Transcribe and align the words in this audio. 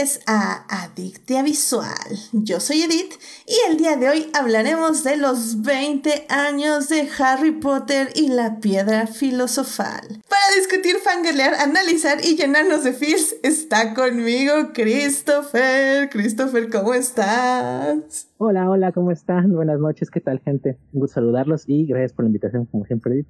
Bienvenidos 0.00 0.24
a 0.26 0.84
Adictia 0.84 1.42
Visual. 1.42 2.16
Yo 2.32 2.58
soy 2.58 2.80
Edith 2.84 3.12
y 3.46 3.70
el 3.70 3.76
día 3.76 3.96
de 3.96 4.08
hoy 4.08 4.26
hablaremos 4.32 5.04
de 5.04 5.18
los 5.18 5.60
20 5.60 6.24
años 6.30 6.88
de 6.88 7.06
Harry 7.18 7.50
Potter 7.50 8.08
y 8.14 8.28
la 8.28 8.60
piedra 8.60 9.06
filosofal. 9.06 10.22
Para 10.26 10.56
discutir, 10.56 10.96
fangirlear, 11.04 11.52
analizar 11.52 12.16
y 12.24 12.34
llenarnos 12.34 12.82
de 12.82 12.94
feels, 12.94 13.36
está 13.42 13.92
conmigo 13.92 14.72
Christopher. 14.72 16.08
Christopher, 16.08 16.70
¿cómo 16.70 16.94
estás? 16.94 18.30
Hola, 18.38 18.70
hola, 18.70 18.92
¿cómo 18.92 19.10
están? 19.10 19.52
Buenas 19.52 19.80
noches, 19.80 20.10
¿qué 20.10 20.20
tal, 20.20 20.40
gente? 20.40 20.78
Un 20.94 21.00
gusto 21.00 21.16
saludarlos 21.16 21.64
y 21.66 21.84
gracias 21.84 22.14
por 22.14 22.24
la 22.24 22.30
invitación, 22.30 22.64
como 22.64 22.86
siempre, 22.86 23.12
Edith. 23.16 23.28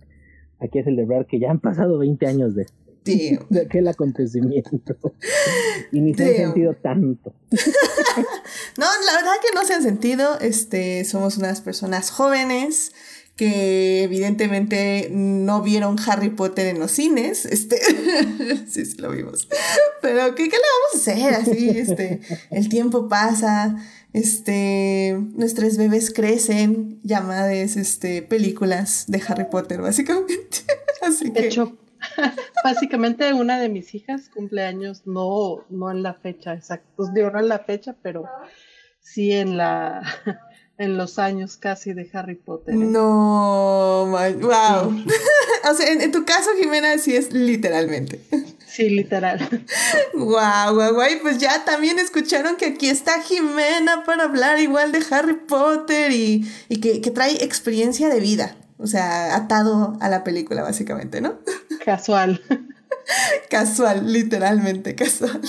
Aquí 0.61 0.79
es 0.79 0.85
ver 0.87 1.27
que 1.27 1.41
ya 1.41 1.51
han 1.51 1.59
pasado 1.59 1.99
20 1.99 2.27
años 2.27 2.55
de 2.55 2.67
de 3.05 3.61
aquel 3.61 3.89
acontecimiento. 3.89 4.71
y 5.93 6.01
ni 6.01 6.15
se 6.15 6.25
han 6.25 6.37
sentido 6.37 6.75
tanto. 6.75 7.35
no, 8.77 8.87
la 9.07 9.13
verdad 9.15 9.33
que 9.43 9.55
no 9.55 9.65
se 9.65 9.75
han 9.75 9.83
sentido. 9.83 10.39
Este, 10.41 11.05
somos 11.05 11.37
unas 11.37 11.61
personas 11.61 12.11
jóvenes 12.11 12.93
que 13.41 14.03
evidentemente 14.03 15.09
no 15.11 15.63
vieron 15.63 15.97
Harry 16.07 16.29
Potter 16.29 16.67
en 16.67 16.79
los 16.79 16.91
cines. 16.91 17.47
Este, 17.47 17.79
sí, 18.69 18.85
sí 18.85 18.99
lo 18.99 19.11
vimos. 19.11 19.49
Pero 20.03 20.35
¿qué, 20.35 20.49
¿qué, 20.51 20.57
le 20.57 20.63
vamos 20.63 20.95
a 20.95 21.13
hacer? 21.13 21.35
Así, 21.35 21.69
este, 21.71 22.21
el 22.51 22.69
tiempo 22.69 23.09
pasa. 23.09 23.77
Este, 24.13 25.17
nuestros 25.35 25.77
bebés 25.77 26.13
crecen, 26.13 27.01
llamadas, 27.03 27.77
este, 27.77 28.23
películas 28.23 29.05
de 29.07 29.23
Harry 29.27 29.47
Potter, 29.51 29.81
básicamente. 29.81 30.59
Así 31.01 31.33
que. 31.33 31.49
Básicamente 32.65 33.33
una 33.33 33.61
de 33.61 33.69
mis 33.69 33.95
hijas 33.95 34.29
cumple 34.29 34.65
años, 34.65 35.03
no, 35.07 35.65
no 35.71 35.91
en 35.91 36.03
la 36.03 36.15
fecha 36.15 36.55
exacta, 36.55 36.87
pues 36.97 37.13
digo 37.15 37.31
no 37.31 37.41
en 37.41 37.49
la 37.49 37.61
fecha, 37.61 37.97
pero 38.03 38.25
sí 39.01 39.33
en 39.33 39.57
la 39.57 40.03
en 40.81 40.97
los 40.97 41.19
años 41.19 41.59
casi 41.59 41.93
de 41.93 42.09
Harry 42.15 42.37
Potter. 42.37 42.75
¿eh? 42.75 42.79
No, 42.79 44.07
wow. 44.07 45.05
o 45.71 45.75
sea, 45.75 45.93
en, 45.93 46.11
tu 46.11 46.25
caso, 46.25 46.51
Jimena, 46.59 46.97
sí 46.97 47.15
es 47.15 47.35
literalmente. 47.35 48.19
Sí, 48.67 48.89
literal. 48.89 49.67
Wow, 50.15 50.75
guau, 50.75 50.95
guau. 50.95 51.09
Pues 51.21 51.37
ya 51.37 51.67
también 51.67 51.99
escucharon 51.99 52.57
que 52.57 52.65
aquí 52.65 52.89
está 52.89 53.21
Jimena 53.21 54.05
para 54.05 54.25
hablar 54.25 54.59
igual 54.59 54.91
de 54.91 55.05
Harry 55.11 55.35
Potter 55.47 56.13
y, 56.13 56.51
y 56.71 56.81
que, 56.81 57.03
que 57.03 57.11
trae 57.11 57.45
experiencia 57.45 58.09
de 58.09 58.21
vida. 58.21 58.57
O 58.81 58.87
sea, 58.87 59.37
atado 59.37 59.97
a 60.01 60.09
la 60.09 60.25
película, 60.25 60.63
básicamente, 60.63 61.21
¿no? 61.21 61.39
Casual. 61.85 62.43
casual, 63.49 64.13
literalmente 64.13 64.95
casual. 64.95 65.41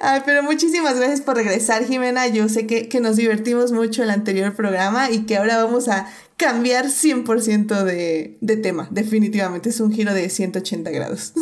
Ay, 0.00 0.22
pero 0.24 0.42
muchísimas 0.42 0.96
gracias 0.96 1.20
por 1.20 1.36
regresar, 1.36 1.84
Jimena. 1.84 2.26
Yo 2.28 2.48
sé 2.48 2.66
que, 2.66 3.00
nos 3.00 3.16
divertimos 3.16 3.72
mucho 3.72 4.02
el 4.02 4.10
anterior 4.10 4.54
programa 4.54 5.10
y 5.10 5.26
que 5.26 5.36
ahora 5.36 5.62
vamos 5.62 5.88
a 5.88 6.06
cambiar 6.36 6.86
100% 6.86 7.84
de, 7.84 8.38
de 8.40 8.56
tema. 8.56 8.88
Definitivamente 8.90 9.68
es 9.68 9.80
un 9.80 9.92
giro 9.92 10.14
de 10.14 10.28
180 10.28 10.90
grados. 10.90 11.34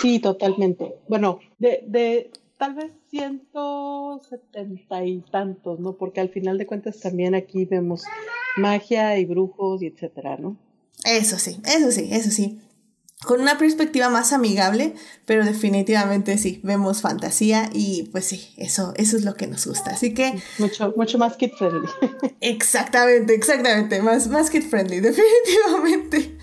Sí, 0.00 0.18
totalmente. 0.18 0.96
Bueno, 1.08 1.40
de, 1.58 1.84
de 1.86 2.30
tal 2.58 2.74
vez 2.74 2.90
170 3.18 5.04
y 5.04 5.20
tantos, 5.30 5.80
¿no? 5.80 5.96
Porque 5.96 6.20
al 6.20 6.28
final 6.28 6.58
de 6.58 6.66
cuentas 6.66 7.00
también 7.00 7.34
aquí 7.34 7.64
vemos 7.64 8.04
magia 8.56 9.18
y 9.18 9.24
brujos 9.24 9.82
y 9.82 9.86
etcétera, 9.86 10.36
¿no? 10.36 10.56
Eso 11.04 11.38
sí, 11.38 11.60
eso 11.64 11.90
sí, 11.90 12.08
eso 12.10 12.30
sí 12.30 12.60
con 13.24 13.40
una 13.40 13.56
perspectiva 13.58 14.08
más 14.10 14.32
amigable, 14.32 14.94
pero 15.24 15.44
definitivamente 15.44 16.36
sí, 16.38 16.60
vemos 16.62 17.00
fantasía 17.00 17.70
y 17.72 18.08
pues 18.12 18.26
sí, 18.26 18.54
eso, 18.56 18.92
eso 18.96 19.16
es 19.16 19.24
lo 19.24 19.34
que 19.34 19.46
nos 19.46 19.66
gusta. 19.66 19.92
Así 19.92 20.12
que... 20.12 20.34
Mucho, 20.58 20.92
mucho 20.96 21.18
más 21.18 21.36
kid 21.36 21.50
friendly. 21.56 21.88
Exactamente, 22.40 23.34
exactamente, 23.34 24.02
más, 24.02 24.28
más 24.28 24.50
kid 24.50 24.62
friendly, 24.62 25.00
definitivamente. 25.00 26.35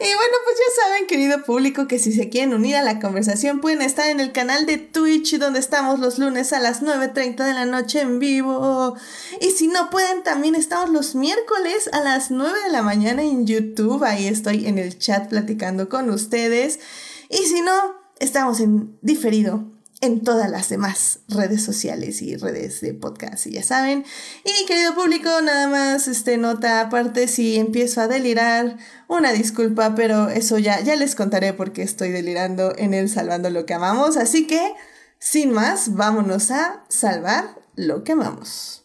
Y 0.00 0.14
bueno, 0.14 0.36
pues 0.44 0.56
ya 0.58 0.82
saben, 0.82 1.06
querido 1.06 1.44
público, 1.44 1.86
que 1.86 1.98
si 1.98 2.12
se 2.12 2.28
quieren 2.28 2.54
unir 2.54 2.76
a 2.76 2.82
la 2.82 3.00
conversación 3.00 3.60
pueden 3.60 3.82
estar 3.82 4.08
en 4.08 4.20
el 4.20 4.32
canal 4.32 4.66
de 4.66 4.78
Twitch, 4.78 5.38
donde 5.38 5.60
estamos 5.60 5.98
los 5.98 6.18
lunes 6.18 6.52
a 6.52 6.60
las 6.60 6.82
9.30 6.82 7.44
de 7.44 7.54
la 7.54 7.66
noche 7.66 8.00
en 8.00 8.18
vivo. 8.18 8.96
Y 9.40 9.50
si 9.50 9.68
no 9.68 9.90
pueden, 9.90 10.22
también 10.22 10.54
estamos 10.54 10.90
los 10.90 11.14
miércoles 11.14 11.88
a 11.92 12.00
las 12.00 12.30
9 12.30 12.58
de 12.64 12.72
la 12.72 12.82
mañana 12.82 13.22
en 13.22 13.46
YouTube. 13.46 14.04
Ahí 14.04 14.26
estoy 14.26 14.66
en 14.66 14.78
el 14.78 14.98
chat 14.98 15.28
platicando 15.28 15.88
con 15.88 16.10
ustedes. 16.10 16.80
Y 17.28 17.38
si 17.38 17.60
no, 17.60 17.72
estamos 18.18 18.60
en 18.60 18.98
diferido 19.02 19.73
en 20.00 20.22
todas 20.22 20.50
las 20.50 20.68
demás 20.68 21.20
redes 21.28 21.62
sociales 21.62 22.20
y 22.20 22.36
redes 22.36 22.80
de 22.80 22.94
podcast, 22.94 23.46
y 23.46 23.52
ya 23.52 23.62
saben. 23.62 24.04
Y 24.44 24.66
querido 24.66 24.94
público, 24.94 25.28
nada 25.42 25.68
más 25.68 26.08
este 26.08 26.36
nota 26.36 26.80
aparte 26.80 27.28
si 27.28 27.56
empiezo 27.56 28.00
a 28.00 28.08
delirar, 28.08 28.76
una 29.08 29.32
disculpa, 29.32 29.94
pero 29.94 30.28
eso 30.28 30.58
ya 30.58 30.80
ya 30.80 30.96
les 30.96 31.14
contaré 31.14 31.52
porque 31.52 31.82
estoy 31.82 32.10
delirando 32.10 32.74
en 32.76 32.94
el 32.94 33.08
salvando 33.08 33.50
lo 33.50 33.66
que 33.66 33.74
amamos, 33.74 34.16
así 34.16 34.46
que 34.46 34.74
sin 35.18 35.52
más, 35.52 35.94
vámonos 35.94 36.50
a 36.50 36.84
salvar 36.88 37.58
lo 37.76 38.04
que 38.04 38.12
amamos. 38.12 38.84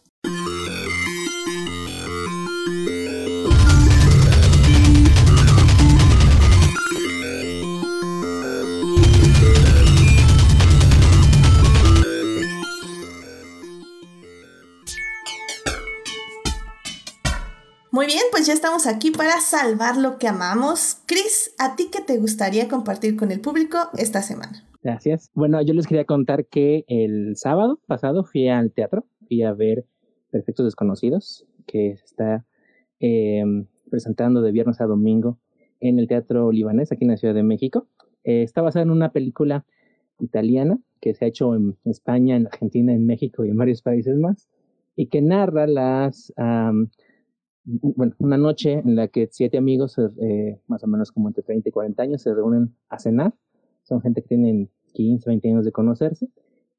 Muy 17.92 18.06
bien, 18.06 18.22
pues 18.30 18.46
ya 18.46 18.52
estamos 18.52 18.86
aquí 18.86 19.10
para 19.10 19.40
salvar 19.40 19.96
lo 19.96 20.16
que 20.18 20.28
amamos. 20.28 20.98
Chris, 21.06 21.52
¿a 21.58 21.74
ti 21.74 21.88
qué 21.90 22.00
te 22.00 22.18
gustaría 22.18 22.68
compartir 22.68 23.16
con 23.16 23.32
el 23.32 23.40
público 23.40 23.78
esta 23.98 24.22
semana? 24.22 24.64
Gracias. 24.80 25.32
Bueno, 25.34 25.60
yo 25.60 25.74
les 25.74 25.88
quería 25.88 26.04
contar 26.04 26.46
que 26.46 26.84
el 26.86 27.36
sábado 27.36 27.80
pasado 27.88 28.22
fui 28.22 28.48
al 28.48 28.70
teatro, 28.70 29.06
fui 29.26 29.42
a 29.42 29.52
ver 29.54 29.86
Perfectos 30.30 30.66
Desconocidos, 30.66 31.44
que 31.66 31.90
está 31.90 32.46
em, 33.00 33.66
presentando 33.90 34.40
de 34.40 34.52
viernes 34.52 34.80
a 34.80 34.86
domingo 34.86 35.40
en 35.80 35.98
el 35.98 36.06
Teatro 36.06 36.52
Libanés, 36.52 36.92
aquí 36.92 37.04
en 37.04 37.10
la 37.10 37.16
Ciudad 37.16 37.34
de 37.34 37.42
México. 37.42 37.88
Eh, 38.22 38.44
está 38.44 38.62
basada 38.62 38.84
en 38.84 38.90
una 38.92 39.10
película 39.10 39.64
italiana 40.20 40.78
que 41.00 41.12
se 41.14 41.24
ha 41.24 41.28
hecho 41.28 41.56
en 41.56 41.76
España, 41.84 42.36
en 42.36 42.46
Argentina, 42.46 42.92
en 42.92 43.04
México 43.04 43.44
y 43.44 43.50
en 43.50 43.56
varios 43.56 43.82
países 43.82 44.16
más, 44.16 44.48
y 44.94 45.06
que 45.06 45.22
narra 45.22 45.66
las 45.66 46.32
bueno, 47.64 48.14
una 48.18 48.38
noche 48.38 48.72
en 48.72 48.96
la 48.96 49.08
que 49.08 49.28
siete 49.30 49.58
amigos, 49.58 49.96
eh, 49.98 50.60
más 50.66 50.82
o 50.84 50.86
menos 50.86 51.12
como 51.12 51.28
entre 51.28 51.42
30 51.42 51.68
y 51.68 51.72
40 51.72 52.02
años, 52.02 52.22
se 52.22 52.34
reúnen 52.34 52.74
a 52.88 52.98
cenar. 52.98 53.34
Son 53.82 54.00
gente 54.00 54.22
que 54.22 54.28
tienen 54.28 54.70
15, 54.92 55.28
20 55.28 55.48
años 55.48 55.64
de 55.64 55.72
conocerse. 55.72 56.28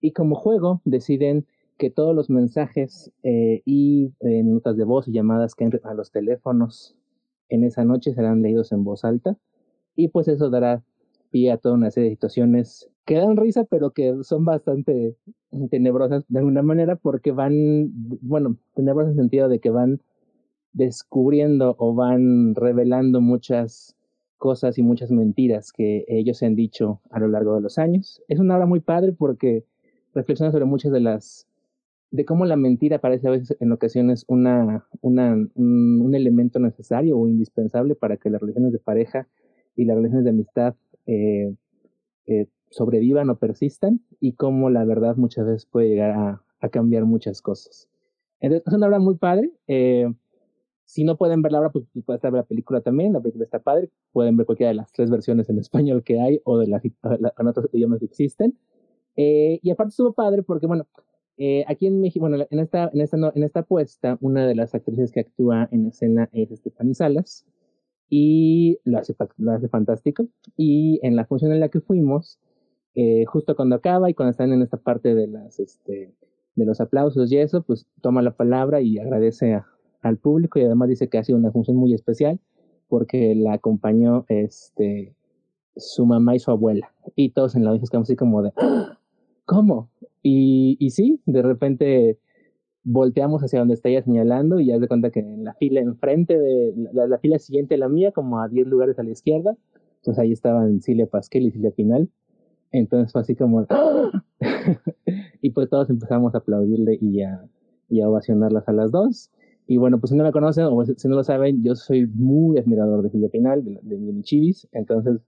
Y 0.02 0.12
como 0.12 0.36
juego 0.36 0.82
deciden 0.86 1.46
que 1.78 1.90
todos 1.90 2.16
los 2.16 2.30
mensajes 2.30 3.12
eh, 3.24 3.62
y 3.66 4.14
eh, 4.20 4.44
notas 4.44 4.78
de 4.78 4.84
voz 4.84 5.08
y 5.08 5.14
llamadas 5.14 5.56
que 5.56 5.64
entren 5.64 5.86
a 5.86 5.94
los 5.94 6.12
teléfonos 6.12 6.96
en 7.50 7.64
esa 7.64 7.84
noche 7.84 8.14
serán 8.14 8.42
leídos 8.42 8.72
en 8.72 8.84
voz 8.84 9.04
alta. 9.04 9.38
Y 9.96 10.10
pues 10.10 10.28
eso 10.28 10.50
dará 10.50 10.84
pie 11.32 11.52
a 11.52 11.58
toda 11.58 11.76
una 11.76 11.92
serie 11.92 12.10
de 12.10 12.16
situaciones 12.16 12.90
que 13.06 13.16
dan 13.16 13.38
risa, 13.38 13.64
pero 13.66 13.92
que 13.92 14.24
son 14.24 14.46
bastante 14.46 15.16
tenebrosas 15.70 16.24
de 16.28 16.40
alguna 16.40 16.62
manera 16.62 16.96
porque 16.96 17.32
van, 17.32 17.92
bueno, 18.22 18.58
tenebrosas 18.76 19.14
en 19.14 19.20
el 19.20 19.24
sentido 19.24 19.50
de 19.50 19.60
que 19.60 19.70
van 19.70 20.02
descubriendo 20.74 21.76
o 21.78 21.94
van 21.94 22.56
revelando 22.56 23.22
muchas 23.22 23.96
cosas 24.38 24.78
y 24.78 24.84
muchas 24.84 25.12
mentiras 25.12 25.72
que 25.72 26.06
ellos 26.08 26.42
han 26.44 26.56
dicho 26.56 27.02
a 27.12 27.20
lo 27.20 27.28
largo 27.28 27.56
de 27.56 27.62
los 27.62 27.78
años. 27.78 28.22
Es 28.28 28.40
una 28.40 28.56
obra 28.56 28.66
muy 28.66 28.80
padre 28.80 29.14
porque 29.14 29.66
reflexiona 30.14 30.52
sobre 30.52 30.66
muchas 30.66 30.92
de 30.92 31.00
las 31.00 31.48
de 32.12 32.26
cómo 32.26 32.46
la 32.46 32.58
mentira 32.58 33.00
parece 33.00 33.28
a 33.30 33.32
veces 33.32 33.56
en 33.62 33.72
ocasiones 33.72 34.26
una, 34.28 34.86
un, 35.02 36.12
elemento 36.14 36.60
necesario 36.60 37.18
o 37.18 37.26
indispensable 37.26 37.96
para 37.96 38.18
que 38.18 38.30
las 38.30 38.42
relaciones 38.42 38.74
de 38.74 38.80
pareja 38.80 39.28
y 39.78 39.86
las 39.86 39.96
relaciones 39.96 40.26
de 40.26 40.32
amistad 40.32 40.76
eh, 41.06 41.56
eh, 42.26 42.48
sobrevivan 42.70 43.30
o 43.30 43.38
persistan 43.38 44.02
y 44.20 44.34
cómo 44.34 44.70
la 44.70 44.84
verdad 44.84 45.16
muchas 45.16 45.46
veces 45.46 45.66
puede 45.66 45.88
llegar 45.88 46.12
a, 46.12 46.44
a 46.60 46.70
cambiar 46.70 47.06
muchas 47.06 47.42
cosas. 47.42 47.88
Entonces, 48.42 48.68
es 48.68 48.74
una 48.74 48.88
obra 48.88 49.00
muy 49.00 49.16
padre. 49.16 49.52
Eh, 49.68 50.12
si 50.92 51.06
no 51.06 51.16
pueden 51.16 51.42
ver 51.42 51.54
la 51.54 51.60
obra, 51.60 51.72
pues, 51.72 51.86
pues 51.94 52.04
pueden 52.04 52.20
ver 52.22 52.34
la 52.34 52.44
película 52.44 52.82
también. 52.82 53.14
La 53.14 53.22
película 53.22 53.46
está 53.46 53.60
padre. 53.60 53.90
Pueden 54.12 54.36
ver 54.36 54.46
cualquiera 54.46 54.72
de 54.72 54.76
las 54.76 54.92
tres 54.92 55.10
versiones 55.10 55.50
en 55.50 55.58
español 55.58 56.04
que 56.04 56.20
hay 56.20 56.42
o 56.44 56.58
de 56.58 56.68
las 56.68 56.84
en 56.84 57.48
otros 57.48 57.70
idiomas 57.72 58.00
que 58.00 58.06
existen. 58.06 58.58
Eh, 59.16 59.60
y 59.64 59.72
aparte 59.72 59.92
estuvo 59.92 60.12
padre 60.12 60.44
porque, 60.44 60.68
bueno, 60.68 60.88
eh, 61.38 61.64
aquí 61.70 61.88
en 61.88 62.02
México, 62.02 62.28
bueno, 62.28 62.46
en 62.50 62.60
esta, 62.60 62.90
en, 62.94 63.00
esta, 63.00 63.18
en 63.34 63.44
esta 63.44 63.64
puesta, 63.64 64.18
una 64.20 64.46
de 64.46 64.54
las 64.54 64.76
actrices 64.76 65.14
que 65.14 65.22
actúa 65.22 65.70
en 65.72 65.88
escena 65.88 66.28
es 66.34 66.50
Stephanie 66.50 66.94
Salas 66.94 67.46
y 68.10 68.78
lo 68.84 68.98
hace, 68.98 69.16
lo 69.38 69.54
hace 69.54 69.70
fantástico. 69.70 70.28
Y 70.58 71.00
en 71.04 71.16
la 71.16 71.26
función 71.26 71.54
en 71.54 71.62
la 71.62 71.70
que 71.70 71.80
fuimos, 71.80 72.38
eh, 72.96 73.24
justo 73.28 73.56
cuando 73.56 73.78
acaba 73.78 74.10
y 74.10 74.14
cuando 74.14 74.32
están 74.32 74.52
en 74.52 74.62
esta 74.62 74.76
parte 74.76 75.16
de 75.16 75.28
las, 75.28 75.58
este, 75.58 76.14
de 76.56 76.66
los 76.66 76.82
aplausos 76.82 77.32
y 77.32 77.38
eso, 77.38 77.64
pues 77.64 77.88
toma 78.02 78.22
la 78.22 78.36
palabra 78.36 78.82
y 78.82 79.00
agradece 79.00 79.54
a, 79.54 79.66
al 80.02 80.18
público 80.18 80.60
y 80.60 80.64
además 80.64 80.90
dice 80.90 81.10
que 81.10 81.18
ha 81.18 81.24
sido 81.24 81.38
una 81.38 81.52
función 81.52 81.78
muy 81.78 81.94
especial 81.94 82.40
porque 82.88 83.36
la 83.36 83.54
acompañó 83.54 84.26
este 84.28 85.16
su 85.76 86.06
mamá 86.06 86.36
y 86.36 86.40
su 86.40 86.52
abuela 86.52 86.92
y 87.16 87.30
todos 87.30 87.56
en 87.56 87.64
la 87.64 87.70
audiencia 87.70 87.92
quedamos 87.92 88.10
así 88.10 88.16
como 88.16 88.42
de 88.42 88.52
¡Ah! 88.58 89.00
¿cómo? 89.46 89.90
Y, 90.24 90.78
y 90.80 90.92
sí, 90.92 91.22
de 91.26 91.42
repente 91.42 92.20
volteamos 92.84 93.44
hacia 93.44 93.60
donde 93.60 93.74
está 93.74 93.90
ella 93.90 94.02
señalando 94.02 94.60
y 94.60 94.68
ya 94.68 94.80
se 94.80 94.88
cuenta 94.88 95.12
que 95.12 95.20
en 95.20 95.44
la 95.44 95.54
fila 95.56 95.82
enfrente 95.82 96.38
de 96.38 96.74
la, 96.94 97.08
la 97.08 97.18
fila 97.20 97.38
siguiente 97.40 97.78
la 97.78 97.90
mía, 97.90 98.12
como 98.12 98.40
a 98.42 98.48
10 98.48 98.68
lugares 98.68 98.98
a 99.00 99.04
la 99.04 99.12
izquierda, 99.12 99.56
pues 100.04 100.18
ahí 100.20 100.32
estaban 100.32 100.82
Silvia 100.82 101.08
Pasquel 101.08 101.48
y 101.48 101.52
Silvia 101.52 101.72
Pinal. 101.72 102.10
Entonces 102.72 103.12
fue 103.12 103.22
así 103.22 103.36
como 103.36 103.66
¡Ah! 103.70 104.24
y 105.42 105.52
pues 105.52 105.70
todos 105.70 105.90
empezamos 105.90 106.34
a 106.34 106.40
aplaudirle 106.40 106.98
y 107.02 107.22
a, 107.22 107.46
y 107.90 108.02
a 108.02 108.10
ovacionarlas 108.10 108.68
a 108.68 108.74
las 108.74 108.92
dos. 108.92 109.32
Y 109.72 109.78
bueno, 109.78 110.02
pues 110.02 110.10
si 110.10 110.18
no 110.18 110.26
me 110.26 110.34
conocen 110.34 110.66
o 110.66 110.84
si 110.86 111.08
no 111.08 111.16
lo 111.16 111.24
saben, 111.24 111.64
yo 111.64 111.78
soy 111.78 112.06
muy 112.06 112.58
admirador 112.58 113.04
de 113.04 113.10
Silvia 113.10 113.30
Pinal, 113.30 113.64
de, 113.64 113.80
de 113.82 113.98
mi 114.00 114.22
Chivis. 114.22 114.68
Entonces, 114.74 115.22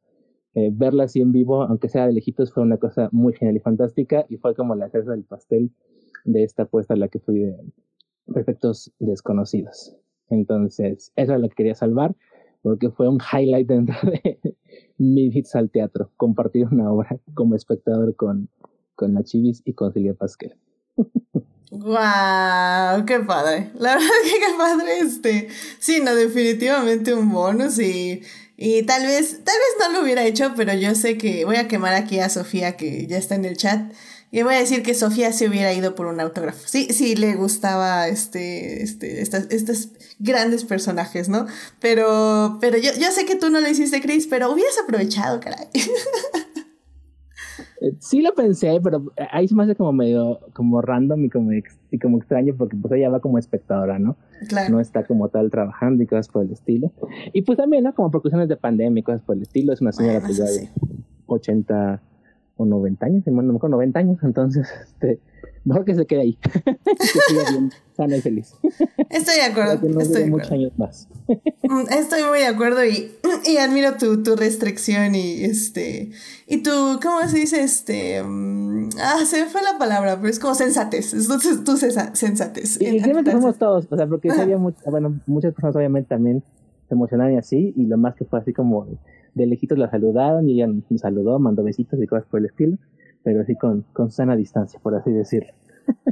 eh, 0.54 0.70
verla 0.70 1.06
así 1.06 1.22
en 1.22 1.32
vivo, 1.32 1.64
aunque 1.64 1.88
sea 1.88 2.08
de 2.08 2.12
lejitos, 2.12 2.52
fue 2.52 2.62
una 2.62 2.76
cosa 2.76 3.08
muy 3.14 3.32
genial 3.32 3.56
y 3.56 3.62
fantástica. 3.62 4.26
Y 4.28 4.36
fue 4.36 4.54
como 4.54 4.76
la 4.76 4.90
cereza 4.90 5.12
del 5.12 5.24
pastel 5.24 5.72
de 6.26 6.44
esta 6.44 6.64
apuesta 6.64 6.94
a 6.94 6.98
la 6.98 7.08
que 7.08 7.20
fui 7.20 7.40
de 7.40 7.56
Perfectos 8.34 8.92
Desconocidos. 9.00 9.96
Entonces, 10.28 11.14
eso 11.16 11.36
es 11.36 11.40
lo 11.40 11.48
que 11.48 11.56
quería 11.56 11.76
salvar, 11.76 12.14
porque 12.64 12.90
fue 12.90 13.08
un 13.08 13.20
highlight 13.22 13.70
dentro 13.70 13.96
de 14.04 14.58
mi 14.98 15.28
hits 15.28 15.56
al 15.56 15.70
teatro, 15.70 16.12
compartir 16.18 16.68
una 16.70 16.92
obra 16.92 17.18
como 17.34 17.56
espectador 17.56 18.14
con, 18.18 18.50
con 18.96 19.14
la 19.14 19.24
Chivis 19.24 19.62
y 19.64 19.72
con 19.72 19.94
Silvia 19.94 20.16
Pasquel. 20.16 20.54
¡Wow! 21.76 23.04
¡Qué 23.08 23.20
padre! 23.26 23.72
La 23.74 23.96
verdad 23.98 24.08
que 24.24 24.30
qué 24.30 24.54
padre 24.56 25.00
este. 25.00 25.48
Sí, 25.80 26.02
no, 26.02 26.14
definitivamente 26.14 27.16
un 27.16 27.32
bonus 27.32 27.80
y, 27.80 28.22
y 28.58 28.84
tal 28.84 29.04
vez, 29.08 29.44
tal 29.44 29.56
vez 29.56 29.76
no 29.80 29.92
lo 29.92 30.04
hubiera 30.04 30.24
hecho, 30.24 30.54
pero 30.56 30.74
yo 30.76 30.94
sé 30.94 31.18
que 31.18 31.46
voy 31.46 31.56
a 31.56 31.68
quemar 31.68 31.96
aquí 31.96 32.20
a 32.20 32.30
Sofía 32.30 32.78
que 32.78 33.08
ya 33.08 33.18
está 33.18 33.34
en 33.34 33.46
el 33.46 33.58
chat. 33.58 33.92
Y 34.30 34.44
voy 34.44 34.54
a 34.54 34.60
decir 34.60 34.84
que 34.84 34.94
Sofía 34.94 35.34
se 35.34 35.48
hubiera 35.48 35.74
ido 35.74 35.96
por 35.96 36.06
un 36.06 36.20
autógrafo. 36.20 36.62
Sí, 36.68 36.90
sí 36.92 37.16
le 37.16 37.34
gustaba 37.34 38.08
este, 38.08 38.84
este, 38.84 39.22
estas, 39.22 39.48
estos 39.50 39.90
grandes 40.20 40.66
personajes, 40.66 41.28
¿no? 41.28 41.48
Pero, 41.80 42.60
pero 42.62 42.78
yo, 42.78 42.92
yo 43.00 43.12
sé 43.12 43.26
que 43.26 43.36
tú 43.36 43.50
no 43.50 43.60
lo 43.60 43.68
hiciste, 43.68 44.00
Chris, 44.00 44.28
pero 44.28 44.52
hubieras 44.52 44.78
aprovechado, 44.78 45.40
caray. 45.40 45.70
Sí 48.00 48.22
lo 48.22 48.34
pensé, 48.34 48.80
pero 48.82 49.12
ahí 49.32 49.48
se 49.48 49.56
me 49.56 49.64
hace 49.64 49.76
como 49.76 49.92
medio 49.92 50.40
como 50.54 50.82
random 50.82 51.26
y 51.26 51.30
como, 51.30 51.52
y 51.54 52.00
como 52.00 52.18
extraño 52.18 52.56
porque 52.58 52.78
pues 52.78 52.94
ella 52.94 53.10
va 53.10 53.20
como 53.20 53.38
espectadora, 53.38 54.00
¿no? 54.00 54.16
Claro. 54.48 54.74
No 54.74 54.80
está 54.80 55.04
como 55.04 55.30
tal 55.30 55.52
trabajando 55.52 56.02
y 56.04 56.08
cosas 56.08 56.30
por 56.30 56.46
el 56.46 56.52
estilo. 56.52 56.92
Y 57.34 57.42
pues 57.42 57.58
también, 57.58 57.84
¿no? 57.84 57.94
Como 57.94 58.12
precauciones 58.12 58.48
de 58.48 58.56
pandemia 58.56 59.02
y 59.02 59.04
cosas 59.04 59.22
por 59.22 59.36
el 59.36 59.42
estilo. 59.42 59.74
Es 59.74 59.82
una 59.82 59.92
señora 59.92 60.20
bueno, 60.20 60.28
pues 60.28 60.38
ya 60.38 60.46
de 60.46 60.70
80 61.28 62.02
o 62.56 62.66
90 62.66 63.06
años, 63.06 63.24
no 63.26 63.42
me 63.42 63.56
acuerdo, 63.56 63.76
90 63.76 64.00
años, 64.00 64.18
entonces, 64.24 64.70
este, 64.84 65.20
mejor 65.66 65.86
que 65.86 65.96
se 65.96 66.06
quede 66.06 66.22
ahí, 66.22 66.38
que 66.44 67.08
siga 67.28 67.52
bien, 67.52 67.72
sana 67.96 68.18
y 68.18 68.22
feliz. 68.22 68.56
Estoy 69.10 69.36
de 69.36 69.42
acuerdo. 69.44 69.80
que 69.80 69.90
no 69.90 70.02
estoy 70.02 70.30
muchos 70.30 70.52
años 70.52 70.72
más. 70.78 71.08
Mm, 71.64 71.94
estoy 71.98 72.24
muy 72.24 72.40
de 72.40 72.48
acuerdo 72.48 72.86
y, 72.86 73.12
y 73.46 73.58
admiro 73.58 73.94
tu, 73.94 74.24
tu, 74.24 74.36
restricción 74.36 75.16
y 75.16 75.44
este, 75.44 76.12
y 76.48 76.64
tu, 76.64 76.72
¿cómo 77.02 77.28
se 77.28 77.38
dice? 77.38 77.62
Este, 77.62 78.22
um, 78.22 78.90
ah, 79.02 79.24
se 79.26 79.44
me 79.44 79.50
fue 79.50 79.62
la 79.62 79.78
palabra, 79.78 80.18
pero 80.18 80.30
es 80.30 80.40
como 80.40 80.56
sensatez, 80.56 81.14
entonces 81.14 81.64
tu 81.64 81.78
sensatez. 81.78 82.82
Y 82.82 83.00
realmente 83.00 83.32
somos 83.32 83.58
todos, 83.58 83.88
o 83.90 83.96
sea, 83.96 84.08
porque 84.08 84.32
había 84.32 84.58
mucho, 84.58 84.78
bueno, 84.90 85.20
muchas 85.26 85.54
personas 85.54 85.76
obviamente 85.76 86.10
también 86.10 86.44
se 86.88 86.96
emocionaron 86.96 87.34
y 87.34 87.38
así, 87.38 87.74
y 87.76 87.86
lo 87.86 87.98
más 87.98 88.16
que 88.16 88.26
fue 88.26 88.40
así 88.40 88.54
como 88.54 88.86
de 89.34 89.46
lejitos 89.48 89.78
la 89.78 89.90
saludaron 89.90 90.48
y 90.48 90.62
ella 90.62 90.68
me 90.68 90.98
saludó, 90.98 91.40
mandó 91.40 91.64
besitos 91.64 92.02
y 92.02 92.08
cosas 92.08 92.26
por 92.30 92.40
el 92.40 92.48
estilo, 92.48 92.78
pero 93.24 93.42
así 93.42 93.56
con, 93.56 93.84
con 93.94 94.12
sana 94.12 94.36
distancia, 94.36 94.80
por 94.80 94.96
así 94.96 95.12
decirlo. 95.12 95.54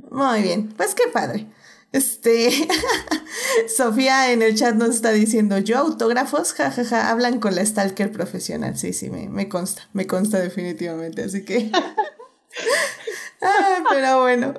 Muy 0.10 0.42
bien, 0.42 0.74
pues 0.76 0.96
qué 0.96 1.04
padre. 1.12 1.48
Este, 1.92 2.50
Sofía 3.76 4.32
en 4.32 4.42
el 4.42 4.56
chat 4.56 4.76
nos 4.76 4.90
está 4.90 5.12
diciendo, 5.12 5.58
yo 5.58 5.78
autógrafos, 5.78 6.54
jajaja, 6.54 6.84
ja, 6.84 7.04
ja, 7.04 7.10
hablan 7.10 7.40
con 7.40 7.56
la 7.56 7.66
stalker 7.66 8.12
profesional. 8.12 8.78
Sí, 8.78 8.94
sí, 8.94 9.10
me, 9.10 9.28
me 9.28 9.50
consta, 9.50 9.84
me 9.94 10.08
consta 10.08 10.40
definitivamente, 10.40 11.24
así 11.24 11.44
que... 11.44 11.70
ah, 13.42 13.84
pero 13.90 14.22
bueno. 14.22 14.54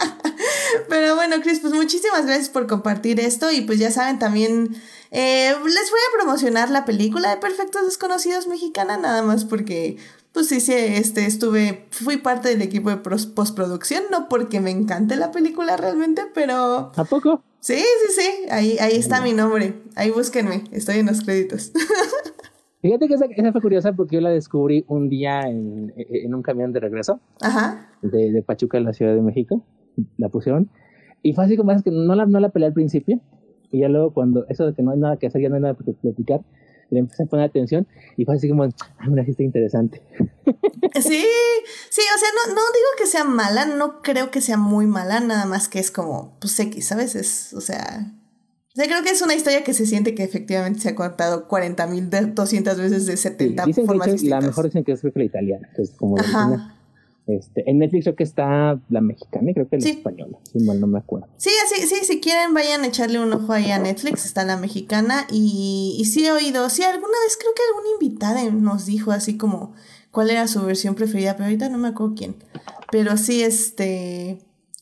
pero 0.88 1.14
bueno, 1.14 1.36
Chris, 1.42 1.60
pues 1.60 1.72
muchísimas 1.72 2.26
gracias 2.26 2.48
por 2.48 2.66
compartir 2.66 3.20
esto 3.20 3.52
y 3.52 3.60
pues 3.60 3.78
ya 3.78 3.90
saben 3.90 4.18
también... 4.18 4.76
Eh, 5.10 5.52
les 5.52 5.90
voy 5.90 6.00
a 6.00 6.16
promocionar 6.18 6.70
la 6.70 6.84
película 6.84 7.30
de 7.30 7.38
Perfectos 7.38 7.86
Desconocidos 7.86 8.46
mexicana, 8.46 8.98
nada 8.98 9.22
más 9.22 9.46
porque, 9.46 9.96
pues 10.38 10.50
sí, 10.50 10.60
sí, 10.60 10.72
este, 10.72 11.26
estuve, 11.26 11.86
fui 11.90 12.18
parte 12.18 12.48
del 12.48 12.62
equipo 12.62 12.90
de 12.90 12.98
postproducción, 12.98 14.04
no 14.12 14.28
porque 14.28 14.60
me 14.60 14.70
encante 14.70 15.16
la 15.16 15.32
película 15.32 15.76
realmente, 15.76 16.22
pero... 16.32 16.92
¿A 16.94 17.04
poco? 17.10 17.42
Sí, 17.58 17.74
sí, 17.74 18.20
sí, 18.20 18.48
ahí, 18.48 18.76
ahí 18.78 18.94
está 18.94 19.20
mi 19.20 19.32
nombre, 19.32 19.74
ahí 19.96 20.12
búsquenme, 20.12 20.62
estoy 20.70 20.98
en 21.00 21.06
los 21.06 21.22
créditos. 21.22 21.72
Fíjate 22.82 23.08
que 23.08 23.14
esa, 23.14 23.24
esa, 23.24 23.50
fue 23.50 23.60
curiosa 23.60 23.94
porque 23.94 24.14
yo 24.14 24.20
la 24.20 24.30
descubrí 24.30 24.84
un 24.86 25.08
día 25.08 25.40
en, 25.40 25.92
en 25.96 26.32
un 26.32 26.42
camión 26.42 26.72
de 26.72 26.78
regreso 26.78 27.18
Ajá. 27.40 27.90
De, 28.02 28.30
de 28.30 28.40
Pachuca 28.42 28.78
a 28.78 28.80
la 28.80 28.92
Ciudad 28.92 29.16
de 29.16 29.22
México, 29.22 29.64
la 30.18 30.28
pusieron, 30.28 30.70
y 31.20 31.32
fue 31.32 31.46
así 31.46 31.56
como 31.56 31.72
es 31.72 31.82
que 31.82 31.90
no 31.90 32.14
la, 32.14 32.26
no 32.26 32.38
la 32.38 32.50
peleé 32.50 32.68
al 32.68 32.74
principio, 32.74 33.18
y 33.72 33.80
ya 33.80 33.88
luego 33.88 34.12
cuando 34.14 34.46
eso 34.48 34.66
de 34.66 34.74
que 34.74 34.84
no 34.84 34.92
hay 34.92 34.98
nada 34.98 35.16
que 35.16 35.26
hacer, 35.26 35.42
ya 35.42 35.48
no 35.48 35.56
hay 35.56 35.62
nada 35.62 35.74
que 35.74 35.94
platicar, 35.94 36.42
le 36.90 37.00
empecé 37.00 37.22
a 37.22 37.26
poner 37.26 37.46
atención 37.46 37.86
y 38.16 38.24
fue 38.24 38.36
así 38.36 38.48
como, 38.48 38.64
ah, 38.64 38.72
sí 39.24 39.30
está 39.30 39.42
interesante. 39.42 40.02
Sí, 40.94 41.24
sí, 41.90 42.00
o 42.14 42.18
sea, 42.18 42.28
no, 42.34 42.54
no 42.54 42.60
digo 42.60 42.88
que 42.96 43.06
sea 43.06 43.22
mala, 43.22 43.66
no 43.66 44.00
creo 44.00 44.30
que 44.30 44.40
sea 44.40 44.56
muy 44.56 44.86
mala, 44.86 45.20
nada 45.20 45.44
más 45.44 45.68
que 45.68 45.78
es 45.78 45.90
como, 45.90 46.36
pues 46.40 46.58
X, 46.58 46.86
¿sabes? 46.86 47.14
Es, 47.14 47.52
o 47.52 47.60
sea, 47.60 48.10
o 48.78 48.80
sea, 48.80 48.86
creo 48.86 49.02
que 49.02 49.10
es 49.10 49.20
una 49.20 49.34
historia 49.34 49.64
que 49.64 49.74
se 49.74 49.86
siente 49.86 50.14
que 50.14 50.22
efectivamente 50.22 50.80
se 50.80 50.90
ha 50.90 50.94
contado 50.94 51.46
40.200 51.46 52.76
veces 52.76 53.06
de 53.06 53.16
70 53.16 53.62
sí, 53.64 53.68
dicen 53.68 53.86
formas 53.86 54.06
que 54.06 54.12
distintas. 54.12 54.42
La 54.42 54.46
mejor 54.48 54.64
dicen 54.64 54.84
que 54.84 54.92
es 54.92 55.02
la 55.02 55.24
italiana, 55.24 55.68
que 55.76 55.82
es 55.82 55.90
como 55.90 56.16
la 56.16 56.22
original. 56.22 56.77
Este, 57.28 57.68
en 57.70 57.78
Netflix 57.78 58.04
creo 58.04 58.16
que 58.16 58.24
está 58.24 58.80
la 58.88 59.00
mexicana 59.02 59.50
y 59.50 59.54
creo 59.54 59.68
que 59.68 59.76
la 59.76 59.82
Sí. 59.82 59.90
española, 59.90 60.38
si 60.50 60.58
mal 60.60 60.80
no 60.80 60.86
me 60.86 60.98
acuerdo. 60.98 61.28
Sí, 61.36 61.50
así, 61.64 61.86
sí, 61.86 61.96
si 62.04 62.20
quieren 62.20 62.54
vayan 62.54 62.82
a 62.82 62.86
echarle 62.86 63.20
un 63.20 63.32
ojo 63.32 63.52
ahí 63.52 63.70
a 63.70 63.78
Netflix, 63.78 64.24
está 64.24 64.44
la 64.44 64.56
mexicana 64.56 65.26
y, 65.30 65.96
y 66.00 66.04
sí 66.06 66.24
he 66.26 66.32
oído, 66.32 66.68
sí, 66.70 66.82
alguna 66.82 67.12
vez 67.26 67.36
creo 67.38 67.52
que 67.54 67.62
algún 67.70 67.92
invitado 68.00 68.50
nos 68.58 68.86
dijo 68.86 69.12
así 69.12 69.36
como 69.36 69.74
cuál 70.10 70.30
era 70.30 70.48
su 70.48 70.62
versión 70.64 70.94
preferida, 70.94 71.34
pero 71.34 71.44
ahorita 71.44 71.68
no 71.68 71.76
me 71.78 71.88
acuerdo 71.88 72.14
quién. 72.16 72.36
Pero 72.90 73.18
sí, 73.18 73.42
este, 73.42 74.38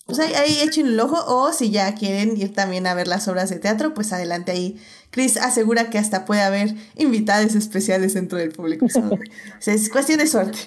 pues 0.07 0.21
ahí, 0.21 0.33
ahí 0.35 0.61
echen 0.63 0.87
el 0.87 1.01
ojo 1.01 1.17
o 1.27 1.53
si 1.53 1.71
ya 1.73 1.93
quieren 1.97 2.37
ir 2.37 2.55
también 2.55 2.87
a 2.87 2.95
ver 2.95 3.09
las 3.09 3.27
obras 3.27 3.51
de 3.51 3.59
teatro, 3.59 3.93
pues 3.93 4.13
adelante 4.13 4.53
ahí. 4.53 4.79
Chris 5.11 5.37
asegura 5.37 5.91
que 5.91 5.99
hasta 5.99 6.25
puede 6.25 6.43
haber 6.43 6.75
invitados 6.97 7.57
especiales 7.57 8.15
dentro 8.15 8.39
del 8.39 8.53
público. 8.53 8.87
O 8.97 9.61
sea, 9.61 9.75
es 9.75 9.89
cuestión 9.91 10.21
de 10.21 10.29
suerte. 10.29 10.59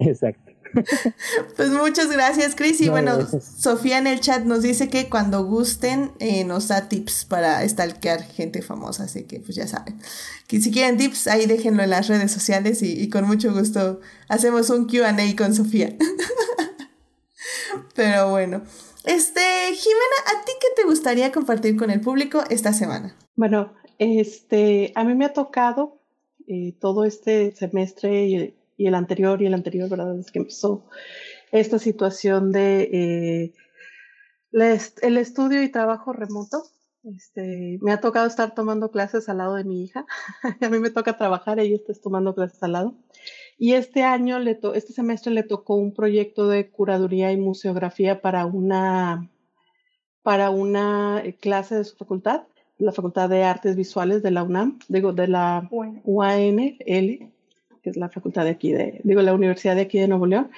Exacto. 0.00 0.52
Pues 1.56 1.70
muchas 1.70 2.10
gracias, 2.10 2.54
Chris. 2.54 2.80
Y 2.80 2.86
No, 2.86 2.92
bueno, 2.92 3.16
gracias. 3.18 3.44
Sofía 3.58 3.98
en 3.98 4.06
el 4.06 4.20
chat 4.20 4.44
nos 4.44 4.62
dice 4.62 4.88
que 4.88 5.08
cuando 5.08 5.44
gusten 5.44 6.12
eh, 6.18 6.44
nos 6.44 6.68
da 6.68 6.88
tips 6.88 7.24
para 7.24 7.66
stalkear 7.68 8.22
gente 8.24 8.62
famosa. 8.62 9.04
Así 9.04 9.24
que 9.24 9.40
pues 9.40 9.56
ya 9.56 9.66
saben. 9.66 10.00
Que 10.46 10.60
si 10.60 10.70
quieren 10.70 10.96
tips, 10.96 11.26
ahí 11.26 11.46
déjenlo 11.46 11.82
en 11.82 11.90
las 11.90 12.08
redes 12.08 12.32
sociales 12.32 12.82
y, 12.82 13.00
y 13.00 13.08
con 13.08 13.26
mucho 13.26 13.52
gusto 13.52 14.00
hacemos 14.28 14.70
un 14.70 14.86
QA 14.86 15.14
con 15.36 15.54
Sofía. 15.54 15.94
Pero 17.94 18.30
bueno. 18.30 18.62
Este, 19.04 19.40
Jimena, 19.74 20.16
¿a 20.26 20.44
ti 20.44 20.52
qué 20.60 20.68
te 20.76 20.88
gustaría 20.88 21.30
compartir 21.30 21.76
con 21.76 21.90
el 21.90 22.00
público 22.00 22.42
esta 22.48 22.72
semana? 22.72 23.14
Bueno, 23.36 23.74
este, 23.98 24.92
a 24.94 25.04
mí 25.04 25.14
me 25.14 25.26
ha 25.26 25.32
tocado 25.32 26.00
eh, 26.46 26.74
todo 26.80 27.04
este 27.04 27.52
semestre 27.52 28.54
y, 28.76 28.86
el 28.86 28.94
anterior 28.94 29.40
y 29.42 29.46
el 29.46 29.54
anterior, 29.54 29.88
¿verdad? 29.88 30.14
Desde 30.14 30.32
que 30.32 30.38
empezó 30.40 30.86
esta 31.52 31.78
situación 31.78 32.52
de 32.52 32.82
eh, 32.92 33.52
est- 34.52 35.02
el 35.02 35.16
estudio 35.18 35.62
y 35.62 35.68
trabajo 35.70 36.12
remoto. 36.12 36.62
Este, 37.04 37.78
me 37.82 37.92
ha 37.92 38.00
tocado 38.00 38.26
estar 38.26 38.54
tomando 38.54 38.90
clases 38.90 39.28
al 39.28 39.38
lado 39.38 39.54
de 39.56 39.64
mi 39.64 39.84
hija. 39.84 40.06
a 40.60 40.68
mí 40.70 40.78
me 40.78 40.90
toca 40.90 41.18
trabajar, 41.18 41.58
ella 41.60 41.76
está 41.76 41.92
tomando 41.94 42.34
clases 42.34 42.62
al 42.62 42.72
lado. 42.72 42.94
Y 43.58 43.74
este 43.74 44.02
año, 44.02 44.38
le 44.38 44.54
to- 44.54 44.74
este 44.74 44.92
semestre 44.94 45.32
le 45.32 45.42
tocó 45.42 45.76
un 45.76 45.92
proyecto 45.92 46.48
de 46.48 46.70
curaduría 46.70 47.30
y 47.32 47.36
museografía 47.36 48.22
para 48.22 48.46
una, 48.46 49.30
para 50.22 50.50
una 50.50 51.20
eh, 51.24 51.36
clase 51.36 51.76
de 51.76 51.84
su 51.84 51.96
facultad, 51.96 52.44
la 52.78 52.92
Facultad 52.92 53.28
de 53.28 53.44
Artes 53.44 53.76
Visuales 53.76 54.22
de 54.22 54.30
la 54.32 54.42
UNAM, 54.42 54.78
digo, 54.88 55.12
de 55.12 55.28
la 55.28 55.68
UANL. 56.04 57.33
Que 57.84 57.90
es 57.90 57.96
la 57.98 58.08
facultad 58.08 58.44
de 58.44 58.50
aquí 58.50 58.72
de, 58.72 59.02
digo, 59.04 59.20
la 59.20 59.34
universidad 59.34 59.76
de 59.76 59.82
aquí 59.82 59.98
de 59.98 60.08
Nuevo 60.08 60.26
León, 60.26 60.50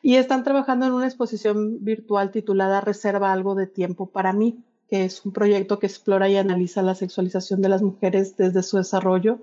y 0.00 0.16
están 0.16 0.42
trabajando 0.42 0.86
en 0.86 0.92
una 0.92 1.06
exposición 1.06 1.84
virtual 1.84 2.32
titulada 2.32 2.80
Reserva 2.80 3.32
algo 3.32 3.54
de 3.54 3.66
tiempo 3.66 4.06
para 4.06 4.32
mí, 4.32 4.64
que 4.88 5.04
es 5.04 5.24
un 5.24 5.32
proyecto 5.32 5.78
que 5.78 5.86
explora 5.86 6.28
y 6.28 6.36
analiza 6.36 6.82
la 6.82 6.94
sexualización 6.94 7.62
de 7.62 7.68
las 7.68 7.82
mujeres 7.82 8.36
desde 8.36 8.62
su 8.62 8.78
desarrollo, 8.78 9.38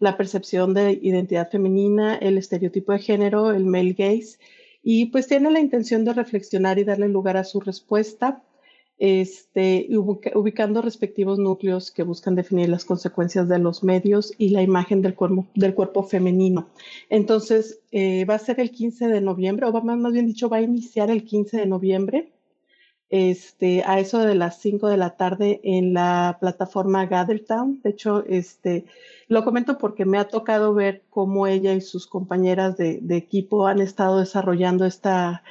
la 0.00 0.16
percepción 0.16 0.74
de 0.74 0.98
identidad 1.00 1.50
femenina, 1.50 2.16
el 2.16 2.38
estereotipo 2.38 2.92
de 2.92 2.98
género, 2.98 3.52
el 3.52 3.66
male 3.66 3.92
gaze, 3.92 4.38
y 4.82 5.06
pues 5.06 5.28
tiene 5.28 5.50
la 5.50 5.60
intención 5.60 6.04
de 6.04 6.14
reflexionar 6.14 6.78
y 6.78 6.84
darle 6.84 7.08
lugar 7.08 7.36
a 7.36 7.44
su 7.44 7.60
respuesta 7.60 8.42
este, 9.04 9.88
ubicando 9.90 10.80
respectivos 10.80 11.36
núcleos 11.36 11.90
que 11.90 12.04
buscan 12.04 12.36
definir 12.36 12.68
las 12.68 12.84
consecuencias 12.84 13.48
de 13.48 13.58
los 13.58 13.82
medios 13.82 14.32
y 14.38 14.50
la 14.50 14.62
imagen 14.62 15.02
del 15.02 15.16
cuerpo, 15.16 15.48
del 15.56 15.74
cuerpo 15.74 16.04
femenino. 16.04 16.68
Entonces, 17.10 17.80
eh, 17.90 18.24
va 18.26 18.36
a 18.36 18.38
ser 18.38 18.60
el 18.60 18.70
15 18.70 19.08
de 19.08 19.20
noviembre, 19.20 19.66
o 19.66 19.72
más 19.82 20.12
bien 20.12 20.28
dicho, 20.28 20.48
va 20.48 20.58
a 20.58 20.62
iniciar 20.62 21.10
el 21.10 21.24
15 21.24 21.56
de 21.56 21.66
noviembre, 21.66 22.32
este, 23.10 23.82
a 23.84 23.98
eso 23.98 24.20
de 24.20 24.36
las 24.36 24.60
5 24.60 24.86
de 24.86 24.96
la 24.96 25.16
tarde 25.16 25.60
en 25.64 25.94
la 25.94 26.38
plataforma 26.40 27.06
Gathertown. 27.06 27.80
De 27.82 27.90
hecho, 27.90 28.24
este, 28.28 28.84
lo 29.26 29.42
comento 29.42 29.78
porque 29.78 30.04
me 30.04 30.18
ha 30.18 30.28
tocado 30.28 30.74
ver 30.74 31.02
cómo 31.10 31.48
ella 31.48 31.74
y 31.74 31.80
sus 31.80 32.06
compañeras 32.06 32.76
de 32.76 33.16
equipo 33.16 33.66
han 33.66 33.80
estado 33.80 34.20
desarrollando 34.20 34.86
esta 34.86 35.42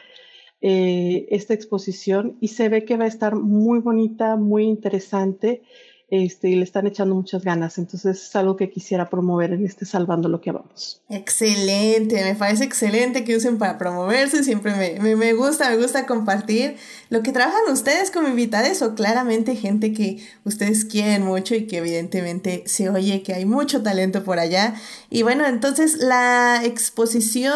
eh, 0.61 1.27
esta 1.29 1.53
exposición 1.53 2.37
y 2.39 2.49
se 2.49 2.69
ve 2.69 2.85
que 2.85 2.97
va 2.97 3.05
a 3.05 3.07
estar 3.07 3.35
muy 3.35 3.79
bonita, 3.79 4.35
muy 4.35 4.65
interesante 4.65 5.63
este, 6.11 6.49
y 6.49 6.55
le 6.55 6.63
están 6.65 6.85
echando 6.87 7.15
muchas 7.15 7.41
ganas. 7.41 7.77
Entonces 7.77 8.21
es 8.21 8.35
algo 8.35 8.57
que 8.57 8.69
quisiera 8.69 9.09
promover 9.09 9.53
en 9.53 9.65
este 9.65 9.85
Salvando 9.85 10.27
lo 10.27 10.41
que 10.41 10.51
vamos. 10.51 11.01
Excelente, 11.09 12.21
me 12.23 12.35
parece 12.35 12.65
excelente 12.65 13.23
que 13.23 13.37
usen 13.37 13.57
para 13.57 13.77
promoverse, 13.77 14.43
siempre 14.43 14.99
me, 14.99 15.15
me, 15.15 15.33
gusta, 15.33 15.69
me 15.69 15.77
gusta 15.77 16.05
compartir 16.05 16.75
lo 17.09 17.23
que 17.23 17.31
trabajan 17.31 17.61
ustedes 17.71 18.11
como 18.11 18.27
invitados 18.27 18.81
o 18.81 18.93
claramente 18.93 19.55
gente 19.55 19.93
que 19.93 20.21
ustedes 20.43 20.83
quieren 20.83 21.23
mucho 21.23 21.55
y 21.55 21.65
que 21.65 21.77
evidentemente 21.77 22.63
se 22.65 22.89
oye 22.89 23.23
que 23.23 23.33
hay 23.33 23.45
mucho 23.45 23.81
talento 23.81 24.23
por 24.25 24.37
allá. 24.37 24.75
Y 25.09 25.23
bueno, 25.23 25.45
entonces 25.47 25.97
la 25.97 26.61
exposición, 26.65 27.53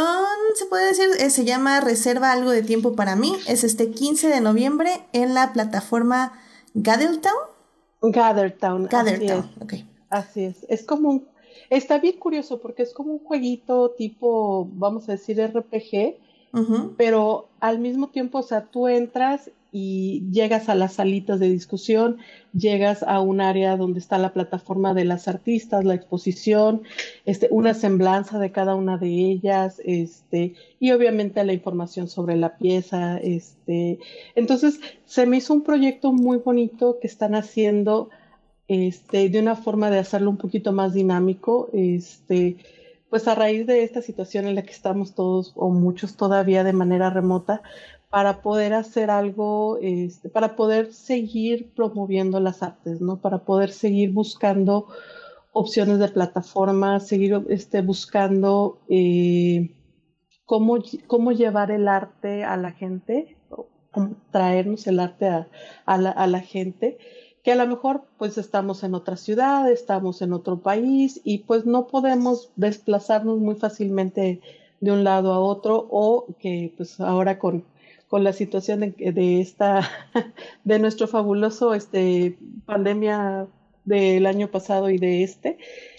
se 0.55 0.65
puede 0.67 0.87
decir, 0.87 1.07
eh, 1.19 1.29
se 1.29 1.43
llama 1.43 1.81
Reserva 1.81 2.31
algo 2.31 2.51
de 2.51 2.63
tiempo 2.63 2.95
para 2.95 3.17
mí, 3.17 3.35
es 3.47 3.65
este 3.65 3.91
15 3.91 4.29
de 4.29 4.39
noviembre 4.39 5.01
en 5.11 5.33
la 5.33 5.51
plataforma 5.51 6.31
Gadeltown. 6.73 7.54
Gathertown. 8.11 8.87
Gathertown, 8.87 9.49
así 9.61 9.75
es. 9.75 9.85
Así 10.09 10.43
es. 10.43 10.65
Es 10.69 10.83
como 10.83 11.09
un, 11.09 11.25
está 11.69 11.99
bien 11.99 12.17
curioso 12.17 12.59
porque 12.59 12.83
es 12.83 12.93
como 12.93 13.13
un 13.13 13.19
jueguito 13.19 13.91
tipo, 13.91 14.67
vamos 14.73 15.09
a 15.09 15.13
decir, 15.13 15.41
RPG, 15.41 16.17
pero 16.95 17.49
al 17.59 17.79
mismo 17.79 18.07
tiempo, 18.07 18.39
o 18.39 18.43
sea, 18.43 18.65
tú 18.65 18.87
entras 18.87 19.51
y 19.77 20.23
llegas 20.31 20.69
a 20.69 20.75
las 20.75 20.93
salitas 20.93 21.37
de 21.41 21.49
discusión, 21.49 22.19
llegas 22.53 23.03
a 23.03 23.19
un 23.19 23.41
área 23.41 23.75
donde 23.75 23.99
está 23.99 24.17
la 24.17 24.31
plataforma 24.31 24.93
de 24.93 25.03
las 25.03 25.27
artistas, 25.27 25.83
la 25.83 25.95
exposición, 25.95 26.83
este, 27.25 27.49
una 27.51 27.73
semblanza 27.73 28.39
de 28.39 28.53
cada 28.53 28.73
una 28.75 28.97
de 28.97 29.09
ellas, 29.09 29.81
este, 29.83 30.53
y 30.79 30.91
obviamente 30.93 31.43
la 31.43 31.51
información 31.51 32.07
sobre 32.07 32.37
la 32.37 32.55
pieza, 32.55 33.17
este, 33.17 33.99
entonces 34.35 34.79
se 35.03 35.25
me 35.25 35.35
hizo 35.35 35.53
un 35.53 35.63
proyecto 35.63 36.13
muy 36.13 36.37
bonito 36.37 36.97
que 37.01 37.07
están 37.07 37.35
haciendo, 37.35 38.09
este, 38.69 39.27
de 39.27 39.39
una 39.41 39.57
forma 39.57 39.89
de 39.89 39.99
hacerlo 39.99 40.29
un 40.29 40.37
poquito 40.37 40.71
más 40.71 40.93
dinámico, 40.93 41.67
este, 41.73 42.55
pues 43.09 43.27
a 43.27 43.35
raíz 43.35 43.67
de 43.67 43.83
esta 43.83 44.01
situación 44.01 44.47
en 44.47 44.55
la 44.55 44.63
que 44.63 44.71
estamos 44.71 45.15
todos 45.15 45.53
o 45.55 45.69
muchos 45.69 46.15
todavía 46.15 46.63
de 46.63 46.73
manera 46.73 47.09
remota, 47.09 47.61
para 48.09 48.41
poder 48.41 48.73
hacer 48.73 49.09
algo, 49.09 49.77
este, 49.81 50.29
para 50.29 50.55
poder 50.55 50.93
seguir 50.93 51.73
promoviendo 51.75 52.39
las 52.39 52.63
artes, 52.63 53.01
¿no? 53.01 53.17
Para 53.17 53.39
poder 53.39 53.71
seguir 53.71 54.11
buscando 54.11 54.87
opciones 55.53 55.99
de 55.99 56.09
plataforma, 56.09 56.99
seguir 56.99 57.41
este, 57.49 57.81
buscando 57.81 58.79
eh, 58.89 59.75
cómo, 60.45 60.77
cómo 61.07 61.31
llevar 61.31 61.71
el 61.71 61.87
arte 61.87 62.43
a 62.43 62.57
la 62.57 62.71
gente, 62.71 63.37
cómo 63.91 64.15
traernos 64.31 64.87
el 64.87 64.99
arte 64.99 65.27
a, 65.27 65.97
la, 65.97 66.11
a 66.11 66.27
la 66.27 66.41
gente 66.41 66.97
que 67.45 67.51
a 67.51 67.55
lo 67.55 67.67
mejor 67.67 68.05
pues 68.17 68.39
estamos 68.39 68.83
en 68.83 68.95
otra 68.95 69.17
ciudad, 69.17 69.69
estamos 69.71 70.23
en 70.23 70.33
otro 70.33 70.61
país 70.61 71.21
y 71.23 71.39
pues 71.39 71.67
no 71.67 71.85
podemos 71.85 72.49
desplazarnos 72.55 73.37
muy 73.37 73.53
fácilmente 73.53 74.41
de 74.79 74.91
un 74.91 75.03
lado 75.03 75.31
a 75.31 75.39
otro 75.39 75.87
o 75.91 76.25
que 76.39 76.73
pues 76.75 76.99
ahora 76.99 77.37
con, 77.37 77.63
con 78.07 78.23
la 78.23 78.33
situación 78.33 78.95
de, 78.97 79.41
esta, 79.41 79.89
de 80.63 80.79
nuestro 80.79 81.07
fabuloso 81.07 81.73
este, 81.73 82.37
pandemia 82.65 83.47
del 83.83 84.25
año 84.25 84.49
pasado 84.49 84.89
y 84.89 84.97
de 84.97 85.23
este, 85.23 85.57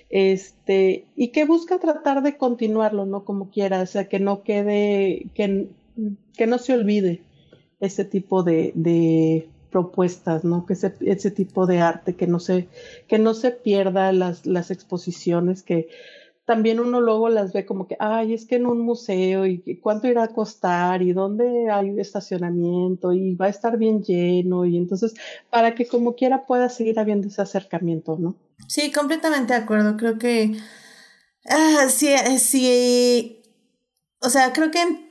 este, 0.09 1.07
y 1.17 1.29
que 1.29 1.45
busca 1.45 1.79
tratar 1.79 2.23
de 2.23 2.37
continuarlo, 2.37 3.07
¿no? 3.07 3.25
Como 3.25 3.51
quiera, 3.51 3.83
o 3.83 3.87
sea, 3.87 4.09
que 4.09 4.21
no 4.21 4.43
quede, 4.43 5.27
que, 5.35 5.69
que 6.37 6.47
no 6.47 6.59
se 6.59 6.75
olvide 6.75 7.23
ese 7.81 8.05
tipo 8.05 8.43
de, 8.43 8.73
de 8.75 9.49
propuestas, 9.71 10.45
¿no? 10.45 10.65
Que 10.65 10.75
ese, 10.75 10.95
ese, 11.01 11.31
tipo 11.31 11.67
de 11.67 11.81
arte, 11.81 12.15
que 12.15 12.27
no 12.27 12.39
se, 12.39 12.69
que 13.09 13.19
no 13.19 13.35
se 13.35 13.51
pierda 13.51 14.13
las, 14.13 14.47
las 14.47 14.71
exposiciones, 14.71 15.63
que 15.63 15.89
también 16.47 16.79
uno 16.79 17.01
luego 17.01 17.29
las 17.29 17.53
ve 17.53 17.67
como 17.67 17.89
que, 17.89 17.97
ay, 17.99 18.33
es 18.33 18.47
que 18.47 18.55
en 18.55 18.67
un 18.67 18.81
museo 18.81 19.47
y 19.47 19.81
cuánto 19.83 20.07
irá 20.07 20.23
a 20.23 20.29
costar 20.29 21.03
y 21.03 21.13
dónde 21.13 21.69
hay 21.71 21.99
estacionamiento 21.99 23.13
y 23.13 23.35
va 23.35 23.47
a 23.47 23.51
estar 23.51 23.77
bien 23.77 24.03
lleno 24.03 24.65
y 24.65 24.77
entonces 24.77 25.15
para 25.51 25.75
que 25.75 25.87
como 25.87 26.15
quiera 26.15 26.47
pueda 26.47 26.69
seguir 26.69 27.01
habiendo 27.01 27.27
ese 27.27 27.43
acercamiento, 27.43 28.17
¿no? 28.19 28.37
Sí, 28.69 28.93
completamente 28.93 29.55
de 29.55 29.59
acuerdo. 29.59 29.97
Creo 29.97 30.19
que 30.19 30.57
ah, 31.51 31.87
sí, 31.89 32.09
eh, 32.09 32.39
sí, 32.39 33.43
o 34.21 34.31
sea, 34.31 34.53
creo 34.53 34.71
que 34.71 35.07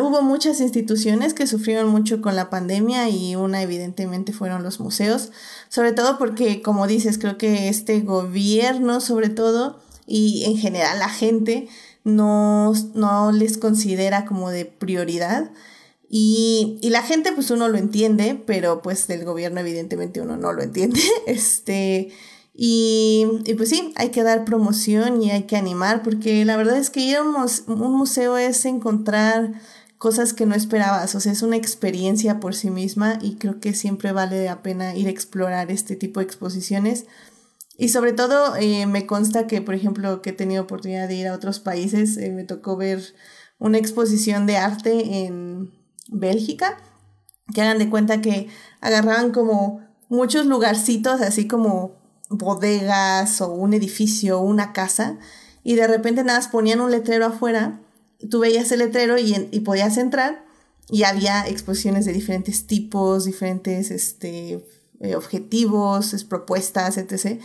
hubo 0.00 0.22
muchas 0.22 0.60
instituciones 0.60 1.34
que 1.34 1.46
sufrieron 1.46 1.90
mucho 1.90 2.22
con 2.22 2.34
la 2.34 2.48
pandemia 2.48 3.10
y 3.10 3.36
una 3.36 3.60
evidentemente 3.62 4.32
fueron 4.32 4.62
los 4.62 4.80
museos, 4.80 5.32
sobre 5.68 5.92
todo 5.92 6.16
porque, 6.16 6.62
como 6.62 6.86
dices, 6.86 7.18
creo 7.18 7.36
que 7.36 7.68
este 7.68 8.00
gobierno, 8.00 9.00
sobre 9.00 9.28
todo, 9.28 9.80
y 10.08 10.44
en 10.44 10.56
general 10.56 10.98
la 10.98 11.08
gente 11.08 11.68
no, 12.04 12.72
no 12.94 13.30
les 13.32 13.58
considera 13.58 14.24
como 14.24 14.50
de 14.50 14.64
prioridad. 14.64 15.50
Y, 16.10 16.78
y, 16.80 16.88
la 16.88 17.02
gente, 17.02 17.32
pues 17.32 17.50
uno 17.50 17.68
lo 17.68 17.76
entiende, 17.76 18.40
pero 18.46 18.80
pues 18.80 19.06
del 19.08 19.26
gobierno 19.26 19.60
evidentemente 19.60 20.22
uno 20.22 20.36
no 20.36 20.52
lo 20.52 20.62
entiende. 20.62 21.00
Este, 21.26 22.10
y, 22.54 23.26
y, 23.44 23.54
pues 23.54 23.68
sí, 23.68 23.92
hay 23.96 24.08
que 24.08 24.22
dar 24.22 24.44
promoción 24.44 25.22
y 25.22 25.30
hay 25.30 25.42
que 25.42 25.56
animar, 25.56 26.02
porque 26.02 26.44
la 26.44 26.56
verdad 26.56 26.78
es 26.78 26.90
que 26.90 27.00
ir 27.00 27.16
a 27.16 27.22
un, 27.22 27.36
un 27.66 27.92
museo 27.92 28.38
es 28.38 28.64
encontrar 28.64 29.52
cosas 29.98 30.32
que 30.32 30.46
no 30.46 30.54
esperabas, 30.54 31.14
o 31.14 31.20
sea, 31.20 31.32
es 31.32 31.42
una 31.42 31.56
experiencia 31.56 32.40
por 32.40 32.54
sí 32.54 32.70
misma 32.70 33.18
y 33.20 33.34
creo 33.34 33.58
que 33.60 33.74
siempre 33.74 34.12
vale 34.12 34.44
la 34.44 34.62
pena 34.62 34.94
ir 34.94 35.08
a 35.08 35.10
explorar 35.10 35.72
este 35.72 35.96
tipo 35.96 36.20
de 36.20 36.26
exposiciones 36.26 37.06
y 37.80 37.90
sobre 37.90 38.12
todo 38.12 38.56
eh, 38.56 38.86
me 38.86 39.06
consta 39.06 39.46
que, 39.46 39.62
por 39.62 39.72
ejemplo, 39.72 40.20
que 40.20 40.30
he 40.30 40.32
tenido 40.32 40.64
oportunidad 40.64 41.06
de 41.06 41.14
ir 41.14 41.28
a 41.28 41.34
otros 41.34 41.60
países, 41.60 42.16
eh, 42.16 42.32
me 42.32 42.42
tocó 42.42 42.76
ver 42.76 43.14
una 43.58 43.78
exposición 43.78 44.46
de 44.46 44.56
arte 44.56 45.24
en 45.24 45.72
Bélgica, 46.08 46.76
que 47.54 47.62
hagan 47.62 47.78
de 47.78 47.88
cuenta 47.88 48.20
que 48.20 48.48
agarraban 48.80 49.30
como 49.30 49.80
muchos 50.08 50.46
lugarcitos, 50.46 51.20
así 51.20 51.46
como 51.46 51.94
bodegas 52.28 53.40
o 53.40 53.52
un 53.52 53.72
edificio 53.74 54.40
una 54.40 54.72
casa, 54.72 55.16
y 55.62 55.76
de 55.76 55.86
repente 55.86 56.24
nada, 56.24 56.50
ponían 56.50 56.80
un 56.80 56.90
letrero 56.90 57.26
afuera, 57.26 57.80
tú 58.28 58.40
veías 58.40 58.72
el 58.72 58.80
letrero 58.80 59.18
y, 59.18 59.48
y 59.52 59.60
podías 59.60 59.98
entrar, 59.98 60.44
y 60.90 61.04
había 61.04 61.46
exposiciones 61.46 62.06
de 62.06 62.12
diferentes 62.12 62.66
tipos, 62.66 63.24
diferentes 63.24 63.92
este, 63.92 64.66
eh, 65.00 65.16
objetivos, 65.16 66.24
propuestas, 66.24 66.96
etc. 66.98 67.40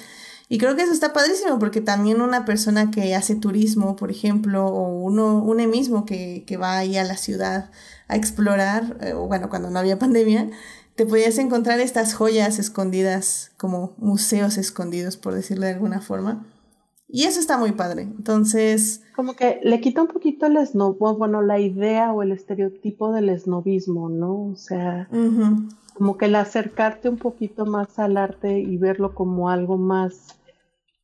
Y 0.50 0.58
creo 0.58 0.76
que 0.76 0.84
eso 0.84 0.94
está 0.94 1.14
padrísimo 1.14 1.58
porque 1.60 1.82
también 1.82 2.22
una 2.22 2.46
persona 2.46 2.92
que 2.92 3.16
hace 3.16 3.36
turismo, 3.36 3.96
por 3.96 4.12
ejemplo, 4.12 4.66
o 4.66 5.02
uno, 5.02 5.44
uno 5.44 5.68
mismo 5.68 6.06
que, 6.06 6.44
que 6.46 6.58
va 6.58 6.78
ahí 6.78 6.98
a 6.98 7.04
la 7.04 7.18
ciudad 7.18 7.72
a 8.08 8.16
explorar, 8.16 8.98
eh, 9.02 9.14
o 9.14 9.28
bueno, 9.28 9.50
cuando 9.50 9.70
no 9.70 9.80
había 9.80 10.00
pandemia, 10.00 10.50
te 10.96 11.06
podías 11.06 11.38
encontrar 11.38 11.80
estas 11.80 12.14
joyas 12.14 12.60
escondidas, 12.60 13.52
como 13.58 13.94
museos 13.98 14.58
escondidos, 14.58 15.18
por 15.18 15.34
decirlo 15.34 15.66
de 15.66 15.74
alguna 15.74 16.02
forma. 16.02 16.46
Y 17.08 17.26
eso 17.26 17.40
está 17.40 17.58
muy 17.58 17.74
padre. 17.74 18.04
Entonces. 18.04 19.02
Como 19.16 19.36
que 19.36 19.60
le 19.64 19.80
quita 19.82 20.02
un 20.02 20.08
poquito 20.08 20.48
el 20.48 20.58
snob, 20.66 20.98
bueno, 20.98 21.42
la 21.42 21.60
idea 21.60 22.12
o 22.12 22.24
el 22.24 22.32
estereotipo 22.32 23.12
del 23.12 23.30
esnovismo, 23.30 24.10
¿no? 24.10 24.48
O 24.52 24.56
sea, 24.56 25.08
como 25.94 26.18
que 26.18 26.26
el 26.26 26.36
acercarte 26.36 27.10
un 27.10 27.18
poquito 27.18 27.66
más 27.66 28.00
al 28.00 28.18
arte 28.18 28.60
y 28.60 28.78
verlo 28.78 29.14
como 29.14 29.50
algo 29.50 29.78
más, 29.78 30.40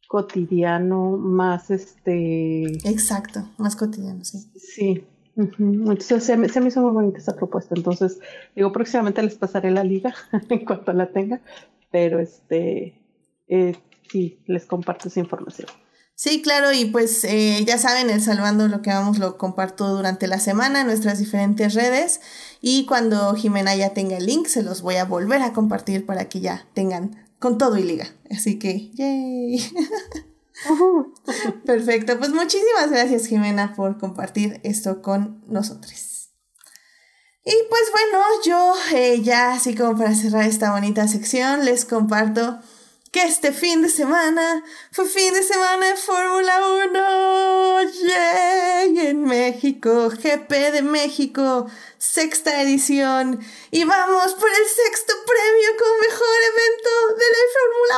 cotidiano, 0.07 1.17
más 1.17 1.69
este... 1.69 2.63
Exacto, 2.89 3.47
más 3.57 3.75
cotidiano, 3.75 4.23
sí. 4.25 4.39
Sí. 4.55 5.03
Entonces 5.35 6.23
se 6.23 6.35
me, 6.35 6.47
hizo 6.47 6.81
muy 6.81 6.91
bonita 6.91 7.19
esa 7.19 7.35
propuesta. 7.35 7.75
Entonces, 7.75 8.19
digo, 8.55 8.71
próximamente 8.71 9.21
les 9.21 9.35
pasaré 9.35 9.71
la 9.71 9.83
liga 9.83 10.13
en 10.49 10.65
cuanto 10.65 10.91
la 10.93 11.11
tenga, 11.11 11.41
pero 11.91 12.19
este, 12.19 12.99
eh, 13.47 13.75
sí, 14.11 14.39
les 14.47 14.65
comparto 14.65 15.07
esa 15.07 15.19
información. 15.19 15.67
Sí, 16.21 16.41
claro, 16.41 16.73
y 16.73 16.83
pues 16.83 17.23
eh, 17.23 17.63
ya 17.65 17.77
saben, 17.77 18.09
el 18.09 18.21
Salvando 18.21 18.67
lo 18.67 18.81
que 18.81 18.89
vamos 18.89 19.19
lo 19.19 19.37
comparto 19.37 19.87
durante 19.87 20.27
la 20.27 20.37
semana 20.41 20.81
en 20.81 20.87
nuestras 20.87 21.17
diferentes 21.17 21.73
redes 21.75 22.19
y 22.59 22.85
cuando 22.87 23.33
Jimena 23.35 23.73
ya 23.77 23.93
tenga 23.93 24.17
el 24.17 24.25
link 24.25 24.47
se 24.47 24.61
los 24.61 24.81
voy 24.81 24.97
a 24.97 25.05
volver 25.05 25.41
a 25.41 25.53
compartir 25.53 26.05
para 26.05 26.27
que 26.27 26.41
ya 26.41 26.67
tengan 26.73 27.25
con 27.39 27.57
todo 27.57 27.77
y 27.77 27.83
liga. 27.83 28.09
Así 28.29 28.59
que, 28.59 28.91
yay. 28.91 29.65
Perfecto, 31.65 32.19
pues 32.19 32.31
muchísimas 32.31 32.91
gracias 32.91 33.27
Jimena 33.27 33.73
por 33.73 33.97
compartir 33.97 34.59
esto 34.63 35.01
con 35.01 35.41
nosotros. 35.47 36.31
Y 37.45 37.55
pues 37.69 37.83
bueno, 37.93 38.25
yo 38.43 38.73
eh, 38.93 39.21
ya 39.21 39.53
así 39.53 39.73
como 39.73 39.97
para 39.97 40.13
cerrar 40.13 40.43
esta 40.43 40.73
bonita 40.73 41.07
sección 41.07 41.63
les 41.63 41.85
comparto 41.85 42.59
que 43.11 43.23
este 43.23 43.51
fin 43.51 43.81
de 43.81 43.89
semana 43.89 44.63
fue 44.91 45.05
fin 45.07 45.33
de 45.33 45.41
semana 45.41 45.87
de 45.87 45.95
Fórmula 45.95 46.59
1. 47.83 47.91
¡Yay! 48.07 49.07
En 49.07 49.23
México, 49.23 50.09
GP 50.09 50.51
de 50.71 50.81
México, 50.83 51.67
sexta 51.97 52.61
edición. 52.61 53.39
Y 53.71 53.83
vamos 53.83 54.33
por 54.35 54.49
el 54.49 54.65
sexto 54.67 55.13
premio 55.25 55.69
como 55.79 55.99
mejor 56.01 56.37
evento 56.53 56.89
de 57.17 57.25
la 57.25 57.43
Fórmula 57.55 57.95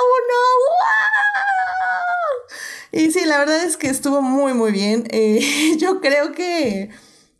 1. 2.91 3.03
Y 3.03 3.11
sí, 3.11 3.25
la 3.25 3.39
verdad 3.39 3.63
es 3.63 3.77
que 3.77 3.89
estuvo 3.89 4.21
muy, 4.21 4.53
muy 4.53 4.71
bien. 4.71 5.07
Eh, 5.11 5.75
yo 5.77 5.99
creo 5.99 6.31
que. 6.31 6.89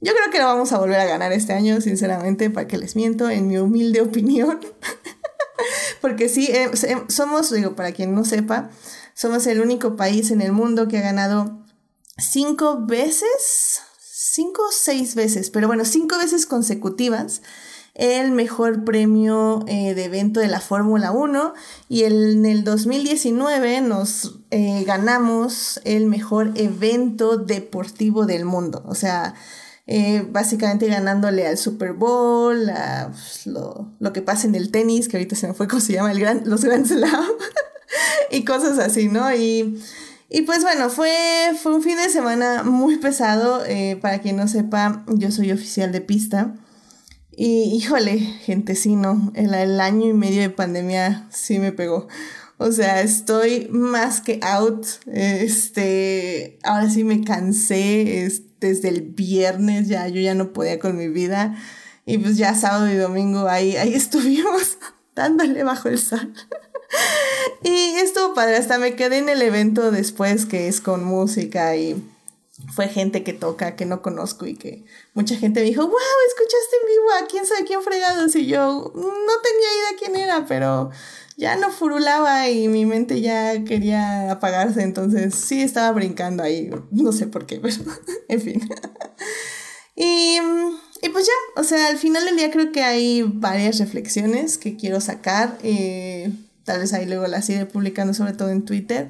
Yo 0.04 0.16
creo 0.16 0.32
que 0.32 0.40
lo 0.40 0.46
vamos 0.46 0.72
a 0.72 0.80
volver 0.80 1.00
a 1.00 1.06
ganar 1.06 1.32
este 1.32 1.54
año, 1.54 1.80
sinceramente, 1.80 2.50
para 2.50 2.68
que 2.68 2.80
les 2.80 2.96
miento, 2.96 3.30
en 3.30 3.48
mi 3.48 3.60
humilde 3.60 4.01
opinión. 4.01 4.60
Porque 6.01 6.30
sí, 6.30 6.48
eh, 6.48 6.70
eh, 6.84 7.03
somos, 7.08 7.51
digo, 7.51 7.75
para 7.75 7.91
quien 7.91 8.15
no 8.15 8.25
sepa, 8.25 8.70
somos 9.13 9.46
el 9.48 9.62
único 9.62 9.96
país 9.96 10.32
en 10.32 10.41
el 10.41 10.51
mundo 10.51 10.88
que 10.88 10.98
ha 10.98 11.01
ganado 11.01 11.63
cinco 12.18 12.86
veces, 12.86 13.82
cinco 14.01 14.63
o 14.68 14.72
seis 14.72 15.15
veces, 15.15 15.50
pero 15.50 15.68
bueno, 15.68 15.86
cinco 15.86 16.18
veces 16.18 16.46
consecutivas 16.46 17.41
el 17.94 18.32
mejor 18.32 18.86
premio 18.86 19.65
eh, 19.68 19.94
de 19.94 20.06
evento 20.06 20.39
de 20.39 20.48
la 20.48 20.62
Fórmula 20.62 21.12
1 21.12 21.53
y 21.89 22.03
en 22.03 22.46
el 22.46 22.63
2019 22.63 23.82
nos 23.82 24.39
ganamos 24.50 25.82
el 25.84 26.06
mejor 26.06 26.51
evento 26.56 27.36
deportivo 27.36 28.25
del 28.25 28.46
mundo. 28.46 28.82
O 28.88 28.96
sea, 28.96 29.36
eh, 29.93 30.25
básicamente 30.25 30.88
ganándole 30.88 31.45
al 31.45 31.57
Super 31.57 31.91
Bowl, 31.91 32.69
a, 32.69 33.10
pues, 33.12 33.45
lo, 33.45 33.91
lo, 34.00 34.13
que 34.13 34.21
pasa 34.21 34.48
en 34.48 34.55
el 34.55 34.71
tenis, 34.71 35.10
que 35.10 35.17
ahorita 35.17 35.36
se 35.36 35.48
me 35.48 35.53
fue 35.53 35.67
cómo 35.67 35.81
se 35.81 35.91
llama, 35.91 36.13
el 36.13 36.43
los 36.45 36.63
Grand 36.63 36.86
Slam, 36.86 37.25
y 38.31 38.45
cosas 38.45 38.79
así, 38.79 39.10
¿no? 39.10 39.36
Y, 39.36 39.83
y, 40.29 40.43
pues 40.43 40.62
bueno, 40.62 40.89
fue, 40.89 41.12
fue 41.62 41.75
un 41.75 41.83
fin 41.83 41.98
de 41.98 42.07
semana 42.07 42.63
muy 42.63 43.00
pesado, 43.00 43.65
eh, 43.65 43.98
para 44.01 44.19
quien 44.21 44.38
no 44.38 44.48
sepa, 44.48 45.03
yo 45.07 45.29
soy 45.29 45.51
oficial 45.51 45.91
de 45.91 46.00
pista. 46.00 46.55
Y 47.31 47.75
híjole, 47.75 48.18
gente, 48.18 48.75
sí, 48.75 48.96
no, 48.96 49.33
el, 49.35 49.53
el 49.53 49.81
año 49.81 50.07
y 50.07 50.13
medio 50.13 50.42
de 50.42 50.50
pandemia 50.50 51.27
sí 51.31 51.59
me 51.59 51.74
pegó. 51.74 52.07
O 52.55 52.72
sea, 52.72 53.01
estoy 53.01 53.68
más 53.72 54.22
que 54.22 54.39
out. 54.42 54.85
Este, 55.07 56.59
ahora 56.63 56.89
sí 56.89 57.03
me 57.03 57.25
cansé. 57.25 58.27
Desde 58.61 58.87
el 58.89 59.01
viernes 59.01 59.89
ya, 59.89 60.07
yo 60.07 60.21
ya 60.21 60.35
no 60.35 60.53
podía 60.53 60.79
con 60.79 60.95
mi 60.95 61.09
vida. 61.09 61.57
Y 62.05 62.17
pues 62.17 62.37
ya 62.37 62.55
sábado 62.55 62.89
y 62.89 62.95
domingo 62.95 63.50
ahí, 63.50 63.75
ahí 63.75 63.93
estuvimos 63.95 64.77
dándole 65.13 65.63
bajo 65.63 65.89
el 65.89 66.00
sol. 66.00 66.33
y 67.63 67.95
estuvo 67.97 68.33
padre, 68.33 68.55
hasta 68.55 68.77
me 68.77 68.95
quedé 68.95 69.17
en 69.17 69.27
el 69.27 69.41
evento 69.41 69.91
después 69.91 70.45
que 70.45 70.67
es 70.67 70.79
con 70.79 71.03
música 71.03 71.75
y 71.75 72.01
fue 72.74 72.87
gente 72.87 73.24
que 73.24 73.33
toca, 73.33 73.75
que 73.75 73.85
no 73.85 74.01
conozco 74.01 74.45
y 74.45 74.55
que 74.55 74.85
mucha 75.13 75.35
gente 75.35 75.61
me 75.61 75.65
dijo, 75.65 75.81
wow, 75.81 75.95
escuchaste 76.27 76.75
en 76.81 76.87
vivo 76.87 77.11
a 77.19 77.27
quién 77.27 77.45
sabe 77.45 77.65
quién 77.65 77.81
fregados 77.81 78.35
y 78.35 78.45
yo 78.45 78.91
no 78.93 79.01
tenía 79.43 79.69
idea 79.79 79.97
quién 80.00 80.15
era, 80.15 80.45
pero 80.45 80.91
ya 81.42 81.56
no 81.56 81.72
furulaba 81.72 82.48
y 82.50 82.68
mi 82.68 82.86
mente 82.86 83.20
ya 83.20 83.64
quería 83.64 84.32
apagarse, 84.32 84.84
entonces 84.84 85.34
sí 85.34 85.60
estaba 85.64 85.92
brincando 85.92 86.44
ahí, 86.44 86.70
no 86.92 87.12
sé 87.12 87.25
por 87.25 87.48
qué, 87.48 87.60
pero 87.62 87.75
en 88.27 88.42
fin. 88.42 88.70
y, 89.96 90.38
y, 91.01 91.10
pues 91.10 91.25
ya, 91.25 91.60
o 91.60 91.64
sea, 91.64 91.88
al 91.88 91.98
final 91.98 92.25
del 92.25 92.36
día 92.36 92.51
creo 92.51 92.72
que 92.72 92.84
hay 92.84 93.24
varias 93.24 93.80
reflexiones 93.80 94.60
que 94.60 94.77
quiero 94.77 95.01
sacar, 95.01 95.58
eh, 95.64 96.32
tal 96.64 96.80
vez 96.80 96.94
ahí 96.94 97.08
luego 97.08 97.25
las 97.25 97.50
iré 97.50 97.66
publicando 97.66 98.14
sobre 98.14 98.34
todo 98.34 98.51
en 98.51 98.64
Twitter. 98.64 99.10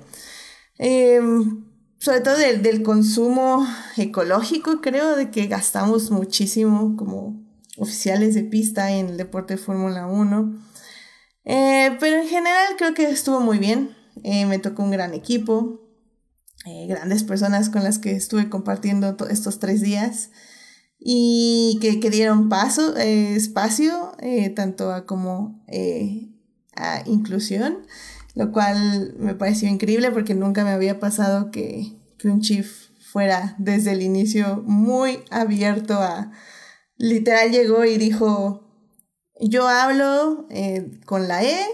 Em, 0.78 1.65
sobre 2.00 2.22
todo 2.22 2.38
del, 2.38 2.63
del 2.63 2.82
consumo 2.82 3.67
ecológico, 3.98 4.80
creo, 4.80 5.17
de 5.17 5.32
que 5.32 5.48
gastamos 5.48 6.12
muchísimo 6.12 6.96
como 6.96 7.44
oficiales 7.76 8.36
de 8.36 8.46
pista 8.46 8.89
en 8.94 9.10
el 9.10 9.17
deporte 9.17 9.56
de 9.56 9.62
Fórmula 9.62 10.08
1. 10.08 10.70
Eh, 11.45 11.97
pero 11.99 12.17
en 12.21 12.27
general 12.27 12.75
creo 12.77 12.93
que 12.93 13.10
estuvo 13.10 13.39
muy 13.39 13.58
bien. 13.60 13.95
Eh, 14.23 14.45
me 14.45 14.60
tocó 14.60 14.84
un 14.84 14.91
gran 14.91 15.13
equipo, 15.13 15.82
eh, 16.65 16.86
grandes 16.88 17.23
personas 17.23 17.69
con 17.69 17.84
las 17.84 17.97
que 17.97 18.12
estuve 18.12 18.49
compartiendo 18.49 19.15
estos 19.30 19.60
tres 19.60 19.82
días 19.82 20.30
y 20.99 21.80
que, 21.82 21.99
que 21.99 22.10
dieron 22.10 22.49
paso, 22.49 22.95
espacio, 22.97 24.12
tanto 24.56 24.91
a 24.91 25.06
como 25.08 25.65
a 26.75 27.04
inclusión, 27.08 27.88
lo 28.36 28.51
cual 28.51 29.15
me 29.17 29.34
pareció 29.34 29.67
increíble 29.69 30.12
porque 30.12 30.36
nunca 30.36 30.63
me 30.63 30.69
había 30.69 30.99
pasado 30.99 31.49
que, 31.49 31.97
que 32.19 32.27
un 32.27 32.41
chief 32.41 32.91
fuera 33.12 33.56
desde 33.58 33.91
el 33.91 34.01
inicio 34.01 34.63
muy 34.65 35.19
abierto 35.32 35.95
a... 35.95 36.32
Literal 36.97 37.51
llegó 37.51 37.84
y 37.84 37.97
dijo, 37.97 38.70
yo 39.41 39.67
hablo 39.67 40.45
eh, 40.49 40.91
con 41.06 41.27
la 41.27 41.43
E, 41.43 41.65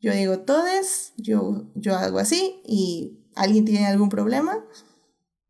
yo 0.00 0.12
digo 0.12 0.40
todes, 0.40 1.12
yo, 1.16 1.64
yo 1.74 1.96
hago 1.96 2.18
así 2.18 2.60
y 2.64 3.18
alguien 3.34 3.64
tiene 3.64 3.86
algún 3.86 4.08
problema. 4.08 4.64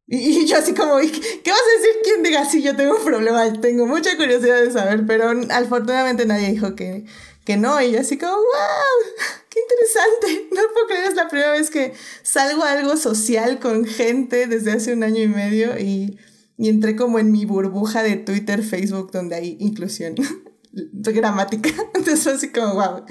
Y, 0.07 0.47
yo 0.47 0.57
así 0.57 0.73
como, 0.73 0.97
¿qué 0.99 1.51
vas 1.51 1.61
a 1.61 1.79
decir 1.79 1.97
quien 2.03 2.23
diga 2.23 2.45
sí, 2.47 2.63
yo 2.63 2.75
tengo 2.75 2.97
un 2.97 3.05
problema? 3.05 3.53
Tengo 3.61 3.87
mucha 3.87 4.17
curiosidad 4.17 4.63
de 4.63 4.71
saber, 4.71 5.05
pero 5.07 5.31
afortunadamente 5.51 6.25
nadie 6.25 6.51
dijo 6.51 6.75
que, 6.75 7.05
que 7.45 7.59
no. 7.59 7.81
Y 7.83 7.93
yo 7.93 8.01
así 8.01 8.17
como, 8.17 8.33
wow, 8.33 9.27
qué 9.51 9.61
interesante. 9.61 10.49
No 10.55 10.63
puedo 10.73 10.87
creer, 10.87 11.05
es 11.05 11.15
la 11.15 11.29
primera 11.29 11.53
vez 11.53 11.71
que 11.71 11.93
salgo 12.23 12.65
a 12.65 12.73
algo 12.73 12.97
social 12.97 13.61
con 13.61 13.85
gente 13.85 14.47
desde 14.47 14.73
hace 14.73 14.95
un 14.95 15.03
año 15.03 15.23
y 15.23 15.29
medio 15.29 15.79
y, 15.79 16.19
y 16.57 16.71
entré 16.71 16.97
como 16.97 17.19
en 17.19 17.31
mi 17.31 17.45
burbuja 17.45 18.03
de 18.03 18.17
Twitter, 18.17 18.63
Facebook, 18.63 19.13
donde 19.13 19.37
hay 19.37 19.57
inclusión 19.61 20.15
gramática. 20.73 21.71
Entonces 21.95 22.27
así 22.27 22.51
como, 22.51 22.75
wow, 22.75 23.05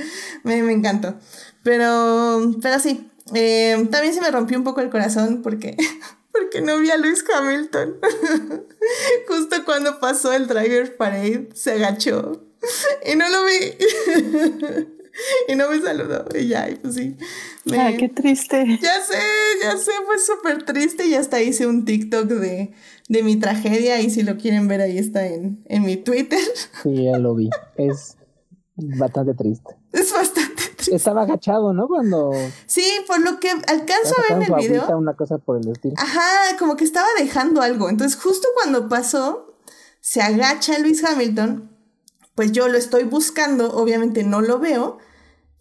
me, 0.44 0.62
me 0.64 0.74
encantó. 0.74 1.18
Pero, 1.64 2.54
pero 2.62 2.80
sí, 2.80 3.10
eh, 3.34 3.88
también 3.92 4.14
se 4.14 4.22
me 4.22 4.32
rompió 4.32 4.58
un 4.58 4.64
poco 4.64 4.82
el 4.82 4.90
corazón 4.90 5.42
porque, 5.42 5.76
porque 6.32 6.62
no 6.62 6.80
vi 6.80 6.92
a 6.92 6.98
Luis 6.98 7.24
Hamilton. 7.34 7.98
Justo 9.28 9.66
cuando 9.66 10.00
pasó 10.00 10.34
el 10.34 10.48
Driver 10.48 10.96
Parade, 10.96 11.50
se 11.54 11.74
agachó 11.74 12.44
y 13.06 13.16
no 13.16 13.28
lo 13.30 13.46
vi. 13.46 13.78
y 15.48 15.56
no 15.56 15.70
me 15.70 15.82
saludó. 15.82 16.26
Y 16.36 16.48
ya, 16.48 16.70
y 16.70 16.76
pues 16.76 16.96
sí. 16.96 17.18
Ay, 17.72 17.98
qué 17.98 18.10
triste. 18.10 18.80
Ya 18.82 19.02
sé, 19.02 19.20
ya 19.62 19.78
sé, 19.78 19.92
fue 20.06 20.20
súper 20.20 20.64
triste. 20.64 21.06
Y 21.06 21.16
hasta 21.16 21.42
hice 21.42 21.68
un 21.68 21.86
TikTok 21.86 22.28
de, 22.28 22.74
de 23.08 23.24
mi 23.24 23.38
tragedia 23.38 24.02
y 24.02 24.10
si 24.10 24.24
lo 24.24 24.38
quieren 24.38 24.68
ver 24.68 24.82
ahí 24.82 24.98
está 24.98 25.26
en, 25.26 25.64
en 25.66 25.84
mi 25.84 25.98
Twitter. 25.98 26.40
Sí, 26.84 27.06
ya 27.06 27.18
lo 27.18 27.36
vi. 27.36 27.50
Es 27.76 28.18
bastante 28.76 29.34
triste. 29.34 29.76
Es 29.92 30.14
bastante 30.14 30.64
triste. 30.76 30.96
Estaba 30.96 31.24
agachado, 31.24 31.74
¿no? 31.74 31.88
Cuando... 31.88 32.32
Sí, 32.66 32.86
por 33.08 33.20
lo 33.22 33.40
que 33.40 33.50
alcanzo 33.50 34.16
a 34.18 34.34
ver 34.34 34.44
en 34.44 34.54
el 34.54 34.60
video. 34.60 34.98
Una 34.98 35.16
cosa 35.16 35.38
por 35.38 35.58
el 35.58 35.70
estilo. 35.70 35.96
Ajá, 35.98 36.58
como 36.60 36.76
que 36.76 36.84
estaba 36.84 37.08
dejando 37.18 37.62
algo. 37.62 37.90
Entonces 37.90 38.20
justo 38.20 38.48
cuando 38.56 38.90
pasó, 38.90 39.56
se 40.02 40.22
agacha 40.22 40.78
Luis 40.80 41.04
Hamilton. 41.04 41.72
Pues 42.36 42.52
yo 42.52 42.68
lo 42.68 42.78
estoy 42.78 43.04
buscando, 43.04 43.76
obviamente 43.76 44.24
no 44.24 44.42
lo 44.42 44.60
veo. 44.60 45.00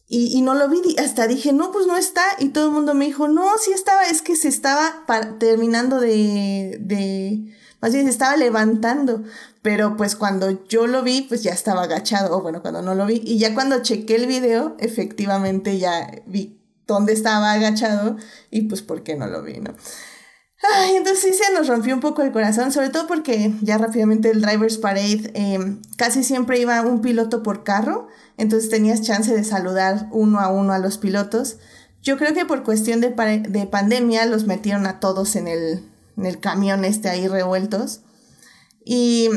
Y, 0.08 0.40
no 0.42 0.54
lo 0.54 0.68
vi, 0.68 0.80
hasta 0.98 1.26
dije, 1.26 1.52
no, 1.52 1.72
pues 1.72 1.86
no 1.86 1.96
está. 1.96 2.22
Y 2.38 2.50
todo 2.50 2.66
el 2.66 2.72
mundo 2.72 2.94
me 2.94 3.06
dijo, 3.06 3.26
no, 3.26 3.46
sí 3.58 3.72
estaba, 3.72 4.04
es 4.04 4.22
que 4.22 4.36
se 4.36 4.48
estaba 4.48 5.04
terminando 5.38 5.98
de, 5.98 6.78
de, 6.80 7.52
más 7.80 7.92
bien 7.92 8.04
se 8.04 8.10
estaba 8.10 8.36
levantando. 8.36 9.24
Pero 9.62 9.96
pues 9.96 10.14
cuando 10.14 10.64
yo 10.68 10.86
lo 10.86 11.02
vi, 11.02 11.22
pues 11.22 11.42
ya 11.42 11.52
estaba 11.52 11.82
agachado, 11.82 12.36
o 12.36 12.40
bueno, 12.40 12.62
cuando 12.62 12.82
no 12.82 12.94
lo 12.94 13.04
vi. 13.06 13.20
Y 13.24 13.38
ya 13.38 13.52
cuando 13.52 13.82
chequé 13.82 14.14
el 14.14 14.26
video, 14.26 14.76
efectivamente 14.78 15.78
ya 15.78 16.22
vi 16.26 16.56
dónde 16.86 17.12
estaba 17.12 17.52
agachado 17.52 18.16
y 18.50 18.62
pues 18.62 18.82
por 18.82 19.02
qué 19.02 19.16
no 19.16 19.26
lo 19.26 19.42
vi, 19.42 19.58
¿no? 19.58 19.74
Entonces 20.94 21.20
sí 21.20 21.32
se 21.32 21.52
nos 21.52 21.68
rompió 21.68 21.94
un 21.94 22.00
poco 22.00 22.22
el 22.22 22.32
corazón, 22.32 22.72
sobre 22.72 22.90
todo 22.90 23.06
porque 23.06 23.52
ya 23.62 23.78
rápidamente 23.78 24.30
el 24.30 24.40
Driver's 24.40 24.78
Parade 24.78 25.30
em, 25.34 25.82
casi 25.96 26.24
siempre 26.24 26.58
iba 26.58 26.80
un 26.82 27.00
piloto 27.00 27.42
por 27.42 27.62
carro, 27.62 28.08
entonces 28.36 28.70
tenías 28.70 29.02
chance 29.02 29.32
de 29.32 29.44
saludar 29.44 30.08
uno 30.12 30.40
a 30.40 30.48
uno 30.48 30.72
a 30.72 30.78
los 30.78 30.98
pilotos. 30.98 31.58
Yo 32.02 32.16
creo 32.16 32.34
que 32.34 32.44
por 32.44 32.62
cuestión 32.62 33.00
de, 33.00 33.10
de 33.48 33.66
pandemia 33.66 34.26
los 34.26 34.46
metieron 34.46 34.86
a 34.86 35.00
todos 35.00 35.36
en 35.36 35.48
el, 35.48 35.90
en 36.16 36.26
el 36.26 36.40
camión 36.40 36.84
este 36.84 37.08
ahí 37.08 37.28
revueltos. 37.28 38.00
Y 38.84 39.28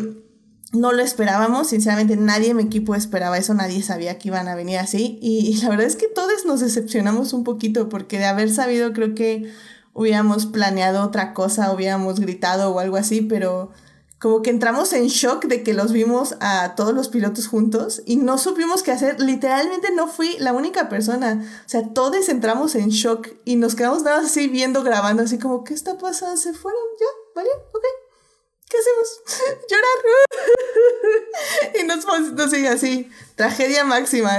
no 0.71 0.91
lo 0.91 1.01
esperábamos, 1.01 1.69
sinceramente 1.69 2.15
nadie 2.15 2.51
en 2.51 2.57
mi 2.57 2.63
equipo 2.63 2.93
esperaba 2.93 3.39
eso, 3.39 3.55
nadie 3.55 3.81
sabía 3.81 4.19
que 4.19 4.27
iban 4.27 4.47
a 4.47 4.55
venir 4.55 4.77
así. 4.77 5.17
Y 5.21 5.57
la 5.61 5.69
verdad 5.69 5.87
es 5.87 5.95
que 5.95 6.07
todos 6.07 6.45
nos 6.45 6.59
decepcionamos 6.59 7.33
un 7.33 7.43
poquito 7.43 7.89
porque 7.89 8.19
de 8.19 8.25
haber 8.25 8.51
sabido 8.51 8.93
creo 8.93 9.15
que 9.15 9.51
hubiéramos 9.93 10.45
planeado 10.45 11.03
otra 11.03 11.33
cosa, 11.33 11.71
hubiéramos 11.71 12.19
gritado 12.19 12.71
o 12.71 12.79
algo 12.79 12.97
así, 12.97 13.21
pero 13.21 13.71
como 14.19 14.41
que 14.41 14.49
entramos 14.49 14.91
en 14.91 15.07
shock 15.07 15.45
de 15.45 15.63
que 15.63 15.73
los 15.73 15.93
vimos 15.93 16.35
a 16.41 16.75
todos 16.75 16.93
los 16.93 17.07
pilotos 17.07 17.47
juntos 17.47 18.01
y 18.05 18.17
no 18.17 18.37
supimos 18.37 18.83
qué 18.83 18.91
hacer. 18.91 19.21
Literalmente 19.21 19.93
no 19.95 20.07
fui 20.07 20.35
la 20.39 20.51
única 20.51 20.89
persona. 20.89 21.41
O 21.65 21.69
sea, 21.69 21.93
todos 21.93 22.27
entramos 22.27 22.75
en 22.75 22.89
shock 22.89 23.29
y 23.45 23.55
nos 23.55 23.75
quedamos 23.75 24.03
nada 24.03 24.19
así 24.19 24.47
viendo, 24.47 24.83
grabando, 24.83 25.23
así 25.23 25.39
como, 25.39 25.63
¿qué 25.63 25.73
está 25.73 25.97
pasando? 25.97 26.35
¿Se 26.35 26.53
fueron? 26.53 26.81
¿Ya? 26.99 27.05
¿Vale? 27.35 27.49
¿Ok? 27.73 27.83
¿Qué 28.69 28.77
hacemos? 28.77 29.59
Llorar. 29.69 29.99
y 31.79 31.87
nos 31.87 32.05
pusimos 32.05 32.39
así, 32.39 32.67
así, 32.67 33.09
tragedia 33.35 33.83
máxima. 33.83 34.37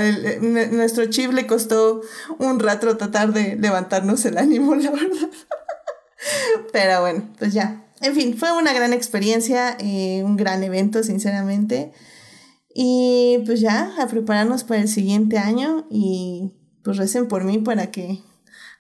nuestro 0.71 1.07
chip 1.07 1.33
le 1.33 1.47
costó 1.49 2.01
un 2.39 2.61
rato 2.61 2.97
tratar 2.97 3.33
de 3.33 3.57
levantarnos 3.57 4.25
el 4.25 4.39
ánimo, 4.39 4.77
la 4.77 4.91
verdad. 4.91 5.31
Pero 6.73 7.01
bueno, 7.01 7.29
pues 7.39 7.53
ya. 7.53 7.85
En 8.03 8.15
fin, 8.15 8.39
fue 8.39 8.53
una 8.53 8.73
gran 8.73 8.93
experiencia, 8.93 9.77
eh, 9.81 10.23
un 10.25 10.37
gran 10.37 10.63
evento, 10.63 11.03
sinceramente. 11.03 11.93
Y 12.73 13.43
pues 13.47 13.61
ya, 13.61 13.93
a 13.99 14.07
prepararnos 14.07 14.63
para 14.63 14.81
el 14.81 14.89
siguiente 14.89 15.39
año 15.39 15.87
y 15.91 16.53
pues 16.85 16.97
recen 16.97 17.27
por 17.27 17.45
mí 17.45 17.59
para 17.59 17.91
que 17.91 18.23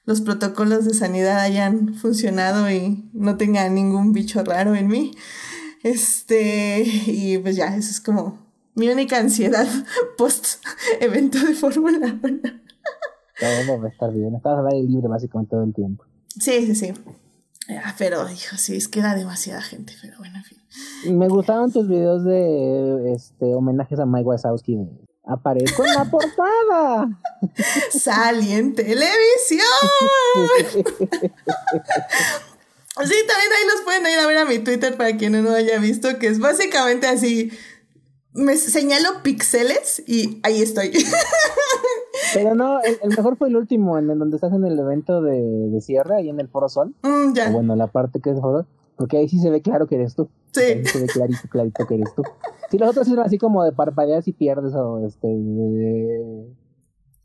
los 0.04 0.20
protocolos 0.20 0.84
de 0.84 0.94
sanidad 0.94 1.40
hayan 1.40 1.94
funcionado 1.94 2.70
y 2.70 3.08
no 3.12 3.36
tenga 3.36 3.68
ningún 3.68 4.12
bicho 4.12 4.42
raro 4.42 4.74
en 4.74 4.88
mí. 4.88 5.12
Este, 5.82 6.82
y 7.06 7.38
pues 7.38 7.56
ya, 7.56 7.76
eso 7.76 7.90
es 7.90 8.00
como 8.00 8.38
mi 8.74 8.88
única 8.88 9.18
ansiedad 9.18 9.66
post 10.18 10.64
evento 11.00 11.38
de 11.38 11.54
Fórmula 11.54 12.18
1. 12.22 12.40
Todo 13.40 13.80
va 13.80 13.86
a 13.86 13.90
estar 13.90 14.12
bien, 14.12 14.34
estás 14.34 14.58
al 14.58 14.66
aire 14.68 14.86
libre 14.86 15.08
básicamente 15.08 15.50
todo 15.50 15.64
el 15.64 15.74
tiempo. 15.74 16.04
Sí, 16.28 16.66
sí, 16.66 16.74
sí. 16.74 16.92
pero, 17.98 18.28
hijo, 18.30 18.56
sí, 18.56 18.76
es 18.76 18.88
que 18.88 19.00
era 19.00 19.14
demasiada 19.14 19.62
gente, 19.62 19.94
pero 20.02 20.18
bueno, 20.18 20.36
en 20.36 20.44
fin. 20.44 20.58
Me 21.18 21.28
gustaban 21.28 21.72
tus 21.72 21.88
videos 21.88 22.24
de 22.24 23.12
este 23.14 23.54
homenajes 23.54 23.98
a 23.98 24.06
Mike 24.06 24.26
Wazowski 24.26 24.76
aparezco 25.32 25.84
en 25.84 25.94
la 25.94 26.04
portada. 26.04 27.08
Salí 27.90 28.52
en 28.52 28.74
televisión. 28.74 29.66
Sí, 33.02 33.14
también 33.26 33.52
ahí 33.52 33.66
los 33.72 33.82
pueden 33.84 34.02
ir 34.12 34.18
a 34.18 34.26
ver 34.26 34.38
a 34.38 34.44
mi 34.44 34.58
Twitter 34.58 34.96
para 34.96 35.16
quien 35.16 35.32
no 35.32 35.42
lo 35.42 35.54
haya 35.54 35.78
visto, 35.78 36.18
que 36.18 36.26
es 36.26 36.38
básicamente 36.38 37.06
así. 37.06 37.50
Me 38.32 38.56
señalo 38.56 39.22
píxeles 39.22 40.02
y 40.06 40.40
ahí 40.42 40.60
estoy. 40.60 40.92
Pero 42.34 42.54
no, 42.54 42.80
el, 42.82 42.98
mejor 43.08 43.36
fue 43.38 43.48
el 43.48 43.56
último, 43.56 43.96
en 43.96 44.10
el 44.10 44.18
donde 44.18 44.36
estás 44.36 44.52
en 44.52 44.64
el 44.64 44.78
evento 44.78 45.22
de, 45.22 45.40
de 45.40 45.80
cierre, 45.80 46.16
ahí 46.16 46.28
en 46.28 46.40
el 46.40 46.48
Foro 46.48 46.68
Sol. 46.68 46.94
Mm, 47.02 47.32
ya. 47.32 47.50
bueno, 47.50 47.74
la 47.74 47.86
parte 47.86 48.20
que 48.20 48.30
es 48.30 48.40
Foro 48.40 48.66
porque 49.00 49.16
ahí 49.16 49.30
sí 49.30 49.38
se 49.38 49.48
ve 49.48 49.62
claro 49.62 49.86
que 49.86 49.94
eres 49.94 50.14
tú. 50.14 50.28
Sí. 50.52 50.60
Ahí 50.60 50.84
se 50.84 51.00
ve 51.00 51.06
clarito, 51.06 51.48
clarito 51.48 51.86
que 51.86 51.94
eres 51.94 52.14
tú. 52.14 52.22
Si 52.70 52.78
los 52.78 52.90
otros 52.90 53.08
son 53.08 53.18
así 53.18 53.36
como 53.36 53.64
de 53.64 53.72
parpadeas 53.72 54.28
y 54.28 54.32
pierdes 54.32 54.74
o 54.74 55.04
este. 55.04 55.28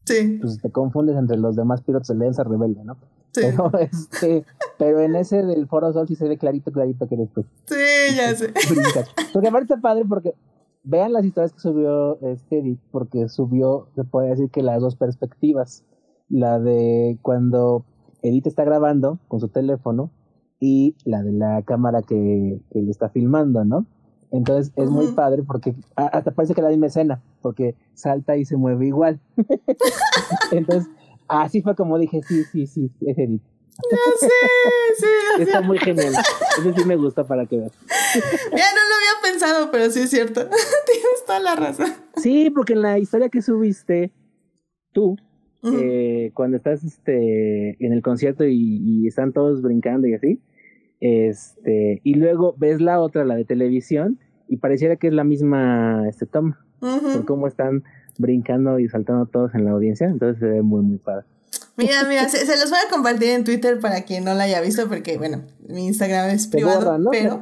sí. 0.05 0.39
Pues 0.41 0.60
te 0.60 0.71
confundes 0.71 1.15
entre 1.17 1.38
los 1.38 1.55
demás 1.55 1.81
pilotos 1.81 2.08
de 2.08 2.15
Lenza 2.15 2.43
Rebelde, 2.43 2.84
¿no? 2.84 2.97
Sí. 3.31 3.41
Pero, 3.41 3.71
este, 3.79 4.43
pero 4.79 5.01
en 5.01 5.15
ese 5.15 5.43
del 5.43 5.67
Foro 5.67 5.93
Sol 5.93 6.08
sí 6.08 6.15
se 6.15 6.27
ve 6.27 6.38
clarito, 6.38 6.71
clarito 6.71 7.08
que 7.08 7.15
eres 7.15 7.31
tú. 7.31 7.45
Sí, 7.65 8.15
ya 8.15 8.34
sé. 8.34 8.53
Porque 9.34 9.47
aparte 9.47 9.73
está 9.73 9.81
padre 9.81 10.05
porque 10.05 10.34
vean 10.84 11.13
las 11.13 11.25
historias 11.25 11.53
que 11.53 11.60
subió 11.60 12.19
este 12.21 12.60
Edith, 12.60 12.79
porque 12.91 13.27
subió, 13.29 13.89
se 13.95 14.03
puede 14.03 14.29
decir 14.29 14.49
que 14.49 14.63
las 14.63 14.81
dos 14.81 14.95
perspectivas. 14.95 15.84
La 16.27 16.60
de 16.60 17.19
cuando 17.21 17.86
Edith 18.23 18.47
está 18.47 18.63
grabando 18.63 19.19
con 19.27 19.39
su 19.39 19.49
teléfono 19.49 20.10
y 20.60 20.95
la 21.05 21.21
de 21.21 21.34
la 21.34 21.62
cámara 21.62 22.01
que, 22.01 22.62
que 22.71 22.81
le 22.81 22.89
está 22.89 23.10
filmando, 23.10 23.63
¿no? 23.63 23.86
Entonces 24.31 24.73
es 24.75 24.89
muy 24.89 25.07
padre 25.13 25.43
porque 25.43 25.75
hasta 25.95 26.31
parece 26.31 26.53
que 26.53 26.61
la 26.61 26.69
misma 26.69 26.88
escena, 26.88 27.21
porque 27.41 27.75
salta 27.93 28.38
y 28.38 28.45
se 28.45 28.57
mueve 28.57 28.88
igual. 28.88 29.19
Entonces, 30.51 30.91
así 31.27 31.61
fue 31.61 31.75
como 31.75 31.97
dije, 31.97 32.21
sí, 32.23 32.43
sí, 32.51 32.67
sí, 32.67 32.91
es 33.01 33.17
Edith. 33.17 33.41
Ya 33.91 33.97
sé, 34.19 34.29
sí, 34.97 35.41
Está 35.41 35.61
muy 35.61 35.77
genial. 35.77 36.13
Eso 36.13 36.73
sí 36.75 36.85
me 36.85 36.95
gusta 36.95 37.27
para 37.27 37.45
que 37.45 37.57
veas. 37.57 37.73
Ya 37.83 38.65
no 38.73 38.81
lo 38.89 38.95
había 38.95 39.31
pensado, 39.31 39.69
pero 39.71 39.89
sí 39.89 40.01
es 40.01 40.09
cierto. 40.09 40.41
Tienes 40.85 41.25
toda 41.25 41.39
la 41.39 41.55
razón. 41.55 41.88
Sí, 42.15 42.49
porque 42.49 42.73
en 42.73 42.81
la 42.81 42.99
historia 42.99 43.29
que 43.29 43.41
subiste, 43.41 44.11
tú, 44.93 45.17
eh, 45.63 46.31
cuando 46.33 46.57
estás 46.57 46.83
este, 46.83 47.83
en 47.83 47.91
el 47.91 48.01
concierto 48.01 48.45
y, 48.45 49.07
están 49.07 49.33
todos 49.33 49.61
brincando 49.61 50.07
y 50.07 50.13
así, 50.13 50.39
este, 50.99 52.01
y 52.03 52.15
luego 52.15 52.55
ves 52.58 52.81
la 52.81 52.99
otra, 52.99 53.25
la 53.25 53.36
de 53.36 53.45
televisión, 53.45 54.19
y 54.47 54.58
pareciera 54.58 54.95
que 54.95 55.08
es 55.08 55.13
la 55.13 55.23
misma 55.23 56.08
este, 56.08 56.25
toma, 56.25 56.65
por 56.79 57.25
cómo 57.25 57.47
están 57.47 57.84
brincando 58.17 58.79
y 58.79 58.88
saltando 58.88 59.25
todos 59.25 59.55
en 59.55 59.65
la 59.65 59.71
audiencia, 59.71 60.08
entonces 60.08 60.39
se 60.39 60.45
ve 60.45 60.62
muy, 60.62 60.81
muy 60.81 60.97
padre. 60.97 61.25
Mira, 61.77 62.03
mira, 62.08 62.29
se, 62.29 62.45
los 62.58 62.69
voy 62.69 62.79
a 62.86 62.89
compartir 62.89 63.29
en 63.29 63.43
Twitter 63.43 63.79
para 63.79 64.03
quien 64.03 64.23
no 64.23 64.34
la 64.34 64.43
haya 64.43 64.62
visto, 64.62 64.88
porque, 64.88 65.17
bueno, 65.17 65.41
mi 65.67 65.88
Instagram 65.88 66.29
es 66.29 66.47
privado, 66.47 66.97
pero... 67.12 67.41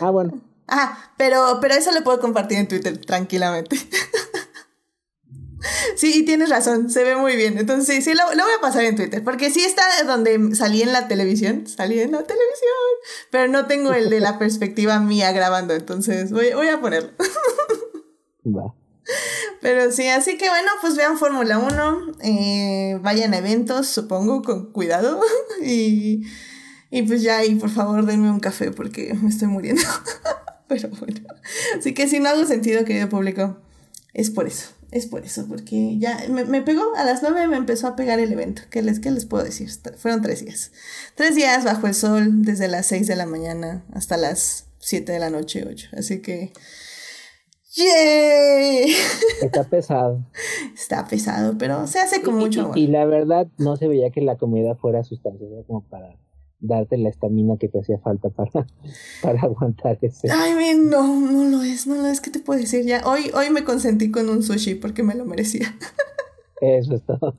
Ah, 0.00 0.10
bueno. 0.10 0.38
Ah, 0.68 0.98
pero, 1.16 1.58
pero 1.60 1.74
eso 1.74 1.90
lo 1.92 2.04
puedo 2.04 2.20
compartir 2.20 2.58
en 2.58 2.68
Twitter 2.68 2.96
tranquilamente. 2.98 3.76
Sí, 5.94 6.12
y 6.20 6.24
tienes 6.24 6.48
razón, 6.48 6.90
se 6.90 7.04
ve 7.04 7.16
muy 7.16 7.36
bien. 7.36 7.58
Entonces, 7.58 7.86
sí, 7.94 8.02
sí, 8.02 8.14
lo, 8.14 8.22
lo, 8.34 8.44
voy 8.44 8.52
a 8.58 8.60
pasar 8.60 8.84
en 8.84 8.96
Twitter. 8.96 9.22
Porque 9.22 9.50
sí 9.50 9.60
está 9.60 9.82
donde 10.06 10.54
salí 10.54 10.82
en 10.82 10.92
la 10.92 11.08
televisión. 11.08 11.66
Salí 11.66 12.00
en 12.00 12.12
la 12.12 12.22
televisión. 12.22 12.70
Pero 13.30 13.48
no 13.48 13.66
tengo 13.66 13.92
el 13.92 14.08
de 14.10 14.20
la 14.20 14.38
perspectiva 14.38 15.00
mía 15.00 15.32
grabando. 15.32 15.74
Entonces, 15.74 16.32
voy, 16.32 16.52
voy 16.54 16.68
a 16.68 16.80
ponerlo. 16.80 17.10
Pero 19.60 19.90
sí, 19.92 20.08
así 20.08 20.38
que 20.38 20.48
bueno, 20.48 20.70
pues 20.80 20.96
vean 20.96 21.18
Fórmula 21.18 21.58
1. 21.58 22.12
Eh, 22.22 22.98
vayan 23.02 23.34
a 23.34 23.38
eventos, 23.38 23.88
supongo, 23.88 24.42
con 24.42 24.72
cuidado. 24.72 25.20
y, 25.62 26.22
y 26.90 27.02
pues 27.02 27.22
ya, 27.22 27.44
y 27.44 27.56
por 27.56 27.70
favor, 27.70 28.06
denme 28.06 28.30
un 28.30 28.40
café 28.40 28.70
porque 28.70 29.12
me 29.14 29.28
estoy 29.28 29.48
muriendo. 29.48 29.82
Pero 30.68 30.88
bueno. 30.88 31.20
Así 31.76 31.92
que 31.92 32.08
si 32.08 32.20
no 32.20 32.28
hago 32.28 32.46
sentido, 32.46 32.84
querido 32.84 33.08
público, 33.08 33.58
es 34.14 34.30
por 34.30 34.46
eso 34.46 34.79
es 34.92 35.06
por 35.06 35.24
eso, 35.24 35.46
porque 35.48 35.98
ya 35.98 36.18
me, 36.28 36.62
pegó, 36.62 36.94
a 36.96 37.04
las 37.04 37.22
nueve 37.22 37.46
me 37.46 37.56
empezó 37.56 37.86
a 37.86 37.96
pegar 37.96 38.18
el 38.18 38.32
evento. 38.32 38.62
¿Qué 38.70 38.82
les, 38.82 38.98
¿Qué 38.98 39.10
les 39.10 39.24
puedo 39.24 39.44
decir? 39.44 39.68
Fueron 39.96 40.22
tres 40.22 40.44
días. 40.44 40.72
Tres 41.14 41.36
días 41.36 41.64
bajo 41.64 41.86
el 41.86 41.94
sol, 41.94 42.42
desde 42.42 42.68
las 42.68 42.86
seis 42.86 43.06
de 43.06 43.16
la 43.16 43.26
mañana 43.26 43.84
hasta 43.92 44.16
las 44.16 44.66
siete 44.78 45.12
de 45.12 45.20
la 45.20 45.30
noche, 45.30 45.66
ocho. 45.68 45.88
Así 45.96 46.20
que... 46.20 46.52
¡Yay! 47.72 48.92
Está 49.42 49.62
pesado. 49.62 50.26
Está 50.74 51.06
pesado, 51.06 51.56
pero 51.56 51.86
se 51.86 52.00
hace 52.00 52.20
con 52.20 52.34
mucho 52.34 52.62
amor. 52.62 52.76
Y, 52.76 52.88
la 52.88 53.04
verdad, 53.04 53.46
no 53.58 53.76
se 53.76 53.86
veía 53.86 54.10
que 54.10 54.22
la 54.22 54.36
comida 54.36 54.74
fuera 54.74 55.04
sustanciosa 55.04 55.62
como 55.68 55.82
para 55.82 56.16
darte 56.60 56.96
la 56.98 57.08
estamina 57.08 57.56
que 57.56 57.68
te 57.68 57.80
hacía 57.80 57.98
falta 57.98 58.30
para, 58.30 58.66
para 59.22 59.40
aguantar 59.42 59.98
ese. 60.02 60.30
Ay, 60.30 60.76
no, 60.78 61.20
no 61.20 61.44
lo 61.44 61.62
es, 61.62 61.86
no 61.86 61.96
lo 61.96 62.06
es, 62.06 62.20
¿qué 62.20 62.30
te 62.30 62.40
puedo 62.40 62.60
decir? 62.60 62.84
Ya, 62.84 63.02
hoy, 63.06 63.30
hoy 63.34 63.50
me 63.50 63.64
consentí 63.64 64.10
con 64.10 64.28
un 64.28 64.42
sushi 64.42 64.74
porque 64.74 65.02
me 65.02 65.14
lo 65.14 65.24
merecía. 65.24 65.74
Eso 66.60 66.94
es 66.94 67.02
todo. 67.02 67.34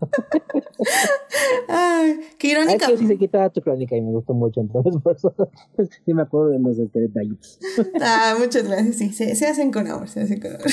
Ay, 1.68 2.20
qué 2.40 2.48
irónica. 2.48 2.88
Que 2.88 2.98
sí 2.98 3.08
se 3.08 3.18
quitaba 3.18 3.50
tu 3.50 3.62
crónica 3.62 3.96
y 3.96 4.02
me 4.02 4.12
gustó 4.12 4.34
mucho, 4.34 4.62
entonces 4.62 4.96
por 5.02 5.16
eso 5.16 5.34
sí 6.06 6.14
me 6.14 6.24
acuerdo 6.24 6.50
de 6.50 6.60
los 6.60 6.78
detalles. 6.78 7.60
Ah, 8.02 8.36
muchas 8.40 8.68
gracias, 8.68 8.96
sí, 8.96 9.14
se, 9.14 9.36
se 9.36 9.48
hacen 9.48 9.72
con 9.72 9.88
amor, 9.88 10.08
se 10.10 10.22
hacen 10.22 10.40
con 10.40 10.56
amor. 10.56 10.66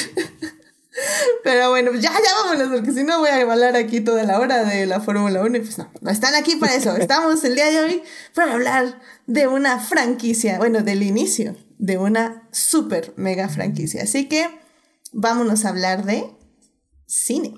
Pero 1.44 1.70
bueno, 1.70 1.92
ya, 1.94 2.12
ya 2.12 2.34
vámonos, 2.42 2.68
porque 2.68 2.92
si 2.92 3.04
no 3.04 3.18
voy 3.20 3.30
a 3.30 3.40
hablar 3.40 3.76
aquí 3.76 4.00
toda 4.00 4.24
la 4.24 4.38
hora 4.40 4.64
de 4.64 4.86
la 4.86 5.00
Fórmula 5.00 5.42
1 5.42 5.56
y 5.56 5.60
pues 5.60 5.78
no, 5.78 5.90
no 6.00 6.10
están 6.10 6.34
aquí 6.34 6.56
para 6.56 6.74
eso. 6.74 6.96
Estamos 6.98 7.42
el 7.44 7.54
día 7.54 7.70
de 7.70 7.80
hoy 7.80 8.02
para 8.34 8.54
hablar 8.54 9.00
de 9.26 9.46
una 9.46 9.78
franquicia, 9.78 10.58
bueno, 10.58 10.82
del 10.82 11.02
inicio 11.02 11.56
de 11.78 11.96
una 11.98 12.48
super 12.52 13.12
mega 13.16 13.48
franquicia. 13.48 14.02
Así 14.02 14.28
que 14.28 14.48
vámonos 15.12 15.64
a 15.64 15.70
hablar 15.70 16.04
de 16.04 16.24
cine. 17.06 17.54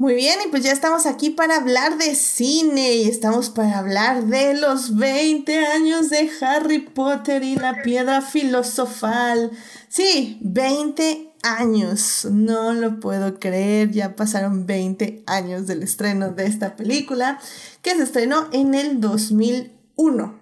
Muy 0.00 0.14
bien, 0.14 0.38
y 0.42 0.48
pues 0.48 0.62
ya 0.62 0.72
estamos 0.72 1.04
aquí 1.04 1.28
para 1.28 1.56
hablar 1.56 1.98
de 1.98 2.14
cine 2.14 2.94
y 2.94 3.02
estamos 3.06 3.50
para 3.50 3.78
hablar 3.78 4.24
de 4.24 4.54
los 4.54 4.96
20 4.96 5.66
años 5.66 6.08
de 6.08 6.30
Harry 6.40 6.78
Potter 6.78 7.42
y 7.42 7.54
la 7.56 7.82
piedra 7.82 8.22
filosofal. 8.22 9.50
Sí, 9.90 10.38
20 10.40 11.34
años, 11.42 12.26
no 12.30 12.72
lo 12.72 12.98
puedo 12.98 13.38
creer, 13.38 13.90
ya 13.90 14.16
pasaron 14.16 14.64
20 14.64 15.22
años 15.26 15.66
del 15.66 15.82
estreno 15.82 16.30
de 16.30 16.46
esta 16.46 16.76
película 16.76 17.38
que 17.82 17.94
se 17.94 18.04
estrenó 18.04 18.48
en 18.52 18.72
el 18.72 19.02
2001 19.02 20.39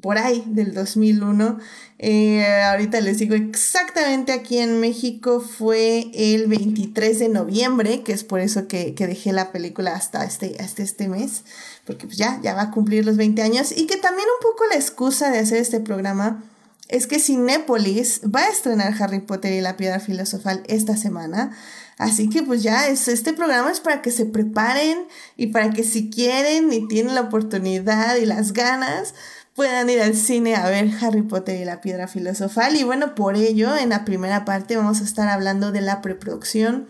por 0.00 0.18
ahí 0.18 0.42
del 0.46 0.74
2001. 0.74 1.58
Eh, 1.98 2.62
ahorita 2.62 3.00
les 3.00 3.18
digo 3.18 3.34
exactamente 3.34 4.32
aquí 4.32 4.58
en 4.58 4.80
México 4.80 5.40
fue 5.40 6.10
el 6.14 6.46
23 6.46 7.18
de 7.18 7.28
noviembre, 7.28 8.02
que 8.02 8.12
es 8.12 8.24
por 8.24 8.40
eso 8.40 8.68
que, 8.68 8.94
dejé 8.96 9.32
la 9.32 9.52
película 9.52 9.94
hasta 9.94 10.24
este, 10.24 10.56
hasta 10.60 10.82
este 10.82 11.08
mes, 11.08 11.44
porque 11.84 12.06
pues 12.06 12.16
ya, 12.16 12.40
ya 12.42 12.54
va 12.54 12.62
a 12.62 12.70
cumplir 12.70 13.04
los 13.04 13.16
20 13.16 13.42
años 13.42 13.72
y 13.76 13.86
que 13.86 13.96
también 13.96 14.26
un 14.38 14.50
poco 14.50 14.64
la 14.70 14.76
excusa 14.76 15.30
de 15.30 15.38
hacer 15.38 15.58
este 15.58 15.80
programa 15.80 16.44
es 16.90 17.06
que 17.06 17.20
Cinépolis 17.20 18.20
va 18.24 18.40
a 18.40 18.48
estrenar 18.48 18.94
Harry 19.00 19.20
Potter 19.20 19.52
y 19.52 19.60
la 19.60 19.76
piedra 19.76 20.00
filosofal 20.00 20.62
esta 20.66 20.96
semana. 20.96 21.56
Así 21.98 22.28
que 22.28 22.42
pues 22.42 22.62
ya 22.62 22.88
es, 22.88 23.08
este 23.08 23.32
programa 23.32 23.70
es 23.70 23.80
para 23.80 24.02
que 24.02 24.10
se 24.10 24.24
preparen 24.26 25.06
y 25.36 25.48
para 25.48 25.70
que 25.70 25.84
si 25.84 26.10
quieren 26.10 26.72
y 26.72 26.88
tienen 26.88 27.14
la 27.14 27.20
oportunidad 27.20 28.16
y 28.16 28.24
las 28.24 28.54
ganas, 28.54 29.14
puedan 29.54 29.90
ir 29.90 30.00
al 30.00 30.14
cine 30.14 30.54
a 30.54 30.68
ver 30.68 30.90
Harry 31.00 31.22
Potter 31.22 31.60
y 31.60 31.64
la 31.64 31.80
piedra 31.80 32.08
filosofal. 32.08 32.76
Y 32.76 32.84
bueno, 32.84 33.14
por 33.14 33.36
ello, 33.36 33.76
en 33.76 33.90
la 33.90 34.04
primera 34.04 34.44
parte 34.44 34.76
vamos 34.76 35.00
a 35.00 35.04
estar 35.04 35.28
hablando 35.28 35.72
de 35.72 35.80
la 35.80 36.00
preproducción 36.00 36.88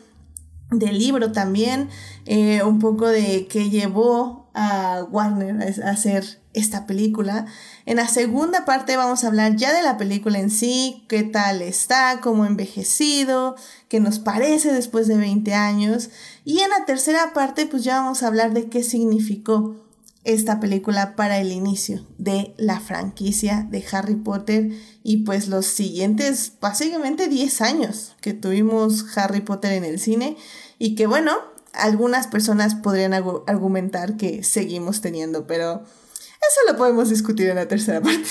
del 0.70 0.98
libro 0.98 1.32
también, 1.32 1.88
eh, 2.26 2.62
un 2.62 2.78
poco 2.78 3.08
de 3.08 3.48
qué 3.48 3.70
llevó 3.70 4.48
a 4.54 5.04
Warner 5.10 5.82
a 5.84 5.90
hacer 5.90 6.40
esta 6.52 6.86
película. 6.86 7.46
En 7.86 7.96
la 7.96 8.08
segunda 8.08 8.64
parte 8.64 8.96
vamos 8.96 9.22
a 9.22 9.28
hablar 9.28 9.56
ya 9.56 9.72
de 9.72 9.82
la 9.82 9.96
película 9.96 10.38
en 10.38 10.50
sí, 10.50 11.04
qué 11.08 11.22
tal 11.22 11.62
está, 11.62 12.20
cómo 12.20 12.44
envejecido, 12.44 13.56
qué 13.88 14.00
nos 14.00 14.18
parece 14.18 14.72
después 14.72 15.06
de 15.08 15.16
20 15.16 15.54
años. 15.54 16.10
Y 16.44 16.60
en 16.60 16.70
la 16.70 16.84
tercera 16.84 17.32
parte 17.32 17.66
pues 17.66 17.84
ya 17.84 18.00
vamos 18.00 18.22
a 18.22 18.28
hablar 18.28 18.52
de 18.52 18.68
qué 18.68 18.82
significó 18.82 19.76
esta 20.24 20.60
película 20.60 21.16
para 21.16 21.38
el 21.38 21.50
inicio 21.50 22.06
de 22.18 22.54
la 22.58 22.80
franquicia 22.80 23.66
de 23.70 23.84
Harry 23.92 24.16
Potter 24.16 24.70
y 25.02 25.18
pues 25.18 25.48
los 25.48 25.66
siguientes 25.66 26.52
básicamente 26.60 27.28
10 27.28 27.60
años 27.62 28.16
que 28.20 28.34
tuvimos 28.34 29.16
Harry 29.16 29.40
Potter 29.40 29.72
en 29.72 29.84
el 29.84 29.98
cine 29.98 30.36
y 30.78 30.94
que 30.94 31.06
bueno, 31.06 31.32
algunas 31.72 32.26
personas 32.26 32.74
podrían 32.74 33.14
argumentar 33.14 34.16
que 34.16 34.44
seguimos 34.44 35.00
teniendo, 35.00 35.46
pero 35.46 35.84
eso 35.84 36.72
lo 36.72 36.76
podemos 36.76 37.08
discutir 37.08 37.48
en 37.48 37.56
la 37.56 37.68
tercera 37.68 38.00
parte. 38.02 38.28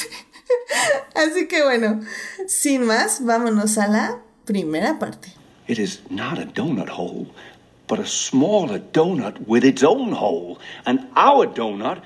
Así 1.15 1.47
que 1.47 1.63
bueno, 1.63 2.01
sin 2.47 2.85
más, 2.85 3.23
vámonos 3.23 3.77
a 3.77 3.87
la 3.87 4.21
primera 4.45 4.99
parte. 4.99 5.33
Donut 6.53 6.89
hole 6.95 7.27
but 7.89 7.99
a 7.99 8.05
smaller 8.05 8.79
donut 8.79 9.35
with 9.47 9.65
its 9.65 9.83
own 9.83 10.13
hole. 10.13 10.59
And 10.85 11.07
our 11.15 11.47
donut 11.47 12.03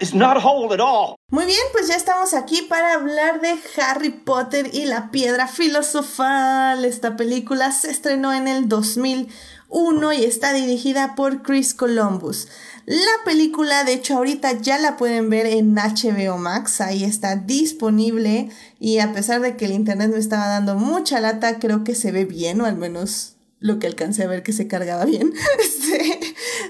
is 0.00 0.12
not 0.12 0.36
whole 0.42 0.74
at 0.74 0.80
all. 0.80 1.16
Muy 1.30 1.46
bien, 1.46 1.60
pues 1.72 1.86
ya 1.86 1.94
estamos 1.94 2.34
aquí 2.34 2.62
para 2.62 2.94
hablar 2.94 3.40
de 3.40 3.54
Harry 3.80 4.10
Potter 4.10 4.68
y 4.72 4.86
la 4.86 5.10
piedra 5.12 5.46
filosofal. 5.46 6.84
Esta 6.84 7.16
película 7.16 7.70
se 7.70 7.90
estrenó 7.90 8.32
en 8.32 8.48
el 8.48 8.68
2001 8.68 10.12
y 10.12 10.24
está 10.24 10.52
dirigida 10.52 11.14
por 11.14 11.42
Chris 11.42 11.72
Columbus. 11.72 12.48
La 12.86 13.24
película, 13.24 13.84
de 13.84 13.92
hecho, 13.92 14.16
ahorita 14.16 14.60
ya 14.60 14.78
la 14.78 14.96
pueden 14.96 15.30
ver 15.30 15.46
en 15.46 15.76
HBO 15.76 16.38
Max, 16.38 16.80
ahí 16.80 17.04
está 17.04 17.36
disponible 17.36 18.48
y 18.80 18.98
a 18.98 19.12
pesar 19.12 19.40
de 19.42 19.56
que 19.56 19.66
el 19.66 19.72
internet 19.72 20.10
me 20.10 20.18
estaba 20.18 20.48
dando 20.48 20.74
mucha 20.74 21.20
lata, 21.20 21.60
creo 21.60 21.84
que 21.84 21.94
se 21.94 22.10
ve 22.10 22.24
bien, 22.24 22.60
o 22.60 22.66
al 22.66 22.76
menos 22.76 23.36
lo 23.60 23.78
que 23.78 23.86
alcancé 23.86 24.24
a 24.24 24.26
ver 24.26 24.42
que 24.42 24.52
se 24.52 24.66
cargaba 24.66 25.04
bien. 25.04 25.32
Este, 25.60 26.20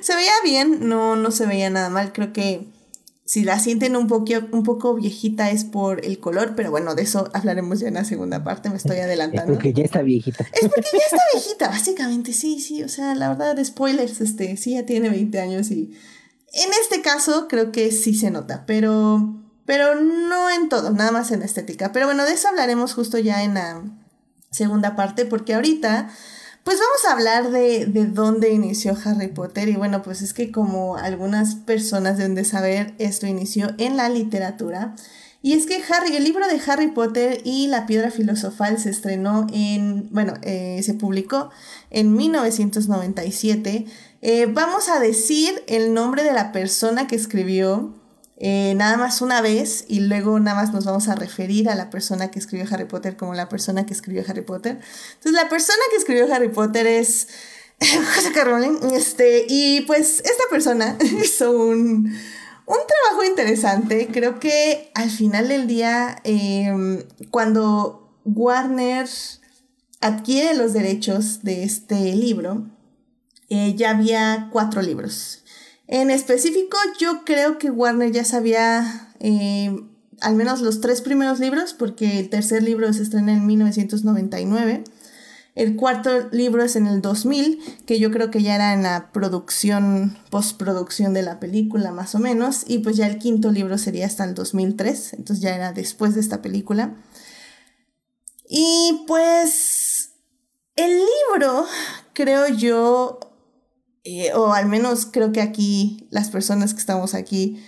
se 0.01 0.15
veía 0.15 0.33
bien, 0.45 0.89
no, 0.89 1.17
no 1.17 1.31
se 1.31 1.47
veía 1.47 1.71
nada 1.71 1.89
mal. 1.89 2.13
Creo 2.13 2.33
que 2.33 2.69
si 3.25 3.45
la 3.45 3.61
sienten 3.61 3.95
un, 3.95 4.09
poco, 4.09 4.33
un 4.51 4.65
poco 4.65 4.95
viejita 4.95 5.51
es 5.51 5.65
por 5.65 6.05
el 6.05 6.19
color, 6.19 6.55
pero 6.57 6.73
bueno, 6.73 6.97
de 6.97 7.03
eso 7.03 7.31
hablaremos 7.33 7.79
ya 7.79 7.89
en 7.89 7.95
la 7.95 8.05
segunda 8.05 8.43
parte, 8.43 8.71
me 8.71 8.77
estoy 8.77 8.99
adelantando. 8.99 9.53
Es 9.53 9.57
porque 9.57 9.73
ya 9.73 9.85
está 9.85 10.03
viejita. 10.03 10.45
Es 10.53 10.69
porque 10.69 10.89
ya 10.93 11.05
está 11.05 11.23
viejita, 11.33 11.69
básicamente, 11.69 12.33
sí, 12.33 12.61
sí, 12.61 12.83
o 12.83 12.89
sea, 12.89 13.15
la 13.15 13.29
verdad, 13.29 13.63
spoilers, 13.65 14.21
este, 14.21 14.57
sí, 14.57 14.73
ya 14.73 14.85
tiene 14.85 15.11
20 15.11 15.39
años 15.39 15.71
y 15.71 15.97
en 16.53 16.71
este 16.83 17.03
caso 17.03 17.47
creo 17.47 17.71
que 17.71 17.93
sí 17.93 18.15
se 18.15 18.33
nota, 18.33 18.65
pero, 18.67 19.41
pero 19.65 20.01
no 20.01 20.51
en 20.51 20.69
todo, 20.69 20.91
nada 20.91 21.13
más 21.13 21.31
en 21.31 21.43
estética. 21.43 21.93
Pero 21.93 22.07
bueno, 22.07 22.25
de 22.25 22.33
eso 22.33 22.49
hablaremos 22.49 22.95
justo 22.95 23.17
ya 23.19 23.45
en 23.45 23.55
la 23.55 23.83
segunda 24.51 24.97
parte, 24.97 25.25
porque 25.25 25.55
ahorita 25.55 26.11
pues 26.65 26.79
vamos 26.79 27.05
a 27.07 27.13
hablar 27.13 27.51
de, 27.51 27.87
de 27.87 28.07
dónde 28.07 28.51
inició 28.51 28.97
Harry 29.05 29.29
Potter 29.29 29.69
y 29.69 29.77
bueno, 29.77 30.03
pues 30.03 30.23
es 30.23 30.35
que 30.35 30.53
como 30.53 30.97
algunas 30.97 31.55
personas 31.55 32.19
deben 32.19 32.35
de 32.35 32.45
saber, 32.45 32.95
esto 32.99 33.27
inició 33.27 33.71
en 33.79 33.97
la 33.97 34.09
literatura. 34.09 34.95
Y 35.43 35.55
es 35.55 35.65
que 35.65 35.83
Harry, 35.89 36.15
el 36.17 36.25
libro 36.25 36.47
de 36.47 36.61
Harry 36.67 36.89
Potter 36.89 37.41
y 37.45 37.67
la 37.69 37.87
piedra 37.87 38.11
filosofal 38.11 38.79
se 38.79 38.91
estrenó 38.91 39.47
en, 39.53 40.09
bueno, 40.11 40.35
eh, 40.43 40.83
se 40.83 40.93
publicó 40.93 41.51
en 41.89 42.15
1997. 42.15 43.87
Eh, 44.21 44.47
vamos 44.53 44.91
a 44.91 45.01
decir 45.01 45.63
el 45.67 45.95
nombre 45.95 46.25
de 46.25 46.33
la 46.33 46.53
persona 46.53 47.07
que 47.07 47.17
escribió 47.17 47.95
eh, 48.43 48.73
nada 48.75 48.97
más 48.97 49.21
una 49.21 49.43
vez 49.43 49.85
y 49.87 50.01
luego 50.01 50.41
nada 50.41 50.57
más 50.57 50.73
nos 50.73 50.87
vamos 50.87 51.09
a 51.09 51.15
referir 51.15 51.69
a 51.69 51.75
la 51.75 51.91
persona 51.91 52.31
que 52.31 52.39
escribió 52.39 52.67
Harry 52.71 52.87
Potter 52.87 53.15
como 53.15 53.35
la 53.35 53.51
persona 53.51 53.85
que 53.85 53.93
escribió 53.93 54.25
Harry 54.27 54.41
Potter. 54.41 54.81
Entonces 55.15 55.33
la 55.33 55.51
persona 55.51 55.79
que 55.91 55.99
escribió 55.99 56.35
Harry 56.35 56.49
Potter 56.49 56.87
es 56.87 57.29
José 58.15 58.33
Carolyn, 58.33 58.79
este, 58.95 59.45
y 59.47 59.83
pues 59.83 60.21
esta 60.21 60.45
persona 60.51 60.97
hizo 61.23 61.53
un, 61.53 62.07
un 62.07 62.79
trabajo 62.87 63.25
interesante. 63.27 64.09
Creo 64.11 64.41
que 64.41 64.91
al 64.95 65.11
final 65.11 65.49
del 65.49 65.67
día, 65.67 66.17
em, 66.25 67.03
cuando 67.31 68.17
Warner 68.25 69.07
adquiere 70.01 70.57
los 70.57 70.73
derechos 70.73 71.43
de 71.43 71.65
este 71.65 72.17
libro, 72.17 72.71
eh, 73.51 73.75
ya 73.77 73.91
había 73.91 74.49
cuatro 74.51 74.81
libros. 74.81 75.45
En 75.93 76.09
específico, 76.13 76.79
yo 77.01 77.25
creo 77.25 77.59
que 77.59 77.69
Warner 77.69 78.13
ya 78.13 78.25
sabía 78.25 79.13
eh, 79.19 79.77
al 80.21 80.37
menos 80.37 80.61
los 80.61 80.81
tres 80.81 81.01
primeros 81.01 81.41
libros, 81.41 81.75
porque 81.75 82.21
el 82.21 82.31
tercer 82.31 82.63
libro 82.63 82.93
se 82.93 83.03
estrena 83.03 83.33
en 83.33 83.45
1999. 83.45 84.85
El 85.57 85.75
cuarto 85.75 86.29
libro 86.31 86.63
es 86.63 86.77
en 86.77 86.87
el 86.87 87.03
2000, 87.03 87.59
que 87.87 87.99
yo 87.99 88.13
creo 88.13 88.31
que 88.31 88.41
ya 88.41 88.55
era 88.55 88.73
en 88.73 88.85
la 88.85 89.11
producción, 89.11 90.17
postproducción 90.31 91.13
de 91.13 91.23
la 91.23 91.41
película 91.41 91.91
más 91.91 92.15
o 92.15 92.21
menos, 92.21 92.63
y 92.69 92.79
pues 92.79 92.97
ya 92.97 93.09
el 93.09 93.19
quinto 93.19 93.51
libro 93.51 93.77
sería 93.77 94.07
hasta 94.07 94.23
el 94.23 94.35
2003, 94.37 95.15
entonces 95.15 95.43
ya 95.43 95.57
era 95.57 95.73
después 95.73 96.15
de 96.15 96.21
esta 96.21 96.41
película. 96.41 96.95
Y 98.49 99.03
pues 99.09 100.13
el 100.77 101.01
libro, 101.01 101.67
creo 102.15 102.47
yo, 102.47 103.30
eh, 104.05 104.33
o 104.35 104.53
al 104.53 104.67
menos 104.67 105.07
creo 105.07 105.33
que 105.33 105.41
aquí 105.41 106.09
las 106.11 106.31
personas 106.31 106.73
que 106.73 106.81
estamos 106.81 107.15
aquí 107.15 107.63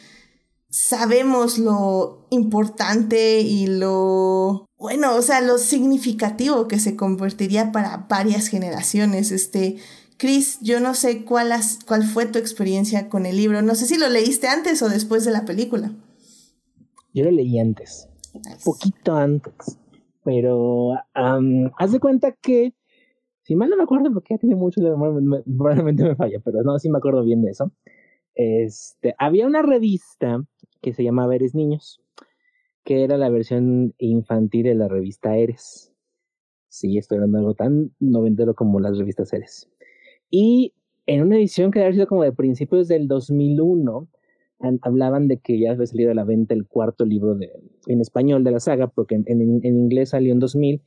sabemos 0.69 1.59
lo 1.59 2.27
importante 2.31 3.41
y 3.41 3.67
lo 3.67 4.67
bueno, 4.83 5.15
o 5.15 5.23
sea, 5.23 5.41
lo 5.41 5.59
significativo 5.59 6.67
que 6.67 6.81
se 6.81 6.97
convertiría 6.97 7.71
para 7.71 8.07
varias 8.09 8.49
generaciones. 8.49 9.31
Este, 9.31 9.77
Chris, 10.17 10.59
yo 10.61 10.81
no 10.81 10.95
sé 10.95 11.25
cuál, 11.25 11.53
cuál 11.87 12.03
fue 12.03 12.27
tu 12.27 12.41
experiencia 12.41 13.09
con 13.09 13.25
el 13.25 13.37
libro. 13.37 13.63
No 13.63 13.77
sé 13.77 13.87
si 13.87 13.97
lo 13.97 14.09
leíste 14.09 14.49
antes 14.49 14.83
o 14.83 14.89
después 14.89 15.25
de 15.25 15.31
la 15.31 15.45
película. 15.45 15.93
Yo 17.15 17.23
lo 17.25 17.31
leí 17.31 17.61
antes, 17.61 18.09
poquito 18.65 19.15
antes, 19.15 19.79
pero 20.25 20.95
haz 21.15 21.93
de 21.93 22.01
cuenta 22.01 22.33
que 22.33 22.73
si 23.43 23.57
mal 23.57 23.71
no 23.71 23.77
me 23.77 23.83
acuerdo, 23.83 24.13
porque 24.13 24.35
ya 24.35 24.39
tiene 24.39 24.55
mucho, 24.55 24.81
probablemente 24.81 26.05
me 26.05 26.15
falla, 26.15 26.41
pero 26.45 26.63
no, 26.63 26.79
sí 26.79 26.89
me 26.89 26.99
acuerdo 26.99 27.25
bien 27.25 27.43
de 27.43 27.51
eso. 27.51 27.73
Este, 28.35 29.15
había 29.19 29.47
una 29.47 29.63
revista 29.63 30.45
que 30.81 30.93
se 30.93 31.05
llamaba 31.05 31.35
Eres 31.35 31.55
Niños, 31.55 32.01
que 32.85 33.05
era 33.05 33.17
la 33.17 33.31
versión 33.31 33.95
infantil 33.99 34.65
de 34.65 34.75
la 34.75 34.89
revista 34.89 35.37
Eres. 35.37 35.93
Sí, 36.69 36.97
estoy 36.97 37.17
hablando 37.17 37.39
de 37.39 37.43
algo 37.43 37.55
tan 37.55 37.93
noventero 38.01 38.55
como 38.55 38.81
las 38.81 38.97
revistas 38.97 39.33
Eres. 39.33 39.69
Y 40.31 40.73
en 41.07 41.23
una 41.23 41.37
edición 41.37 41.71
que 41.71 41.81
había 41.81 41.93
sido 41.93 42.07
como 42.07 42.23
de 42.23 42.33
principios 42.33 42.89
del 42.89 43.09
2001, 43.09 44.09
hablaban 44.83 45.27
de 45.27 45.39
que 45.39 45.59
ya 45.59 45.73
había 45.73 45.87
salido 45.87 46.13
a 46.13 46.15
la 46.15 46.25
venta 46.25 46.55
el 46.55 46.67
cuarto 46.67 47.05
libro 47.05 47.35
de, 47.35 47.51
en 47.89 48.01
español 48.01 48.45
de 48.45 48.53
la 48.53 48.61
saga, 48.61 48.87
porque 48.87 49.17
en, 49.17 49.25
en, 49.27 49.61
en 49.63 49.79
inglés 49.81 50.11
salió 50.11 50.33
en 50.33 50.39
2000 50.39 50.81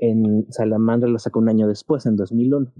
en 0.00 0.50
Salamandra 0.50 1.08
lo 1.08 1.18
sacó 1.18 1.38
un 1.38 1.48
año 1.48 1.68
después, 1.68 2.06
en 2.06 2.16
2001. 2.16 2.72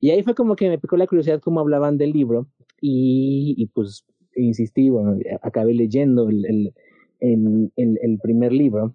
Y 0.00 0.10
ahí 0.10 0.22
fue 0.22 0.34
como 0.34 0.56
que 0.56 0.68
me 0.68 0.78
picó 0.78 0.96
la 0.96 1.06
curiosidad 1.06 1.40
cómo 1.40 1.60
hablaban 1.60 1.98
del 1.98 2.12
libro 2.12 2.48
y, 2.80 3.54
y 3.56 3.66
pues 3.66 4.04
insistí, 4.34 4.90
bueno, 4.90 5.18
acabé 5.42 5.74
leyendo 5.74 6.28
el, 6.28 6.72
el, 7.20 7.72
el, 7.76 8.18
primer 8.18 8.52
libro 8.52 8.94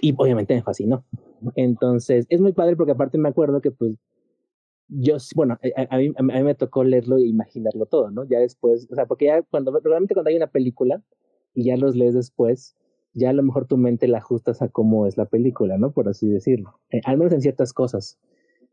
y 0.00 0.14
obviamente 0.16 0.54
me 0.54 0.62
fascinó. 0.62 1.04
Entonces, 1.56 2.26
es 2.28 2.40
muy 2.40 2.52
padre 2.52 2.76
porque 2.76 2.92
aparte 2.92 3.18
me 3.18 3.28
acuerdo 3.28 3.60
que 3.60 3.70
pues 3.70 3.96
yo, 4.88 5.16
bueno, 5.34 5.58
a, 5.90 5.96
mí, 5.96 6.12
a, 6.16 6.22
mí, 6.22 6.42
me 6.42 6.54
tocó 6.54 6.84
leerlo 6.84 7.16
e 7.16 7.26
imaginarlo 7.26 7.86
todo, 7.86 8.10
¿no? 8.10 8.24
Ya 8.24 8.38
después, 8.38 8.86
o 8.90 8.94
sea, 8.94 9.06
porque 9.06 9.26
ya 9.26 9.42
cuando, 9.42 9.72
realmente 9.80 10.14
cuando 10.14 10.28
hay 10.28 10.36
una 10.36 10.50
película 10.50 11.02
y 11.54 11.64
ya 11.64 11.76
los 11.76 11.96
lees 11.96 12.14
después, 12.14 12.76
ya 13.14 13.30
a 13.30 13.32
lo 13.32 13.42
mejor 13.42 13.66
tu 13.66 13.76
mente 13.76 14.08
la 14.08 14.18
ajustas 14.18 14.62
a 14.62 14.68
cómo 14.68 15.06
es 15.06 15.16
la 15.16 15.26
película, 15.26 15.78
¿no? 15.78 15.92
Por 15.92 16.08
así 16.08 16.28
decirlo. 16.28 16.78
Eh, 16.90 17.00
al 17.04 17.18
menos 17.18 17.32
en 17.32 17.42
ciertas 17.42 17.72
cosas, 17.72 18.18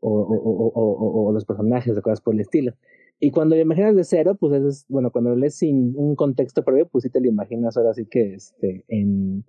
o, 0.00 0.10
o, 0.10 0.68
o, 0.68 1.26
o, 1.26 1.32
los 1.32 1.44
personajes, 1.44 1.96
o 1.96 2.02
cosas 2.02 2.20
por 2.20 2.34
el 2.34 2.40
estilo. 2.40 2.74
Y 3.18 3.32
cuando 3.32 3.54
lo 3.54 3.60
imaginas 3.60 3.94
de 3.94 4.04
cero, 4.04 4.36
pues 4.40 4.62
es, 4.62 4.86
bueno, 4.88 5.10
cuando 5.10 5.30
lo 5.30 5.36
lees 5.36 5.56
sin 5.56 5.94
un 5.94 6.16
contexto 6.16 6.64
previo, 6.64 6.88
pues 6.88 7.02
sí 7.02 7.10
te 7.10 7.20
lo 7.20 7.28
imaginas 7.28 7.76
ahora 7.76 7.92
sí 7.92 8.06
que 8.06 8.34
este, 8.34 8.84
en, 8.88 9.44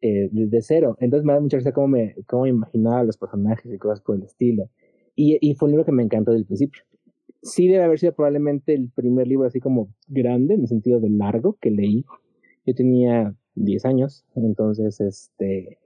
eh, 0.00 0.30
desde 0.32 0.62
cero. 0.62 0.96
Entonces 1.00 1.26
me 1.26 1.34
da 1.34 1.40
mucha 1.40 1.58
risa 1.58 1.72
cómo 1.72 1.88
me, 1.88 2.14
cómo 2.26 2.44
me 2.44 2.50
imaginaba 2.50 3.04
los 3.04 3.18
personajes 3.18 3.70
y 3.70 3.76
cosas 3.76 4.00
por 4.00 4.16
el 4.16 4.22
estilo. 4.22 4.70
Y, 5.14 5.38
y 5.46 5.54
fue 5.54 5.66
un 5.66 5.72
libro 5.72 5.84
que 5.84 5.92
me 5.92 6.02
encantó 6.02 6.30
desde 6.30 6.40
el 6.40 6.46
principio. 6.46 6.82
Sí 7.42 7.68
debe 7.68 7.84
haber 7.84 7.98
sido 7.98 8.14
probablemente 8.14 8.72
el 8.72 8.88
primer 8.88 9.26
libro 9.26 9.46
así 9.46 9.60
como 9.60 9.88
grande, 10.08 10.54
en 10.54 10.62
el 10.62 10.68
sentido 10.68 10.98
de 10.98 11.10
largo, 11.10 11.58
que 11.60 11.70
leí. 11.70 12.06
Yo 12.64 12.74
tenía 12.74 13.34
10 13.56 13.84
años, 13.84 14.24
entonces, 14.34 15.00
este, 15.00 15.78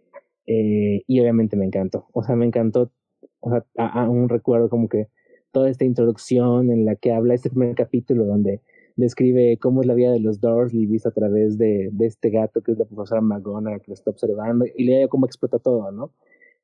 eh, 0.47 1.03
y 1.07 1.21
obviamente 1.21 1.57
me 1.57 1.65
encantó. 1.65 2.07
O 2.13 2.23
sea, 2.23 2.37
me 2.37 2.47
encantó, 2.47 2.91
o 3.41 3.51
sea, 3.51 3.65
a, 3.77 4.09
un 4.09 4.29
recuerdo 4.29 4.69
como 4.69 4.89
que 4.89 5.09
toda 5.53 5.71
esta 5.71 5.85
introducción 5.85 6.71
en 6.71 6.85
la 6.85 6.97
que 6.97 7.13
habla 7.13 7.35
este 7.35 7.51
primer 7.51 7.75
capítulo 7.75 8.25
donde 8.25 8.61
describe 8.97 9.57
cómo 9.59 9.81
es 9.81 9.87
la 9.87 9.95
vida 9.95 10.13
de 10.13 10.21
los 10.21 10.41
Dursley 10.41 10.87
vista 10.87 11.09
a 11.09 11.13
través 11.13 11.59
de, 11.59 11.91
de 11.93 12.07
este 12.07 12.31
gato 12.31 12.61
que 12.63 12.73
es 12.73 12.79
la 12.79 12.85
profesora 12.85 13.21
McGonagall 13.21 13.81
que 13.81 13.89
lo 13.89 13.95
está 13.95 14.11
observando 14.11 14.67
y 14.77 14.85
le 14.85 15.09
cómo 15.09 15.27
explota 15.27 15.59
todo, 15.59 15.91
¿no? 15.91 16.13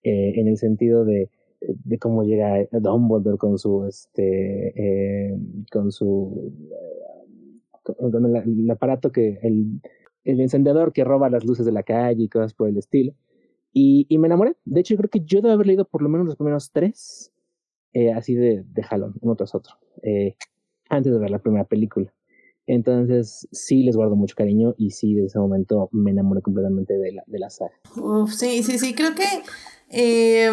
Eh, 0.03 0.35
en 0.37 0.49
el 0.49 0.57
sentido 0.57 1.05
de, 1.05 1.31
de 1.61 1.99
cómo 1.99 2.23
llega 2.23 2.67
Dumbledore 2.71 3.39
con 3.39 3.59
su, 3.59 3.87
este, 3.87 4.73
eh, 4.77 5.37
con 5.73 5.91
su, 5.91 6.53
con 7.83 8.37
el, 8.37 8.71
aparato 8.71 9.11
que, 9.11 9.39
el, 9.43 9.81
el 10.27 10.41
encendedor 10.41 10.93
que 10.93 11.05
roba 11.05 11.31
las 11.31 11.45
luces 11.45 11.65
de 11.65 11.73
la 11.73 11.83
calle 11.83 12.25
y 12.25 12.29
cosas 12.29 12.53
por 12.53 12.69
el 12.69 12.77
estilo. 12.77 13.15
Y, 13.73 14.07
y 14.09 14.19
me 14.19 14.27
enamoré. 14.27 14.57
De 14.65 14.81
hecho, 14.81 14.97
creo 14.97 15.11
que 15.11 15.21
yo 15.25 15.41
debo 15.41 15.55
haber 15.55 15.67
leído 15.67 15.87
por 15.87 16.03
lo 16.03 16.09
menos 16.09 16.27
los 16.27 16.37
primeros 16.37 16.71
tres 16.73 17.33
eh, 17.99 18.13
así 18.13 18.35
de, 18.35 18.63
de 18.63 18.83
jalón, 18.83 19.15
uno 19.23 19.37
tras 19.37 19.55
otro, 19.55 19.77
eh, 20.03 20.37
antes 20.91 21.11
de 21.15 21.19
ver 21.19 21.31
la 21.31 21.39
primera 21.39 21.65
película. 21.65 22.13
Entonces, 22.67 23.49
sí 23.53 23.85
les 23.85 23.97
guardo 23.97 24.17
mucho 24.17 24.35
cariño 24.37 24.75
y 24.77 24.91
sí, 24.91 25.15
desde 25.15 25.29
ese 25.29 25.39
momento 25.39 25.89
me 25.93 26.11
enamoré 26.11 26.43
completamente 26.43 26.99
de 26.99 27.13
la, 27.13 27.25
de 27.27 27.39
la 27.39 27.49
saga. 27.49 27.73
Uf, 27.97 28.35
sí, 28.35 28.63
sí, 28.65 28.79
sí, 28.79 28.95
creo 28.95 29.15
que 29.15 29.25
eh, 29.89 30.51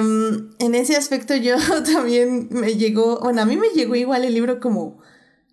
en 0.60 0.76
ese 0.76 0.96
aspecto 0.96 1.36
yo 1.36 1.56
también 1.94 2.48
me 2.50 2.76
llegó, 2.76 3.20
bueno, 3.20 3.42
a 3.42 3.46
mí 3.46 3.58
me 3.58 3.68
llegó 3.76 3.96
igual 3.96 4.24
el 4.24 4.36
libro 4.36 4.62
como, 4.62 5.02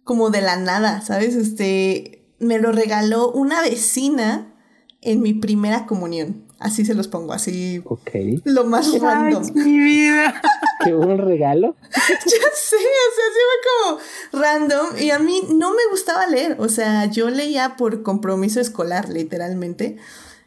como 0.05 0.31
de 0.31 0.43
la 0.43 0.59
nada, 0.59 1.01
¿sabes? 1.01 1.35
Este, 1.35 2.20
me 2.41 2.59
lo 2.59 2.73
regaló 2.73 3.31
una 3.31 3.63
vecina 3.63 4.55
en 5.03 5.23
mi 5.23 5.35
primera 5.35 5.87
comunión. 5.87 6.47
Así 6.59 6.85
se 6.85 6.93
los 6.93 7.09
pongo, 7.09 7.33
así. 7.33 7.83
Ok. 7.87 8.11
Lo 8.45 8.65
más 8.65 8.99
random. 9.01 9.43
mi 9.55 9.79
vida. 9.79 10.43
¿Qué 10.85 10.95
un 10.95 11.17
regalo? 11.17 11.75
ya 11.91 12.51
sé, 12.55 12.77
o 12.77 13.11
sea, 13.17 13.27
sí 13.33 13.41
fue 13.49 13.61
como 13.65 14.43
random. 14.43 14.87
Y 14.99 15.11
a 15.11 15.19
mí 15.19 15.41
no 15.55 15.71
me 15.71 15.87
gustaba 15.91 16.27
leer. 16.27 16.57
O 16.59 16.69
sea, 16.69 17.07
yo 17.07 17.31
leía 17.31 17.77
por 17.77 18.03
compromiso 18.03 18.61
escolar, 18.61 19.09
literalmente. 19.09 19.97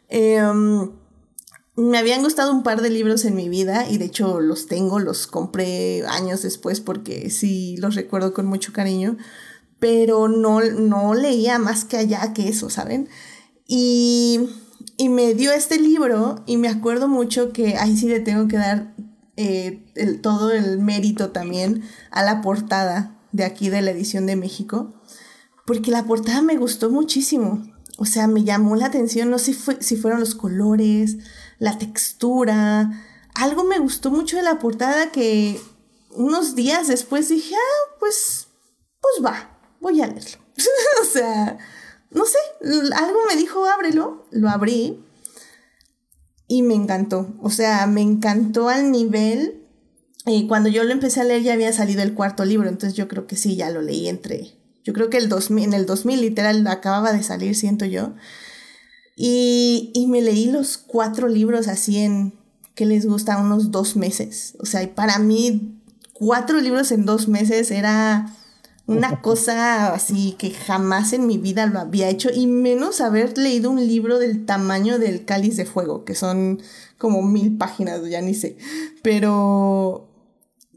Em, 0.08 0.92
me 1.74 1.98
habían 1.98 2.22
gustado 2.22 2.52
un 2.52 2.62
par 2.62 2.80
de 2.80 2.90
libros 2.90 3.24
en 3.24 3.34
mi 3.34 3.48
vida 3.48 3.88
y 3.90 3.98
de 3.98 4.04
hecho 4.04 4.38
los 4.40 4.68
tengo, 4.68 5.00
los 5.00 5.26
compré 5.26 6.04
años 6.06 6.42
después 6.42 6.80
porque 6.80 7.30
sí 7.30 7.76
los 7.78 7.96
recuerdo 7.96 8.32
con 8.32 8.46
mucho 8.46 8.72
cariño. 8.72 9.16
Pero 9.84 10.28
no, 10.28 10.62
no 10.62 11.12
leía 11.12 11.58
más 11.58 11.84
que 11.84 11.98
allá 11.98 12.32
que 12.32 12.48
eso, 12.48 12.70
¿saben? 12.70 13.06
Y 13.66 14.48
y 14.96 15.08
me 15.08 15.34
dio 15.34 15.52
este 15.52 15.78
libro 15.78 16.42
y 16.46 16.56
me 16.56 16.68
acuerdo 16.68 17.08
mucho 17.08 17.52
que 17.52 17.76
ahí 17.76 17.96
sí 17.96 18.08
le 18.08 18.20
tengo 18.20 18.46
que 18.48 18.56
dar 18.56 18.94
eh, 19.36 19.84
el, 19.96 20.20
todo 20.20 20.52
el 20.52 20.78
mérito 20.78 21.30
también 21.30 21.82
a 22.10 22.22
la 22.22 22.40
portada 22.40 23.18
de 23.32 23.44
aquí 23.44 23.68
de 23.68 23.82
la 23.82 23.90
edición 23.90 24.26
de 24.26 24.36
México, 24.36 24.94
porque 25.66 25.90
la 25.90 26.04
portada 26.04 26.42
me 26.42 26.56
gustó 26.56 26.90
muchísimo. 26.90 27.64
O 27.96 28.06
sea, 28.06 28.26
me 28.26 28.44
llamó 28.44 28.76
la 28.76 28.86
atención, 28.86 29.30
no 29.30 29.38
sé 29.38 29.46
si, 29.46 29.54
fue, 29.54 29.78
si 29.80 29.96
fueron 29.96 30.20
los 30.20 30.34
colores, 30.34 31.16
la 31.58 31.78
textura. 31.78 32.90
Algo 33.34 33.64
me 33.64 33.78
gustó 33.78 34.10
mucho 34.10 34.36
de 34.36 34.42
la 34.42 34.58
portada 34.58 35.10
que 35.10 35.60
unos 36.10 36.54
días 36.54 36.86
después 36.86 37.28
dije, 37.28 37.54
ah, 37.54 37.96
pues, 37.98 38.48
pues 39.00 39.24
va, 39.24 39.53
voy 39.84 40.00
a 40.00 40.06
leerlo. 40.06 40.38
o 41.02 41.04
sea, 41.04 41.58
no 42.10 42.24
sé, 42.24 42.38
algo 42.96 43.18
me 43.28 43.36
dijo, 43.36 43.64
ábrelo, 43.66 44.26
lo 44.30 44.48
abrí 44.48 45.04
y 46.48 46.62
me 46.62 46.74
encantó. 46.74 47.34
O 47.40 47.50
sea, 47.50 47.86
me 47.86 48.00
encantó 48.00 48.68
al 48.70 48.90
nivel. 48.90 49.62
Y 50.26 50.46
cuando 50.46 50.70
yo 50.70 50.84
lo 50.84 50.92
empecé 50.92 51.20
a 51.20 51.24
leer 51.24 51.42
ya 51.42 51.52
había 51.52 51.72
salido 51.72 52.02
el 52.02 52.14
cuarto 52.14 52.44
libro, 52.46 52.68
entonces 52.68 52.96
yo 52.96 53.08
creo 53.08 53.26
que 53.26 53.36
sí, 53.36 53.56
ya 53.56 53.70
lo 53.70 53.82
leí 53.82 54.08
entre... 54.08 54.58
Yo 54.84 54.92
creo 54.92 55.08
que 55.08 55.16
el 55.16 55.30
2000, 55.30 55.64
en 55.64 55.72
el 55.72 55.86
2000 55.86 56.20
literal 56.20 56.66
acababa 56.66 57.12
de 57.12 57.22
salir, 57.22 57.56
siento 57.56 57.86
yo. 57.86 58.14
Y, 59.16 59.92
y 59.94 60.06
me 60.08 60.20
leí 60.20 60.50
los 60.50 60.76
cuatro 60.76 61.26
libros 61.28 61.68
así 61.68 61.98
en, 61.98 62.34
¿qué 62.74 62.84
les 62.84 63.06
gusta? 63.06 63.38
Unos 63.38 63.70
dos 63.70 63.96
meses. 63.96 64.56
O 64.60 64.66
sea, 64.66 64.82
y 64.82 64.88
para 64.88 65.18
mí 65.18 65.82
cuatro 66.12 66.60
libros 66.60 66.92
en 66.92 67.06
dos 67.06 67.28
meses 67.28 67.70
era 67.70 68.34
una 68.86 69.20
cosa 69.22 69.92
así 69.94 70.32
que 70.38 70.50
jamás 70.50 71.12
en 71.12 71.26
mi 71.26 71.38
vida 71.38 71.66
lo 71.66 71.80
había 71.80 72.08
hecho 72.08 72.30
y 72.34 72.46
menos 72.46 73.00
haber 73.00 73.36
leído 73.38 73.70
un 73.70 73.86
libro 73.86 74.18
del 74.18 74.44
tamaño 74.44 74.98
del 74.98 75.24
cáliz 75.24 75.56
de 75.56 75.66
fuego, 75.66 76.04
que 76.04 76.14
son 76.14 76.60
como 76.98 77.22
mil 77.22 77.56
páginas, 77.56 78.00
ya 78.08 78.20
ni 78.20 78.34
sé. 78.34 78.56
Pero, 79.02 80.08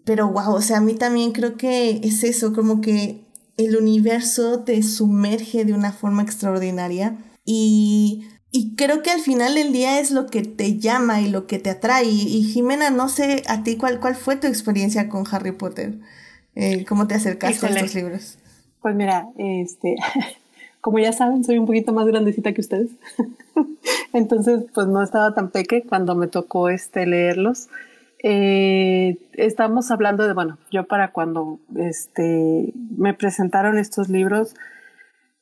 pero 0.03 0.29
wow, 0.29 0.55
o 0.55 0.61
sea, 0.61 0.77
a 0.77 0.81
mí 0.81 0.93
también 0.95 1.31
creo 1.31 1.57
que 1.57 2.01
es 2.03 2.23
eso, 2.23 2.53
como 2.53 2.81
que 2.81 3.25
el 3.57 3.75
universo 3.75 4.59
te 4.59 4.81
sumerge 4.83 5.65
de 5.65 5.73
una 5.73 5.91
forma 5.91 6.21
extraordinaria 6.21 7.17
y, 7.43 8.27
y 8.51 8.75
creo 8.75 9.01
que 9.03 9.11
al 9.11 9.21
final 9.21 9.55
del 9.55 9.73
día 9.73 9.99
es 9.99 10.11
lo 10.11 10.27
que 10.27 10.43
te 10.43 10.77
llama 10.79 11.21
y 11.21 11.29
lo 11.29 11.47
que 11.47 11.59
te 11.59 11.69
atrae. 11.69 12.05
Y, 12.05 12.43
Jimena, 12.43 12.89
no 12.89 13.09
sé 13.09 13.43
a 13.47 13.63
ti 13.63 13.77
cuál, 13.77 13.99
cuál 13.99 14.15
fue 14.15 14.35
tu 14.35 14.47
experiencia 14.47 15.09
con 15.09 15.25
Harry 15.29 15.51
Potter. 15.51 15.99
Eh, 16.59 16.85
¿Cómo 16.85 17.05
te 17.07 17.13
acercaste 17.13 17.67
a 17.67 17.69
estos 17.69 17.93
libros? 17.93 18.39
Pues 18.81 18.95
mira, 18.95 19.27
este, 19.37 19.95
como 20.81 20.97
ya 20.97 21.13
saben, 21.13 21.43
soy 21.43 21.59
un 21.59 21.67
poquito 21.67 21.93
más 21.93 22.07
grandecita 22.07 22.51
que 22.51 22.61
ustedes. 22.61 22.89
Entonces, 24.13 24.65
pues 24.73 24.87
no 24.87 25.03
estaba 25.03 25.35
tan 25.35 25.51
peque 25.51 25.83
cuando 25.87 26.15
me 26.15 26.27
tocó 26.27 26.69
este, 26.69 27.05
leerlos. 27.05 27.69
Eh, 28.23 29.19
estamos 29.33 29.91
hablando 29.91 30.25
de, 30.25 30.33
bueno, 30.33 30.57
yo 30.71 30.87
para 30.87 31.11
cuando 31.11 31.59
este, 31.75 32.73
me 32.97 33.13
presentaron 33.13 33.77
estos 33.77 34.09
libros, 34.09 34.55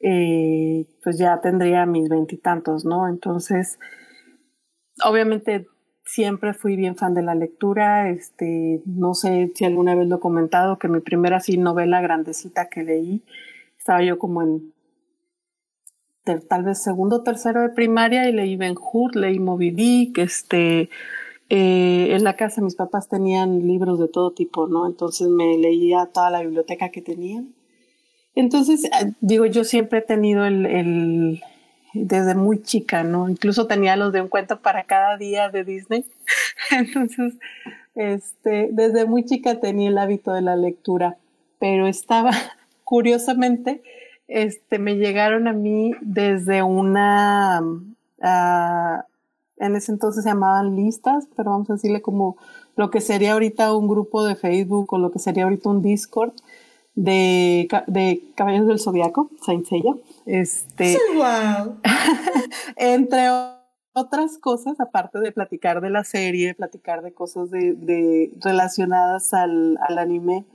eh, 0.01 0.85
pues 1.01 1.17
ya 1.17 1.39
tendría 1.39 1.85
mis 1.85 2.09
veintitantos, 2.09 2.83
¿no? 2.83 3.07
Entonces, 3.07 3.79
obviamente 5.01 5.65
siempre 6.05 6.53
fui 6.53 6.75
bien 6.75 6.95
fan 6.95 7.13
de 7.13 7.23
la 7.23 7.35
lectura. 7.35 8.09
Este, 8.09 8.81
no 8.85 9.13
sé 9.13 9.51
si 9.55 9.65
alguna 9.65 9.95
vez 9.95 10.07
lo 10.07 10.17
he 10.17 10.19
comentado, 10.19 10.79
que 10.79 10.87
mi 10.87 11.01
primera 11.01 11.37
así 11.37 11.57
novela 11.57 12.01
grandecita 12.01 12.69
que 12.69 12.83
leí, 12.83 13.23
estaba 13.77 14.03
yo 14.03 14.17
como 14.17 14.41
en 14.41 14.73
tal 16.47 16.63
vez 16.63 16.81
segundo 16.81 17.17
o 17.17 17.23
tercero 17.23 17.61
de 17.61 17.69
primaria 17.69 18.27
y 18.27 18.33
leí 18.33 18.55
Ben 18.55 18.75
Hur, 18.75 19.15
leí 19.15 19.37
Moby 19.39 19.69
Dick, 19.69 20.17
este, 20.17 20.89
eh, 21.49 22.07
en 22.15 22.23
la 22.23 22.35
casa 22.35 22.61
mis 22.61 22.75
papás 22.75 23.07
tenían 23.09 23.67
libros 23.67 23.99
de 23.99 24.07
todo 24.07 24.31
tipo, 24.31 24.67
¿no? 24.67 24.87
Entonces 24.87 25.27
me 25.27 25.57
leía 25.59 26.07
toda 26.07 26.31
la 26.31 26.41
biblioteca 26.41 26.89
que 26.89 27.01
tenían. 27.03 27.53
Entonces, 28.33 28.85
eh, 28.85 29.13
digo, 29.21 29.45
yo 29.45 29.63
siempre 29.63 29.99
he 29.99 30.01
tenido 30.01 30.45
el, 30.45 30.65
el 30.65 31.43
desde 31.95 32.35
muy 32.35 32.61
chica, 32.61 33.03
¿no? 33.03 33.29
Incluso 33.29 33.67
tenía 33.67 33.95
los 33.95 34.11
de 34.11 34.21
un 34.21 34.27
cuento 34.27 34.59
para 34.59 34.83
cada 34.83 35.17
día 35.17 35.49
de 35.49 35.63
Disney. 35.63 36.05
Entonces, 36.71 37.35
este, 37.95 38.69
desde 38.71 39.05
muy 39.05 39.23
chica 39.25 39.59
tenía 39.59 39.89
el 39.89 39.97
hábito 39.97 40.33
de 40.33 40.41
la 40.41 40.55
lectura, 40.55 41.17
pero 41.59 41.87
estaba, 41.87 42.31
curiosamente, 42.83 43.81
este, 44.27 44.79
me 44.79 44.95
llegaron 44.95 45.47
a 45.47 45.53
mí 45.53 45.93
desde 46.01 46.63
una, 46.63 47.61
uh, 47.61 49.03
en 49.57 49.75
ese 49.75 49.91
entonces 49.91 50.23
se 50.23 50.29
llamaban 50.29 50.75
listas, 50.75 51.27
pero 51.35 51.51
vamos 51.51 51.69
a 51.69 51.73
decirle 51.73 52.01
como 52.01 52.35
lo 52.75 52.89
que 52.89 52.99
sería 52.99 53.33
ahorita 53.33 53.73
un 53.73 53.87
grupo 53.87 54.25
de 54.25 54.35
Facebook 54.35 54.93
o 54.93 54.97
lo 54.97 55.11
que 55.11 55.19
sería 55.19 55.45
ahorita 55.45 55.69
un 55.69 55.81
Discord 55.81 56.33
de, 56.95 57.67
de 57.87 58.21
Caballeros 58.35 58.67
del 58.67 58.79
Zodiaco, 58.79 59.29
Saint 59.41 59.65
Seiya. 59.65 59.93
Este, 60.25 60.97
wow. 61.13 61.77
entre 62.77 63.29
otras 63.93 64.37
cosas, 64.39 64.79
aparte 64.79 65.19
de 65.19 65.31
platicar 65.31 65.81
de 65.81 65.89
la 65.89 66.03
serie, 66.03 66.53
platicar 66.53 67.01
de 67.01 67.13
cosas 67.13 67.49
de, 67.51 68.31
relacionadas 68.41 69.33
al, 69.33 69.77
al, 69.87 69.97
anime 69.97 70.45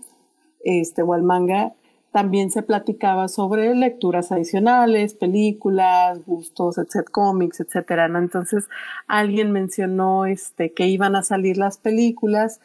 este, 0.65 1.03
o 1.03 1.15
al 1.15 1.23
manga, 1.23 1.73
también 2.13 2.51
se 2.51 2.63
platicaba 2.63 3.29
sobre 3.29 3.75
lecturas 3.75 4.33
adicionales, 4.33 5.15
películas, 5.15 6.25
gustos, 6.27 6.77
etc., 6.79 7.09
cómics, 7.11 7.61
etcétera, 7.61 8.09
¿no? 8.09 8.19
Entonces, 8.19 8.69
alguien 9.07 9.53
mencionó 9.53 10.27
este, 10.27 10.73
que 10.73 10.89
iban 10.89 11.15
a 11.15 11.23
salir 11.23 11.57
las 11.57 11.79
películas 11.79 12.61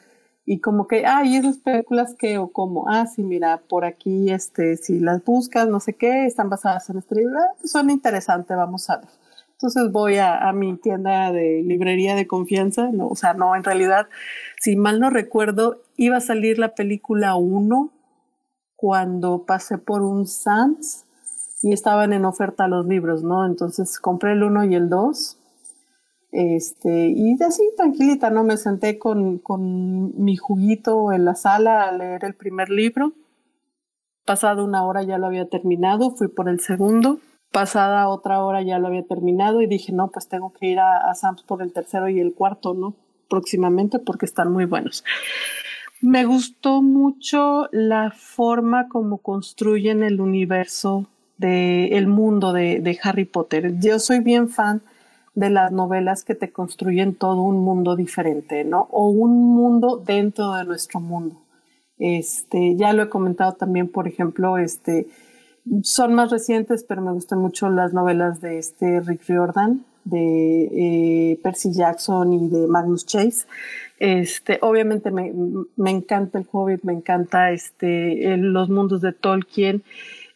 y 0.45 0.59
como 0.59 0.87
que, 0.87 1.05
ay, 1.05 1.37
esas 1.37 1.57
películas 1.57 2.15
que, 2.17 2.37
o 2.37 2.51
como, 2.51 2.87
ah, 2.87 3.07
sí, 3.07 3.23
mira, 3.23 3.61
por 3.67 3.83
aquí, 3.83 4.29
este, 4.31 4.77
si 4.77 4.99
las 4.99 5.23
buscas, 5.23 5.67
no 5.67 5.79
sé 5.79 5.93
qué, 5.93 6.25
están 6.25 6.49
basadas 6.49 6.89
en 6.89 6.97
este 6.97 7.15
libro, 7.15 7.39
ah, 7.39 7.55
son 7.63 7.89
interesantes, 7.89 8.55
vamos 8.55 8.89
a 8.89 8.97
ver. 8.97 9.09
Entonces 9.53 9.91
voy 9.91 10.17
a, 10.17 10.37
a, 10.37 10.53
mi 10.53 10.75
tienda 10.77 11.31
de 11.31 11.63
librería 11.63 12.13
de 12.13 12.27
confianza, 12.27 12.91
no, 12.91 13.07
o 13.07 13.15
sea, 13.15 13.33
no, 13.33 13.55
en 13.55 13.63
realidad, 13.63 14.07
si 14.59 14.75
mal 14.75 14.99
no 14.99 15.09
recuerdo, 15.09 15.81
iba 15.97 16.17
a 16.17 16.21
salir 16.21 16.59
la 16.59 16.75
película 16.75 17.35
1 17.35 17.91
cuando 18.75 19.45
pasé 19.45 19.77
por 19.77 20.03
un 20.03 20.27
Sans 20.27 21.05
y 21.63 21.73
estaban 21.73 22.13
en 22.13 22.25
oferta 22.25 22.67
los 22.67 22.85
libros, 22.85 23.23
¿no? 23.23 23.45
Entonces 23.45 23.99
compré 23.99 24.33
el 24.33 24.43
1 24.43 24.65
y 24.65 24.75
el 24.75 24.89
2. 24.89 25.37
Este, 26.37 27.13
y 27.15 27.41
así 27.41 27.63
tranquilita, 27.77 28.29
¿no? 28.29 28.43
Me 28.43 28.57
senté 28.57 28.99
con, 28.99 29.37
con 29.37 30.21
mi 30.21 30.35
juguito 30.35 31.13
en 31.13 31.23
la 31.23 31.33
sala 31.33 31.83
a 31.83 31.93
leer 31.93 32.25
el 32.25 32.35
primer 32.35 32.69
libro. 32.69 33.13
Pasada 34.25 34.61
una 34.61 34.83
hora 34.85 35.01
ya 35.03 35.17
lo 35.17 35.27
había 35.27 35.47
terminado, 35.47 36.11
fui 36.11 36.27
por 36.27 36.49
el 36.49 36.59
segundo. 36.59 37.19
Pasada 37.53 38.09
otra 38.09 38.43
hora 38.43 38.61
ya 38.63 38.79
lo 38.79 38.87
había 38.87 39.07
terminado 39.07 39.61
y 39.61 39.67
dije, 39.67 39.93
no, 39.93 40.09
pues 40.11 40.27
tengo 40.27 40.51
que 40.51 40.67
ir 40.67 40.79
a, 40.79 41.09
a 41.09 41.15
Sam's 41.15 41.41
por 41.43 41.61
el 41.61 41.71
tercero 41.71 42.09
y 42.09 42.19
el 42.19 42.33
cuarto, 42.33 42.73
¿no? 42.73 42.95
Próximamente 43.29 43.99
porque 43.99 44.25
están 44.25 44.51
muy 44.51 44.65
buenos. 44.65 45.05
Me 46.01 46.25
gustó 46.25 46.81
mucho 46.81 47.69
la 47.71 48.11
forma 48.11 48.89
como 48.89 49.19
construyen 49.19 50.03
el 50.03 50.19
universo 50.19 51.07
de 51.37 51.97
el 51.97 52.07
mundo 52.07 52.51
de, 52.51 52.81
de, 52.81 52.99
Harry 53.03 53.23
Potter. 53.23 53.79
Yo 53.79 53.99
soy 53.99 54.19
bien 54.19 54.49
fan 54.49 54.81
de 55.35 55.49
las 55.49 55.71
novelas 55.71 56.23
que 56.23 56.33
te 56.33 56.51
construyen 56.51 57.13
todo 57.13 57.41
un 57.41 57.59
mundo 57.59 57.95
diferente, 57.95 58.63
¿no? 58.63 58.87
O 58.91 59.09
un 59.09 59.53
mundo 59.53 60.01
dentro 60.03 60.53
de 60.53 60.63
nuestro 60.63 60.99
mundo. 60.99 61.35
Este, 61.99 62.75
ya 62.75 62.93
lo 62.93 63.03
he 63.03 63.09
comentado 63.09 63.53
también, 63.53 63.89
por 63.89 64.07
ejemplo, 64.07 64.57
este, 64.57 65.07
son 65.83 66.13
más 66.13 66.31
recientes, 66.31 66.83
pero 66.83 67.01
me 67.01 67.11
gustan 67.11 67.39
mucho 67.39 67.69
las 67.69 67.93
novelas 67.93 68.41
de 68.41 68.57
este 68.57 69.01
Rick 69.01 69.27
Riordan, 69.27 69.85
de 70.05 71.31
eh, 71.31 71.39
Percy 71.41 71.73
Jackson 71.73 72.33
y 72.33 72.49
de 72.49 72.67
Magnus 72.67 73.05
Chase. 73.05 73.45
Este, 73.99 74.59
obviamente 74.61 75.11
me, 75.11 75.33
me 75.75 75.91
encanta 75.91 76.37
el 76.37 76.47
Hobbit, 76.51 76.83
me 76.83 76.93
encanta 76.93 77.51
este, 77.51 78.37
los 78.37 78.69
mundos 78.69 79.01
de 79.01 79.13
Tolkien. 79.13 79.83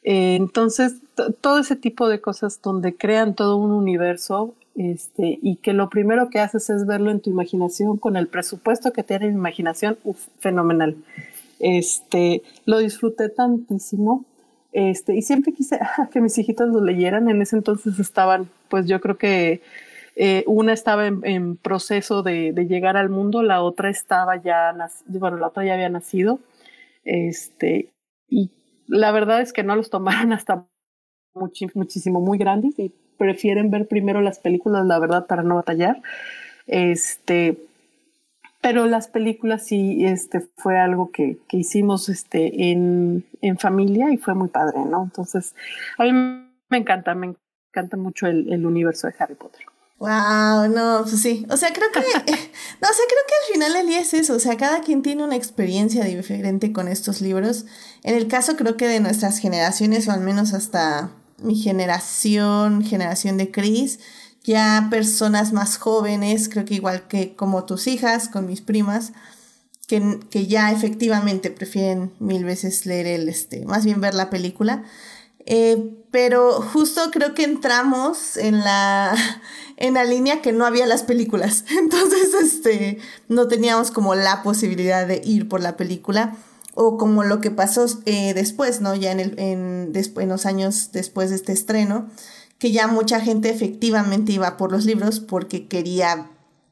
Eh, 0.03 0.35
entonces, 0.35 1.01
todo 1.41 1.59
ese 1.59 1.75
tipo 1.75 2.07
de 2.07 2.21
cosas 2.21 2.61
donde 2.61 2.95
crean 2.95 3.35
todo 3.35 3.57
un 3.57 3.71
universo 3.71 4.55
este, 4.79 5.37
y 5.41 5.57
que 5.57 5.73
lo 5.73 5.89
primero 5.89 6.29
que 6.29 6.39
haces 6.39 6.69
es 6.69 6.85
verlo 6.85 7.11
en 7.11 7.19
tu 7.19 7.29
imaginación 7.29 7.97
con 7.97 8.15
el 8.15 8.29
presupuesto 8.29 8.93
que 8.93 9.03
tiene 9.03 9.27
mi 9.27 9.33
imaginación, 9.33 9.97
uf, 10.05 10.27
fenomenal. 10.39 10.95
Este, 11.59 12.43
lo 12.63 12.77
disfruté 12.77 13.27
tantísimo. 13.27 14.23
Este, 14.71 15.17
y 15.17 15.21
siempre 15.21 15.51
quise 15.51 15.79
que 16.13 16.21
mis 16.21 16.37
hijitos 16.37 16.69
lo 16.69 16.81
leyeran. 16.81 17.29
En 17.29 17.41
ese 17.41 17.57
entonces 17.57 17.99
estaban, 17.99 18.49
pues 18.69 18.87
yo 18.87 19.01
creo 19.01 19.17
que 19.17 19.61
eh, 20.15 20.45
una 20.47 20.71
estaba 20.71 21.07
en, 21.07 21.57
proceso 21.57 22.23
de, 22.23 22.53
llegar 22.69 22.95
al 22.95 23.09
mundo, 23.09 23.43
la 23.43 23.61
otra 23.61 23.89
estaba 23.89 24.41
ya, 24.41 24.73
bueno, 25.07 25.35
la 25.35 25.47
otra 25.47 25.65
ya 25.65 25.73
había 25.73 25.89
nacido. 25.89 26.39
Este, 27.03 27.91
y 28.29 28.51
la 28.87 29.11
verdad 29.11 29.41
es 29.41 29.51
que 29.51 29.63
no 29.63 29.75
los 29.75 29.89
tomaron 29.89 30.31
hasta 30.31 30.65
muchísimo, 31.33 32.21
muy 32.21 32.37
grandes 32.37 32.75
prefieren 33.19 33.69
ver 33.69 33.87
primero 33.87 34.21
las 34.21 34.39
películas, 34.39 34.85
la 34.87 34.97
verdad, 34.97 35.27
para 35.27 35.43
no 35.43 35.55
batallar. 35.55 36.01
Este, 36.65 37.57
pero 38.61 38.87
las 38.87 39.07
películas 39.07 39.65
sí 39.67 40.05
este, 40.05 40.41
fue 40.57 40.79
algo 40.79 41.11
que, 41.11 41.37
que 41.47 41.57
hicimos 41.57 42.09
este, 42.09 42.71
en, 42.71 43.25
en, 43.41 43.57
familia 43.57 44.11
y 44.11 44.17
fue 44.17 44.33
muy 44.33 44.47
padre, 44.47 44.79
¿no? 44.85 45.03
Entonces, 45.03 45.53
a 45.97 46.03
mí 46.03 46.11
me 46.11 46.77
encanta, 46.77 47.13
me 47.13 47.35
encanta 47.71 47.97
mucho 47.97 48.27
el, 48.27 48.51
el 48.51 48.65
universo 48.65 49.07
de 49.07 49.13
Harry 49.19 49.35
Potter. 49.35 49.61
Wow, 49.99 50.69
no, 50.69 51.01
pues 51.03 51.21
sí. 51.21 51.45
O 51.49 51.57
sea, 51.57 51.73
creo 51.73 51.91
que. 51.91 51.99
no, 52.01 52.05
o 52.05 52.93
sea, 52.93 53.05
creo 53.05 53.25
que 53.27 53.35
al 53.43 53.53
final 53.53 53.75
el 53.75 53.87
día 53.87 53.99
es 53.99 54.13
eso. 54.13 54.33
O 54.33 54.39
sea, 54.39 54.55
cada 54.55 54.79
quien 54.79 55.01
tiene 55.01 55.25
una 55.25 55.35
experiencia 55.35 56.05
diferente 56.05 56.71
con 56.71 56.87
estos 56.87 57.19
libros. 57.19 57.65
En 58.03 58.15
el 58.15 58.29
caso, 58.29 58.55
creo 58.55 58.77
que 58.77 58.87
de 58.87 59.01
nuestras 59.01 59.39
generaciones, 59.39 60.07
o 60.07 60.11
al 60.11 60.21
menos 60.21 60.53
hasta 60.53 61.11
mi 61.41 61.55
generación, 61.55 62.83
generación 62.83 63.37
de 63.37 63.51
Cris, 63.51 63.99
ya 64.43 64.87
personas 64.89 65.53
más 65.53 65.77
jóvenes, 65.77 66.49
creo 66.49 66.65
que 66.65 66.75
igual 66.75 67.07
que 67.07 67.35
como 67.35 67.65
tus 67.65 67.87
hijas, 67.87 68.29
con 68.29 68.45
mis 68.45 68.61
primas, 68.61 69.13
que, 69.87 70.19
que 70.29 70.47
ya 70.47 70.71
efectivamente 70.71 71.51
prefieren 71.51 72.13
mil 72.19 72.45
veces 72.45 72.85
leer 72.85 73.07
el, 73.07 73.29
este, 73.29 73.65
más 73.65 73.85
bien 73.85 74.01
ver 74.01 74.13
la 74.13 74.29
película. 74.29 74.83
Eh, 75.45 75.95
pero 76.11 76.61
justo 76.61 77.09
creo 77.11 77.33
que 77.33 77.43
entramos 77.43 78.37
en 78.37 78.59
la, 78.59 79.15
en 79.77 79.95
la 79.95 80.03
línea 80.03 80.41
que 80.41 80.51
no 80.51 80.65
había 80.65 80.85
las 80.85 81.03
películas. 81.03 81.65
Entonces, 81.79 82.33
este, 82.41 82.99
no 83.27 83.47
teníamos 83.47 83.91
como 83.91 84.15
la 84.15 84.43
posibilidad 84.43 85.07
de 85.07 85.21
ir 85.23 85.49
por 85.49 85.61
la 85.61 85.75
película. 85.75 86.37
O 86.81 86.95
como 86.95 87.25
lo 87.25 87.41
que 87.41 87.51
pasó 87.51 87.85
eh, 88.05 88.33
después, 88.33 88.79
¿no? 88.79 88.95
Ya 88.95 89.11
en, 89.11 89.19
el, 89.19 89.37
en, 89.37 89.91
en 89.93 90.29
los 90.29 90.45
años 90.45 90.91
después 90.93 91.29
de 91.29 91.35
este 91.35 91.51
estreno, 91.51 92.07
que 92.57 92.71
ya 92.71 92.87
mucha 92.87 93.19
gente 93.19 93.49
efectivamente 93.49 94.31
iba 94.31 94.55
por 94.55 94.71
los 94.71 94.85
libros 94.85 95.19
porque 95.19 95.67
quería 95.67 96.29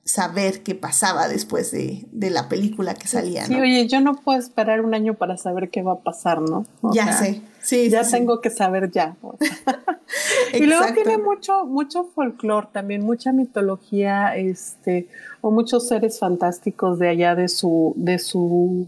saber 0.08 0.64
qué 0.64 0.74
pasaba 0.74 1.28
después 1.28 1.72
de, 1.72 2.06
de 2.12 2.30
la 2.30 2.48
película 2.48 2.94
que 2.94 3.08
salía. 3.08 3.46
Sí, 3.46 3.56
oye, 3.56 3.88
yo 3.88 4.00
no 4.00 4.16
puedo 4.16 4.40
esperar 4.40 4.82
un 4.82 4.94
año 4.94 5.16
para 5.16 5.36
saber 5.36 5.70
qué 5.70 5.82
va 5.82 5.94
a 5.94 6.00
pasar, 6.00 6.42
¿no? 6.42 6.66
ya 6.94 7.12
sé, 7.12 7.42
sí. 7.60 7.90
Ya 7.90 8.08
tengo 8.08 8.40
que 8.40 8.50
saber 8.50 8.90
ya. 8.90 9.18
y 10.54 10.66
luego 10.66 10.86
tiene 10.94 11.18
mucho, 11.18 11.66
mucho 11.66 12.06
folclore 12.16 12.68
también, 12.72 13.04
mucha 13.04 13.34
mitología, 13.34 14.36
este, 14.38 15.10
o 15.42 15.52
muchos 15.52 15.88
seres 15.88 16.20
fantásticos 16.20 17.00
de 17.00 17.10
allá 17.10 17.36
de 17.36 17.50
su, 17.50 17.94
de 17.98 18.18
su 18.18 18.88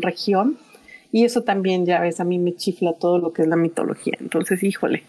región. 0.00 0.58
Y 1.12 1.24
eso 1.24 1.42
también, 1.42 1.86
ya 1.86 2.00
ves, 2.00 2.20
a 2.20 2.24
mí 2.24 2.38
me 2.38 2.56
chifla 2.56 2.92
todo 2.94 3.18
lo 3.18 3.32
que 3.32 3.42
es 3.42 3.48
la 3.48 3.56
mitología. 3.56 4.16
Entonces, 4.20 4.62
híjole. 4.62 5.04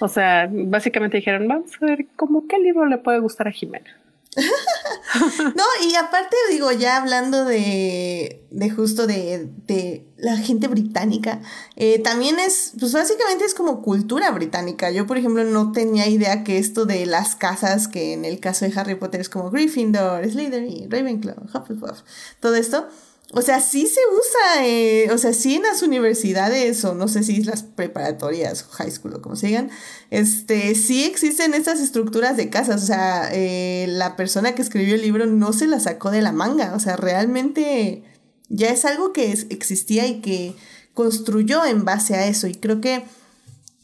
O 0.00 0.08
sea, 0.08 0.48
básicamente 0.50 1.18
dijeron, 1.18 1.46
vamos 1.46 1.70
a 1.80 1.86
ver 1.86 2.06
cómo 2.16 2.46
qué 2.48 2.58
libro 2.58 2.86
le 2.86 2.98
puede 2.98 3.20
gustar 3.20 3.48
a 3.48 3.52
Jimena. 3.52 3.96
no, 5.56 5.64
y 5.88 5.94
aparte 5.96 6.36
digo, 6.52 6.70
ya 6.70 6.96
hablando 6.96 7.44
de, 7.44 8.46
de 8.50 8.70
justo 8.70 9.08
de, 9.08 9.48
de, 9.66 10.06
la 10.16 10.36
gente 10.36 10.68
británica, 10.68 11.40
eh, 11.76 11.98
también 11.98 12.38
es, 12.38 12.74
pues 12.78 12.92
básicamente 12.92 13.44
es 13.44 13.54
como 13.54 13.82
cultura 13.82 14.30
británica. 14.30 14.90
Yo, 14.90 15.06
por 15.06 15.18
ejemplo, 15.18 15.42
no 15.44 15.72
tenía 15.72 16.06
idea 16.06 16.44
que 16.44 16.58
esto 16.58 16.86
de 16.86 17.06
las 17.06 17.34
casas, 17.34 17.88
que 17.88 18.12
en 18.12 18.24
el 18.24 18.38
caso 18.38 18.66
de 18.66 18.78
Harry 18.78 18.94
Potter 18.94 19.20
es 19.20 19.28
como 19.28 19.50
Gryffindor, 19.50 20.24
Slytherin, 20.24 20.90
Ravenclaw, 20.90 21.46
Hufflepuff, 21.52 22.02
todo 22.38 22.54
esto, 22.54 22.88
o 23.32 23.42
sea, 23.42 23.60
sí 23.60 23.86
se 23.86 24.00
usa, 24.12 24.66
eh, 24.66 25.08
o 25.12 25.18
sea, 25.18 25.32
sí 25.32 25.54
en 25.54 25.62
las 25.62 25.82
universidades 25.82 26.84
o 26.84 26.94
no 26.94 27.06
sé 27.06 27.22
si 27.22 27.44
las 27.44 27.62
preparatorias 27.62 28.64
high 28.64 28.90
school 28.90 29.14
o 29.14 29.22
como 29.22 29.36
se 29.36 29.46
digan, 29.48 29.70
este, 30.10 30.74
sí 30.74 31.04
existen 31.04 31.54
estas 31.54 31.80
estructuras 31.80 32.36
de 32.36 32.50
casas, 32.50 32.82
o 32.82 32.86
sea, 32.86 33.28
eh, 33.32 33.86
la 33.88 34.16
persona 34.16 34.54
que 34.54 34.62
escribió 34.62 34.96
el 34.96 35.02
libro 35.02 35.26
no 35.26 35.52
se 35.52 35.68
la 35.68 35.78
sacó 35.78 36.10
de 36.10 36.22
la 36.22 36.32
manga, 36.32 36.74
o 36.74 36.80
sea, 36.80 36.96
realmente 36.96 38.02
ya 38.48 38.68
es 38.70 38.84
algo 38.84 39.12
que 39.12 39.30
existía 39.30 40.06
y 40.06 40.20
que 40.20 40.54
construyó 40.92 41.64
en 41.64 41.84
base 41.84 42.14
a 42.16 42.26
eso. 42.26 42.46
Y 42.46 42.54
creo 42.54 42.80
que 42.80 43.04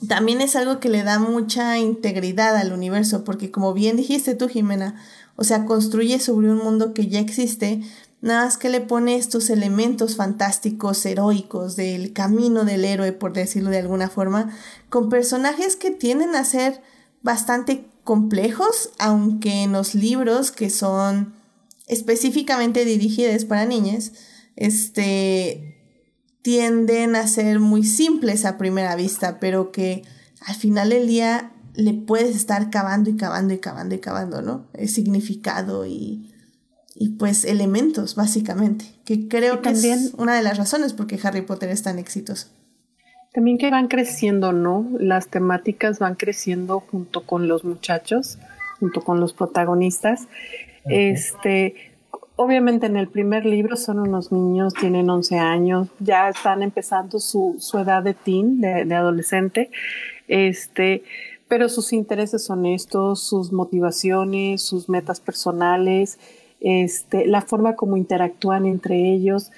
también 0.07 0.43
es 0.43 0.57
algo 0.57 0.81
que 0.81 0.91
le 0.91 1.03
da 1.03 1.19
mucha 1.19 1.79
integridad 1.79 2.57
al 2.57 2.73
universo, 2.73 3.25
porque 3.25 3.51
como 3.51 3.73
bien 3.73 3.97
dijiste 3.97 4.35
tú, 4.35 4.49
Jimena, 4.49 5.01
o 5.37 5.45
sea, 5.45 5.65
construye 5.65 6.19
sobre 6.19 6.51
un 6.51 6.59
mundo 6.59 6.93
que 6.93 7.07
ya 7.07 7.21
existe, 7.21 7.81
Nada 8.27 8.47
más 8.47 8.59
que 8.59 8.71
le 8.71 8.81
pone 8.81 9.15
estos 9.15 9.51
elementos 9.51 10.17
fantásticos, 10.17 11.07
heroicos, 11.07 11.77
del 11.77 12.13
camino 12.13 12.65
del 12.65 12.85
héroe, 12.85 13.13
por 13.13 13.33
decirlo 13.33 13.71
de 13.71 13.79
alguna 13.79 14.11
forma, 14.11 14.51
con 14.89 15.11
personajes 15.11 15.77
que 15.77 15.93
tienden 15.93 16.35
a 16.35 16.45
ser 16.45 16.83
bastante 17.23 17.87
complejos, 18.03 18.91
aunque 18.99 19.63
en 19.63 19.71
los 19.71 19.95
libros 19.95 20.51
que 20.51 20.71
son 20.71 21.35
específicamente 21.87 22.85
dirigidas 22.85 23.45
para 23.45 23.65
niñas, 23.65 24.11
este, 24.57 25.77
tienden 26.43 27.15
a 27.15 27.29
ser 27.29 27.61
muy 27.61 27.85
simples 27.85 28.45
a 28.45 28.59
primera 28.59 28.97
vista, 28.97 29.39
pero 29.39 29.71
que 29.71 30.03
al 30.41 30.57
final 30.57 30.91
del 30.91 31.07
día 31.07 31.53
le 31.75 31.95
puedes 31.95 32.35
estar 32.35 32.71
cavando 32.71 33.09
y 33.09 33.17
cavando 33.17 33.55
y 33.55 33.59
cavando 33.59 33.95
y 33.95 34.01
cavando, 34.01 34.43
¿no? 34.43 34.67
El 34.73 34.89
significado 34.89 35.87
y, 35.87 36.33
y 36.99 37.11
pues 37.11 37.45
elementos, 37.45 38.15
básicamente, 38.15 38.87
que 39.05 39.29
creo 39.29 39.61
que 39.61 39.71
es 39.71 40.15
una 40.17 40.35
de 40.35 40.43
las 40.43 40.57
razones 40.57 40.95
por 40.95 41.07
qué 41.07 41.19
Harry 41.23 41.43
Potter 41.43 41.69
es 41.69 41.83
tan 41.83 41.99
exitoso. 41.99 42.49
También 43.35 43.59
que 43.59 43.71
van 43.71 43.89
creciendo, 43.89 44.53
¿no? 44.53 44.89
Las 44.99 45.29
temáticas 45.29 45.99
van 45.99 46.15
creciendo 46.15 46.81
junto 46.81 47.27
con 47.27 47.49
los 47.49 47.65
muchachos, 47.65 48.39
junto 48.81 49.03
con 49.03 49.21
los 49.21 49.35
protagonistas. 49.35 50.27
Este, 50.87 51.75
obviamente 52.37 52.87
en 52.87 52.97
el 52.97 53.09
primer 53.09 53.45
libro 53.45 53.77
son 53.77 53.99
unos 53.99 54.33
niños, 54.33 54.73
tienen 54.73 55.11
11 55.11 55.39
años, 55.39 55.89
ya 55.99 56.31
están 56.31 56.63
empezando 56.63 57.19
su, 57.19 57.57
su 57.59 57.79
edad 57.79 58.03
de 58.03 58.15
teen, 58.15 58.61
de, 58.63 58.87
de, 58.87 58.95
adolescente, 58.95 59.71
este, 60.29 61.03
pero 61.49 61.69
sus 61.69 61.93
intereses 61.93 62.43
son 62.43 62.65
estos, 62.65 63.23
sus 63.23 63.53
motivaciones, 63.53 64.63
sus 64.63 64.89
metas 64.89 65.21
personales, 65.21 66.19
este, 66.61 67.27
la 67.27 67.43
forma 67.43 67.77
como 67.77 67.97
interactúan 67.97 68.67
entre 68.67 69.13
ellos 69.13 69.51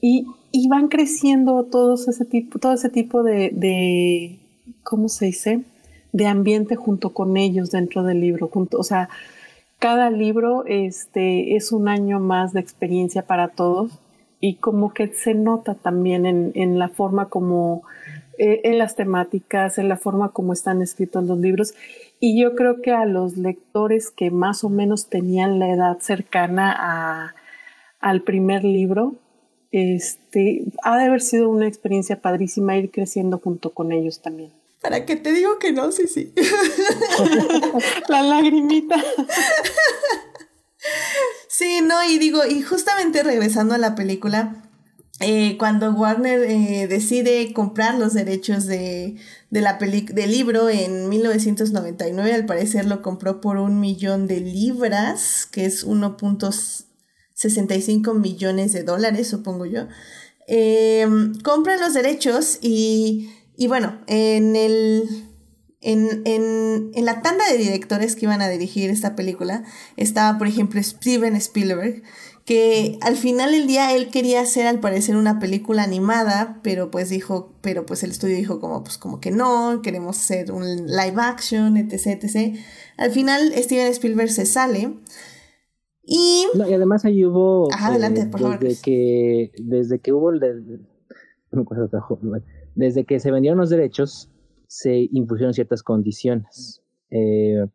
y, 0.00 0.26
y 0.50 0.68
van 0.68 0.88
creciendo 0.88 1.64
todos 1.64 2.08
ese 2.08 2.24
tipo, 2.24 2.58
todo 2.58 2.74
ese 2.74 2.90
tipo 2.90 3.22
de, 3.22 4.38
¿cómo 4.82 5.08
se 5.08 5.26
dice? 5.26 5.62
De 6.12 6.26
ambiente 6.26 6.76
junto 6.76 7.10
con 7.10 7.36
ellos 7.36 7.70
dentro 7.70 8.02
del 8.02 8.20
libro. 8.20 8.48
Junto, 8.48 8.78
o 8.78 8.84
sea, 8.84 9.08
cada 9.78 10.10
libro 10.10 10.64
este, 10.66 11.56
es 11.56 11.72
un 11.72 11.88
año 11.88 12.20
más 12.20 12.52
de 12.52 12.60
experiencia 12.60 13.22
para 13.22 13.48
todos 13.48 13.98
y 14.40 14.56
como 14.56 14.92
que 14.92 15.08
se 15.08 15.34
nota 15.34 15.74
también 15.74 16.26
en, 16.26 16.52
en 16.54 16.78
la 16.78 16.88
forma 16.88 17.28
como, 17.28 17.82
eh, 18.38 18.60
en 18.64 18.78
las 18.78 18.96
temáticas, 18.96 19.78
en 19.78 19.88
la 19.88 19.96
forma 19.96 20.30
como 20.30 20.52
están 20.52 20.82
escritos 20.82 21.24
los 21.24 21.38
libros. 21.38 21.74
Y 22.24 22.40
yo 22.40 22.54
creo 22.54 22.80
que 22.80 22.92
a 22.92 23.04
los 23.04 23.36
lectores 23.36 24.12
que 24.12 24.30
más 24.30 24.62
o 24.62 24.68
menos 24.68 25.08
tenían 25.08 25.58
la 25.58 25.70
edad 25.70 25.98
cercana 25.98 26.72
a, 26.72 27.34
al 27.98 28.22
primer 28.22 28.62
libro, 28.62 29.16
este, 29.72 30.62
ha 30.84 30.98
de 30.98 31.06
haber 31.06 31.20
sido 31.20 31.48
una 31.48 31.66
experiencia 31.66 32.22
padrísima 32.22 32.76
ir 32.76 32.92
creciendo 32.92 33.40
junto 33.40 33.74
con 33.74 33.90
ellos 33.90 34.22
también. 34.22 34.52
¿Para 34.80 35.04
qué 35.04 35.16
te 35.16 35.32
digo 35.32 35.58
que 35.58 35.72
no? 35.72 35.90
Sí, 35.90 36.06
sí. 36.06 36.32
La 38.08 38.22
lagrimita. 38.22 39.02
Sí, 41.48 41.80
no, 41.82 42.04
y 42.08 42.18
digo, 42.18 42.46
y 42.46 42.62
justamente 42.62 43.24
regresando 43.24 43.74
a 43.74 43.78
la 43.78 43.96
película, 43.96 44.62
eh, 45.18 45.56
cuando 45.58 45.92
Warner 45.92 46.40
eh, 46.42 46.86
decide 46.86 47.52
comprar 47.52 47.96
los 47.96 48.14
derechos 48.14 48.66
de, 48.66 49.16
de 49.52 49.60
la 49.60 49.74
del 49.74 50.32
libro 50.32 50.68
en 50.70 51.10
1999, 51.10 52.32
al 52.32 52.46
parecer 52.46 52.86
lo 52.86 53.02
compró 53.02 53.42
por 53.42 53.58
un 53.58 53.80
millón 53.80 54.26
de 54.26 54.40
libras, 54.40 55.46
que 55.52 55.66
es 55.66 55.86
1.65 55.86 58.18
millones 58.18 58.72
de 58.72 58.82
dólares, 58.82 59.28
supongo 59.28 59.66
yo. 59.66 59.88
Eh, 60.48 61.06
compran 61.44 61.80
los 61.80 61.92
derechos 61.92 62.60
y, 62.62 63.30
y 63.54 63.68
bueno, 63.68 64.00
en 64.06 64.56
el... 64.56 65.28
En, 65.84 66.22
en, 66.26 66.92
en, 66.94 67.04
la 67.04 67.22
tanda 67.22 67.44
de 67.50 67.58
directores 67.58 68.14
que 68.14 68.26
iban 68.26 68.40
a 68.40 68.48
dirigir 68.48 68.88
esta 68.88 69.16
película 69.16 69.64
estaba, 69.96 70.38
por 70.38 70.46
ejemplo, 70.46 70.80
Steven 70.80 71.34
Spielberg, 71.34 72.04
que 72.44 72.98
al 73.02 73.16
final 73.16 73.52
del 73.52 73.66
día 73.66 73.94
él 73.94 74.08
quería 74.08 74.40
hacer 74.40 74.66
al 74.66 74.80
parecer 74.80 75.16
una 75.16 75.38
película 75.38 75.84
animada, 75.84 76.58
pero 76.62 76.90
pues 76.90 77.08
dijo, 77.08 77.52
pero 77.60 77.86
pues 77.86 78.02
el 78.02 78.10
estudio 78.10 78.36
dijo 78.36 78.60
como 78.60 78.82
pues 78.82 78.98
como 78.98 79.20
que 79.20 79.30
no, 79.30 79.80
queremos 79.82 80.18
hacer 80.18 80.50
un 80.50 80.86
live 80.86 81.14
action, 81.16 81.76
etc, 81.76 82.22
etc. 82.24 82.56
Al 82.96 83.10
final 83.12 83.52
Steven 83.56 83.86
Spielberg 83.92 84.30
se 84.30 84.46
sale 84.46 84.94
y 86.04 86.46
no, 86.54 86.68
y 86.68 86.74
además 86.74 87.04
ahí 87.04 87.24
hubo 87.24 87.72
Ajá, 87.72 87.88
adelante, 87.88 88.26
por 88.26 88.40
desde 88.40 88.58
favor. 88.58 88.82
que 88.82 89.52
desde 89.58 90.00
que 90.00 90.12
hubo 90.12 90.30
el 90.30 90.40
de, 90.40 90.80
desde 92.74 93.04
que 93.04 93.20
se 93.20 93.30
vendieron 93.30 93.58
los 93.58 93.70
derechos 93.70 94.30
se 94.66 95.08
impusieron 95.12 95.54
ciertas 95.54 95.82
condiciones. 95.82 96.82
Eh, 97.10 97.66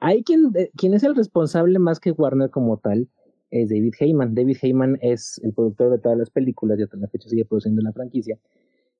hay 0.00 0.24
quien, 0.24 0.52
quien 0.76 0.94
es 0.94 1.02
el 1.02 1.14
responsable 1.14 1.78
más 1.78 2.00
que 2.00 2.12
Warner 2.12 2.50
como 2.50 2.78
tal, 2.78 3.08
es 3.62 3.70
David 3.70 3.94
Heyman. 3.98 4.34
David 4.34 4.56
Heyman 4.60 4.98
es 5.00 5.40
el 5.42 5.52
productor 5.52 5.90
de 5.90 5.98
todas 5.98 6.18
las 6.18 6.30
películas 6.30 6.78
y 6.78 6.82
hasta 6.82 6.96
la 6.96 7.08
fecha 7.08 7.28
sigue 7.28 7.44
produciendo 7.44 7.82
la 7.82 7.92
franquicia. 7.92 8.38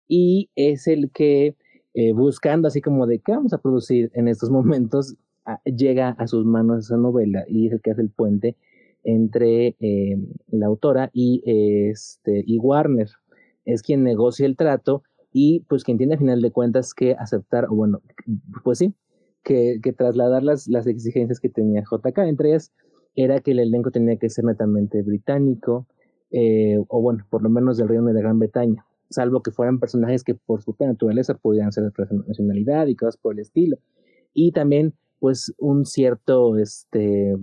Y 0.09 0.51
es 0.55 0.87
el 0.87 1.11
que, 1.11 1.57
eh, 1.95 2.13
buscando 2.13 2.69
así 2.69 2.81
como 2.81 3.07
de 3.07 3.19
qué 3.21 3.33
vamos 3.33 3.53
a 3.53 3.59
producir 3.59 4.11
en 4.15 4.29
estos 4.29 4.51
momentos, 4.51 5.17
a, 5.45 5.61
llega 5.65 6.11
a 6.11 6.27
sus 6.27 6.45
manos 6.45 6.87
esa 6.87 6.97
novela 6.97 7.45
y 7.49 7.67
es 7.67 7.73
el 7.73 7.81
que 7.81 7.93
hace 7.93 8.03
el 8.03 8.11
puente 8.11 8.57
entre 9.05 9.77
eh, 9.79 10.17
la 10.49 10.67
autora 10.67 11.11
y, 11.13 11.43
este, 11.47 12.43
y 12.47 12.59
Warner. 12.59 13.09
Es 13.65 13.83
quien 13.83 14.05
negocia 14.05 14.47
el 14.47 14.57
trato 14.57 15.03
y 15.33 15.61
pues 15.69 15.85
quien 15.85 15.99
tiene 15.99 16.15
a 16.15 16.19
final 16.19 16.41
de 16.41 16.51
cuentas 16.51 16.95
que 16.95 17.13
aceptar, 17.13 17.69
bueno, 17.69 18.01
pues 18.65 18.79
sí, 18.79 18.95
que, 19.43 19.81
que 19.83 19.93
trasladar 19.93 20.43
las, 20.43 20.67
las 20.67 20.87
exigencias 20.87 21.41
que 21.41 21.49
tenía 21.49 21.83
JK, 21.83 22.19
entre 22.19 22.51
ellas 22.51 22.73
era 23.17 23.41
que 23.41 23.53
el 23.53 23.59
elenco 23.59 23.91
tenía 23.91 24.17
que 24.17 24.29
ser 24.29 24.45
netamente 24.45 25.03
británico, 25.03 25.87
eh, 26.31 26.79
o 26.89 27.01
bueno, 27.01 27.27
por 27.31 27.43
lo 27.43 27.49
menos 27.49 27.79
del 27.79 27.89
Reino 27.89 28.13
de 28.13 28.21
Gran 28.21 28.39
Bretaña, 28.39 28.87
salvo 29.09 29.43
que 29.43 29.51
fueran 29.51 29.81
personajes 29.81 30.23
que 30.23 30.35
por 30.35 30.63
su 30.63 30.77
naturaleza 30.79 31.35
podían 31.35 31.73
ser 31.73 31.85
de 31.85 31.89
otra 31.89 32.07
nacionalidad 32.27 32.87
y 32.87 32.95
cosas 32.97 33.17
por 33.17 33.35
el 33.35 33.41
estilo. 33.41 33.79
Y 34.35 34.53
también, 34.53 34.93
pues, 35.19 35.55
un 35.59 35.87
cierto 35.87 36.59
este, 36.59 37.35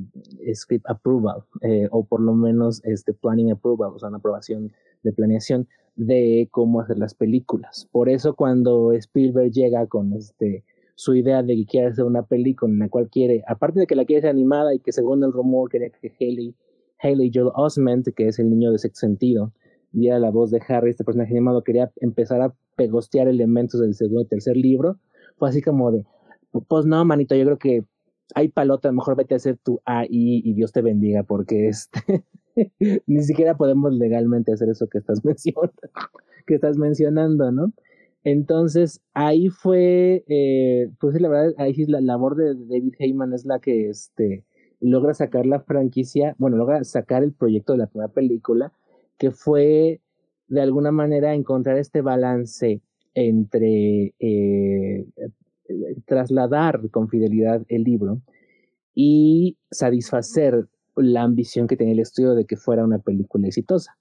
script 0.54 0.86
approval, 0.88 1.44
eh, 1.62 1.88
o 1.92 2.06
por 2.06 2.22
lo 2.22 2.34
menos 2.34 2.82
este 2.86 3.14
planning 3.14 3.52
approval, 3.52 3.94
o 3.96 4.00
sea, 4.00 4.10
una 4.10 4.20
aprobación 4.20 4.72
de 5.02 5.12
planeación 5.12 5.68
de 5.96 6.48
cómo 6.52 6.82
hacer 6.82 6.98
las 7.00 7.16
películas. 7.16 7.88
Por 7.92 8.10
eso 8.10 8.36
cuando 8.36 8.94
Spielberg 8.94 9.52
llega 9.52 9.88
con 9.88 10.14
este 10.14 10.64
su 10.96 11.16
idea 11.16 11.44
de 11.44 11.56
que 11.56 11.66
quiere 11.66 11.88
hacer 11.88 12.06
una 12.06 12.24
película 12.24 12.72
en 12.72 12.80
la 12.80 12.90
cual 12.90 13.10
quiere, 13.10 13.44
aparte 13.48 13.80
de 13.80 13.88
que 13.88 13.96
la 13.96 14.06
quiere 14.06 14.22
ser 14.22 14.30
animada 14.30 14.74
y 14.74 14.80
que 14.80 14.92
según 14.92 15.24
el 15.24 15.32
rumor 15.32 15.70
quería 15.70 15.90
que 15.90 16.12
Haley, 16.20 16.56
Haley 17.00 17.32
Joel 17.34 17.52
Osment, 17.56 18.08
que 18.16 18.28
es 18.28 18.40
el 18.40 18.50
niño 18.50 18.72
de 18.72 18.78
sexto 18.78 19.02
sentido, 19.02 19.52
diera 19.92 20.20
la 20.20 20.32
voz 20.32 20.52
de 20.52 20.62
Harry, 20.68 20.92
este 20.92 21.04
personaje 21.04 21.32
animado, 21.32 21.64
quería 21.64 21.92
empezar 21.98 22.42
a 22.42 22.54
pegostear 22.76 23.28
elementos 23.28 23.80
del 23.82 23.94
segundo 23.94 24.22
y 24.22 24.28
tercer 24.28 24.58
libro, 24.58 25.00
fue 25.38 25.50
así 25.50 25.62
como 25.62 25.92
de, 25.92 26.06
pues 26.68 26.86
no, 26.86 27.04
manito, 27.06 27.36
yo 27.36 27.46
creo 27.46 27.58
que 27.58 27.84
hay 28.36 28.48
palota, 28.50 28.92
mejor 28.92 29.16
vete 29.16 29.36
a 29.36 29.38
hacer 29.38 29.58
tu 29.58 29.82
AI 29.86 30.08
y 30.10 30.54
Dios 30.54 30.72
te 30.72 30.82
bendiga, 30.82 31.24
porque 31.24 31.68
este, 31.68 32.24
ni 33.08 33.24
siquiera 33.24 33.58
podemos 33.58 33.94
legalmente 33.94 34.52
hacer 34.52 34.70
eso 34.70 34.88
que 34.88 35.00
estás 35.00 35.24
mencionando, 35.26 35.74
que 36.48 36.56
estás 36.56 36.78
mencionando, 36.78 37.52
¿no? 37.52 37.74
Entonces, 38.24 39.02
ahí 39.14 39.50
fue, 39.50 40.24
eh, 40.28 40.90
pues 41.00 41.20
la 41.20 41.28
verdad, 41.28 41.54
ahí 41.58 41.74
sí 41.74 41.86
la 41.86 42.00
labor 42.00 42.36
de 42.36 42.56
David 42.56 42.94
Heyman 43.00 43.34
es 43.34 43.46
la 43.46 43.60
que 43.60 43.90
este, 43.90 44.46
logra 44.80 45.14
sacar 45.14 45.46
la 45.46 45.60
franquicia, 45.62 46.36
bueno, 46.38 46.58
logra 46.58 46.84
sacar 46.86 47.24
el 47.24 47.34
proyecto 47.34 47.74
de 47.74 47.80
la 47.80 47.88
primera 47.88 48.12
película, 48.14 48.72
que 49.18 49.32
fue 49.32 50.02
de 50.48 50.62
alguna 50.62 50.92
manera 50.92 51.34
encontrar 51.34 51.78
este 51.78 52.02
balance 52.02 52.82
entre 53.14 54.14
eh, 54.20 55.06
trasladar 56.06 56.90
con 56.92 57.10
fidelidad 57.10 57.64
el 57.68 57.84
libro 57.84 58.22
y 58.96 59.58
satisfacer 59.70 60.68
la 60.96 61.24
ambición 61.24 61.68
que 61.68 61.76
tenía 61.76 61.94
el 61.94 62.00
estudio 62.00 62.36
de 62.36 62.46
que 62.46 62.56
fuera 62.56 62.84
una 62.84 63.00
película 63.00 63.48
exitosa 63.48 63.98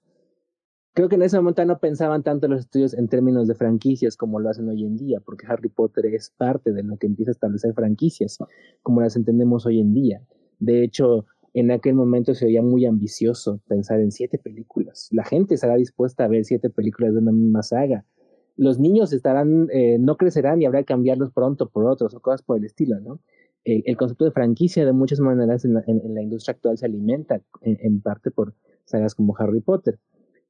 creo 0.93 1.09
que 1.09 1.15
en 1.15 1.23
ese 1.23 1.37
momento 1.37 1.65
no 1.65 1.79
pensaban 1.79 2.23
tanto 2.23 2.47
los 2.47 2.61
estudios 2.61 2.93
en 2.93 3.07
términos 3.07 3.47
de 3.47 3.55
franquicias 3.55 4.15
como 4.15 4.39
lo 4.39 4.49
hacen 4.49 4.69
hoy 4.69 4.85
en 4.85 4.95
día, 4.95 5.19
porque 5.19 5.45
Harry 5.47 5.69
Potter 5.69 6.05
es 6.05 6.29
parte 6.37 6.71
de 6.71 6.83
lo 6.83 6.97
que 6.97 7.07
empieza 7.07 7.31
a 7.31 7.33
establecer 7.33 7.73
franquicias, 7.73 8.37
como 8.81 9.01
las 9.01 9.15
entendemos 9.15 9.65
hoy 9.65 9.79
en 9.79 9.93
día. 9.93 10.21
De 10.59 10.83
hecho, 10.83 11.25
en 11.53 11.71
aquel 11.71 11.95
momento 11.95 12.33
se 12.33 12.45
veía 12.45 12.61
muy 12.61 12.85
ambicioso 12.85 13.59
pensar 13.67 13.99
en 13.99 14.11
siete 14.11 14.37
películas. 14.37 15.09
La 15.11 15.23
gente 15.23 15.55
estará 15.55 15.75
dispuesta 15.75 16.25
a 16.25 16.27
ver 16.27 16.45
siete 16.45 16.69
películas 16.69 17.13
de 17.13 17.19
una 17.19 17.31
misma 17.31 17.63
saga. 17.63 18.05
Los 18.55 18.79
niños 18.79 19.13
estarán, 19.13 19.67
eh, 19.71 19.97
no 19.99 20.15
crecerán 20.15 20.61
y 20.61 20.65
habrá 20.65 20.79
que 20.79 20.85
cambiarlos 20.85 21.31
pronto 21.31 21.69
por 21.69 21.85
otros 21.85 22.13
o 22.13 22.19
cosas 22.19 22.43
por 22.43 22.57
el 22.57 22.65
estilo, 22.65 22.99
¿no? 22.99 23.19
El, 23.63 23.81
el 23.85 23.97
concepto 23.97 24.25
de 24.25 24.31
franquicia 24.31 24.85
de 24.85 24.93
muchas 24.93 25.19
maneras 25.19 25.63
en 25.63 25.75
la, 25.75 25.83
en, 25.87 26.01
en 26.05 26.13
la 26.13 26.21
industria 26.21 26.53
actual 26.53 26.77
se 26.77 26.85
alimenta 26.85 27.41
en, 27.61 27.77
en 27.81 28.01
parte 28.01 28.29
por 28.29 28.53
sagas 28.85 29.15
como 29.15 29.35
Harry 29.37 29.61
Potter. 29.61 29.99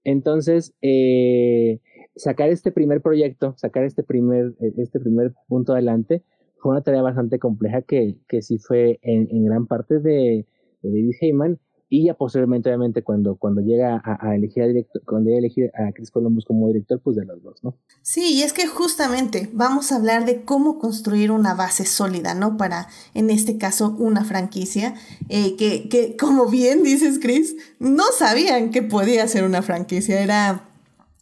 Entonces, 0.03 0.73
eh, 0.81 1.79
sacar 2.15 2.49
este 2.49 2.71
primer 2.71 3.01
proyecto, 3.01 3.55
sacar 3.57 3.83
este 3.83 4.03
primer, 4.03 4.53
este 4.77 4.99
primer 4.99 5.33
punto 5.47 5.73
adelante, 5.73 6.23
fue 6.57 6.71
una 6.71 6.81
tarea 6.81 7.01
bastante 7.01 7.39
compleja 7.39 7.81
que, 7.81 8.17
que 8.27 8.41
sí 8.41 8.57
fue 8.57 8.99
en, 9.01 9.27
en 9.29 9.45
gran 9.45 9.67
parte 9.67 9.99
de, 9.99 10.45
de, 10.81 10.89
David 10.89 11.15
Heyman 11.21 11.59
y 11.93 12.05
ya 12.05 12.15
posteriormente, 12.15 12.69
obviamente, 12.69 13.03
cuando, 13.03 13.35
cuando 13.35 13.61
llega 13.61 14.01
a, 14.03 14.33
elegir 14.33 14.63
a 14.63 14.65
director, 14.65 15.03
cuando 15.05 15.29
llega 15.29 15.37
a 15.37 15.45
elegir 15.45 15.71
a 15.75 15.91
Chris 15.91 16.09
Columbus 16.09 16.43
como 16.43 16.67
director, 16.67 16.99
pues 16.99 17.17
de 17.17 17.23
los 17.23 17.43
dos, 17.43 17.63
¿no? 17.63 17.75
Sí, 18.01 18.33
y 18.33 18.41
es 18.41 18.51
que 18.51 18.65
justamente 18.65 19.51
vamos 19.53 19.91
a 19.91 19.97
hablar 19.97 20.25
de 20.25 20.41
cómo 20.41 20.79
construir 20.79 21.29
una 21.29 21.53
base 21.53 21.85
sólida, 21.85 22.33
¿no? 22.33 22.57
Para, 22.57 22.87
en 23.13 23.29
este 23.29 23.59
caso, 23.59 23.95
una 23.99 24.25
franquicia, 24.25 24.95
eh, 25.29 25.55
que, 25.55 25.87
que, 25.87 26.17
como 26.17 26.47
bien 26.47 26.81
dices, 26.81 27.19
Chris, 27.21 27.55
no 27.77 28.05
sabían 28.17 28.71
que 28.71 28.81
podía 28.81 29.27
ser 29.27 29.43
una 29.43 29.61
franquicia, 29.61 30.19
era, 30.19 30.71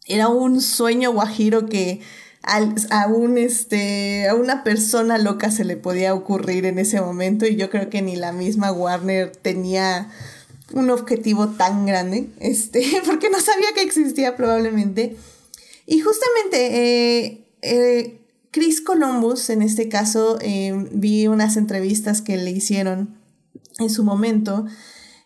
era 0.06 0.28
un 0.28 0.62
sueño 0.62 1.12
guajiro 1.12 1.66
que 1.66 2.00
a, 2.44 3.06
un, 3.08 3.38
este, 3.38 4.26
a 4.26 4.34
una 4.34 4.64
persona 4.64 5.18
loca 5.18 5.50
se 5.50 5.64
le 5.64 5.76
podía 5.76 6.14
ocurrir 6.14 6.64
en 6.64 6.78
ese 6.78 7.00
momento 7.00 7.46
y 7.46 7.56
yo 7.56 7.70
creo 7.70 7.88
que 7.88 8.02
ni 8.02 8.16
la 8.16 8.32
misma 8.32 8.72
Warner 8.72 9.30
tenía 9.30 10.08
un 10.74 10.90
objetivo 10.90 11.48
tan 11.48 11.86
grande, 11.86 12.30
este, 12.40 12.84
porque 13.06 13.30
no 13.30 13.40
sabía 13.40 13.72
que 13.74 13.82
existía 13.82 14.36
probablemente. 14.36 15.16
Y 15.86 16.00
justamente 16.00 17.26
eh, 17.26 17.46
eh, 17.62 18.20
Chris 18.50 18.80
Columbus, 18.80 19.50
en 19.50 19.62
este 19.62 19.88
caso, 19.88 20.38
eh, 20.40 20.72
vi 20.92 21.26
unas 21.26 21.56
entrevistas 21.56 22.22
que 22.22 22.36
le 22.36 22.50
hicieron 22.50 23.16
en 23.78 23.90
su 23.90 24.04
momento, 24.04 24.66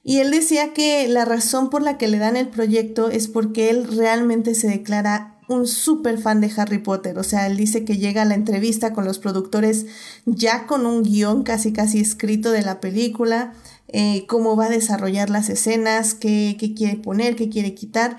y 0.03 0.19
él 0.19 0.31
decía 0.31 0.73
que 0.73 1.09
la 1.09 1.25
razón 1.25 1.69
por 1.69 1.83
la 1.83 1.99
que 1.99 2.07
le 2.07 2.19
dan 2.19 2.37
el 2.37 2.49
proyecto 2.49 3.11
es 3.11 3.27
porque 3.27 3.71
él 3.71 3.89
realmente 3.89 4.55
se 4.55 4.69
declara 4.69 5.37
un 5.49 5.67
súper 5.67 6.19
fan 6.19 6.41
de 6.41 6.51
Harry 6.57 6.79
Potter. 6.79 7.19
O 7.19 7.25
sea, 7.25 7.47
él 7.49 7.57
dice 7.57 7.85
que 7.85 7.99
llega 7.99 8.23
a 8.23 8.25
la 8.25 8.35
entrevista 8.35 8.93
con 8.93 9.05
los 9.05 9.19
productores 9.19 9.87
ya 10.25 10.67
con 10.67 10.87
un 10.87 11.03
guion 11.03 11.43
casi 11.43 11.73
casi 11.73 11.99
escrito 11.99 12.53
de 12.53 12.63
la 12.63 12.81
película 12.81 13.53
eh, 13.89 14.27
cómo 14.27 14.57
va 14.57 14.67
a 14.67 14.71
desarrollar 14.71 15.31
las 15.31 15.49
escenas, 15.49 16.15
qué, 16.15 16.57
quiere 16.77 16.97
poner, 16.97 17.37
qué 17.37 17.49
quiere 17.49 17.75
quitar. 17.75 18.19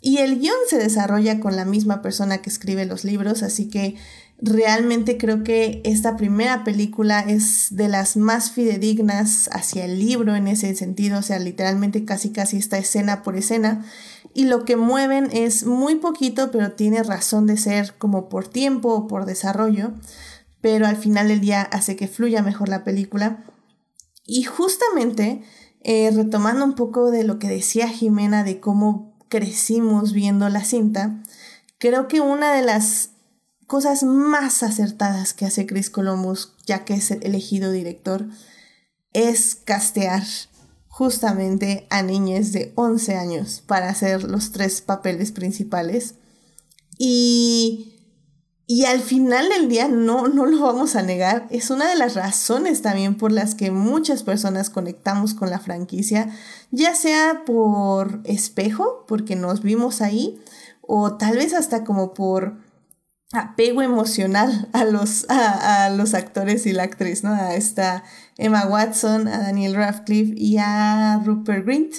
Y 0.00 0.18
el 0.18 0.38
guion 0.38 0.56
se 0.68 0.78
desarrolla 0.78 1.40
con 1.40 1.56
la 1.56 1.64
misma 1.64 2.02
persona 2.02 2.38
que 2.38 2.50
escribe 2.50 2.84
los 2.84 3.04
libros, 3.04 3.42
así 3.42 3.68
que 3.68 3.96
realmente 4.40 5.16
creo 5.16 5.42
que 5.42 5.80
esta 5.84 6.16
primera 6.16 6.62
película 6.62 7.20
es 7.20 7.68
de 7.70 7.88
las 7.88 8.16
más 8.16 8.50
fidedignas 8.50 9.48
hacia 9.52 9.86
el 9.86 9.98
libro 9.98 10.36
en 10.36 10.46
ese 10.46 10.74
sentido, 10.74 11.18
o 11.18 11.22
sea, 11.22 11.38
literalmente 11.38 12.04
casi 12.04 12.30
casi 12.30 12.58
está 12.58 12.78
escena 12.78 13.22
por 13.22 13.36
escena. 13.36 13.84
Y 14.34 14.44
lo 14.44 14.66
que 14.66 14.76
mueven 14.76 15.30
es 15.32 15.64
muy 15.64 15.94
poquito, 15.94 16.50
pero 16.50 16.72
tiene 16.72 17.02
razón 17.02 17.46
de 17.46 17.56
ser 17.56 17.94
como 17.96 18.28
por 18.28 18.46
tiempo 18.46 18.92
o 18.92 19.06
por 19.06 19.24
desarrollo, 19.24 19.92
pero 20.60 20.86
al 20.86 20.96
final 20.96 21.28
del 21.28 21.40
día 21.40 21.62
hace 21.62 21.96
que 21.96 22.06
fluya 22.06 22.42
mejor 22.42 22.68
la 22.68 22.84
película. 22.84 23.44
Y 24.26 24.42
justamente, 24.44 25.42
eh, 25.82 26.10
retomando 26.14 26.64
un 26.64 26.74
poco 26.74 27.10
de 27.10 27.24
lo 27.24 27.38
que 27.38 27.48
decía 27.48 27.88
Jimena 27.88 28.44
de 28.44 28.60
cómo 28.60 29.16
crecimos 29.28 30.12
viendo 30.12 30.48
la 30.48 30.64
cinta, 30.64 31.22
creo 31.78 32.08
que 32.08 32.20
una 32.20 32.52
de 32.52 32.62
las 32.62 33.10
cosas 33.66 34.02
más 34.02 34.62
acertadas 34.62 35.34
que 35.34 35.46
hace 35.46 35.66
Chris 35.66 35.90
Columbus, 35.90 36.54
ya 36.66 36.84
que 36.84 36.94
es 36.94 37.10
elegido 37.10 37.70
director, 37.70 38.26
es 39.12 39.54
castear 39.54 40.22
justamente 40.88 41.86
a 41.90 42.02
niñas 42.02 42.52
de 42.52 42.72
11 42.74 43.16
años 43.16 43.62
para 43.66 43.88
hacer 43.88 44.24
los 44.24 44.52
tres 44.52 44.80
papeles 44.80 45.32
principales. 45.32 46.14
Y 46.98 47.95
y 48.68 48.84
al 48.84 49.00
final 49.00 49.48
del 49.48 49.68
día, 49.68 49.86
no, 49.86 50.26
no 50.26 50.44
lo 50.44 50.60
vamos 50.60 50.96
a 50.96 51.02
negar, 51.02 51.46
es 51.50 51.70
una 51.70 51.88
de 51.88 51.94
las 51.94 52.16
razones 52.16 52.82
también 52.82 53.16
por 53.16 53.30
las 53.30 53.54
que 53.54 53.70
muchas 53.70 54.24
personas 54.24 54.70
conectamos 54.70 55.34
con 55.34 55.50
la 55.50 55.60
franquicia, 55.60 56.30
ya 56.72 56.96
sea 56.96 57.44
por 57.46 58.20
espejo, 58.24 59.04
porque 59.06 59.36
nos 59.36 59.62
vimos 59.62 60.02
ahí, 60.02 60.42
o 60.80 61.16
tal 61.16 61.36
vez 61.36 61.54
hasta 61.54 61.84
como 61.84 62.12
por 62.12 62.58
apego 63.32 63.82
emocional 63.82 64.68
a 64.72 64.84
los, 64.84 65.26
a, 65.28 65.90
los 65.90 66.14
actores 66.14 66.66
y 66.66 66.72
la 66.72 66.84
actriz, 66.84 67.22
¿no? 67.22 67.32
A 67.32 67.54
esta 67.54 68.02
Emma 68.36 68.66
Watson, 68.66 69.28
a 69.28 69.38
Daniel 69.38 69.74
Radcliffe 69.74 70.34
y 70.36 70.58
a 70.58 71.20
Rupert 71.24 71.64
Grint 71.64 71.94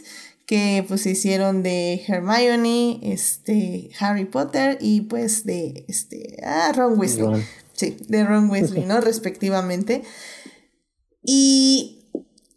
que 0.48 0.84
pues 0.88 1.02
se 1.02 1.12
hicieron 1.12 1.62
de 1.62 2.02
Hermione, 2.08 3.02
este, 3.04 3.92
Harry 4.00 4.24
Potter 4.26 4.78
y 4.80 5.02
pues 5.02 5.46
de 5.46 5.86
este, 5.90 6.38
ah, 6.44 6.72
Ron 6.74 6.98
Weasley. 6.98 7.44
Sí, 7.74 7.98
de 8.08 8.24
Ron 8.24 8.50
Weasley, 8.50 8.86
¿no? 8.86 9.02
Respectivamente. 9.02 10.04
Y, 11.22 12.10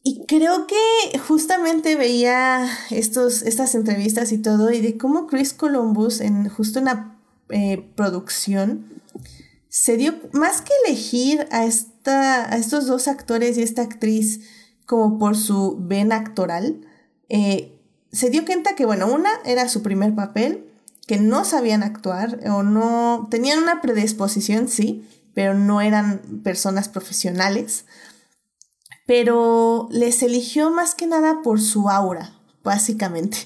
y, 0.05 0.25
creo 0.27 0.69
que 0.69 1.19
justamente 1.19 1.97
veía 1.97 2.65
estos, 2.91 3.43
estas 3.43 3.75
entrevistas 3.75 4.31
y 4.31 4.39
todo 4.39 4.71
y 4.71 4.81
de 4.81 4.97
cómo 4.97 5.27
Chris 5.27 5.53
Columbus 5.53 6.21
en 6.21 6.49
justo 6.49 6.81
una 6.81 7.21
eh, 7.49 7.91
producción 7.97 9.03
se 9.69 9.97
dio, 9.97 10.15
más 10.33 10.63
que 10.63 10.73
elegir 10.87 11.49
a, 11.51 11.65
esta, 11.65 12.53
a 12.53 12.57
estos 12.57 12.87
dos 12.87 13.09
actores 13.09 13.59
y 13.59 13.63
esta 13.63 13.83
actriz 13.83 14.43
como 14.87 15.19
por 15.19 15.37
su 15.37 15.77
vena 15.81 16.17
actoral, 16.17 16.87
eh, 17.29 17.80
se 18.13 18.31
dio 18.31 18.45
cuenta 18.45 18.75
que, 18.75 18.87
bueno, 18.87 19.13
una 19.13 19.31
era 19.45 19.69
su 19.69 19.83
primer 19.83 20.15
papel, 20.15 20.67
que 21.07 21.19
no 21.19 21.45
sabían 21.45 21.83
actuar 21.83 22.41
o 22.49 22.63
no 22.63 23.29
tenían 23.31 23.63
una 23.63 23.81
predisposición, 23.81 24.69
sí, 24.69 25.09
pero 25.35 25.55
no 25.55 25.81
eran 25.81 26.21
personas 26.43 26.89
profesionales. 26.89 27.85
Pero 29.07 29.89
les 29.91 30.23
eligió 30.23 30.71
más 30.71 30.95
que 30.95 31.07
nada 31.07 31.41
por 31.43 31.61
su 31.61 31.89
aura, 31.91 32.39
básicamente, 32.63 33.39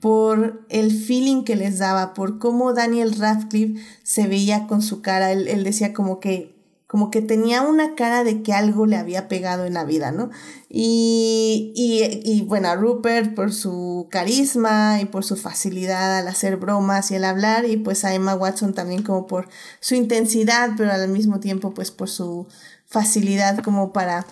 por 0.00 0.66
el 0.68 0.90
feeling 0.90 1.44
que 1.44 1.54
les 1.54 1.78
daba, 1.78 2.14
por 2.14 2.38
cómo 2.38 2.72
Daniel 2.72 3.16
Radcliffe 3.16 3.80
se 4.02 4.26
veía 4.26 4.66
con 4.66 4.82
su 4.82 5.00
cara. 5.00 5.30
Él, 5.30 5.46
él 5.46 5.62
decía 5.62 5.92
como 5.92 6.18
que 6.18 6.51
como 6.92 7.10
que 7.10 7.22
tenía 7.22 7.62
una 7.62 7.94
cara 7.94 8.22
de 8.22 8.42
que 8.42 8.52
algo 8.52 8.84
le 8.84 8.98
había 8.98 9.26
pegado 9.26 9.64
en 9.64 9.72
la 9.72 9.82
vida, 9.82 10.12
¿no? 10.12 10.28
Y, 10.68 11.72
y, 11.74 12.20
y, 12.22 12.42
bueno, 12.42 12.68
a 12.68 12.74
Rupert 12.76 13.34
por 13.34 13.50
su 13.50 14.08
carisma 14.10 15.00
y 15.00 15.06
por 15.06 15.24
su 15.24 15.36
facilidad 15.36 16.18
al 16.18 16.28
hacer 16.28 16.58
bromas 16.58 17.10
y 17.10 17.14
al 17.14 17.24
hablar, 17.24 17.64
y 17.64 17.78
pues 17.78 18.04
a 18.04 18.12
Emma 18.12 18.34
Watson 18.34 18.74
también 18.74 19.02
como 19.02 19.26
por 19.26 19.48
su 19.80 19.94
intensidad, 19.94 20.72
pero 20.76 20.92
al 20.92 21.08
mismo 21.08 21.40
tiempo 21.40 21.72
pues 21.72 21.90
por 21.90 22.10
su 22.10 22.46
facilidad 22.84 23.60
como 23.64 23.94
para 23.94 24.26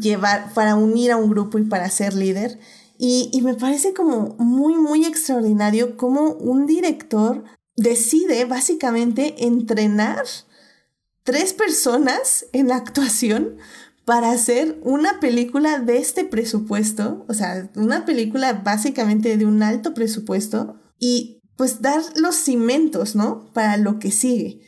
llevar, 0.00 0.54
para 0.54 0.76
unir 0.76 1.12
a 1.12 1.18
un 1.18 1.28
grupo 1.28 1.58
y 1.58 1.64
para 1.64 1.90
ser 1.90 2.14
líder. 2.14 2.58
Y, 2.96 3.28
y 3.34 3.42
me 3.42 3.52
parece 3.52 3.92
como 3.92 4.36
muy, 4.38 4.72
muy 4.72 5.04
extraordinario 5.04 5.98
cómo 5.98 6.30
un 6.30 6.64
director 6.64 7.44
decide 7.76 8.46
básicamente 8.46 9.44
entrenar 9.44 10.24
tres 11.24 11.52
personas 11.52 12.46
en 12.52 12.72
actuación 12.72 13.56
para 14.04 14.32
hacer 14.32 14.80
una 14.82 15.20
película 15.20 15.78
de 15.78 15.98
este 15.98 16.24
presupuesto, 16.24 17.24
o 17.28 17.34
sea, 17.34 17.70
una 17.76 18.04
película 18.04 18.52
básicamente 18.54 19.36
de 19.36 19.46
un 19.46 19.62
alto 19.62 19.94
presupuesto 19.94 20.76
y 20.98 21.40
pues 21.56 21.82
dar 21.82 22.02
los 22.16 22.34
cimentos, 22.36 23.14
¿no? 23.14 23.52
Para 23.52 23.76
lo 23.76 23.98
que 23.98 24.10
sigue. 24.10 24.62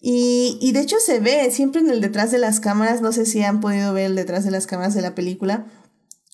Y, 0.00 0.58
y 0.60 0.72
de 0.72 0.80
hecho 0.80 0.96
se 1.04 1.18
ve 1.20 1.50
siempre 1.50 1.80
en 1.80 1.90
el 1.90 2.00
detrás 2.00 2.30
de 2.30 2.38
las 2.38 2.60
cámaras, 2.60 3.02
no 3.02 3.12
sé 3.12 3.26
si 3.26 3.42
han 3.42 3.60
podido 3.60 3.92
ver 3.92 4.06
el 4.06 4.14
detrás 4.14 4.44
de 4.44 4.50
las 4.50 4.66
cámaras 4.66 4.94
de 4.94 5.02
la 5.02 5.14
película, 5.14 5.66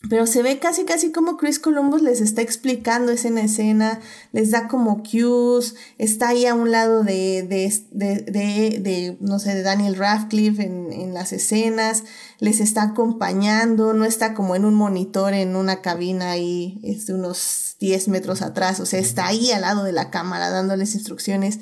pero 0.09 0.27
se 0.27 0.43
ve 0.43 0.59
casi 0.59 0.85
casi 0.85 1.13
como 1.13 1.37
Chris 1.37 1.59
Columbus 1.59 2.03
les 2.03 2.21
está 2.21 2.43
explicando 2.43 3.13
escena 3.13 3.41
a 3.41 3.45
escena, 3.45 4.01
les 4.33 4.51
da 4.51 4.67
como 4.67 5.03
cues, 5.03 5.77
está 5.99 6.29
ahí 6.29 6.45
a 6.47 6.55
un 6.55 6.73
lado 6.73 7.05
de, 7.05 7.43
de, 7.43 7.73
de, 7.93 8.81
de, 8.81 9.17
no 9.21 9.39
sé, 9.39 9.55
de 9.55 9.63
Daniel 9.63 9.95
Radcliffe 9.95 10.65
en, 10.65 10.93
en, 10.93 11.15
las 11.15 11.33
escenas, 11.33 12.03
les 12.41 12.59
está 12.59 12.83
acompañando, 12.83 13.95
no 13.95 14.05
está 14.05 14.35
como 14.35 14.57
en 14.57 14.65
un 14.65 14.75
monitor 14.75 15.35
en 15.35 15.55
una 15.55 15.83
cabina 15.83 16.33
ahí, 16.33 16.81
este, 16.83 17.15
unos 17.15 17.77
10 17.79 18.09
metros 18.09 18.43
atrás, 18.43 18.81
o 18.81 18.87
sea, 18.87 18.99
está 18.99 19.27
ahí 19.27 19.53
al 19.53 19.63
lado 19.63 19.85
de 19.85 19.93
la 19.93 20.11
cámara 20.11 20.51
dándoles 20.51 20.95
instrucciones. 20.95 21.61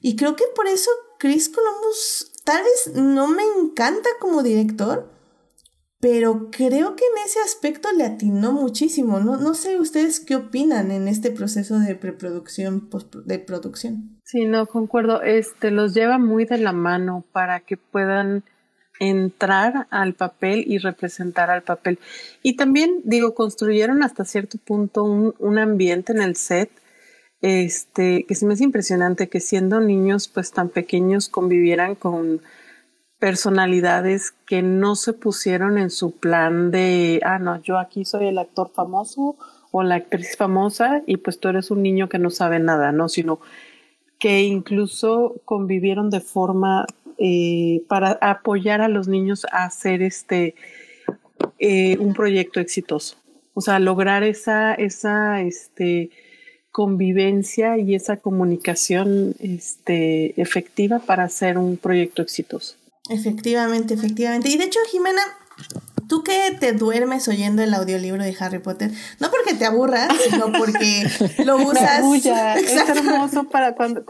Y 0.00 0.16
creo 0.16 0.36
que 0.36 0.44
por 0.54 0.66
eso 0.66 0.90
Chris 1.18 1.48
Columbus 1.48 2.32
tal 2.44 2.62
vez 2.62 2.94
no 2.94 3.28
me 3.28 3.42
encanta 3.58 4.08
como 4.20 4.42
director, 4.42 5.15
pero 6.00 6.50
creo 6.50 6.94
que 6.94 7.04
en 7.04 7.26
ese 7.26 7.40
aspecto 7.40 7.90
le 7.92 8.04
atinó 8.04 8.52
muchísimo. 8.52 9.18
No, 9.20 9.36
no 9.36 9.54
sé 9.54 9.80
ustedes 9.80 10.20
qué 10.20 10.36
opinan 10.36 10.90
en 10.90 11.08
este 11.08 11.30
proceso 11.30 11.78
de 11.78 11.94
preproducción, 11.94 12.88
de 13.24 13.38
producción. 13.38 14.20
Sí, 14.24 14.44
no, 14.44 14.66
concuerdo. 14.66 15.22
Este 15.22 15.70
los 15.70 15.94
lleva 15.94 16.18
muy 16.18 16.44
de 16.44 16.58
la 16.58 16.72
mano 16.72 17.24
para 17.32 17.60
que 17.60 17.76
puedan 17.76 18.44
entrar 18.98 19.86
al 19.90 20.14
papel 20.14 20.64
y 20.66 20.78
representar 20.78 21.50
al 21.50 21.62
papel. 21.62 21.98
Y 22.42 22.56
también, 22.56 23.00
digo, 23.04 23.34
construyeron 23.34 24.02
hasta 24.02 24.24
cierto 24.24 24.58
punto 24.58 25.04
un, 25.04 25.34
un 25.38 25.58
ambiente 25.58 26.12
en 26.12 26.22
el 26.22 26.36
set 26.36 26.70
este, 27.42 28.24
que 28.24 28.34
se 28.34 28.46
me 28.46 28.54
hace 28.54 28.64
impresionante 28.64 29.28
que 29.28 29.40
siendo 29.40 29.80
niños 29.80 30.28
pues 30.28 30.52
tan 30.52 30.68
pequeños 30.68 31.28
convivieran 31.28 31.94
con 31.94 32.40
personalidades 33.18 34.32
que 34.46 34.62
no 34.62 34.94
se 34.94 35.12
pusieron 35.12 35.78
en 35.78 35.90
su 35.90 36.12
plan 36.12 36.70
de, 36.70 37.20
ah, 37.24 37.38
no, 37.38 37.60
yo 37.62 37.78
aquí 37.78 38.04
soy 38.04 38.26
el 38.26 38.38
actor 38.38 38.70
famoso 38.74 39.36
o 39.70 39.82
la 39.82 39.96
actriz 39.96 40.36
famosa 40.36 41.02
y 41.06 41.16
pues 41.18 41.38
tú 41.38 41.48
eres 41.48 41.70
un 41.70 41.82
niño 41.82 42.08
que 42.08 42.18
no 42.18 42.30
sabe 42.30 42.58
nada, 42.58 42.92
¿no? 42.92 43.08
Sino 43.08 43.40
que 44.18 44.42
incluso 44.42 45.34
convivieron 45.44 46.10
de 46.10 46.20
forma 46.20 46.86
eh, 47.18 47.82
para 47.88 48.18
apoyar 48.20 48.80
a 48.80 48.88
los 48.88 49.08
niños 49.08 49.46
a 49.50 49.64
hacer 49.64 50.02
este 50.02 50.54
eh, 51.58 51.96
un 51.98 52.12
proyecto 52.12 52.60
exitoso. 52.60 53.16
O 53.54 53.62
sea, 53.62 53.78
lograr 53.78 54.22
esa, 54.22 54.74
esa 54.74 55.40
este, 55.40 56.10
convivencia 56.70 57.78
y 57.78 57.94
esa 57.94 58.18
comunicación 58.18 59.34
este, 59.40 60.38
efectiva 60.40 60.98
para 60.98 61.24
hacer 61.24 61.56
un 61.56 61.78
proyecto 61.78 62.20
exitoso. 62.20 62.76
Efectivamente, 63.08 63.94
efectivamente. 63.94 64.48
Y 64.48 64.56
de 64.56 64.64
hecho, 64.64 64.80
Jimena, 64.90 65.22
tú 66.08 66.22
que 66.22 66.56
te 66.58 66.72
duermes 66.72 67.28
oyendo 67.28 67.62
el 67.62 67.72
audiolibro 67.74 68.22
de 68.22 68.36
Harry 68.38 68.58
Potter, 68.58 68.90
no 69.20 69.30
porque 69.30 69.54
te 69.54 69.64
aburras, 69.64 70.08
sino 70.30 70.52
porque 70.52 71.04
lo 71.44 71.56
usas. 71.66 72.02
es 72.56 72.88
hermoso 72.88 73.44
para 73.44 73.74
cuando. 73.74 74.04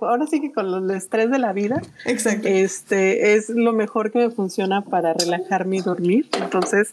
ahora 0.00 0.26
sí 0.26 0.40
que 0.40 0.52
con 0.52 0.66
el 0.90 0.90
estrés 0.96 1.30
de 1.30 1.38
la 1.38 1.52
vida, 1.52 1.80
Exacto. 2.04 2.48
este 2.48 3.34
es 3.36 3.48
lo 3.48 3.72
mejor 3.72 4.10
que 4.10 4.18
me 4.18 4.30
funciona 4.30 4.82
para 4.82 5.12
relajarme 5.14 5.76
y 5.76 5.80
dormir. 5.82 6.28
Entonces, 6.40 6.92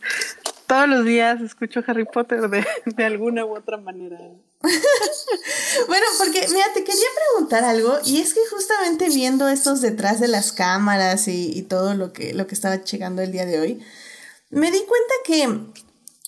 todos 0.68 0.88
los 0.88 1.06
días 1.06 1.42
escucho 1.42 1.82
Harry 1.88 2.06
Potter 2.06 2.50
de, 2.50 2.66
de 2.86 3.06
alguna 3.06 3.46
u 3.46 3.56
otra 3.56 3.78
manera. 3.78 4.18
bueno, 5.88 6.06
porque 6.18 6.48
mira, 6.54 6.66
te 6.74 6.84
quería 6.84 7.08
preguntar 7.16 7.64
algo, 7.64 7.98
y 8.06 8.20
es 8.22 8.34
que 8.34 8.40
justamente 8.50 9.10
viendo 9.10 9.48
estos 9.50 9.82
detrás 9.82 10.20
de 10.20 10.28
las 10.28 10.52
cámaras 10.52 11.28
y, 11.28 11.64
todo 11.64 11.94
lo 11.94 12.14
que, 12.14 12.34
lo 12.34 12.48
que 12.48 12.56
estaba 12.56 12.82
llegando 12.84 13.22
el 13.22 13.32
día 13.32 13.46
de 13.46 13.60
hoy, 13.60 13.86
me 14.50 14.72
di 14.72 14.80
cuenta 14.80 15.14
que 15.26 15.60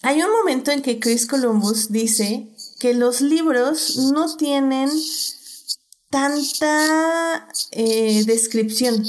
hay 0.02 0.22
un 0.22 0.32
momento 0.32 0.72
en 0.72 0.82
que 0.82 1.00
Chris 1.00 1.26
Columbus 1.26 1.92
dice 1.92 2.50
que 2.80 2.94
los 2.94 3.22
libros 3.22 3.98
no 4.12 4.36
tienen 4.36 4.90
tanta 6.10 7.48
eh, 7.72 8.24
descripción 8.26 9.04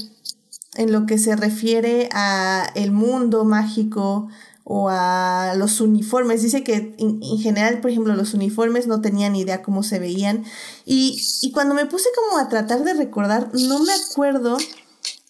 en 0.74 0.92
lo 0.92 1.06
que 1.06 1.18
se 1.18 1.34
refiere 1.36 2.08
a 2.12 2.70
el 2.74 2.92
mundo 2.92 3.44
mágico 3.44 4.28
o 4.68 4.88
a 4.90 5.54
los 5.56 5.80
uniformes. 5.80 6.42
Dice 6.42 6.64
que 6.64 6.96
en, 6.98 7.20
general, 7.38 7.80
por 7.80 7.92
ejemplo, 7.92 8.16
los 8.16 8.34
uniformes 8.34 8.88
no 8.88 9.00
tenían 9.00 9.36
idea 9.36 9.62
cómo 9.62 9.84
se 9.84 10.00
veían. 10.00 10.42
Y, 10.84 11.22
y, 11.40 11.52
cuando 11.52 11.72
me 11.76 11.86
puse 11.86 12.08
como 12.16 12.38
a 12.38 12.48
tratar 12.48 12.82
de 12.82 12.94
recordar, 12.94 13.48
no 13.54 13.78
me 13.78 13.92
acuerdo 13.92 14.56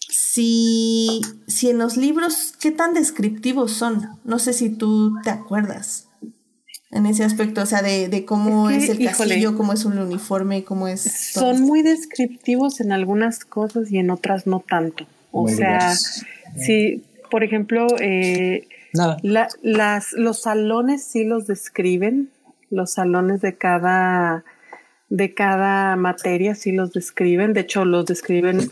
si, 0.09 1.21
si 1.45 1.69
en 1.69 1.77
los 1.77 1.97
libros 1.97 2.53
qué 2.59 2.71
tan 2.71 2.95
descriptivos 2.95 3.73
son. 3.73 4.09
No 4.23 4.39
sé 4.39 4.53
si 4.53 4.71
tú 4.71 5.13
te 5.23 5.29
acuerdas 5.29 6.07
en 6.89 7.05
ese 7.05 7.23
aspecto, 7.23 7.61
o 7.61 7.65
sea, 7.67 7.83
de, 7.83 8.07
de 8.09 8.25
cómo 8.25 8.71
es, 8.71 8.77
que, 8.77 8.83
es 8.85 8.89
el 8.89 9.01
híjole, 9.01 9.29
castillo, 9.35 9.55
cómo 9.55 9.73
es 9.73 9.85
un 9.85 9.99
uniforme, 9.99 10.63
cómo 10.63 10.87
es... 10.87 11.01
Son 11.01 11.61
muy 11.61 11.83
descriptivos 11.83 12.79
en 12.79 12.91
algunas 12.91 13.45
cosas 13.45 13.91
y 13.91 13.99
en 13.99 14.09
otras 14.09 14.47
no 14.47 14.63
tanto. 14.67 15.05
O 15.29 15.43
muy 15.43 15.53
sea, 15.53 15.93
sí, 16.55 17.03
por 17.29 17.43
ejemplo, 17.43 17.85
eh, 17.99 18.67
la, 19.21 19.47
las, 19.61 20.13
los 20.13 20.41
salones 20.41 21.03
sí 21.03 21.23
los 21.23 21.47
describen, 21.47 22.29
los 22.69 22.91
salones 22.91 23.41
de 23.41 23.57
cada, 23.57 24.43
de 25.09 25.33
cada 25.33 25.95
materia 25.95 26.55
sí 26.55 26.71
los 26.71 26.93
describen, 26.93 27.53
de 27.53 27.61
hecho 27.61 27.85
los 27.85 28.05
describen 28.05 28.71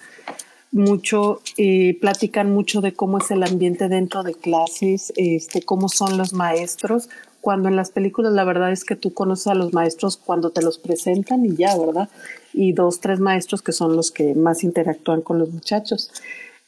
mucho, 0.72 1.42
eh, 1.58 1.98
platican 2.02 2.52
mucho 2.52 2.82
de 2.82 2.94
cómo 2.94 3.20
es 3.20 3.32
el 3.32 3.44
ambiente 3.44 3.88
dentro 3.88 4.24
de 4.24 4.34
clases, 4.34 5.14
este, 5.16 5.62
cómo 5.62 5.88
son 5.88 6.18
los 6.18 6.34
maestros, 6.34 7.10
cuando 7.40 7.70
en 7.70 7.76
las 7.76 7.92
películas 7.92 8.34
la 8.34 8.44
verdad 8.44 8.72
es 8.72 8.84
que 8.84 8.96
tú 8.96 9.14
conoces 9.14 9.48
a 9.48 9.56
los 9.56 9.72
maestros 9.72 10.18
cuando 10.18 10.50
te 10.50 10.62
los 10.62 10.78
presentan 10.80 11.46
y 11.46 11.56
ya, 11.56 11.78
¿verdad? 11.78 12.10
Y 12.54 12.74
dos, 12.74 13.00
tres 13.00 13.20
maestros 13.20 13.62
que 13.62 13.72
son 13.72 13.96
los 13.96 14.12
que 14.12 14.36
más 14.36 14.64
interactúan 14.64 15.22
con 15.22 15.40
los 15.40 15.52
muchachos. 15.52 16.12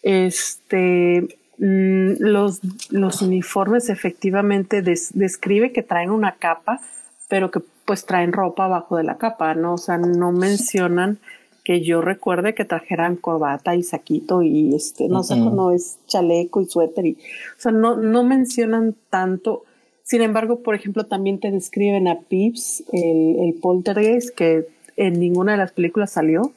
Este, 0.04 1.28
mmm, 1.58 2.14
los, 2.20 2.62
los 2.92 3.22
uniformes 3.22 3.90
efectivamente 3.90 4.82
des, 4.82 5.12
describe 5.14 5.72
que 5.72 5.84
traen 5.84 6.12
una 6.12 6.34
capa, 6.36 6.80
pero 7.28 7.52
que 7.52 7.62
pues 7.86 8.06
traen 8.06 8.34
ropa 8.34 8.66
abajo 8.66 8.98
de 8.98 9.04
la 9.04 9.18
capa, 9.18 9.56
¿no? 9.56 9.76
O 9.76 9.78
sea, 9.78 9.98
no 9.98 10.32
mencionan 10.32 11.20
que 11.64 11.82
yo 11.82 12.02
recuerde 12.02 12.56
que 12.56 12.66
trajeran 12.66 13.18
corbata 13.18 13.76
y 13.76 13.84
saquito 13.84 14.42
y 14.42 14.74
este, 14.74 15.10
no 15.10 15.20
uh 15.20 15.22
-huh. 15.22 15.24
sé, 15.24 15.36
no 15.38 15.72
es 15.72 15.98
chaleco 16.08 16.62
y 16.62 16.66
suéter 16.66 17.06
y, 17.06 17.14
o 17.14 17.60
sea, 17.60 17.72
no, 17.72 17.98
no 17.98 18.24
mencionan 18.24 18.96
tanto 19.10 19.64
sin 20.08 20.22
embargo, 20.22 20.64
por 20.64 20.74
ejemplo, 20.74 21.06
también 21.06 21.42
te 21.42 21.52
describen 21.52 22.08
a 22.08 22.22
Pips, 22.22 22.86
el, 22.94 23.40
el 23.42 23.56
poltergeist, 23.56 24.30
que 24.34 24.66
en 24.96 25.20
ninguna 25.20 25.52
de 25.52 25.58
las 25.58 25.74
películas 25.74 26.14
salió. 26.14 26.54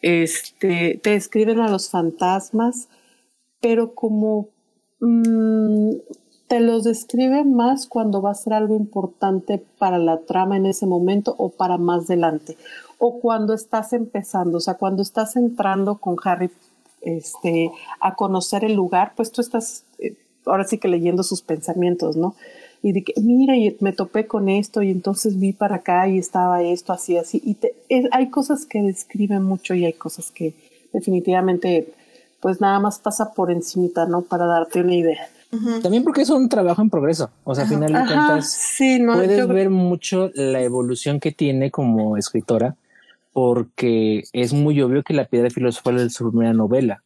Este, 0.00 0.98
te 1.02 1.10
describen 1.10 1.60
a 1.60 1.68
los 1.68 1.90
fantasmas, 1.90 2.88
pero 3.62 3.94
como 3.94 4.48
mmm, 5.00 5.92
te 6.48 6.60
los 6.60 6.84
describen 6.84 7.54
más 7.54 7.86
cuando 7.86 8.20
va 8.20 8.32
a 8.32 8.34
ser 8.34 8.52
algo 8.52 8.76
importante 8.76 9.62
para 9.78 9.96
la 9.96 10.18
trama 10.18 10.58
en 10.58 10.66
ese 10.66 10.84
momento 10.84 11.34
o 11.38 11.48
para 11.48 11.78
más 11.78 12.04
adelante. 12.04 12.58
O 12.98 13.20
cuando 13.20 13.54
estás 13.54 13.94
empezando, 13.94 14.58
o 14.58 14.60
sea, 14.60 14.74
cuando 14.74 15.00
estás 15.00 15.36
entrando 15.36 15.96
con 15.96 16.16
Harry 16.22 16.50
este, 17.00 17.70
a 18.00 18.14
conocer 18.14 18.64
el 18.64 18.74
lugar, 18.74 19.14
pues 19.16 19.32
tú 19.32 19.40
estás 19.40 19.84
eh, 19.98 20.14
ahora 20.44 20.64
sí 20.64 20.76
que 20.76 20.88
leyendo 20.88 21.22
sus 21.22 21.40
pensamientos, 21.40 22.16
¿no? 22.16 22.34
y 22.82 22.92
de 22.92 23.04
que, 23.04 23.14
mira, 23.20 23.56
y 23.56 23.76
me 23.80 23.92
topé 23.92 24.26
con 24.26 24.48
esto 24.48 24.82
y 24.82 24.90
entonces 24.90 25.38
vi 25.38 25.52
para 25.52 25.76
acá 25.76 26.08
y 26.08 26.18
estaba 26.18 26.62
esto, 26.62 26.92
así, 26.92 27.16
así. 27.16 27.40
Y 27.44 27.54
te, 27.54 27.74
es, 27.88 28.06
hay 28.10 28.28
cosas 28.28 28.66
que 28.66 28.82
describen 28.82 29.44
mucho 29.44 29.74
y 29.74 29.84
hay 29.84 29.92
cosas 29.92 30.32
que 30.32 30.52
definitivamente, 30.92 31.92
pues 32.42 32.60
nada 32.60 32.78
más 32.80 32.98
pasa 32.98 33.32
por 33.32 33.50
encimita, 33.50 34.04
¿no? 34.04 34.20
Para 34.20 34.44
darte 34.44 34.80
una 34.80 34.94
idea. 34.94 35.28
Uh 35.52 35.56
-huh. 35.56 35.82
También 35.82 36.04
porque 36.04 36.22
es 36.22 36.30
un 36.30 36.48
trabajo 36.48 36.82
en 36.82 36.90
progreso. 36.90 37.30
O 37.44 37.54
sea, 37.54 37.64
a 37.64 37.68
final 37.68 37.92
de 37.92 37.98
Ajá, 37.98 38.06
cuentas, 38.06 38.50
sí, 38.52 38.98
no, 38.98 39.14
puedes 39.14 39.38
yo... 39.38 39.48
ver 39.48 39.70
mucho 39.70 40.30
la 40.34 40.60
evolución 40.60 41.20
que 41.20 41.32
tiene 41.32 41.70
como 41.70 42.16
escritora, 42.18 42.74
porque 43.32 44.24
es 44.32 44.52
muy 44.52 44.82
obvio 44.82 45.02
que 45.02 45.14
La 45.14 45.26
Piedra 45.26 45.48
Filosofal 45.48 46.00
es 46.00 46.12
su 46.12 46.30
primera 46.30 46.52
novela 46.52 47.02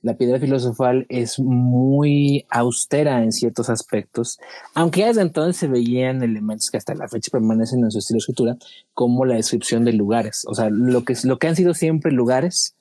la 0.00 0.14
piedra 0.14 0.38
filosofal 0.38 1.06
es 1.08 1.40
muy 1.40 2.46
austera 2.50 3.22
en 3.22 3.32
ciertos 3.32 3.68
aspectos, 3.68 4.38
aunque 4.74 5.04
desde 5.04 5.22
entonces 5.22 5.56
se 5.56 5.66
veían 5.66 6.22
elementos 6.22 6.70
que 6.70 6.76
hasta 6.76 6.94
la 6.94 7.08
fecha 7.08 7.30
permanecen 7.32 7.82
en 7.82 7.90
su 7.90 7.98
estilo 7.98 8.16
de 8.16 8.18
escritura, 8.18 8.56
como 8.94 9.24
la 9.24 9.34
descripción 9.34 9.84
de 9.84 9.92
lugares, 9.92 10.44
o 10.46 10.54
sea, 10.54 10.70
lo 10.70 11.04
que, 11.04 11.16
lo 11.24 11.38
que 11.38 11.48
han 11.48 11.56
sido 11.56 11.74
siempre 11.74 12.12
lugares, 12.12 12.76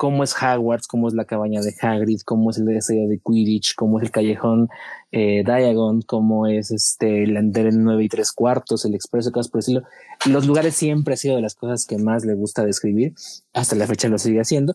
cómo 0.00 0.24
es 0.24 0.34
Hogwarts, 0.34 0.86
cómo 0.86 1.08
es 1.08 1.12
la 1.12 1.26
cabaña 1.26 1.60
de 1.60 1.74
Hagrid, 1.78 2.22
cómo 2.24 2.48
es 2.48 2.56
el 2.56 2.66
estadio 2.74 3.06
de 3.06 3.20
Quidditch, 3.22 3.74
cómo 3.74 3.98
es 3.98 4.04
el 4.04 4.10
callejón 4.10 4.70
eh, 5.12 5.44
Diagon, 5.44 6.00
cómo 6.00 6.46
es 6.46 6.70
este 6.70 7.24
el 7.24 7.36
en 7.36 7.84
nueve 7.84 8.04
y 8.04 8.08
tres 8.08 8.32
cuartos, 8.32 8.86
el 8.86 8.94
expreso, 8.94 9.30
cosas 9.30 9.50
por 9.50 9.58
estilo. 9.58 9.82
Los 10.24 10.46
lugares 10.46 10.74
siempre 10.74 11.12
ha 11.12 11.16
sido 11.18 11.36
de 11.36 11.42
las 11.42 11.54
cosas 11.54 11.84
que 11.84 11.98
más 11.98 12.24
le 12.24 12.32
gusta 12.32 12.64
describir, 12.64 13.12
hasta 13.52 13.76
la 13.76 13.86
fecha 13.86 14.08
lo 14.08 14.16
sigue 14.16 14.40
haciendo, 14.40 14.74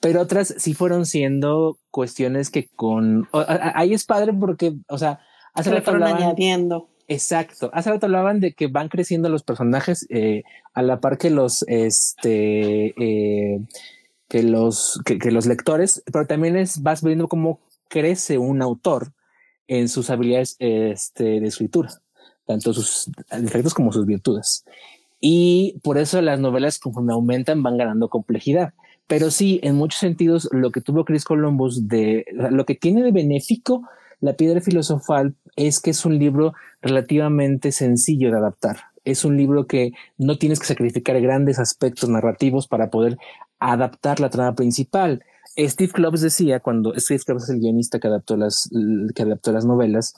pero 0.00 0.20
otras 0.20 0.52
sí 0.58 0.74
fueron 0.74 1.06
siendo 1.06 1.78
cuestiones 1.92 2.50
que 2.50 2.66
con... 2.74 3.28
O, 3.30 3.38
a, 3.38 3.74
ahí 3.76 3.94
es 3.94 4.04
padre 4.04 4.32
porque, 4.32 4.74
o 4.88 4.98
sea, 4.98 5.20
hace 5.54 5.70
rato 5.70 5.92
hablaban... 5.92 6.20
añadiendo. 6.20 6.88
Exacto. 7.06 7.70
Hace 7.74 7.90
rato 7.90 8.06
hablaban 8.06 8.40
de 8.40 8.54
que 8.54 8.66
van 8.66 8.88
creciendo 8.88 9.28
los 9.28 9.44
personajes 9.44 10.04
eh, 10.10 10.42
a 10.72 10.82
la 10.82 10.98
par 10.98 11.16
que 11.16 11.30
los, 11.30 11.64
este, 11.68 12.86
eh, 13.00 13.60
que 14.28 14.42
los, 14.42 15.00
que, 15.04 15.30
los 15.30 15.46
lectores, 15.46 16.02
pero 16.12 16.26
también 16.26 16.56
es, 16.56 16.82
vas 16.82 17.02
viendo 17.02 17.28
cómo 17.28 17.60
crece 17.88 18.38
un 18.38 18.62
autor 18.62 19.12
en 19.68 19.88
sus 19.88 20.10
habilidades 20.10 20.56
este, 20.58 21.40
de 21.40 21.46
escritura, 21.46 21.90
tanto 22.46 22.72
sus 22.72 23.10
defectos 23.30 23.74
como 23.74 23.92
sus 23.92 24.06
virtudes. 24.06 24.64
Y 25.20 25.78
por 25.82 25.98
eso 25.98 26.20
las 26.20 26.40
novelas, 26.40 26.78
conforme 26.78 27.12
aumentan, 27.12 27.62
van 27.62 27.78
ganando 27.78 28.08
complejidad. 28.08 28.74
Pero 29.06 29.30
sí, 29.30 29.60
en 29.62 29.76
muchos 29.76 30.00
sentidos, 30.00 30.48
lo 30.52 30.70
que 30.70 30.80
tuvo 30.80 31.04
Chris 31.04 31.24
Columbus 31.24 31.88
de 31.88 32.26
lo 32.32 32.64
que 32.64 32.74
tiene 32.74 33.02
de 33.02 33.12
benéfico 33.12 33.82
la 34.20 34.34
piedra 34.34 34.60
filosofal 34.60 35.34
es 35.56 35.80
que 35.80 35.90
es 35.90 36.04
un 36.06 36.18
libro 36.18 36.54
relativamente 36.80 37.72
sencillo 37.72 38.30
de 38.30 38.38
adaptar. 38.38 38.78
Es 39.04 39.24
un 39.24 39.36
libro 39.36 39.66
que 39.66 39.92
no 40.18 40.38
tienes 40.38 40.58
que 40.60 40.66
sacrificar 40.66 41.20
grandes 41.20 41.58
aspectos 41.58 42.08
narrativos 42.08 42.66
para 42.66 42.90
poder 42.90 43.18
adaptar 43.58 44.20
la 44.20 44.30
trama 44.30 44.54
principal. 44.54 45.24
Steve 45.56 45.92
Kloves 45.92 46.20
decía 46.20 46.60
cuando 46.60 46.94
Steve 46.98 47.22
Kloves 47.24 47.44
es 47.44 47.50
el 47.50 47.60
guionista 47.60 47.98
que 48.00 48.08
adaptó 48.08 48.36
las 48.36 48.68
que 49.14 49.22
adaptó 49.22 49.52
las 49.52 49.64
novelas 49.64 50.14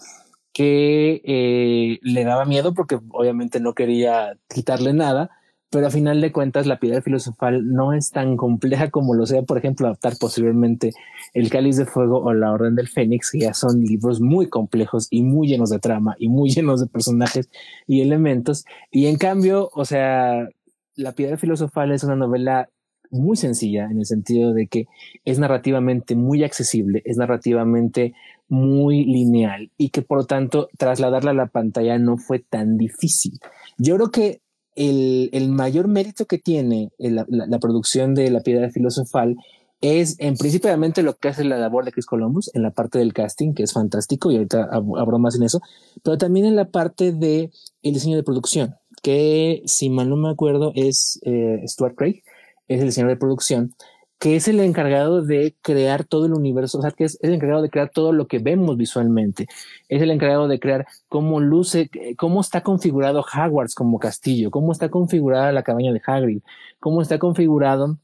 que 0.53 1.21
eh, 1.25 1.99
le 2.01 2.25
daba 2.25 2.47
miedo 2.47 2.73
porque 2.73 2.99
obviamente 3.11 3.61
no 3.61 3.75
quería 3.75 4.39
quitarle 4.49 4.95
nada 4.95 5.31
pero 5.71 5.87
a 5.87 5.91
final 5.91 6.21
de 6.21 6.33
cuentas 6.33 6.67
la 6.67 6.79
piedra 6.79 7.03
filosofal 7.03 7.73
no 7.73 7.93
es 7.93 8.11
tan 8.11 8.37
compleja 8.37 8.91
como 8.91 9.15
lo 9.15 9.27
sea, 9.27 9.43
por 9.43 9.59
ejemplo, 9.59 9.87
adaptar 9.87 10.15
posiblemente 10.19 10.93
El 11.35 11.51
Cáliz 11.51 11.77
de 11.77 11.87
Fuego 11.87 12.21
o 12.21 12.33
La 12.33 12.53
Orden 12.53 12.77
del 12.77 12.89
Fénix, 12.89 13.31
que 13.33 13.41
ya 13.41 13.55
son 13.55 13.83
libros 13.83 14.21
muy 14.21 14.49
complejos 14.49 15.09
y 15.11 15.23
muy 15.23 15.49
llenos 15.49 15.71
de 15.71 15.79
trama 15.79 16.15
y 16.19 16.29
muy 16.29 16.51
llenos 16.51 16.81
de 16.81 16.87
personajes 16.87 17.51
y 17.87 18.01
elementos. 18.01 18.65
Y 18.91 19.07
en 19.07 19.17
cambio, 19.17 19.71
o 19.75 19.85
sea, 19.85 20.49
La 20.95 21.13
piedra 21.13 21.37
filosofal 21.37 21.93
es 21.93 22.05
una 22.05 22.17
novela 22.17 22.71
muy 23.11 23.37
sencilla 23.37 23.87
en 23.91 23.99
el 23.99 24.07
sentido 24.07 24.53
de 24.53 24.67
que 24.67 24.87
es 25.25 25.39
narrativamente 25.39 26.17
muy 26.17 26.43
accesible, 26.45 27.03
es 27.05 27.17
narrativamente 27.17 28.15
muy 28.49 29.05
lineal 29.05 29.71
y 29.77 29.91
que 29.91 30.03
por 30.03 30.19
lo 30.19 30.25
tanto 30.27 30.69
trasladarla 30.79 31.33
a 31.33 31.35
la 31.35 31.47
pantalla 31.47 31.99
no 31.99 32.17
fue 32.17 32.39
tan 32.39 32.77
difícil. 32.77 33.39
Yo 33.79 33.97
creo 33.97 34.11
que 34.11 34.41
el, 34.77 35.31
el 35.33 35.49
mayor 35.49 35.89
mérito 35.89 36.27
que 36.27 36.39
tiene 36.39 36.91
la, 36.99 37.27
la, 37.29 37.59
producción 37.59 38.15
de 38.15 38.31
La 38.31 38.41
Piedra 38.41 38.71
Filosofal 38.71 39.37
es 39.81 40.17
en 40.21 40.37
principalmente 40.37 41.03
lo 41.03 41.17
que 41.17 41.29
hace 41.29 41.45
la 41.45 41.59
labor 41.59 41.85
de 41.85 41.93
Chris 41.93 42.07
Columbus 42.07 42.51
en 42.55 42.63
la 42.63 42.71
parte 42.71 42.99
del 42.99 43.13
casting, 43.13 43.55
que 43.55 43.63
es 43.63 43.73
fantástico, 43.73 44.31
y 44.31 44.37
ahorita 44.37 44.69
abro 44.71 45.19
más 45.19 45.37
en 45.37 45.43
eso, 45.43 45.61
pero 46.03 46.17
también 46.19 46.47
en 46.47 46.57
la 46.57 46.71
parte 46.71 47.13
de 47.13 47.51
el 47.83 47.95
diseño 47.95 48.17
de 48.17 48.23
producción, 48.23 48.77
que 49.03 49.63
si 49.67 49.91
mal 49.91 50.09
no 50.09 50.17
me 50.17 50.31
acuerdo 50.31 50.73
es 50.75 51.21
eh, 51.25 51.63
Stuart 51.67 51.95
Craig, 51.97 52.23
es 52.69 52.81
el 52.81 52.87
diseñador 52.87 53.17
de 53.17 53.21
producción, 53.21 53.75
que 54.19 54.37
es 54.37 54.49
el 54.49 54.61
encargado 54.61 55.23
de 55.23 55.55
crear 55.63 56.05
todo 56.05 56.27
el 56.27 56.33
universo, 56.33 56.79
o 56.79 56.83
sea, 56.83 56.91
que 56.91 57.05
es, 57.05 57.19
el 57.23 57.35
encargado 57.35 57.63
de 57.63 57.71
crear 57.71 57.91
todo 57.91 58.13
lo 58.13 58.27
que 58.27 58.39
vemos 58.39 58.77
visualmente, 58.77 59.47
es 59.89 60.01
el 60.03 60.11
encargado 60.11 60.49
de 60.49 60.59
crear 60.59 60.87
cómo 61.09 61.41
luce, 61.41 61.91
cómo 62.17 62.41
está 62.41 62.63
configurado 62.63 63.21
Hogwarts 63.21 63.75
como 63.75 63.99
castillo, 63.99 64.51
cómo 64.51 64.73
está 64.73 64.89
configurada 64.89 65.53
la 65.53 65.63
cabaña 65.63 65.93
de 65.93 66.01
Hagrid, 66.05 66.41
cómo 66.81 67.03
está 67.03 67.19
configurado 67.19 67.99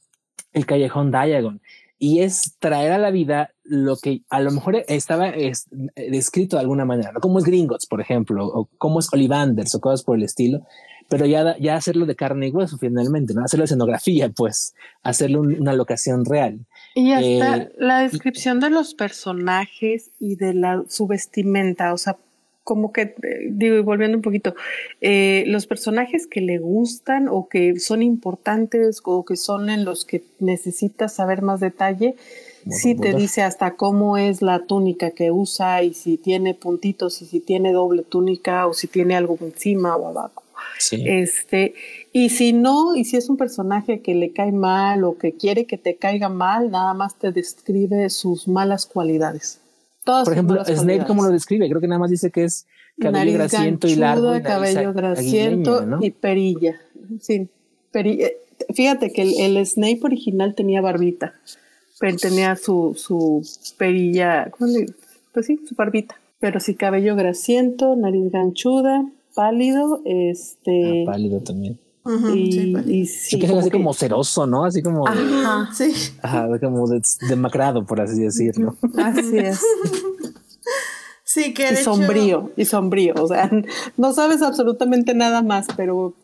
el 0.52 0.66
callejón 0.66 1.10
Diagon. 1.10 1.60
Y 1.98 2.20
es 2.20 2.56
traer 2.58 2.90
a 2.90 2.98
la 2.98 3.12
vida 3.12 3.52
lo 3.62 3.96
que 3.96 4.22
a 4.28 4.40
lo 4.40 4.50
mejor 4.50 4.82
estaba 4.88 5.28
es, 5.28 5.68
descrito 5.94 6.56
de 6.56 6.62
alguna 6.62 6.84
manera, 6.84 7.12
como 7.20 7.38
es 7.38 7.44
Gringotts, 7.44 7.86
por 7.86 8.00
ejemplo, 8.00 8.44
o 8.44 8.68
cómo 8.76 8.98
es 8.98 9.08
Ollivanders 9.12 9.74
o 9.76 9.80
cosas 9.80 10.02
por 10.02 10.16
el 10.16 10.24
estilo, 10.24 10.66
pero 11.12 11.26
ya, 11.26 11.58
ya 11.58 11.76
hacerlo 11.76 12.06
de 12.06 12.16
carne 12.16 12.48
y 12.48 12.50
hueso 12.52 12.78
finalmente, 12.78 13.34
¿no? 13.34 13.44
Hacerlo 13.44 13.64
de 13.64 13.66
escenografía, 13.66 14.30
pues, 14.30 14.74
hacerlo 15.02 15.42
una 15.42 15.74
locación 15.74 16.24
real. 16.24 16.60
Y 16.94 17.12
hasta 17.12 17.56
eh, 17.58 17.72
la 17.76 18.00
descripción 18.00 18.60
de 18.60 18.70
los 18.70 18.94
personajes 18.94 20.10
y 20.18 20.36
de 20.36 20.54
la, 20.54 20.82
su 20.88 21.06
vestimenta, 21.06 21.92
o 21.92 21.98
sea, 21.98 22.16
como 22.64 22.94
que, 22.94 23.02
eh, 23.02 23.14
digo, 23.50 23.76
y 23.76 23.82
volviendo 23.82 24.16
un 24.16 24.22
poquito, 24.22 24.54
eh, 25.02 25.44
los 25.48 25.66
personajes 25.66 26.26
que 26.26 26.40
le 26.40 26.56
gustan 26.56 27.28
o 27.28 27.46
que 27.46 27.78
son 27.78 28.02
importantes 28.02 29.02
o 29.04 29.26
que 29.26 29.36
son 29.36 29.68
en 29.68 29.84
los 29.84 30.06
que 30.06 30.22
necesitas 30.38 31.14
saber 31.14 31.42
más 31.42 31.60
detalle, 31.60 32.16
sí 32.70 32.94
te 32.94 33.12
dice 33.12 33.42
hasta 33.42 33.74
cómo 33.74 34.16
es 34.16 34.40
la 34.40 34.60
túnica 34.60 35.10
que 35.10 35.30
usa 35.30 35.82
y 35.82 35.92
si 35.92 36.16
tiene 36.16 36.54
puntitos 36.54 37.20
y 37.20 37.26
si 37.26 37.40
tiene 37.40 37.70
doble 37.70 38.02
túnica 38.02 38.66
o 38.66 38.72
si 38.72 38.86
tiene 38.86 39.14
algo 39.14 39.36
encima 39.42 39.94
o 39.94 40.08
abajo. 40.08 40.41
Este, 40.90 41.74
y 42.12 42.30
si 42.30 42.52
no, 42.52 42.96
y 42.96 43.04
si 43.04 43.16
es 43.16 43.28
un 43.28 43.36
personaje 43.36 44.00
que 44.00 44.14
le 44.14 44.32
cae 44.32 44.52
mal 44.52 45.04
o 45.04 45.16
que 45.16 45.32
quiere 45.32 45.66
que 45.66 45.78
te 45.78 45.96
caiga 45.96 46.28
mal, 46.28 46.70
nada 46.70 46.94
más 46.94 47.18
te 47.18 47.32
describe 47.32 48.10
sus 48.10 48.48
malas 48.48 48.86
cualidades. 48.86 49.60
Todas 50.04 50.24
Por 50.24 50.32
ejemplo, 50.32 50.64
Snape, 50.64 51.04
¿cómo 51.06 51.22
lo 51.22 51.30
describe? 51.30 51.68
Creo 51.68 51.80
que 51.80 51.86
nada 51.86 52.00
más 52.00 52.10
dice 52.10 52.30
que 52.30 52.44
es 52.44 52.66
cabello 53.00 53.34
grasiento 53.34 53.86
y 53.86 53.94
largo. 53.94 54.36
Y 54.36 54.42
cabello 54.42 54.92
grasiento 54.92 55.98
y 56.00 56.10
perilla. 56.10 56.80
Sí, 57.20 57.48
eh, 57.94 58.36
Fíjate 58.74 59.12
que 59.12 59.22
el, 59.22 59.56
el, 59.56 59.66
Snape 59.66 60.00
original 60.02 60.54
tenía 60.54 60.80
barbita, 60.80 61.34
pero 61.98 62.16
tenía 62.16 62.56
su, 62.56 62.94
su 62.96 63.42
perilla, 63.76 64.50
pues 64.58 65.46
sí, 65.46 65.60
su 65.66 65.74
barbita. 65.74 66.16
Pero 66.40 66.58
sí, 66.58 66.74
cabello 66.74 67.14
grasiento, 67.14 67.94
nariz 67.96 68.30
ganchuda, 68.32 69.04
pálido, 69.34 70.02
este... 70.04 71.02
Ah, 71.02 71.12
pálido 71.12 71.40
también. 71.40 71.78
y, 72.34 73.06
sí, 73.06 73.38
que 73.38 73.46
es 73.46 73.52
así 73.52 73.70
como 73.70 73.94
ceroso, 73.94 74.46
¿no? 74.46 74.64
Así 74.64 74.82
como... 74.82 75.06
Ajá, 75.06 75.70
sí. 75.72 75.92
Ajá, 76.22 76.58
como 76.58 76.86
demacrado, 77.28 77.84
por 77.86 78.00
así 78.00 78.20
decirlo. 78.20 78.76
Así 78.96 79.38
es. 79.38 79.60
Sí, 81.24 81.54
que 81.54 81.72
y 81.72 81.76
sombrío, 81.76 82.50
y 82.58 82.66
sombrío, 82.66 83.14
o 83.18 83.26
sea, 83.26 83.50
no 83.96 84.12
sabes 84.12 84.42
absolutamente 84.42 85.14
nada 85.14 85.40
más, 85.40 85.66
pero 85.78 86.14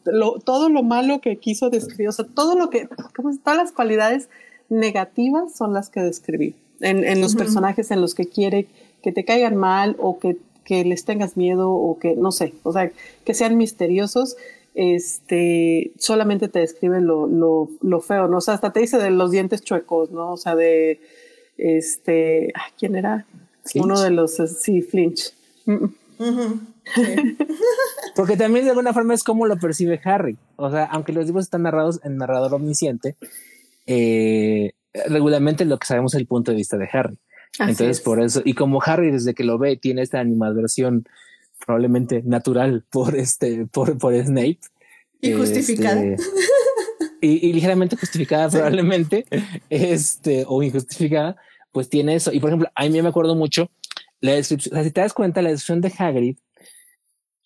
todo 0.44 0.68
lo 0.68 0.82
malo 0.82 1.22
que 1.22 1.38
quiso 1.38 1.70
describir, 1.70 2.10
o 2.10 2.12
sea, 2.12 2.26
todo 2.26 2.56
lo 2.56 2.68
que, 2.68 2.90
como 3.16 3.34
todas 3.38 3.56
las 3.56 3.72
cualidades 3.72 4.28
negativas 4.68 5.56
son 5.56 5.72
las 5.72 5.88
que 5.88 6.00
describí 6.00 6.56
en, 6.80 7.04
en 7.04 7.22
los 7.22 7.36
personajes 7.36 7.90
en 7.90 8.02
los 8.02 8.14
que 8.14 8.26
quiere 8.26 8.68
que 9.02 9.12
te 9.12 9.24
caigan 9.24 9.56
mal 9.56 9.96
o 9.98 10.18
que 10.18 10.36
que 10.68 10.84
les 10.84 11.06
tengas 11.06 11.38
miedo 11.38 11.72
o 11.72 11.98
que, 11.98 12.14
no 12.14 12.30
sé, 12.30 12.52
o 12.62 12.74
sea, 12.74 12.92
que 13.24 13.32
sean 13.32 13.56
misteriosos, 13.56 14.36
este, 14.74 15.92
solamente 15.98 16.48
te 16.48 16.58
describe 16.58 17.00
lo, 17.00 17.26
lo, 17.26 17.70
lo 17.80 18.00
feo, 18.02 18.28
¿no? 18.28 18.36
O 18.36 18.40
sea, 18.42 18.52
hasta 18.52 18.70
te 18.70 18.80
dice 18.80 18.98
de 18.98 19.08
los 19.08 19.30
dientes 19.30 19.62
chuecos, 19.62 20.10
¿no? 20.10 20.32
O 20.32 20.36
sea, 20.36 20.54
de, 20.56 21.00
este, 21.56 22.52
¿quién 22.78 22.96
era? 22.96 23.24
Uno 23.76 23.98
de 23.98 24.10
los, 24.10 24.36
sí, 24.36 24.82
Flinch. 24.82 25.32
Porque 28.14 28.36
también 28.36 28.66
de 28.66 28.72
alguna 28.72 28.92
forma 28.92 29.14
es 29.14 29.24
como 29.24 29.46
lo 29.46 29.56
percibe 29.56 30.02
Harry. 30.04 30.36
O 30.56 30.70
sea, 30.70 30.84
aunque 30.84 31.14
los 31.14 31.24
libros 31.24 31.46
están 31.46 31.62
narrados 31.62 31.98
en 32.04 32.18
narrador 32.18 32.52
omnisciente, 32.52 33.16
eh, 33.86 34.72
regularmente 35.08 35.64
lo 35.64 35.78
que 35.78 35.86
sabemos 35.86 36.12
es 36.12 36.20
el 36.20 36.26
punto 36.26 36.50
de 36.50 36.58
vista 36.58 36.76
de 36.76 36.90
Harry. 36.92 37.16
Entonces, 37.58 38.00
por 38.00 38.22
eso, 38.22 38.42
y 38.44 38.54
como 38.54 38.82
Harry 38.82 39.10
desde 39.10 39.34
que 39.34 39.44
lo 39.44 39.58
ve 39.58 39.76
tiene 39.76 40.02
esta 40.02 40.20
animadversión 40.20 41.06
probablemente 41.64 42.22
natural 42.24 42.84
por 42.90 43.16
este, 43.16 43.66
por, 43.66 43.98
por 43.98 44.14
Snape. 44.14 44.60
Y 45.20 45.32
justificada. 45.32 46.02
Este, 47.20 47.46
y, 47.46 47.52
ligeramente 47.52 47.96
justificada 47.96 48.48
probablemente, 48.48 49.24
este, 49.70 50.44
o 50.46 50.62
injustificada, 50.62 51.36
pues 51.72 51.88
tiene 51.88 52.14
eso. 52.14 52.32
Y 52.32 52.40
por 52.40 52.50
ejemplo, 52.50 52.68
a 52.74 52.84
mí 52.84 53.02
me 53.02 53.08
acuerdo 53.08 53.34
mucho 53.34 53.70
la 54.20 54.32
descripción, 54.32 54.82
si 54.84 54.90
te 54.90 55.00
das 55.00 55.12
cuenta, 55.12 55.42
la 55.42 55.50
descripción 55.50 55.80
de 55.80 55.92
Hagrid 55.96 56.36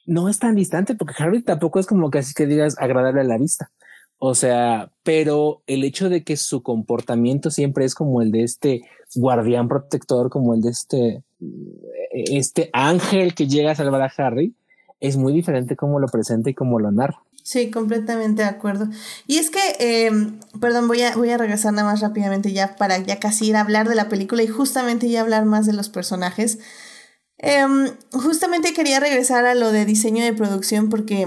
no 0.05 0.29
es 0.29 0.39
tan 0.39 0.57
distante 0.57 0.95
porque 0.95 1.15
Hagrid 1.17 1.45
tampoco 1.45 1.79
es 1.79 1.87
como 1.87 2.11
casi 2.11 2.35
que 2.35 2.47
digas 2.47 2.77
agradable 2.79 3.21
a 3.21 3.25
la 3.25 3.39
vista. 3.39 3.71
O 4.25 4.37
sea, 4.37 4.93
pero 5.03 5.65
el 5.67 5.83
hecho 5.83 6.09
de 6.09 6.23
que 6.23 6.37
su 6.37 6.63
comportamiento 6.63 7.51
siempre 7.51 7.85
es 7.85 7.97
como 7.97 8.23
el 8.23 8.31
de 8.31 8.45
este 8.45 8.83
guardián 9.17 9.67
protector, 9.67 10.31
como 10.31 10.55
el 10.55 10.61
de 10.61 10.71
este, 10.71 11.25
este 12.13 12.71
ángel 12.73 13.35
que 13.35 13.49
llega 13.49 13.73
a 13.73 13.75
salvar 13.75 14.01
a 14.01 14.13
Harry, 14.17 14.55
es 15.01 15.17
muy 15.17 15.33
diferente 15.33 15.75
como 15.75 15.99
lo 15.99 16.07
presenta 16.07 16.51
y 16.51 16.55
como 16.55 16.79
lo 16.79 16.93
narra. 16.93 17.21
Sí, 17.43 17.73
completamente 17.73 18.43
de 18.43 18.49
acuerdo. 18.49 18.87
Y 19.27 19.39
es 19.39 19.51
que, 19.51 19.59
em, 19.81 20.39
perdón, 20.61 20.87
voy 20.87 21.03
a, 21.03 21.17
voy 21.17 21.31
a 21.31 21.37
regresar 21.37 21.73
nada 21.73 21.91
más 21.91 22.01
rápidamente 22.01 22.53
ya 22.53 22.77
para 22.77 22.99
ya 22.99 23.19
casi 23.19 23.49
ir 23.49 23.57
a 23.57 23.63
hablar 23.63 23.89
de 23.89 23.97
la 23.97 24.09
película 24.09 24.45
y 24.45 24.47
justamente 24.47 25.11
ya 25.11 25.23
hablar 25.23 25.47
más 25.47 25.67
de 25.67 25.73
los 25.73 25.89
personajes. 25.89 26.61
Em, 27.39 27.91
justamente 28.13 28.73
quería 28.73 29.01
regresar 29.01 29.47
a 29.47 29.57
lo 29.57 29.73
de 29.73 29.85
diseño 29.85 30.23
de 30.23 30.33
producción 30.33 30.91
porque 30.91 31.27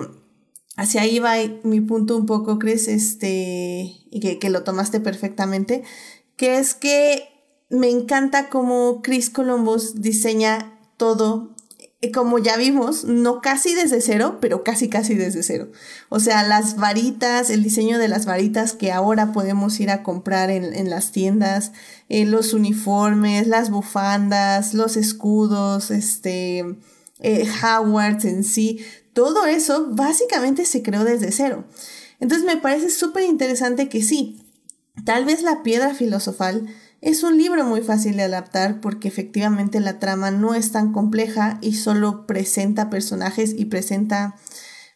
hacia 0.76 1.02
ahí 1.02 1.20
va 1.20 1.36
mi 1.64 1.82
punto 1.82 2.18
un 2.18 2.26
poco, 2.26 2.60
Chris, 2.60 2.88
este, 2.88 3.94
y 4.12 4.20
que, 4.20 4.40
que 4.40 4.50
lo 4.50 4.64
tomaste 4.64 5.00
perfectamente, 5.00 5.84
que 6.36 6.58
es 6.58 6.76
que 6.76 7.30
me 7.70 7.90
encanta 7.90 8.50
cómo 8.50 9.02
Chris 9.02 9.30
Columbus 9.30 10.02
diseña 10.02 10.80
todo, 10.98 11.56
eh, 12.02 12.12
como 12.12 12.40
ya 12.40 12.58
vimos, 12.58 13.06
no 13.06 13.42
casi 13.42 13.74
desde 13.74 14.02
cero, 14.02 14.38
pero 14.42 14.64
casi 14.64 14.90
casi 14.90 15.16
desde 15.16 15.44
cero. 15.44 15.70
O 16.10 16.20
sea, 16.20 16.44
las 16.44 16.76
varitas, 16.76 17.50
el 17.50 17.64
diseño 17.64 17.98
de 17.98 18.08
las 18.08 18.26
varitas 18.26 18.74
que 18.74 18.92
ahora 18.92 19.32
podemos 19.32 19.80
ir 19.80 19.90
a 19.90 20.04
comprar 20.04 20.50
en, 20.50 20.76
en 20.76 20.90
las 20.90 21.12
tiendas, 21.12 21.72
eh, 22.10 22.26
los 22.26 22.54
uniformes, 22.54 23.48
las 23.48 23.70
bufandas, 23.70 24.74
los 24.74 24.98
escudos, 24.98 25.90
este, 25.90 26.78
eh, 27.20 27.48
Howards 27.64 28.26
en 28.26 28.44
sí, 28.44 28.86
todo 29.14 29.46
eso 29.46 29.90
básicamente 29.92 30.66
se 30.66 30.84
creó 30.84 31.04
desde 31.04 31.32
cero. 31.32 31.66
Entonces 32.20 32.46
me 32.46 32.58
parece 32.58 32.90
súper 32.90 33.24
interesante 33.24 33.90
que 33.90 34.02
sí, 34.02 34.42
tal 35.06 35.26
vez 35.26 35.42
la 35.42 35.64
piedra 35.64 35.94
filosofal 35.94 36.68
es 37.02 37.24
un 37.24 37.38
libro 37.38 37.66
muy 37.66 37.82
fácil 37.82 38.18
de 38.18 38.24
adaptar 38.24 38.82
porque 38.82 39.08
efectivamente 39.08 39.80
la 39.80 40.00
trama 40.00 40.32
no 40.32 40.56
es 40.56 40.72
tan 40.72 40.92
compleja 40.92 41.60
y 41.62 41.74
solo 41.76 42.26
presenta 42.26 42.90
personajes 42.90 43.54
y 43.56 43.66
presenta 43.66 44.36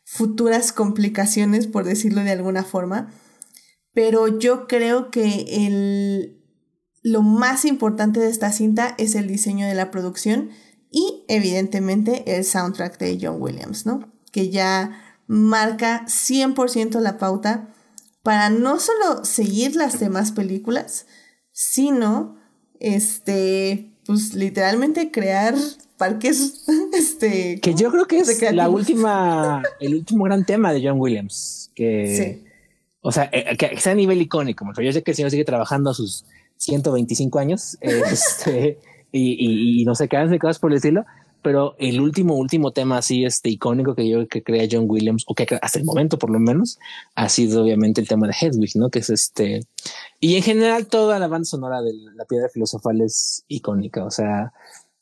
futuras 0.05 0.71
complicaciones, 0.71 1.67
por 1.67 1.85
decirlo 1.85 2.23
de 2.23 2.31
alguna 2.31 2.63
forma. 2.63 3.11
Pero 3.93 4.39
yo 4.39 4.65
creo 4.65 5.11
que 5.11 5.67
el, 5.67 6.41
lo 7.03 7.21
más 7.21 7.63
importante 7.63 8.19
de 8.19 8.29
esta 8.29 8.51
cinta 8.51 8.95
es 8.97 9.13
el 9.13 9.27
diseño 9.27 9.67
de 9.67 9.75
la 9.75 9.91
producción 9.91 10.49
y 10.91 11.23
evidentemente 11.27 12.35
el 12.37 12.43
soundtrack 12.43 12.97
de 12.97 13.17
John 13.21 13.41
Williams, 13.41 13.85
¿no? 13.85 14.11
Que 14.31 14.49
ya 14.49 15.01
marca 15.27 16.05
100% 16.07 16.99
la 16.99 17.17
pauta 17.17 17.69
para 18.23 18.49
no 18.49 18.79
solo 18.79 19.23
seguir 19.23 19.75
las 19.75 19.99
demás 19.99 20.31
películas, 20.31 21.05
sino, 21.51 22.37
este, 22.79 23.91
pues 24.05 24.33
literalmente 24.33 25.11
crear 25.11 25.55
parques, 25.97 26.65
este... 26.93 27.59
Que 27.59 27.75
yo 27.75 27.91
creo 27.91 28.07
que 28.07 28.19
es 28.19 28.53
la 28.53 28.69
última, 28.69 29.61
el 29.79 29.95
último 29.95 30.23
gran 30.25 30.45
tema 30.45 30.73
de 30.73 30.87
John 30.87 30.99
Williams, 30.99 31.71
que... 31.75 32.47
O 33.01 33.13
sea, 33.13 33.29
eh, 33.31 33.55
que 33.55 33.79
sea 33.79 33.93
a 33.93 33.95
nivel 33.95 34.21
icónico, 34.21 34.65
yo 34.81 34.91
sé 34.91 35.03
que 35.03 35.11
el 35.11 35.15
señor 35.15 35.31
sigue 35.31 35.45
trabajando 35.45 35.91
a 35.91 35.93
sus 35.93 36.25
125 36.57 37.39
años, 37.39 37.77
este, 37.81 38.79
y, 39.11 39.81
y, 39.81 39.85
no 39.85 39.95
sé 39.95 40.07
qué 40.07 40.17
hace 40.17 40.39
cosas 40.39 40.59
por 40.59 40.71
el 40.71 40.77
estilo, 40.77 41.05
pero 41.41 41.75
el 41.79 42.01
último, 42.01 42.35
último 42.35 42.71
tema 42.71 42.97
así, 42.97 43.23
este 43.23 43.49
icónico 43.49 43.95
que 43.95 44.07
yo 44.07 44.27
que 44.27 44.43
crea 44.43 44.67
John 44.69 44.85
Williams, 44.87 45.23
o 45.27 45.35
que 45.35 45.47
hasta 45.61 45.79
el 45.79 45.85
momento 45.85 46.17
por 46.17 46.29
lo 46.29 46.39
menos, 46.39 46.79
ha 47.15 47.29
sido 47.29 47.63
obviamente 47.63 48.01
el 48.01 48.07
tema 48.07 48.27
de 48.27 48.33
Hedwig, 48.39 48.75
¿no? 48.75 48.89
Que 48.89 48.99
es 48.99 49.09
este, 49.09 49.61
y 50.19 50.35
en 50.35 50.43
general 50.43 50.87
toda 50.87 51.17
la 51.19 51.27
banda 51.27 51.45
sonora 51.45 51.81
de 51.81 51.93
la 52.15 52.25
piedra 52.25 52.49
filosofal 52.49 53.01
es 53.01 53.45
icónica, 53.47 54.03
o 54.03 54.11
sea, 54.11 54.51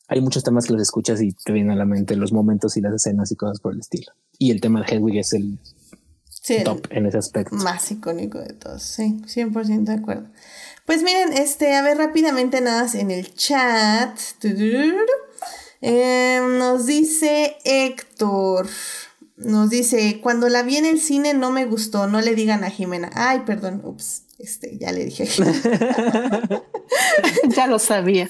hay 0.08 0.20
muchos 0.20 0.42
temas 0.42 0.66
que 0.66 0.72
los 0.72 0.82
escuchas 0.82 1.20
y 1.20 1.32
te 1.32 1.52
vienen 1.52 1.72
a 1.72 1.76
la 1.76 1.84
mente 1.84 2.16
los 2.16 2.32
momentos 2.32 2.76
y 2.76 2.80
las 2.80 2.94
escenas 2.94 3.30
y 3.30 3.36
cosas 3.36 3.60
por 3.60 3.74
el 3.74 3.80
estilo. 3.80 4.12
Y 4.38 4.50
el 4.52 4.60
tema 4.60 4.80
de 4.80 4.94
Hedwig 4.94 5.18
es 5.18 5.34
el 5.34 5.58
top 6.64 6.86
en 6.90 7.06
ese 7.06 7.18
aspecto. 7.18 7.56
Más 7.56 7.90
icónico 7.90 8.38
de 8.38 8.54
todos, 8.54 8.82
sí, 8.82 9.20
100% 9.26 9.84
de 9.84 9.92
acuerdo. 9.92 10.28
Pues 10.88 11.02
miren, 11.02 11.34
este, 11.34 11.76
a 11.76 11.82
ver 11.82 11.98
rápidamente 11.98 12.62
nada 12.62 12.88
en 12.94 13.10
el 13.10 13.34
chat. 13.34 14.18
Em, 15.82 16.58
nos 16.58 16.86
dice 16.86 17.58
Héctor. 17.66 18.66
Nos 19.36 19.68
dice, 19.68 20.20
cuando 20.22 20.48
la 20.48 20.62
vi 20.62 20.78
en 20.78 20.86
el 20.86 20.98
cine 20.98 21.34
no 21.34 21.50
me 21.50 21.66
gustó, 21.66 22.06
no 22.06 22.22
le 22.22 22.34
digan 22.34 22.64
a 22.64 22.70
Jimena. 22.70 23.10
Ay, 23.12 23.40
perdón, 23.44 23.82
ups, 23.84 24.22
este, 24.38 24.78
ya 24.78 24.92
le 24.92 25.04
dije 25.06 25.24
ya 27.48 27.66
lo 27.66 27.80
sabía. 27.80 28.28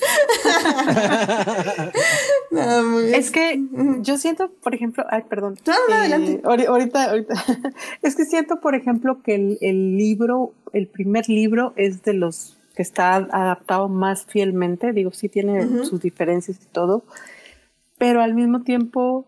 es 3.12 3.30
que 3.30 3.62
yo 4.00 4.16
siento, 4.16 4.50
por 4.62 4.74
ejemplo, 4.74 5.04
ay, 5.10 5.24
perdón. 5.28 5.56
No, 5.66 5.74
adelante. 5.94 6.40
Ahorita, 6.44 7.10
ahorita. 7.10 7.34
es 8.02 8.16
que 8.16 8.24
siento, 8.24 8.60
por 8.60 8.74
ejemplo, 8.74 9.22
que 9.22 9.34
el, 9.34 9.58
el 9.60 9.98
libro, 9.98 10.54
el 10.72 10.86
primer 10.86 11.28
libro 11.28 11.74
es 11.76 12.02
de 12.02 12.14
los 12.14 12.56
que 12.74 12.80
está 12.82 13.16
adaptado 13.16 13.90
más 13.90 14.24
fielmente. 14.24 14.92
Digo, 14.94 15.12
sí 15.12 15.28
tiene 15.28 15.84
sus 15.84 16.00
diferencias 16.00 16.58
y 16.62 16.66
todo, 16.72 17.04
pero 17.98 18.22
al 18.22 18.34
mismo 18.34 18.62
tiempo, 18.62 19.26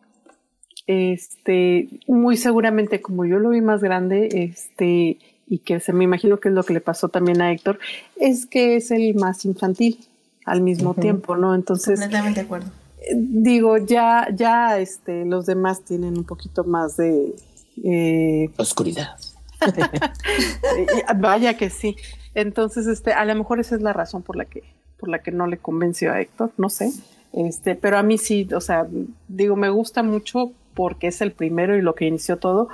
este, 0.86 1.88
muy 2.06 2.38
seguramente 2.38 3.02
como 3.02 3.26
yo 3.26 3.38
lo 3.38 3.50
vi 3.50 3.60
más 3.60 3.82
grande, 3.82 4.28
este, 4.32 5.18
y 5.50 5.58
que 5.58 5.80
se 5.80 5.92
me 5.92 6.04
imagino 6.04 6.38
que 6.38 6.48
es 6.48 6.54
lo 6.54 6.62
que 6.62 6.72
le 6.72 6.80
pasó 6.80 7.08
también 7.08 7.42
a 7.42 7.52
Héctor, 7.52 7.80
es 8.16 8.46
que 8.46 8.76
es 8.76 8.92
el 8.92 9.16
más 9.16 9.44
infantil 9.44 9.98
al 10.46 10.62
mismo 10.62 10.94
tiempo, 10.94 11.36
¿no? 11.36 11.54
Entonces, 11.56 11.98
completamente 11.98 12.40
de 12.40 12.46
acuerdo. 12.46 12.70
Digo, 13.14 13.76
ya, 13.76 14.28
ya, 14.32 14.78
este, 14.78 15.24
los 15.24 15.46
demás 15.46 15.84
tienen 15.84 16.16
un 16.16 16.24
poquito 16.24 16.62
más 16.62 16.96
de 16.96 17.34
eh, 17.82 18.48
oscuridad. 18.58 19.18
Vaya 21.16 21.56
que 21.56 21.68
sí. 21.68 21.96
Entonces, 22.34 22.86
este, 22.86 23.12
a 23.12 23.24
lo 23.24 23.34
mejor 23.34 23.58
esa 23.58 23.74
es 23.74 23.82
la 23.82 23.92
razón 23.92 24.22
por 24.22 24.36
la 24.36 24.44
que, 24.44 24.62
por 24.98 25.08
la 25.08 25.18
que 25.18 25.32
no 25.32 25.48
le 25.48 25.58
convenció 25.58 26.12
a 26.12 26.20
Héctor, 26.20 26.52
no 26.58 26.70
sé. 26.70 26.92
Este, 27.32 27.74
pero 27.74 27.98
a 27.98 28.04
mí 28.04 28.18
sí, 28.18 28.48
o 28.54 28.60
sea, 28.60 28.86
digo, 29.26 29.56
me 29.56 29.68
gusta 29.70 30.04
mucho 30.04 30.52
porque 30.74 31.08
es 31.08 31.20
el 31.20 31.32
primero 31.32 31.76
y 31.76 31.82
lo 31.82 31.96
que 31.96 32.06
inició 32.06 32.36
todo, 32.36 32.68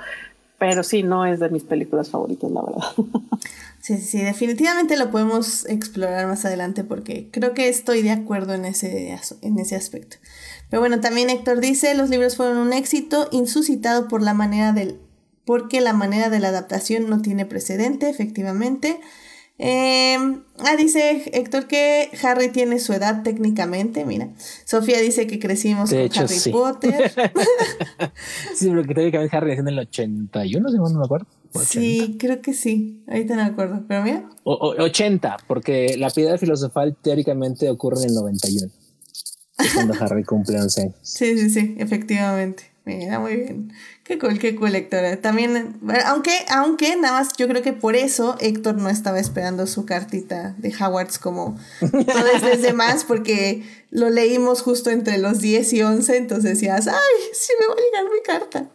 pero 0.57 0.83
sí, 0.83 1.03
no 1.03 1.25
es 1.25 1.39
de 1.39 1.49
mis 1.49 1.63
películas 1.63 2.09
favoritas, 2.09 2.51
la 2.51 2.61
verdad. 2.61 2.83
Sí, 3.79 3.99
sí, 3.99 4.17
definitivamente 4.17 4.97
lo 4.97 5.11
podemos 5.11 5.65
explorar 5.67 6.27
más 6.27 6.43
adelante 6.43 6.83
porque 6.83 7.29
creo 7.31 7.53
que 7.53 7.69
estoy 7.69 8.01
de 8.01 8.11
acuerdo 8.11 8.53
en 8.53 8.65
ese, 8.65 9.17
en 9.41 9.59
ese 9.59 9.77
aspecto. 9.77 10.17
Pero 10.69 10.81
bueno, 10.81 10.99
también 10.99 11.29
Héctor 11.29 11.61
dice, 11.61 11.95
los 11.95 12.09
libros 12.09 12.35
fueron 12.35 12.57
un 12.57 12.73
éxito 12.73 13.29
insuscitado 13.31 14.09
por 14.09 14.21
la 14.21 14.33
manera 14.33 14.73
del, 14.73 14.99
porque 15.45 15.79
la 15.79 15.93
manera 15.93 16.29
de 16.29 16.39
la 16.39 16.49
adaptación 16.49 17.09
no 17.09 17.21
tiene 17.21 17.45
precedente, 17.45 18.09
efectivamente. 18.09 18.99
Eh, 19.59 20.17
ah, 20.59 20.75
dice 20.77 21.23
Héctor 21.33 21.67
que 21.67 22.11
Harry 22.21 22.49
tiene 22.49 22.79
su 22.79 22.93
edad 22.93 23.23
técnicamente, 23.23 24.05
mira. 24.05 24.29
Sofía 24.65 24.99
dice 24.99 25.25
que 25.25 25.39
crecimos 25.39 25.89
con 25.89 25.99
Harry 25.99 26.51
Potter. 26.51 27.11
sí, 28.55 28.69
pero 28.69 28.83
que 28.83 28.93
técnicamente 28.93 29.35
Harry 29.35 29.53
es 29.53 29.59
en 29.59 29.67
el 29.67 29.79
81, 29.79 30.69
si 30.69 30.77
no 30.77 30.89
me 30.89 31.05
acuerdo. 31.05 31.27
Sí, 31.65 32.17
creo 32.19 32.41
que 32.41 32.53
sí. 32.53 33.03
Ahorita 33.07 33.35
no 33.35 33.43
me 33.43 33.49
acuerdo, 33.49 33.83
pero 33.87 34.03
mira. 34.03 34.29
O, 34.43 34.75
80, 34.77 35.37
porque 35.47 35.95
la 35.97 36.09
piedra 36.11 36.37
filosofal 36.37 36.95
teóricamente 37.01 37.69
ocurre 37.69 38.01
en 38.01 38.09
el 38.09 38.15
91. 38.15 38.71
Es 39.57 39.73
cuando 39.73 39.95
Harry 39.99 40.23
cumple 40.23 40.61
11 40.61 40.81
años. 40.81 40.95
Sí, 41.01 41.37
sí, 41.39 41.49
sí, 41.49 41.75
efectivamente. 41.79 42.76
Mira, 42.87 43.19
muy 43.19 43.35
bien. 43.35 43.73
Qué 44.05 44.17
cool, 44.17 44.39
qué 44.39 44.55
cool, 44.55 44.73
Héctor. 44.73 45.17
También, 45.17 45.77
aunque, 46.05 46.31
aunque 46.49 46.95
nada 46.95 47.19
más 47.19 47.35
yo 47.35 47.49
creo 47.49 47.61
que 47.61 47.73
por 47.73 47.97
eso 47.97 48.37
Héctor 48.39 48.75
no 48.75 48.87
estaba 48.87 49.19
esperando 49.19 49.67
su 49.67 49.85
cartita 49.85 50.55
de 50.57 50.73
Howards 50.73 51.19
como 51.19 51.59
todos 51.81 52.41
los 52.41 52.61
demás, 52.61 53.03
porque 53.07 53.63
lo 53.89 54.09
leímos 54.09 54.61
justo 54.61 54.89
entre 54.89 55.17
los 55.17 55.41
10 55.41 55.73
y 55.73 55.81
11, 55.81 56.15
entonces 56.15 56.51
decías, 56.51 56.87
ay, 56.87 57.23
sí 57.33 57.51
me 57.59 57.67
va 57.67 57.73
a 57.73 57.75
llegar 57.75 58.13
mi 58.13 58.21
carta. 58.23 58.69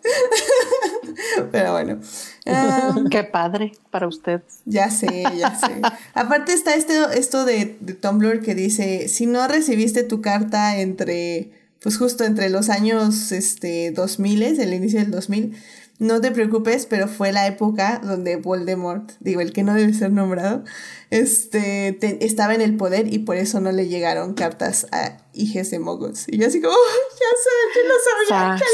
Pero 1.51 1.73
bueno. 1.73 3.09
qué 3.11 3.25
padre 3.25 3.73
para 3.91 4.09
usted. 4.09 4.43
Ya 4.67 4.91
sé, 4.91 5.25
ya 5.39 5.59
sé. 5.59 5.81
Aparte 6.13 6.53
está 6.53 6.75
este, 6.75 6.99
esto 7.19 7.47
de, 7.47 7.79
de 7.81 7.95
Tumblr 7.95 8.43
que 8.43 8.55
dice, 8.55 9.09
si 9.09 9.25
no 9.25 9.49
recibiste 9.49 10.03
tu 10.03 10.21
carta 10.21 10.77
entre 10.77 11.62
pues 11.83 11.99
justo 11.99 12.25
entre 12.25 12.51
los 12.51 12.71
años 12.71 13.33
este, 13.33 13.91
2000, 13.91 14.43
el 14.61 14.75
inicio 14.75 15.01
del 15.01 15.11
2000, 15.11 15.57
no 15.99 16.21
te 16.21 16.33
preocupes, 16.33 16.87
pero 16.87 17.07
fue 17.07 17.31
la 17.33 17.47
época 17.47 18.01
donde 18.03 18.37
Voldemort, 18.37 19.13
digo, 19.21 19.41
el 19.41 19.53
que 19.53 19.63
no 19.63 19.75
debe 19.75 19.95
ser 19.95 20.11
nombrado, 20.11 20.65
este, 21.11 21.97
estaba 22.25 22.55
en 22.55 22.61
el 22.61 22.77
poder 22.77 23.13
y 23.13 23.21
por 23.21 23.37
eso 23.37 23.61
no 23.61 23.71
le 23.71 23.87
llegaron 23.87 24.35
cartas 24.35 24.89
a 24.91 25.19
hijes 25.33 25.71
de 25.71 25.79
Mogos. 25.79 26.25
Y 26.27 26.39
yo 26.39 26.49
así 26.49 26.61
como, 26.61 26.75
oh, 26.75 26.79
ya 27.13 27.27
sé, 27.39 27.51
yo 27.77 27.83
lo 27.89 27.95
sabía, 28.29 28.59
ya 28.59 28.67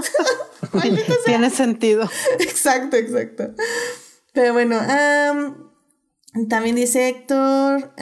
lo 0.00 0.92
sabía. 0.92 1.16
Tiene 1.24 1.50
sentido. 1.50 2.08
Exacto, 2.38 2.96
exacto. 2.96 3.54
Pero 4.32 4.52
bueno, 4.52 4.80
también 6.48 6.76
dice 6.76 7.08
Héctor, 7.08 7.94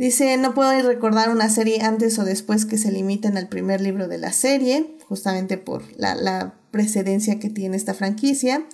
Dice, 0.00 0.34
no 0.38 0.54
puedo 0.54 0.80
recordar 0.80 1.28
una 1.28 1.50
serie 1.50 1.82
antes 1.82 2.18
o 2.18 2.24
después 2.24 2.64
que 2.64 2.78
se 2.78 2.90
limiten 2.90 3.36
al 3.36 3.48
primer 3.48 3.82
libro 3.82 4.08
de 4.08 4.16
la 4.16 4.32
serie, 4.32 4.96
justamente 5.06 5.58
por 5.58 5.82
la, 5.98 6.14
la 6.14 6.54
precedencia 6.70 7.38
que 7.38 7.50
tiene 7.50 7.76
esta 7.76 7.92
franquicia. 7.92 8.64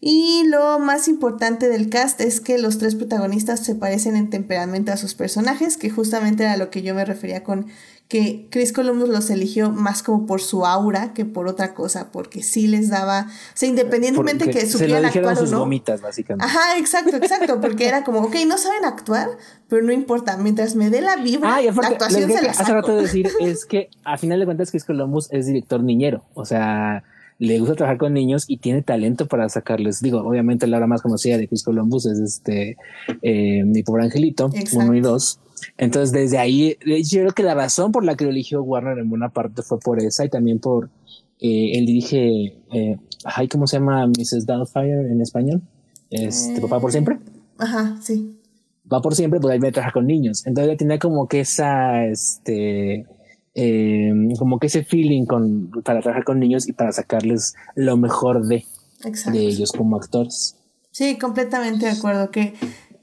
Y 0.00 0.44
lo 0.46 0.78
más 0.78 1.08
importante 1.08 1.68
del 1.68 1.90
cast 1.90 2.20
es 2.20 2.40
que 2.40 2.56
los 2.56 2.78
tres 2.78 2.94
protagonistas 2.94 3.64
se 3.64 3.74
parecen 3.74 4.14
en 4.14 4.30
temperamento 4.30 4.92
a 4.92 4.96
sus 4.96 5.16
personajes, 5.16 5.76
que 5.76 5.90
justamente 5.90 6.44
era 6.44 6.56
lo 6.56 6.70
que 6.70 6.82
yo 6.82 6.94
me 6.94 7.04
refería 7.04 7.42
con 7.42 7.66
que 8.10 8.48
Chris 8.50 8.72
Columbus 8.72 9.08
los 9.08 9.30
eligió 9.30 9.70
más 9.70 10.02
como 10.02 10.26
por 10.26 10.40
su 10.40 10.66
aura 10.66 11.14
que 11.14 11.24
por 11.24 11.46
otra 11.46 11.74
cosa, 11.74 12.10
porque 12.10 12.42
sí 12.42 12.66
les 12.66 12.90
daba, 12.90 13.28
o 13.28 13.56
sea, 13.56 13.68
independientemente 13.68 14.50
que 14.50 14.66
supieran 14.66 15.04
actuar 15.04 15.38
o 15.38 15.46
no. 15.46 15.60
Gomitas, 15.60 16.00
básicamente. 16.00 16.44
Ajá, 16.44 16.76
exacto, 16.76 17.14
exacto, 17.14 17.60
porque 17.60 17.86
era 17.86 18.02
como, 18.02 18.18
ok, 18.22 18.34
no 18.48 18.58
saben 18.58 18.84
actuar, 18.84 19.28
pero 19.68 19.82
no 19.82 19.92
importa, 19.92 20.36
mientras 20.38 20.74
me 20.74 20.90
dé 20.90 21.02
la 21.02 21.18
vibra, 21.18 21.54
ah, 21.54 21.62
la 21.62 21.86
actuación 21.86 22.28
se 22.32 22.42
la 22.42 22.50
Hace 22.50 22.72
rato 22.72 22.96
de 22.96 23.02
decir 23.02 23.30
es 23.38 23.64
que 23.64 23.90
a 24.02 24.18
final 24.18 24.40
de 24.40 24.44
cuentas 24.44 24.72
Chris 24.72 24.84
Columbus 24.84 25.28
es 25.30 25.46
director 25.46 25.80
niñero, 25.80 26.24
o 26.34 26.44
sea, 26.44 27.04
le 27.40 27.58
gusta 27.58 27.74
trabajar 27.74 27.98
con 27.98 28.14
niños 28.14 28.44
y 28.46 28.58
tiene 28.58 28.82
talento 28.82 29.26
para 29.26 29.48
sacarles. 29.48 30.00
Digo, 30.00 30.20
obviamente 30.20 30.68
la 30.68 30.76
hora 30.76 30.86
más 30.86 31.02
conocida 31.02 31.36
de 31.36 31.48
Chris 31.48 31.64
Columbus 31.64 32.06
es 32.06 32.20
este 32.20 32.76
eh, 33.22 33.64
Mi 33.64 33.82
pobre 33.82 34.04
angelito, 34.04 34.50
uno 34.74 34.94
y 34.94 35.00
dos 35.00 35.40
entonces, 35.76 36.12
desde 36.12 36.38
ahí, 36.38 36.76
yo 36.86 37.20
creo 37.20 37.32
que 37.32 37.42
la 37.42 37.54
razón 37.54 37.92
por 37.92 38.04
la 38.04 38.16
que 38.16 38.24
lo 38.24 38.30
eligió 38.30 38.62
Warner 38.62 38.98
en 38.98 39.08
buena 39.08 39.30
parte 39.30 39.62
fue 39.62 39.78
por 39.78 39.98
esa 40.00 40.24
y 40.24 40.28
también 40.28 40.58
por 40.58 40.90
eh, 41.40 41.72
él 41.74 41.86
dirige, 41.86 42.58
eh, 42.72 42.96
¿cómo 43.50 43.66
se 43.66 43.78
llama 43.78 44.06
Mrs. 44.06 44.46
Doubtfire 44.46 45.10
en 45.10 45.20
español? 45.20 45.62
Este, 46.10 46.60
Papá 46.60 46.80
por 46.80 46.92
siempre. 46.92 47.18
Ajá, 47.58 47.96
sí. 48.02 48.36
Va 48.92 49.00
por 49.00 49.14
siempre, 49.14 49.38
pues 49.38 49.52
ahí 49.52 49.60
me 49.60 49.70
trabaja 49.70 49.92
con 49.92 50.06
niños. 50.06 50.46
Entonces, 50.46 50.76
tenía 50.76 50.98
como 50.98 51.28
que 51.28 51.40
esa, 51.40 52.04
este, 52.06 53.06
eh, 53.54 54.12
como 54.38 54.58
que 54.58 54.68
ese 54.68 54.84
feeling 54.84 55.26
con, 55.26 55.70
para 55.84 56.00
trabajar 56.00 56.24
con 56.24 56.38
niños 56.38 56.68
y 56.68 56.72
para 56.72 56.92
sacarles 56.92 57.54
lo 57.74 57.96
mejor 57.96 58.46
de, 58.46 58.64
de 59.32 59.38
ellos 59.38 59.72
como 59.72 59.96
actores. 59.96 60.56
Sí, 60.90 61.18
completamente 61.18 61.86
de 61.86 61.92
acuerdo. 61.92 62.30
Que 62.30 62.54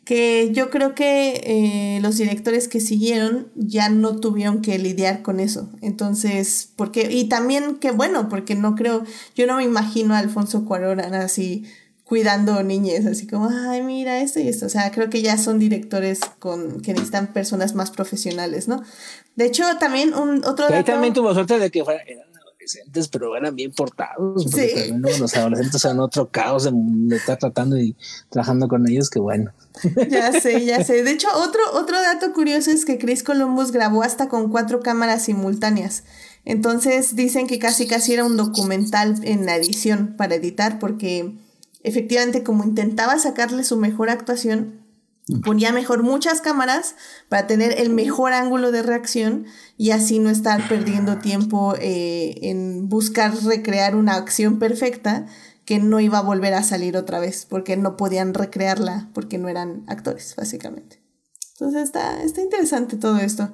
que 0.08 0.52
yo 0.54 0.70
creo 0.70 0.96
que 0.96 1.42
eh, 1.44 2.00
los 2.02 2.18
directores 2.18 2.70
que 2.70 2.80
siguieron 2.80 3.50
ya 3.56 3.90
no 3.90 4.22
tuvieron 4.22 4.62
que 4.62 4.80
lidiar 4.80 5.22
con 5.22 5.42
eso. 5.42 5.70
Entonces, 5.82 6.72
porque, 6.78 7.12
y 7.12 7.28
también 7.28 7.76
que 7.76 7.92
bueno, 7.92 8.30
porque 8.30 8.56
no 8.56 8.76
creo, 8.76 9.04
yo 9.36 9.48
no 9.48 9.58
me 9.58 9.66
imagino 9.66 10.16
a 10.16 10.20
Alfonso 10.20 10.64
Cuarón 10.64 11.02
así 11.02 11.66
cuidando 12.08 12.64
niñas, 12.64 13.06
así 13.06 13.28
como, 13.28 13.50
ay, 13.50 13.82
mira 13.82 14.20
esto 14.20 14.40
y 14.40 14.48
esto. 14.48 14.66
O 14.66 14.70
sea, 14.70 14.92
creo 14.92 15.10
que 15.10 15.22
ya 15.22 15.38
son 15.38 15.60
directores 15.60 16.22
con 16.40 16.82
que 16.82 16.94
necesitan 16.94 17.34
personas 17.34 17.76
más 17.76 17.92
profesionales, 17.92 18.68
¿no? 18.68 18.82
De 19.36 19.46
hecho, 19.46 19.64
también 19.80 20.14
un 20.14 20.44
otro 20.46 20.68
dato... 20.70 20.86
también 20.86 21.14
tuvo 21.14 21.34
suerte 21.34 21.60
de 21.60 21.70
que 21.70 21.84
fuera, 21.84 22.02
pero 23.12 23.36
eran 23.36 23.56
bien 23.56 23.72
portados. 23.72 24.44
Sí. 24.44 24.92
los 25.20 25.36
adolescentes 25.36 25.82
son 25.82 26.00
otro 26.00 26.30
caos 26.30 26.64
de, 26.66 27.16
estar 27.16 27.38
tratando 27.38 27.78
y 27.78 27.96
trabajando 28.30 28.68
con 28.68 28.88
ellos, 28.88 29.10
que 29.10 29.20
bueno. 29.20 29.54
Ya 30.10 30.32
sé, 30.40 30.66
ya 30.66 30.84
sé. 30.84 31.04
De 31.04 31.12
hecho, 31.12 31.28
otro, 31.36 31.62
otro 31.74 32.02
dato 32.02 32.34
curioso 32.34 32.72
es 32.72 32.86
que 32.86 32.98
Chris 32.98 33.24
Columbus 33.24 33.72
grabó 33.72 34.04
hasta 34.04 34.28
con 34.28 34.50
cuatro 34.50 34.80
cámaras 34.82 35.24
simultáneas. 35.24 36.04
Entonces 36.46 37.16
dicen 37.16 37.48
que 37.48 37.60
casi 37.60 37.88
casi 37.88 38.14
era 38.14 38.24
un 38.24 38.38
documental 38.38 39.16
en 39.24 39.46
la 39.46 39.56
edición 39.56 40.16
para 40.18 40.36
editar, 40.36 40.80
porque 40.80 41.36
efectivamente 41.88 42.44
como 42.44 42.64
intentaba 42.64 43.18
sacarle 43.18 43.64
su 43.64 43.78
mejor 43.78 44.10
actuación, 44.10 44.86
ponía 45.44 45.72
mejor 45.72 46.04
muchas 46.04 46.42
cámaras 46.42 46.96
para 47.30 47.48
tener 47.48 47.80
el 47.80 47.90
mejor 47.90 48.34
ángulo 48.34 48.72
de 48.72 48.82
reacción 48.82 49.46
y 49.78 49.92
así 49.92 50.20
no 50.20 50.30
estar 50.30 50.68
perdiendo 50.70 51.18
tiempo 51.18 51.76
eh, 51.80 52.36
en 52.44 52.88
buscar 52.88 53.34
recrear 53.44 53.96
una 53.96 54.16
acción 54.16 54.60
perfecta 54.60 55.26
que 55.66 55.80
no 55.80 56.00
iba 56.00 56.20
a 56.20 56.22
volver 56.22 56.54
a 56.54 56.64
salir 56.64 56.96
otra 56.96 57.20
vez 57.20 57.46
porque 57.46 57.76
no 57.76 57.98
podían 57.98 58.34
recrearla 58.34 59.10
porque 59.14 59.38
no 59.38 59.50
eran 59.50 59.84
actores 59.88 60.34
básicamente. 60.38 61.02
Entonces 61.54 61.84
está, 61.84 62.24
está 62.24 62.42
interesante 62.42 62.96
todo 62.96 63.18
esto. 63.18 63.52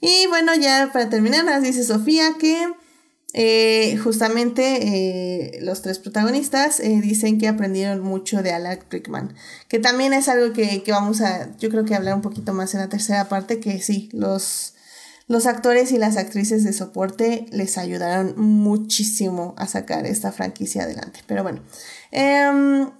Y 0.00 0.26
bueno, 0.28 0.54
ya 0.54 0.90
para 0.92 1.08
terminar, 1.08 1.44
nos 1.44 1.62
dice 1.62 1.82
Sofía 1.82 2.34
que 2.38 2.68
eh, 3.34 3.98
justamente 4.02 5.56
eh, 5.56 5.60
los 5.60 5.82
tres 5.82 5.98
protagonistas 5.98 6.80
eh, 6.80 7.00
dicen 7.02 7.38
que 7.38 7.46
aprendieron 7.46 8.00
mucho 8.00 8.42
de 8.42 8.52
Alan 8.52 8.78
Rickman, 8.88 9.34
que 9.68 9.78
también 9.78 10.14
es 10.14 10.28
algo 10.28 10.54
que, 10.54 10.82
vamos 10.88 11.20
a, 11.20 11.54
yo 11.58 11.68
creo 11.68 11.84
que 11.84 11.94
hablar 11.94 12.14
un 12.14 12.22
poquito 12.22 12.54
más 12.54 12.72
en 12.72 12.80
la 12.80 12.88
tercera 12.88 13.28
parte, 13.28 13.60
que 13.60 13.82
sí, 13.82 14.08
los, 14.12 14.74
los 15.26 15.44
actores 15.44 15.92
y 15.92 15.98
las 15.98 16.16
actrices 16.16 16.64
de 16.64 16.72
soporte 16.72 17.44
les 17.50 17.76
ayudaron 17.76 18.32
muchísimo 18.38 19.54
a 19.58 19.66
sacar 19.66 20.06
esta 20.06 20.32
franquicia 20.32 20.84
adelante. 20.84 21.20
Pero 21.26 21.42
bueno, 21.42 21.60
em, 22.12 22.90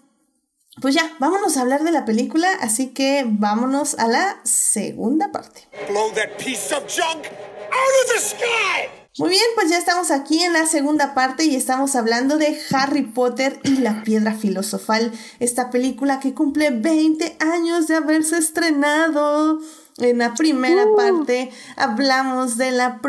pues 0.83 0.95
ya, 0.95 1.11
vámonos 1.19 1.57
a 1.57 1.63
hablar 1.63 1.85
de 1.85 1.91
la 1.91 2.05
película, 2.05 2.49
así 2.61 2.89
que 2.89 3.25
vámonos 3.27 3.99
a 3.99 4.07
la 4.09 4.41
segunda 4.45 5.33
parte. 5.33 5.63
Blow 5.89 6.13
that 6.13 6.37
piece 6.37 6.75
of 6.75 6.85
junk 6.87 7.25
out 7.25 7.95
of 8.05 8.13
the 8.15 8.21
sky! 8.21 9.08
Muy 9.19 9.31
bien, 9.31 9.43
pues 9.57 9.69
ya 9.69 9.79
estamos 9.79 10.13
aquí 10.13 10.41
en 10.45 10.53
la 10.53 10.65
segunda 10.65 11.13
parte 11.13 11.45
y 11.45 11.57
estamos 11.57 11.97
hablando 11.97 12.39
de 12.39 12.57
Harry 12.71 13.03
Potter 13.03 13.59
y 13.65 13.79
la 13.79 14.05
piedra 14.05 14.33
filosofal, 14.33 15.11
esta 15.41 15.71
película 15.71 16.21
que 16.21 16.35
cumple 16.35 16.71
20 16.71 17.37
años 17.41 17.89
de 17.89 17.97
haberse 17.97 18.39
estrenado. 18.39 19.59
En 19.99 20.19
la 20.19 20.35
primera 20.35 20.87
uh. 20.87 20.97
parte 20.97 21.51
hablamos 21.75 22.57
de 22.59 22.71
la 22.71 23.01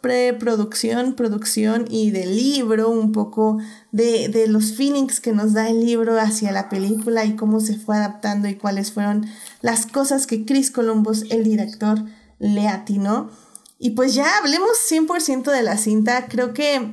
preproducción, 0.00 1.14
producción 1.14 1.86
y 1.90 2.12
del 2.12 2.36
libro, 2.36 2.88
un 2.88 3.10
poco 3.10 3.58
de, 3.90 4.28
de 4.28 4.46
los 4.46 4.74
feelings 4.74 5.18
que 5.18 5.32
nos 5.32 5.52
da 5.52 5.68
el 5.68 5.84
libro 5.84 6.20
hacia 6.20 6.52
la 6.52 6.68
película 6.68 7.24
y 7.24 7.34
cómo 7.34 7.58
se 7.58 7.76
fue 7.76 7.96
adaptando 7.96 8.46
y 8.46 8.54
cuáles 8.54 8.92
fueron 8.92 9.26
las 9.62 9.86
cosas 9.86 10.28
que 10.28 10.44
Chris 10.44 10.70
Columbus, 10.70 11.24
el 11.30 11.42
director, 11.42 12.04
le 12.38 12.68
atinó. 12.68 13.30
Y 13.78 13.90
pues 13.90 14.14
ya 14.14 14.38
hablemos 14.38 14.70
100% 14.90 15.50
de 15.50 15.62
la 15.62 15.76
cinta. 15.76 16.26
Creo 16.28 16.54
que 16.54 16.92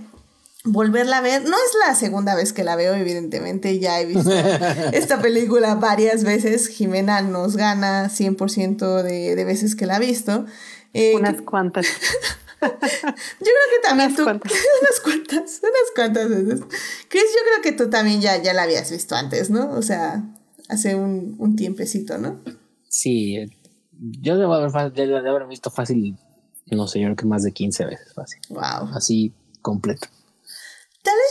volverla 0.65 1.17
a 1.17 1.21
ver, 1.21 1.43
no 1.43 1.55
es 1.55 1.71
la 1.86 1.93
segunda 1.95 2.36
vez 2.36 2.53
que 2.53 2.63
la 2.63 2.75
veo, 2.75 2.93
evidentemente 2.93 3.79
ya 3.79 3.99
he 3.99 4.05
visto 4.05 4.31
esta 4.93 5.21
película 5.21 5.75
varias 5.75 6.23
veces. 6.23 6.67
Jimena 6.67 7.21
nos 7.21 7.55
gana 7.55 8.09
100% 8.09 9.03
de, 9.03 9.36
de 9.36 9.45
veces 9.45 9.75
que 9.75 9.86
la 9.86 9.97
ha 9.97 9.99
visto. 9.99 10.45
Eh, 10.93 11.15
unas 11.15 11.41
cuantas. 11.41 11.86
yo 12.61 12.69
creo 12.69 12.79
que 12.79 13.88
también 13.88 14.09
unas 14.09 14.17
tú. 14.17 14.23
Cuantas. 14.23 14.51
unas 14.81 14.99
cuantas, 15.01 15.61
unas 15.63 15.91
cuantas 15.95 16.29
veces. 16.29 16.59
Chris, 17.07 17.23
yo 17.23 17.41
creo 17.51 17.61
que 17.63 17.71
tú 17.71 17.89
también 17.89 18.21
ya, 18.21 18.41
ya 18.41 18.53
la 18.53 18.63
habías 18.63 18.91
visto 18.91 19.15
antes, 19.15 19.49
¿no? 19.49 19.71
O 19.71 19.81
sea, 19.81 20.23
hace 20.69 20.95
un, 20.95 21.36
un 21.39 21.55
tiempecito, 21.55 22.17
¿no? 22.17 22.41
Sí, 22.89 23.38
yo 24.21 24.38
debo 24.38 24.53
haber, 24.53 24.93
debo 24.93 25.17
haber 25.17 25.47
visto 25.47 25.71
fácil 25.71 26.17
no 26.72 26.88
sé, 26.88 26.99
yo 26.99 27.07
creo 27.07 27.16
que 27.16 27.26
más 27.26 27.43
de 27.43 27.51
15 27.51 27.86
veces 27.86 28.14
fácil. 28.14 28.39
Wow. 28.49 28.89
Así 28.93 29.34
completo. 29.61 30.07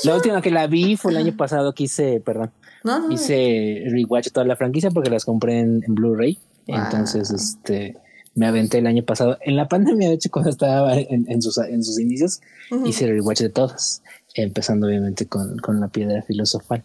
la 0.04 0.16
última 0.16 0.42
que 0.42 0.50
la 0.50 0.66
vi 0.66 0.96
fue 0.96 1.12
el 1.12 1.18
año 1.18 1.36
pasado 1.36 1.74
que 1.74 1.84
hice, 1.84 2.20
perdón, 2.20 2.50
no, 2.84 3.12
hice 3.12 3.84
rewatch 3.88 4.30
toda 4.32 4.46
la 4.46 4.56
franquicia 4.56 4.90
porque 4.90 5.10
las 5.10 5.24
compré 5.24 5.60
en, 5.60 5.80
Blu-ray. 5.86 6.38
Entonces, 6.66 7.30
este, 7.30 7.96
me 8.34 8.46
aventé 8.46 8.78
el 8.78 8.86
año 8.86 9.04
pasado. 9.04 9.38
En 9.40 9.56
la 9.56 9.68
pandemia, 9.68 10.08
de 10.08 10.14
hecho, 10.14 10.30
cuando 10.30 10.50
estaba 10.50 10.96
en, 10.96 11.42
sus, 11.42 11.58
en 11.58 11.82
sus 11.82 11.98
inicios, 12.00 12.40
hice 12.84 13.06
rewatch 13.06 13.40
de 13.40 13.50
todas, 13.50 14.02
empezando 14.34 14.86
obviamente 14.86 15.26
con, 15.26 15.58
con 15.58 15.80
la 15.80 15.88
piedra 15.88 16.22
filosofal. 16.22 16.82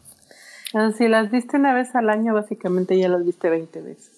Ah, 0.73 0.91
si 0.97 1.07
las 1.07 1.31
viste 1.31 1.57
una 1.57 1.73
vez 1.73 1.95
al 1.95 2.09
año, 2.09 2.33
básicamente 2.33 2.97
ya 2.97 3.07
las 3.07 3.25
viste 3.25 3.49
20 3.49 3.81
veces. 3.81 4.16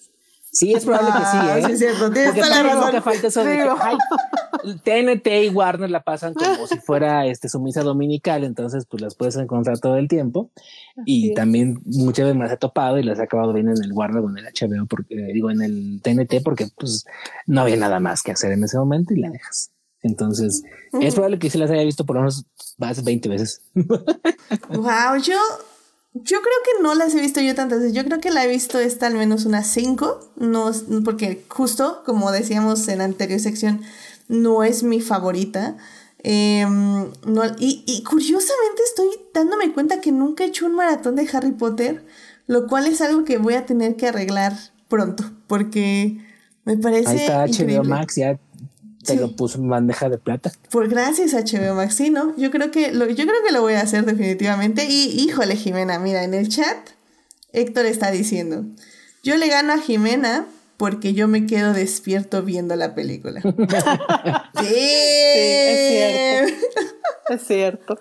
Sí, 0.52 0.72
es 0.72 0.84
probable 0.84 1.10
que 1.12 1.18
sí, 1.18 1.24
ah, 1.32 1.58
¿eh? 1.58 1.62
Sí, 1.64 1.72
es 1.72 1.78
cierto. 1.78 2.10
Tienes 2.10 2.34
Porque 2.34 2.48
la 2.48 2.62
razón. 2.62 2.90
Que 2.90 3.00
falta 3.00 3.26
eso 3.28 3.44
de 3.44 3.56
que, 3.56 3.68
ay, 3.80 3.96
TNT 4.84 5.26
y 5.44 5.48
Warner 5.50 5.90
la 5.90 6.02
pasan 6.02 6.34
como 6.34 6.66
si 6.66 6.78
fuera 6.86 7.26
este, 7.26 7.48
su 7.48 7.60
misa 7.60 7.82
dominical, 7.82 8.44
entonces 8.44 8.86
pues 8.86 9.00
las 9.00 9.14
puedes 9.14 9.36
encontrar 9.36 9.78
todo 9.78 9.96
el 9.96 10.08
tiempo. 10.08 10.50
y 11.06 11.34
también 11.34 11.80
muchas 11.84 12.24
veces 12.24 12.36
me 12.36 12.44
las 12.44 12.52
he 12.52 12.56
topado 12.56 12.98
y 12.98 13.02
las 13.02 13.18
he 13.18 13.22
acabado 13.22 13.52
viendo 13.52 13.72
en 13.72 13.84
el 13.84 13.92
Warner 13.92 14.22
o 14.22 14.28
en 14.28 14.38
el 14.38 14.44
HBO, 14.46 14.86
porque 14.86 15.14
digo 15.32 15.50
en 15.50 15.62
el 15.62 16.00
TNT, 16.02 16.42
porque 16.44 16.68
pues 16.76 17.04
no 17.46 17.62
había 17.62 17.76
nada 17.76 18.00
más 18.00 18.22
que 18.22 18.32
hacer 18.32 18.52
en 18.52 18.64
ese 18.64 18.76
momento 18.76 19.14
y 19.14 19.20
la 19.20 19.30
dejas. 19.30 19.70
Entonces, 20.02 20.62
es 21.00 21.14
probable 21.14 21.38
que 21.38 21.50
sí 21.50 21.58
las 21.58 21.70
haya 21.70 21.82
visto 21.82 22.06
por 22.06 22.16
lo 22.16 22.22
menos 22.22 22.46
más 22.78 23.04
20 23.04 23.28
veces. 23.28 23.62
wow, 23.74 25.16
yo 25.22 25.36
yo 26.12 26.40
creo 26.40 26.54
que 26.64 26.82
no 26.82 26.94
las 26.94 27.14
he 27.14 27.20
visto 27.20 27.40
yo 27.40 27.54
tantas 27.54 27.80
veces. 27.80 27.94
Yo 27.94 28.04
creo 28.04 28.20
que 28.20 28.30
la 28.30 28.44
he 28.44 28.48
visto 28.48 28.78
esta 28.78 29.06
al 29.06 29.14
menos 29.14 29.44
unas 29.44 29.66
cinco. 29.68 30.32
No, 30.36 30.72
porque 31.04 31.44
justo, 31.48 32.02
como 32.04 32.32
decíamos 32.32 32.86
en 32.88 32.98
la 32.98 33.04
anterior 33.04 33.38
sección, 33.38 33.82
no 34.28 34.64
es 34.64 34.82
mi 34.82 35.00
favorita. 35.00 35.76
Em, 36.22 37.10
no, 37.24 37.44
y, 37.58 37.82
y, 37.86 38.02
curiosamente 38.02 38.82
estoy 38.84 39.08
dándome 39.32 39.72
cuenta 39.72 40.02
que 40.02 40.12
nunca 40.12 40.44
he 40.44 40.48
hecho 40.48 40.66
un 40.66 40.74
maratón 40.74 41.16
de 41.16 41.26
Harry 41.32 41.52
Potter, 41.52 42.04
lo 42.46 42.66
cual 42.66 42.86
es 42.86 43.00
algo 43.00 43.24
que 43.24 43.38
voy 43.38 43.54
a 43.54 43.64
tener 43.64 43.96
que 43.96 44.08
arreglar 44.08 44.52
pronto, 44.88 45.24
porque 45.46 46.18
me 46.64 46.76
parece. 46.76 47.10
Ahí 47.10 47.16
está 47.20 47.46
HBO 47.46 47.84
Max, 47.84 48.16
ya 48.16 48.38
te 49.04 49.16
lo 49.16 49.34
puso 49.34 49.58
en 49.58 49.68
bandeja 49.68 50.08
de 50.08 50.18
plata. 50.18 50.52
Por 50.70 50.88
gracias 50.88 51.32
HBO 51.32 51.74
Max, 51.74 51.94
sí, 51.94 52.10
¿no? 52.10 52.36
Yo 52.36 52.50
creo 52.50 52.70
que 52.70 52.92
lo, 52.92 53.06
yo 53.06 53.24
creo 53.24 53.42
que 53.46 53.52
lo 53.52 53.62
voy 53.62 53.74
a 53.74 53.80
hacer 53.80 54.04
definitivamente. 54.04 54.86
Y 54.88 55.22
híjole, 55.22 55.56
Jimena, 55.56 55.98
mira, 55.98 56.24
en 56.24 56.34
el 56.34 56.48
chat 56.48 56.76
Héctor 57.52 57.86
está 57.86 58.10
diciendo, 58.10 58.64
yo 59.22 59.36
le 59.36 59.48
gano 59.48 59.72
a 59.72 59.78
Jimena 59.78 60.46
porque 60.76 61.12
yo 61.12 61.28
me 61.28 61.46
quedo 61.46 61.72
despierto 61.72 62.42
viendo 62.42 62.76
la 62.76 62.94
película. 62.94 63.40
sí, 64.60 64.74
es 65.66 65.88
cierto. 65.88 66.66
Es 67.28 67.46
cierto. 67.46 67.98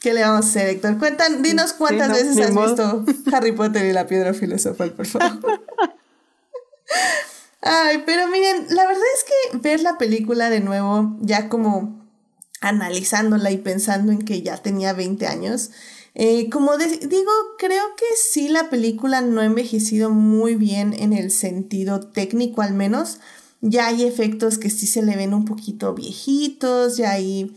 ¿Qué 0.00 0.14
le 0.14 0.22
vamos 0.22 0.46
a 0.46 0.48
hacer, 0.48 0.68
Héctor? 0.68 0.98
Cuentan, 0.98 1.42
dinos 1.42 1.72
cuántas 1.72 2.10
veces 2.10 2.38
has 2.38 2.54
visto 2.54 3.04
Harry 3.32 3.52
Potter 3.52 3.86
y 3.86 3.92
la 3.92 4.06
piedra 4.06 4.34
filosofal, 4.34 4.92
por 4.92 5.06
favor. 5.06 5.62
Ay, 7.62 8.02
pero 8.04 8.26
miren, 8.26 8.66
la 8.70 8.86
verdad 8.86 9.02
es 9.16 9.24
que 9.24 9.58
ver 9.58 9.80
la 9.80 9.96
película 9.96 10.50
de 10.50 10.60
nuevo, 10.60 11.16
ya 11.20 11.48
como 11.48 12.02
analizándola 12.60 13.52
y 13.52 13.58
pensando 13.58 14.10
en 14.10 14.22
que 14.22 14.42
ya 14.42 14.56
tenía 14.56 14.92
20 14.92 15.26
años, 15.28 15.70
eh, 16.14 16.50
como 16.50 16.76
digo, 16.76 17.30
creo 17.58 17.84
que 17.96 18.04
sí 18.16 18.48
la 18.48 18.68
película 18.68 19.20
no 19.22 19.40
ha 19.40 19.46
envejecido 19.46 20.10
muy 20.10 20.56
bien 20.56 20.92
en 20.92 21.12
el 21.12 21.30
sentido 21.30 22.00
técnico 22.00 22.62
al 22.62 22.74
menos. 22.74 23.18
Ya 23.60 23.86
hay 23.86 24.02
efectos 24.04 24.58
que 24.58 24.68
sí 24.68 24.86
se 24.86 25.02
le 25.02 25.16
ven 25.16 25.32
un 25.32 25.44
poquito 25.44 25.94
viejitos, 25.94 26.96
ya 26.96 27.12
hay 27.12 27.56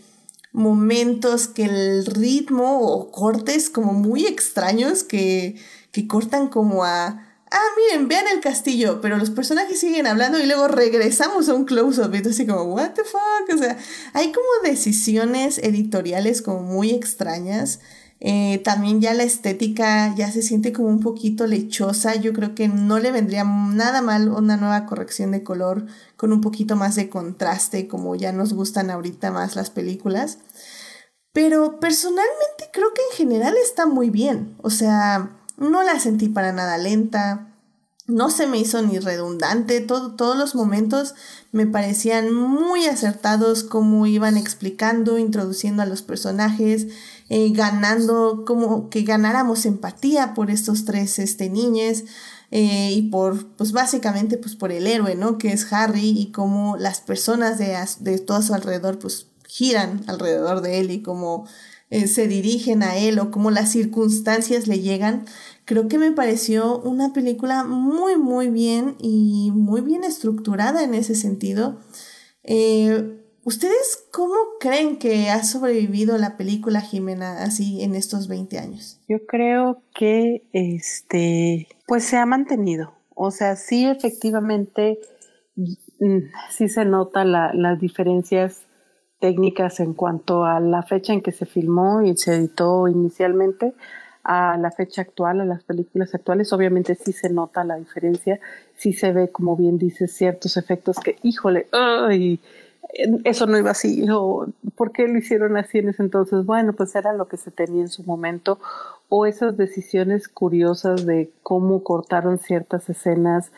momentos 0.54 1.48
que 1.48 1.66
el 1.66 2.06
ritmo 2.06 2.80
o 2.82 3.12
cortes 3.12 3.70
como 3.72 3.94
muy 3.94 4.26
extraños 4.28 5.04
que, 5.04 5.56
que 5.92 6.08
cortan 6.08 6.48
como 6.48 6.86
a 6.86 7.35
ah, 7.52 7.68
miren, 7.78 8.08
vean 8.08 8.26
el 8.34 8.42
castillo, 8.42 9.00
pero 9.02 9.18
los 9.18 9.30
personajes 9.30 9.80
siguen 9.80 10.08
hablando 10.08 10.40
y 10.40 10.46
luego 10.46 10.68
regresamos 10.68 11.50
a 11.50 11.54
un 11.54 11.66
close-up 11.66 12.14
y 12.14 12.28
así 12.28 12.46
como, 12.46 12.64
what 12.64 12.92
the 12.94 13.04
fuck, 13.04 13.54
o 13.54 13.58
sea, 13.58 13.78
hay 14.14 14.32
como 14.32 14.48
decisiones 14.64 15.58
editoriales 15.60 16.42
como 16.42 16.62
muy 16.62 16.92
extrañas 16.92 17.80
Eh, 18.22 18.62
también 18.64 19.02
ya 19.02 19.14
la 19.14 19.24
estética 19.24 20.16
ya 20.16 20.32
se 20.32 20.42
siente 20.42 20.72
como 20.72 20.88
un 20.88 21.02
poquito 21.02 21.48
lechosa. 21.48 22.16
Yo 22.16 22.32
creo 22.34 22.56
que 22.56 22.68
no 22.70 22.98
le 22.98 23.12
vendría 23.12 23.44
nada 23.44 24.02
mal 24.02 24.30
una 24.30 24.56
nueva 24.58 24.86
corrección 24.86 25.32
de 25.32 25.44
color 25.44 25.86
con 26.16 26.32
un 26.32 26.42
poquito 26.42 26.76
más 26.76 26.96
de 26.96 27.10
contraste, 27.10 27.88
como 27.88 28.16
ya 28.16 28.32
nos 28.32 28.54
gustan 28.54 28.90
ahorita 28.90 29.32
más 29.32 29.56
las 29.56 29.70
películas. 29.70 30.40
Pero 31.34 31.80
personalmente 31.80 32.70
creo 32.72 32.94
que 32.94 33.02
en 33.12 33.18
general 33.18 33.56
está 33.64 33.86
muy 33.86 34.10
bien. 34.10 34.56
O 34.64 34.70
sea, 34.70 35.38
no 35.58 35.84
la 35.84 36.00
sentí 36.00 36.28
para 36.30 36.52
nada 36.52 36.78
lenta. 36.78 37.52
No 38.08 38.30
se 38.30 38.46
me 38.46 38.60
hizo 38.60 38.82
ni 38.84 39.00
redundante. 39.00 39.82
todos 39.82 40.38
los 40.38 40.54
momentos 40.54 41.16
me 41.52 41.66
parecían 41.66 42.32
muy 42.34 42.86
acertados 42.86 43.64
como 43.64 44.06
iban 44.06 44.38
explicando, 44.38 45.18
introduciendo 45.18 45.82
a 45.82 45.88
los 45.88 46.04
personajes, 46.04 46.88
eh, 47.30 47.50
ganando, 47.52 48.44
como 48.46 48.90
que 48.90 49.02
ganáramos 49.02 49.66
empatía 49.66 50.36
por 50.36 50.52
estos 50.52 50.86
tres 50.86 51.18
este, 51.18 51.50
niños. 51.50 52.04
Eh, 52.52 52.92
y 52.94 53.10
por, 53.10 53.48
pues 53.56 53.72
básicamente, 53.72 54.38
pues 54.38 54.56
por 54.56 54.72
el 54.72 54.86
héroe, 54.86 55.16
¿no? 55.16 55.40
Que 55.40 55.52
es 55.52 55.74
Harry 55.74 56.10
y 56.10 56.32
cómo 56.32 56.78
las 56.78 57.02
personas 57.02 57.58
de, 57.58 57.76
de 58.02 58.20
todo 58.20 58.44
su 58.44 58.54
alrededor, 58.54 59.00
pues 59.00 59.28
giran 59.48 60.04
alrededor 60.08 60.62
de 60.62 60.80
él 60.80 60.92
y 60.92 61.02
cómo 61.02 61.48
eh, 61.96 62.08
se 62.08 62.28
dirigen 62.28 62.84
a 62.84 62.98
él 62.98 63.20
o 63.20 63.32
cómo 63.32 63.52
las 63.52 63.72
circunstancias 63.72 64.68
le 64.68 64.82
llegan, 64.82 65.24
creo 65.64 65.88
que 65.88 65.98
me 65.98 66.12
pareció 66.12 66.78
una 66.82 67.14
película 67.14 67.64
muy, 67.64 68.18
muy 68.18 68.50
bien 68.50 68.98
y 69.00 69.52
muy 69.54 69.80
bien 69.80 70.04
estructurada 70.04 70.84
en 70.84 70.94
ese 70.94 71.16
sentido. 71.16 71.80
Eh, 72.44 73.22
¿Ustedes 73.46 74.04
cómo 74.12 74.36
creen 74.60 74.98
que 74.98 75.30
ha 75.30 75.42
sobrevivido 75.46 76.18
la 76.18 76.36
película 76.36 76.82
Jimena 76.82 77.44
así 77.44 77.82
en 77.82 77.96
estos 77.96 78.28
20 78.28 78.60
años? 78.60 79.00
Yo 79.08 79.26
creo 79.26 79.82
que 79.98 80.44
este 80.52 81.70
pues 81.88 82.04
se 82.04 82.18
ha 82.18 82.26
mantenido. 82.26 82.92
O 83.14 83.32
sea, 83.32 83.56
sí 83.56 83.86
efectivamente 83.86 85.00
mm, 85.56 86.18
sí 86.52 86.68
se 86.68 86.84
nota 86.84 87.24
las 87.24 87.80
diferencias 87.80 88.65
técnicas 89.20 89.80
en 89.80 89.94
cuanto 89.94 90.46
a 90.46 90.60
la 90.60 90.84
fecha 90.84 91.14
en 91.14 91.22
que 91.22 91.32
se 91.32 91.46
filmó 91.46 92.02
y 92.02 92.16
se 92.18 92.36
editó 92.36 92.88
inicialmente 92.88 93.74
a 94.24 94.58
la 94.58 94.72
fecha 94.72 95.04
actual, 95.04 95.42
a 95.42 95.46
las 95.46 95.64
películas 95.64 96.16
actuales, 96.16 96.52
obviamente 96.52 96.96
sí 96.96 97.14
se 97.14 97.30
nota 97.30 97.64
la 97.64 97.76
diferencia, 97.76 98.40
sí 98.76 98.92
se 98.92 99.12
ve, 99.12 99.30
como 99.30 99.56
bien 99.56 99.78
dices, 99.78 100.12
ciertos 100.12 100.58
efectos 100.58 100.98
que, 101.00 101.18
híjole, 101.22 101.68
ay, 101.72 102.40
eso 103.24 103.46
no 103.46 103.58
iba 103.58 103.72
así, 103.72 104.06
o 104.12 104.48
¿por 104.76 104.92
qué 104.92 105.08
lo 105.08 105.18
hicieron 105.18 105.58
así 105.58 105.78
en 105.78 105.90
ese 105.90 106.02
entonces? 106.02 106.46
Bueno, 106.46 106.74
pues 106.74 106.96
era 106.96 107.14
lo 107.14 107.28
que 107.28 107.38
se 107.38 107.52
tenía 107.52 107.82
en 107.82 107.90
su 107.90 108.04
momento, 108.04 108.58
o 109.10 109.28
esas 109.28 109.58
decisiones 109.58 110.28
curiosas 110.28 111.06
de 111.06 111.30
cómo 111.44 111.84
cortaron 111.84 112.40
ciertas 112.40 112.90
escenas 112.90 113.52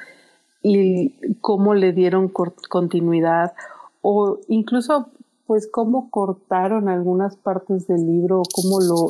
y 0.62 1.14
cómo 1.40 1.76
le 1.76 1.94
dieron 1.94 2.28
continuidad, 2.28 3.54
o 4.02 4.40
incluso 4.50 5.10
pues 5.48 5.70
cómo 5.72 6.12
cortaron 6.12 6.90
algunas 6.90 7.38
partes 7.38 7.88
del 7.88 8.06
libro, 8.06 8.44
cómo 8.54 8.82
lo, 8.82 9.08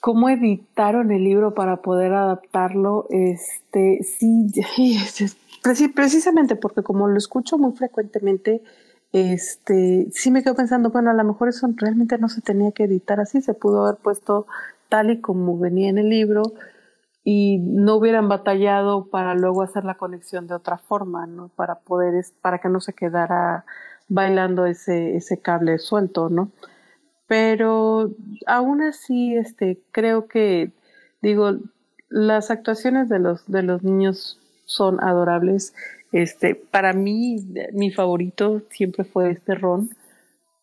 cómo 0.00 0.28
editaron 0.28 1.12
el 1.12 1.22
libro 1.22 1.54
para 1.54 1.76
poder 1.76 2.12
adaptarlo, 2.12 3.06
este, 3.08 4.02
sí, 4.02 4.48
precisamente 5.94 6.56
porque 6.56 6.82
como 6.82 7.06
lo 7.06 7.16
escucho 7.16 7.56
muy 7.56 7.72
frecuentemente, 7.72 8.62
este, 9.12 10.08
sí 10.10 10.32
me 10.32 10.42
quedo 10.42 10.56
pensando, 10.56 10.90
bueno, 10.90 11.10
a 11.10 11.14
lo 11.14 11.22
mejor 11.22 11.48
eso 11.48 11.68
realmente 11.76 12.18
no 12.18 12.28
se 12.28 12.40
tenía 12.40 12.72
que 12.72 12.84
editar 12.84 13.20
así, 13.20 13.42
se 13.42 13.54
pudo 13.54 13.86
haber 13.86 14.00
puesto 14.00 14.46
tal 14.88 15.12
y 15.12 15.20
como 15.20 15.56
venía 15.56 15.88
en 15.88 15.98
el 15.98 16.08
libro 16.08 16.42
y 17.22 17.58
no 17.58 17.94
hubieran 17.94 18.28
batallado 18.28 19.06
para 19.06 19.34
luego 19.34 19.62
hacer 19.62 19.84
la 19.84 19.94
conexión 19.94 20.48
de 20.48 20.54
otra 20.54 20.78
forma, 20.78 21.26
¿no? 21.26 21.48
Para 21.54 21.76
poder, 21.76 22.24
para 22.40 22.58
que 22.58 22.68
no 22.68 22.80
se 22.80 22.92
quedara 22.92 23.64
bailando 24.12 24.66
ese, 24.66 25.16
ese 25.16 25.38
cable 25.38 25.78
suelto, 25.78 26.28
¿no? 26.28 26.50
Pero 27.26 28.10
aún 28.46 28.82
así, 28.82 29.34
este, 29.34 29.80
creo 29.90 30.28
que, 30.28 30.70
digo, 31.22 31.58
las 32.10 32.50
actuaciones 32.50 33.08
de 33.08 33.18
los, 33.18 33.50
de 33.50 33.62
los 33.62 33.82
niños 33.82 34.38
son 34.66 35.02
adorables. 35.02 35.74
Este, 36.12 36.54
para 36.54 36.92
mí, 36.92 37.42
mi 37.72 37.90
favorito 37.90 38.62
siempre 38.68 39.04
fue 39.04 39.30
este 39.30 39.54
Ron, 39.54 39.88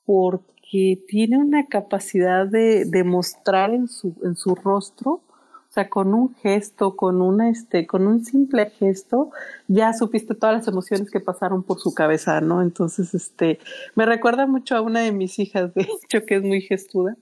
porque 0.05 1.03
tiene 1.07 1.39
una 1.39 1.65
capacidad 1.65 2.45
de, 2.45 2.85
de 2.85 3.03
mostrar 3.03 3.73
en 3.73 3.87
su, 3.87 4.15
en 4.23 4.35
su 4.35 4.53
rostro 4.53 5.21
o 5.69 5.71
sea, 5.71 5.87
con 5.87 6.15
un 6.15 6.33
gesto, 6.35 6.95
con 6.95 7.21
una, 7.21 7.49
este, 7.49 7.85
con 7.85 8.07
un 8.07 8.25
simple 8.25 8.71
gesto, 8.71 9.29
ya 9.67 9.93
supiste 9.93 10.33
todas 10.33 10.55
las 10.55 10.67
emociones 10.67 11.11
que 11.11 11.19
pasaron 11.19 11.61
por 11.61 11.79
su 11.79 11.93
cabeza, 11.93 12.41
¿no? 12.41 12.63
Entonces, 12.63 13.13
este, 13.13 13.59
me 13.93 14.07
recuerda 14.07 14.47
mucho 14.47 14.75
a 14.75 14.81
una 14.81 15.01
de 15.01 15.11
mis 15.11 15.37
hijas, 15.37 15.73
de 15.75 15.81
hecho, 15.83 16.25
que 16.25 16.35
es 16.37 16.43
muy 16.43 16.61
gestuda. 16.61 17.15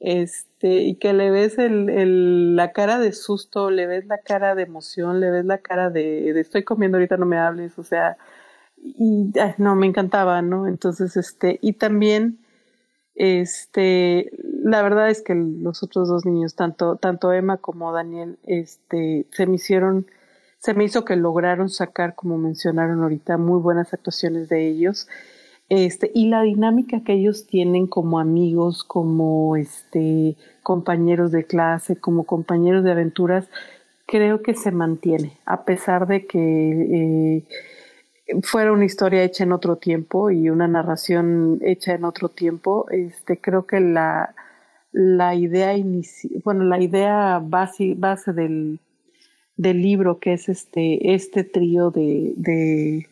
Este, 0.00 0.82
y 0.82 0.96
que 0.96 1.12
le 1.12 1.30
ves 1.30 1.58
el, 1.58 1.88
el, 1.88 2.56
la 2.56 2.72
cara 2.72 2.98
de 2.98 3.12
susto, 3.12 3.70
le 3.70 3.86
ves 3.86 4.06
la 4.06 4.18
cara 4.18 4.54
de 4.54 4.62
emoción, 4.62 5.20
le 5.20 5.30
ves 5.30 5.44
la 5.44 5.58
cara 5.58 5.90
de, 5.90 6.32
de 6.34 6.40
estoy 6.40 6.64
comiendo 6.64 6.98
ahorita 6.98 7.16
no 7.16 7.24
me 7.26 7.38
hables, 7.38 7.78
o 7.78 7.82
sea, 7.82 8.18
y 8.76 9.32
no, 9.58 9.74
me 9.74 9.86
encantaba, 9.86 10.42
¿no? 10.42 10.66
Entonces, 10.66 11.16
este, 11.16 11.58
y 11.62 11.74
también, 11.74 12.38
este, 13.16 14.30
la 14.62 14.82
verdad 14.82 15.08
es 15.10 15.22
que 15.22 15.34
los 15.34 15.82
otros 15.82 16.08
dos 16.08 16.26
niños, 16.26 16.54
tanto, 16.54 16.96
tanto 16.96 17.32
Emma 17.32 17.56
como 17.56 17.92
Daniel, 17.92 18.38
este, 18.46 19.26
se 19.30 19.46
me 19.46 19.56
hicieron, 19.56 20.06
se 20.58 20.74
me 20.74 20.84
hizo 20.84 21.04
que 21.04 21.16
lograron 21.16 21.70
sacar, 21.70 22.14
como 22.14 22.36
mencionaron 22.36 23.02
ahorita, 23.02 23.38
muy 23.38 23.58
buenas 23.58 23.94
actuaciones 23.94 24.48
de 24.48 24.68
ellos. 24.68 25.08
Este, 25.68 26.12
y 26.14 26.28
la 26.28 26.42
dinámica 26.42 27.02
que 27.02 27.14
ellos 27.14 27.46
tienen 27.46 27.86
como 27.86 28.20
amigos, 28.20 28.84
como 28.84 29.56
este, 29.56 30.36
compañeros 30.62 31.32
de 31.32 31.44
clase, 31.44 31.96
como 31.96 32.24
compañeros 32.24 32.84
de 32.84 32.92
aventuras, 32.92 33.48
creo 34.06 34.42
que 34.42 34.54
se 34.54 34.70
mantiene, 34.70 35.38
a 35.44 35.64
pesar 35.64 36.06
de 36.06 36.26
que 36.26 36.38
eh, 36.38 37.44
fuera 38.42 38.72
una 38.72 38.84
historia 38.84 39.22
hecha 39.22 39.44
en 39.44 39.52
otro 39.52 39.76
tiempo 39.76 40.30
y 40.30 40.50
una 40.50 40.68
narración 40.68 41.58
hecha 41.62 41.94
en 41.94 42.04
otro 42.04 42.28
tiempo, 42.28 42.86
este, 42.90 43.40
creo 43.40 43.66
que 43.66 43.80
la, 43.80 44.34
la 44.92 45.34
idea 45.34 45.74
bueno, 46.44 46.64
la 46.64 46.80
idea 46.80 47.40
base, 47.42 47.94
base 47.96 48.32
del, 48.32 48.80
del, 49.56 49.80
libro, 49.80 50.18
que 50.18 50.32
es 50.32 50.48
este, 50.48 51.14
este 51.14 51.44
trío 51.44 51.90
de, 51.90 52.32
de, 52.36 53.08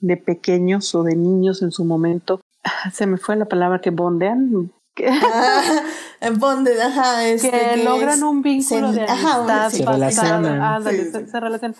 de, 0.00 0.16
pequeños 0.16 0.94
o 0.94 1.02
de 1.02 1.16
niños 1.16 1.62
en 1.62 1.70
su 1.70 1.84
momento, 1.84 2.40
se 2.92 3.06
me 3.06 3.18
fue 3.18 3.36
la 3.36 3.46
palabra 3.46 3.80
que 3.80 3.90
bondean. 3.90 4.72
Que, 4.94 5.08
ah, 5.10 5.62
ajá, 6.20 7.26
este, 7.28 7.50
que, 7.50 7.84
logran 7.84 8.22
un 8.22 8.42
vínculo 8.42 8.92
de 8.92 9.02
amistad. 9.02 9.70
se, 9.70 9.84
relacionan. 9.84 10.84
se 10.84 11.40
relacionan 11.40 11.76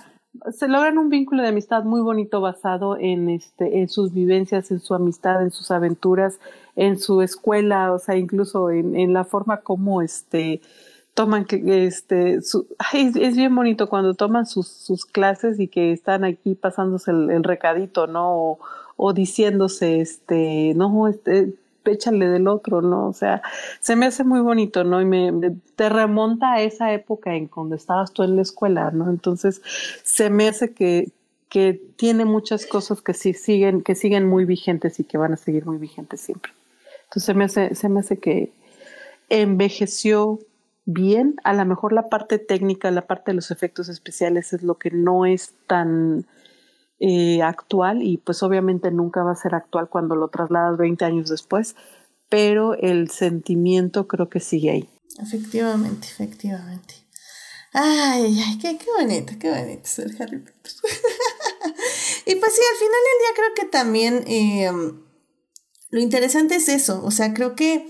se 0.52 0.68
logran 0.68 0.98
un 0.98 1.08
vínculo 1.08 1.42
de 1.42 1.48
amistad 1.48 1.84
muy 1.84 2.00
bonito 2.00 2.40
basado 2.40 2.96
en 2.98 3.28
este 3.28 3.78
en 3.80 3.88
sus 3.88 4.12
vivencias 4.12 4.70
en 4.70 4.80
su 4.80 4.94
amistad 4.94 5.42
en 5.42 5.50
sus 5.50 5.70
aventuras 5.70 6.38
en 6.76 6.98
su 6.98 7.22
escuela 7.22 7.92
o 7.92 7.98
sea 7.98 8.16
incluso 8.16 8.70
en, 8.70 8.96
en 8.96 9.12
la 9.12 9.24
forma 9.24 9.58
como 9.58 10.02
este 10.02 10.60
toman 11.14 11.46
este 11.50 12.42
su, 12.42 12.66
es, 12.92 13.36
bien 13.36 13.54
bonito 13.54 13.88
cuando 13.88 14.14
toman 14.14 14.46
sus, 14.46 14.68
sus 14.68 15.04
clases 15.06 15.60
y 15.60 15.68
que 15.68 15.92
están 15.92 16.24
aquí 16.24 16.54
pasándose 16.54 17.12
el, 17.12 17.30
el 17.30 17.44
recadito 17.44 18.06
no 18.06 18.36
o, 18.36 18.58
o, 18.96 19.12
diciéndose 19.12 20.00
este 20.00 20.74
no 20.74 21.08
este 21.08 21.54
échale 21.92 22.28
del 22.28 22.48
otro, 22.48 22.82
¿no? 22.82 23.08
O 23.08 23.12
sea, 23.12 23.42
se 23.80 23.96
me 23.96 24.06
hace 24.06 24.24
muy 24.24 24.40
bonito, 24.40 24.84
¿no? 24.84 25.00
Y 25.00 25.04
me, 25.04 25.32
te 25.76 25.88
remonta 25.88 26.54
a 26.54 26.62
esa 26.62 26.92
época 26.92 27.34
en 27.34 27.46
cuando 27.48 27.76
estabas 27.76 28.12
tú 28.12 28.22
en 28.22 28.36
la 28.36 28.42
escuela, 28.42 28.90
¿no? 28.90 29.10
Entonces, 29.10 29.62
se 30.02 30.30
me 30.30 30.48
hace 30.48 30.72
que, 30.72 31.08
que 31.48 31.80
tiene 31.96 32.24
muchas 32.24 32.66
cosas 32.66 33.02
que 33.02 33.14
sí 33.14 33.34
siguen, 33.34 33.82
que 33.82 33.94
siguen 33.94 34.28
muy 34.28 34.44
vigentes 34.44 35.00
y 35.00 35.04
que 35.04 35.18
van 35.18 35.32
a 35.32 35.36
seguir 35.36 35.66
muy 35.66 35.78
vigentes 35.78 36.20
siempre. 36.20 36.52
Entonces, 37.04 37.24
se 37.24 37.34
me 37.34 37.44
hace, 37.44 37.74
se 37.74 37.88
me 37.88 38.00
hace 38.00 38.18
que 38.18 38.52
envejeció 39.28 40.38
bien, 40.86 41.36
a 41.44 41.54
lo 41.54 41.64
mejor 41.64 41.92
la 41.92 42.08
parte 42.08 42.38
técnica, 42.38 42.90
la 42.90 43.06
parte 43.06 43.30
de 43.30 43.36
los 43.36 43.50
efectos 43.50 43.88
especiales 43.88 44.52
es 44.52 44.62
lo 44.62 44.76
que 44.76 44.90
no 44.90 45.26
es 45.26 45.54
tan 45.66 46.26
eh, 47.00 47.42
actual 47.42 48.02
y 48.02 48.18
pues 48.18 48.42
obviamente 48.42 48.90
nunca 48.90 49.22
va 49.22 49.32
a 49.32 49.36
ser 49.36 49.54
actual 49.54 49.88
cuando 49.88 50.16
lo 50.16 50.28
trasladas 50.28 50.76
20 50.76 51.04
años 51.04 51.28
después, 51.28 51.76
pero 52.28 52.74
el 52.74 53.10
sentimiento 53.10 54.06
creo 54.06 54.28
que 54.28 54.40
sigue 54.40 54.70
ahí. 54.70 54.88
Efectivamente, 55.18 56.06
efectivamente. 56.06 56.94
Ay, 57.72 58.40
ay, 58.40 58.58
qué, 58.58 58.78
qué 58.78 58.86
bonito, 58.96 59.32
qué 59.38 59.50
bonito 59.50 59.82
ser 59.84 60.10
Harry 60.20 60.38
Potter. 60.38 60.72
y 62.26 62.34
pues 62.36 62.52
sí, 62.54 62.62
al 62.72 62.78
final 62.78 63.00
del 63.04 63.18
día 63.18 63.34
creo 63.34 63.54
que 63.56 63.64
también 63.64 64.24
em, 64.28 65.02
lo 65.90 66.00
interesante 66.00 66.54
es 66.56 66.68
eso, 66.68 67.04
o 67.04 67.10
sea, 67.10 67.34
creo 67.34 67.56
que 67.56 67.88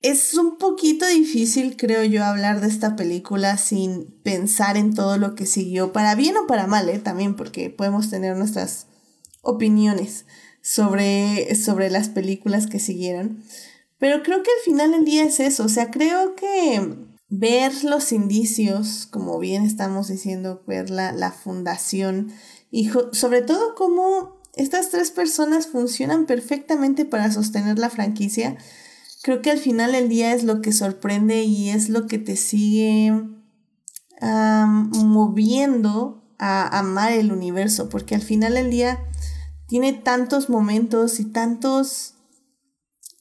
es 0.00 0.34
un 0.34 0.58
poquito 0.58 1.06
difícil, 1.06 1.76
creo 1.76 2.04
yo, 2.04 2.24
hablar 2.24 2.60
de 2.60 2.68
esta 2.68 2.94
película 2.94 3.56
sin 3.56 4.06
pensar 4.22 4.76
en 4.76 4.94
todo 4.94 5.18
lo 5.18 5.34
que 5.34 5.46
siguió, 5.46 5.92
para 5.92 6.14
bien 6.14 6.36
o 6.36 6.46
para 6.46 6.66
mal, 6.66 6.88
¿eh? 6.88 6.98
también, 6.98 7.34
porque 7.34 7.70
podemos 7.70 8.08
tener 8.08 8.36
nuestras 8.36 8.86
opiniones 9.42 10.26
sobre, 10.62 11.54
sobre 11.56 11.90
las 11.90 12.08
películas 12.08 12.66
que 12.66 12.78
siguieron. 12.78 13.42
Pero 13.98 14.22
creo 14.22 14.42
que 14.42 14.50
al 14.50 14.64
final 14.64 14.92
del 14.92 15.04
día 15.04 15.24
es 15.24 15.40
eso, 15.40 15.64
o 15.64 15.68
sea, 15.68 15.90
creo 15.90 16.36
que 16.36 17.08
ver 17.28 17.84
los 17.84 18.12
indicios, 18.12 19.06
como 19.06 19.38
bien 19.38 19.64
estamos 19.64 20.08
diciendo, 20.08 20.62
ver 20.66 20.90
la, 20.90 21.12
la 21.12 21.32
fundación 21.32 22.32
y 22.70 22.90
sobre 23.12 23.42
todo 23.42 23.74
cómo 23.74 24.40
estas 24.54 24.90
tres 24.90 25.10
personas 25.10 25.66
funcionan 25.66 26.26
perfectamente 26.26 27.04
para 27.04 27.30
sostener 27.30 27.78
la 27.78 27.90
franquicia, 27.90 28.56
creo 29.22 29.42
que 29.42 29.50
al 29.50 29.58
final 29.58 29.92
del 29.92 30.08
día 30.08 30.34
es 30.34 30.44
lo 30.44 30.60
que 30.60 30.72
sorprende 30.72 31.44
y 31.44 31.70
es 31.70 31.88
lo 31.88 32.06
que 32.06 32.18
te 32.18 32.36
sigue 32.36 33.12
moviendo 34.20 36.24
a 36.38 36.78
amar 36.78 37.12
el 37.12 37.32
universo, 37.32 37.88
porque 37.88 38.14
al 38.14 38.22
final 38.22 38.54
del 38.54 38.70
día 38.70 39.04
tiene 39.66 39.92
tantos 39.92 40.48
momentos 40.48 41.20
y 41.20 41.26
tantos 41.26 42.14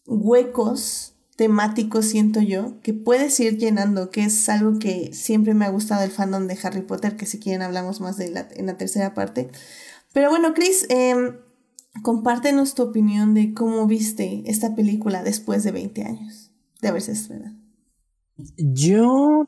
huecos 0.05 1.13
temáticos, 1.35 2.05
siento 2.05 2.41
yo, 2.41 2.81
que 2.81 2.93
puedes 2.93 3.39
ir 3.39 3.57
llenando, 3.57 4.09
que 4.09 4.23
es 4.23 4.49
algo 4.49 4.79
que 4.79 5.13
siempre 5.13 5.53
me 5.53 5.65
ha 5.65 5.69
gustado 5.69 6.03
el 6.03 6.09
fandom 6.09 6.47
de 6.47 6.57
Harry 6.63 6.81
Potter, 6.81 7.15
que 7.15 7.27
si 7.27 7.39
quieren 7.39 7.61
hablamos 7.61 8.01
más 8.01 8.17
de 8.17 8.31
la, 8.31 8.47
en 8.55 8.65
la 8.65 8.77
tercera 8.77 9.13
parte. 9.13 9.49
Pero 10.13 10.31
bueno, 10.31 10.55
Chris, 10.55 10.87
eh, 10.89 11.15
compártenos 12.03 12.75
tu 12.75 12.83
opinión 12.83 13.33
de 13.33 13.53
cómo 13.53 13.87
viste 13.87 14.43
esta 14.45 14.75
película 14.75 15.23
después 15.23 15.63
de 15.63 15.71
20 15.71 16.03
años 16.03 16.51
de 16.81 16.87
haberse 16.87 17.11
estrenado. 17.13 17.55
Yo 18.57 19.47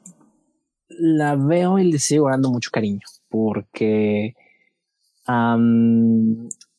la 0.87 1.35
veo 1.35 1.77
y 1.79 1.91
le 1.91 1.99
sigo 1.99 2.29
dando 2.29 2.49
mucho 2.49 2.71
cariño, 2.71 3.05
porque 3.29 4.35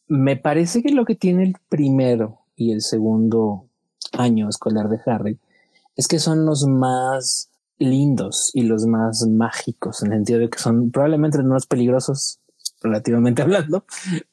me 0.08 0.36
parece 0.36 0.82
que 0.82 0.90
lo 0.90 1.04
que 1.04 1.14
tiene 1.14 1.44
el 1.44 1.54
primero 1.68 2.40
y 2.56 2.72
el 2.72 2.80
segundo 2.80 3.68
año 4.12 4.48
escolar 4.48 4.88
de 4.88 4.98
Harry 5.06 5.38
es 5.94 6.08
que 6.08 6.18
son 6.18 6.44
los 6.44 6.66
más 6.66 7.50
lindos 7.78 8.50
y 8.52 8.62
los 8.62 8.86
más 8.86 9.26
mágicos 9.28 10.02
en 10.02 10.12
el 10.12 10.18
sentido 10.18 10.40
de 10.40 10.50
que 10.50 10.58
son 10.58 10.90
probablemente 10.90 11.38
los 11.38 11.46
más 11.46 11.66
peligrosos 11.66 12.39
relativamente 12.80 13.42
hablando, 13.42 13.84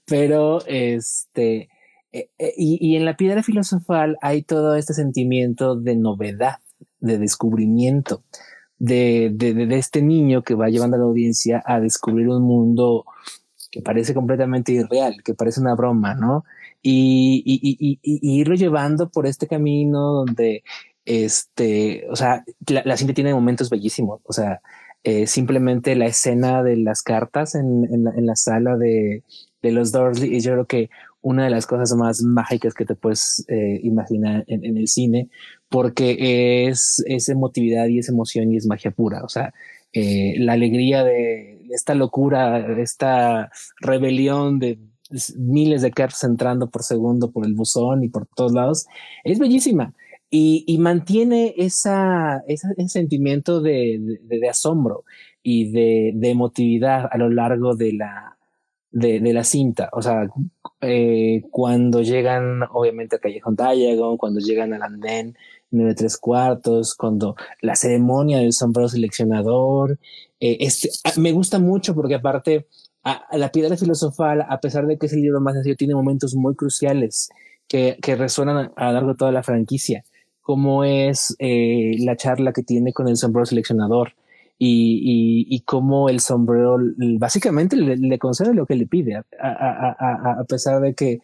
pero 0.06 0.60
este 0.66 1.70
eh, 2.12 2.30
eh, 2.40 2.54
y, 2.58 2.96
en 2.96 3.06
la 3.06 3.18
piedra 3.18 3.44
filosofal 3.44 4.18
hay 4.22 4.42
todo 4.42 4.76
este 4.76 4.94
sentimiento 4.94 5.76
de 5.76 5.96
novedad, 5.96 6.60
de 7.00 7.18
descubrimiento, 7.18 8.24
de, 8.80 9.32
de, 9.34 9.78
este 9.78 10.02
niño 10.02 10.42
que 10.42 10.56
va 10.56 10.70
llevando 10.70 10.96
a 10.96 11.00
la 11.00 11.06
audiencia 11.06 11.62
a 11.66 11.80
descubrir 11.80 12.30
un 12.30 12.44
mundo 12.44 13.06
que 13.72 13.82
parece 13.82 14.14
completamente 14.14 14.72
irreal, 14.72 15.18
que 15.24 15.34
parece 15.34 15.60
una 15.60 15.76
broma, 15.76 16.16
¿no? 16.16 16.46
y, 16.82 17.44
y, 17.46 18.00
y, 18.02 18.40
irlo 18.40 18.56
llevando 18.56 19.10
por 19.10 19.28
este 19.28 19.48
camino 19.48 20.00
donde, 20.26 20.64
este, 21.06 22.08
o 22.10 22.16
sea, 22.16 22.44
la, 22.68 22.84
la 22.86 22.96
tiene 22.96 23.34
momentos 23.34 23.70
bellísimos, 23.70 24.22
o 24.24 24.34
sea, 24.34 24.62
eh, 25.08 25.26
simplemente 25.26 25.96
la 25.96 26.08
escena 26.08 26.64
de 26.64 26.76
las 26.76 27.02
cartas 27.02 27.56
en, 27.56 27.86
en, 27.94 28.26
la, 28.26 28.36
sala 28.36 28.76
de, 28.76 29.24
de, 29.62 29.72
los 29.72 29.94
Dursley 29.94 30.36
y 30.36 30.42
yo 30.42 30.52
creo 30.52 30.66
que 30.66 30.90
una 31.22 31.46
de 31.46 31.50
las 31.50 31.66
cosas 31.66 31.96
más 31.96 32.22
mágicas 32.24 32.74
que 32.74 32.84
te 32.84 32.94
puedes 32.94 33.46
eh, 33.48 33.80
imaginar 33.84 34.44
en, 34.48 34.66
en, 34.66 34.76
el 34.76 34.90
cine, 34.90 35.30
porque 35.70 36.68
es, 36.68 37.02
es 37.08 37.30
emotividad 37.30 37.88
y 37.88 38.00
es 38.00 38.10
emoción 38.10 38.52
y 38.52 38.58
es 38.58 38.68
magia 38.68 38.92
pura, 38.92 39.24
o 39.24 39.30
sea, 39.30 39.54
eh, 39.94 40.36
la 40.40 40.52
alegría 40.52 41.06
de 41.06 41.62
esta 41.70 41.96
locura, 41.96 42.78
esta 42.78 43.50
rebelión 43.80 44.60
de 44.60 44.78
miles 45.38 45.84
de 45.84 45.92
cartas 45.92 46.26
entrando 46.26 46.70
por 46.70 46.84
segundo 46.84 47.32
por 47.32 47.46
el 47.46 47.54
buzón 47.54 48.04
y 48.04 48.10
por 48.10 48.28
todos 48.28 48.52
lados, 48.52 48.88
es 49.24 49.40
bellísima. 49.40 49.94
Y, 50.30 50.66
y 50.68 50.78
mantiene 50.78 51.54
ese 51.58 51.90
sentimiento 52.88 53.62
de, 53.62 54.20
asombro 54.50 55.06
y 55.42 55.72
de, 55.72 56.30
emotividad 56.30 57.08
a 57.10 57.18
lo 57.18 57.30
largo 57.30 57.76
de 57.76 57.94
la, 57.94 59.44
cinta. 59.44 59.90
O 59.94 60.02
sea, 60.02 60.28
eh, 60.82 61.44
cuando 61.50 62.02
llegan 62.02 62.64
obviamente 62.72 63.16
a 63.16 63.20
Callejón 63.20 63.56
Diagon, 63.56 64.18
cuando 64.18 64.42
llegan 64.42 64.74
al 64.74 64.84
andén 64.84 65.38
nueve 65.72 65.96
tres 65.96 66.18
cuartos, 66.18 66.94
cuando 66.96 67.36
la 67.62 67.76
ceremonia 67.76 68.40
del 68.40 68.54
sombrero 68.54 68.90
seleccionador, 68.90 70.00
eh, 70.40 70.58
este, 70.60 70.90
me 71.18 71.32
gusta 71.32 71.60
mucho 71.60 71.96
porque 71.96 72.16
aparte 72.16 72.68
a, 73.04 73.26
la 73.38 73.52
piedra 73.52 73.78
filosofal, 73.78 74.46
a 74.48 74.60
pesar 74.60 74.86
de 74.88 74.98
que 74.98 75.06
es 75.06 75.14
el 75.14 75.22
libro 75.22 75.40
más 75.40 75.54
sencillo, 75.56 75.78
tiene 75.78 75.96
momentos 75.96 76.36
muy 76.36 76.56
cruciales 76.56 77.30
que 77.68 77.98
resuenan 78.18 78.72
a 78.76 78.86
lo 78.88 78.92
largo 78.94 79.10
de 79.10 79.18
toda 79.18 79.32
la 79.34 79.44
franquicia, 79.44 80.06
como 80.48 80.86
es 80.86 81.36
eh, 81.40 81.98
la 82.00 82.16
charla 82.16 82.54
que 82.54 82.64
tiene 82.64 82.94
con 82.94 83.10
el 83.10 83.18
sombrero 83.18 83.46
seleccionador 83.46 84.14
y, 84.58 85.62
cómo 85.66 86.08
el 86.08 86.22
sombrero 86.22 86.78
básicamente 87.20 87.76
le, 87.76 88.18
concede 88.18 88.54
lo 88.54 88.66
que 88.66 88.76
le 88.76 88.88
pide, 88.88 89.22
a, 89.42 90.46
pesar 90.48 90.80
de 90.80 90.94
que 90.94 91.20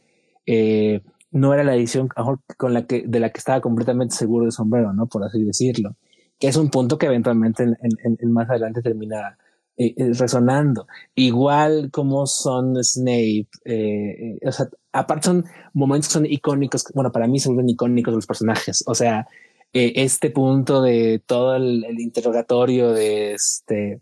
eh, 0.45 0.99
no 1.31 1.53
era 1.53 1.63
la 1.63 1.73
edición 1.73 2.09
con 2.57 2.73
la 2.73 2.85
que, 2.85 3.03
de 3.07 3.21
la 3.21 3.29
que 3.29 3.37
estaba 3.37 3.61
completamente 3.61 4.13
seguro 4.13 4.45
el 4.45 4.51
sombrero, 4.51 4.91
¿no? 4.91 5.05
Por 5.05 5.23
así 5.23 5.41
decirlo. 5.41 5.95
Que 6.37 6.49
es 6.49 6.57
un 6.57 6.69
punto 6.69 6.97
que 6.97 7.05
eventualmente 7.05 7.63
en, 7.63 7.77
en, 7.81 8.17
en 8.19 8.31
más 8.33 8.49
adelante 8.49 8.81
termina 8.81 9.37
eh, 9.75 9.95
eh, 9.97 10.13
resonando. 10.13 10.87
Igual 11.15 11.89
como 11.91 12.27
son 12.27 12.75
Snape, 12.83 13.47
eh, 13.65 14.37
o 14.45 14.51
sea, 14.51 14.67
aparte 14.91 15.25
son 15.25 15.45
momentos 15.73 16.09
que 16.09 16.13
son 16.13 16.25
icónicos, 16.27 16.85
bueno, 16.93 17.11
para 17.11 17.27
mí 17.27 17.39
son 17.39 17.67
icónicos 17.67 18.13
los 18.13 18.27
personajes, 18.27 18.83
o 18.85 18.93
sea, 18.93 19.27
este 19.73 20.29
punto 20.29 20.83
de 20.83 21.23
todo 21.25 21.55
el, 21.55 21.99
interrogatorio 21.99 22.91
de 22.91 23.33
este, 23.33 24.01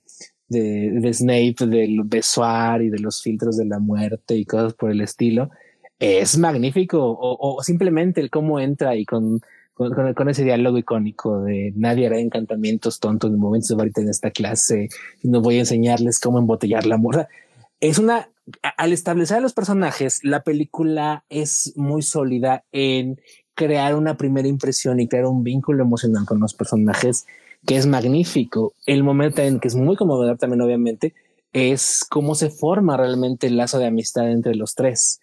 de, 0.49 1.13
Snape, 1.13 1.55
del 1.67 2.01
besuar 2.03 2.81
y 2.81 2.89
de 2.89 2.99
los 2.99 3.21
filtros 3.21 3.55
de 3.55 3.65
la 3.65 3.79
muerte 3.79 4.35
y 4.35 4.43
cosas 4.43 4.73
por 4.73 4.91
el 4.91 4.99
estilo, 4.99 5.51
es 5.99 6.37
magnífico, 6.37 6.99
o, 7.01 7.55
o 7.57 7.63
simplemente 7.63 8.19
el 8.19 8.29
cómo 8.29 8.59
entra 8.59 8.97
y 8.97 9.05
con 9.05 9.39
con, 9.89 10.29
ese 10.29 10.43
diálogo 10.43 10.77
icónico 10.77 11.41
de 11.41 11.73
nadie 11.75 12.07
hará 12.07 12.19
encantamientos 12.19 12.99
tontos 12.99 13.31
en 13.31 13.39
momentos 13.39 13.71
ahorita 13.71 14.01
en 14.01 14.09
esta 14.09 14.31
clase 14.31 14.89
no 15.23 15.41
voy 15.41 15.57
a 15.57 15.59
enseñarles 15.59 16.19
cómo 16.19 16.39
embotellar 16.39 16.85
la 16.85 16.97
morra. 16.97 17.27
Es 17.79 17.97
una, 17.97 18.29
al 18.77 18.93
establecer 18.93 19.37
a 19.37 19.41
los 19.41 19.53
personajes, 19.53 20.19
la 20.23 20.43
película 20.43 21.25
es 21.29 21.73
muy 21.75 22.01
sólida 22.01 22.63
en 22.71 23.19
crear 23.55 23.95
una 23.95 24.17
primera 24.17 24.47
impresión 24.47 24.99
y 24.99 25.07
crear 25.07 25.25
un 25.25 25.43
vínculo 25.43 25.83
emocional 25.83 26.25
con 26.25 26.39
los 26.39 26.53
personajes 26.53 27.25
que 27.65 27.77
es 27.77 27.87
magnífico. 27.87 28.73
El 28.85 29.03
momento 29.03 29.41
en 29.41 29.59
que 29.59 29.67
es 29.67 29.75
muy 29.75 29.95
conmovedor 29.95 30.37
también, 30.37 30.61
obviamente, 30.61 31.13
es 31.53 32.05
cómo 32.09 32.35
se 32.35 32.49
forma 32.49 32.97
realmente 32.97 33.47
el 33.47 33.57
lazo 33.57 33.79
de 33.79 33.87
amistad 33.87 34.31
entre 34.31 34.55
los 34.55 34.75
tres 34.75 35.19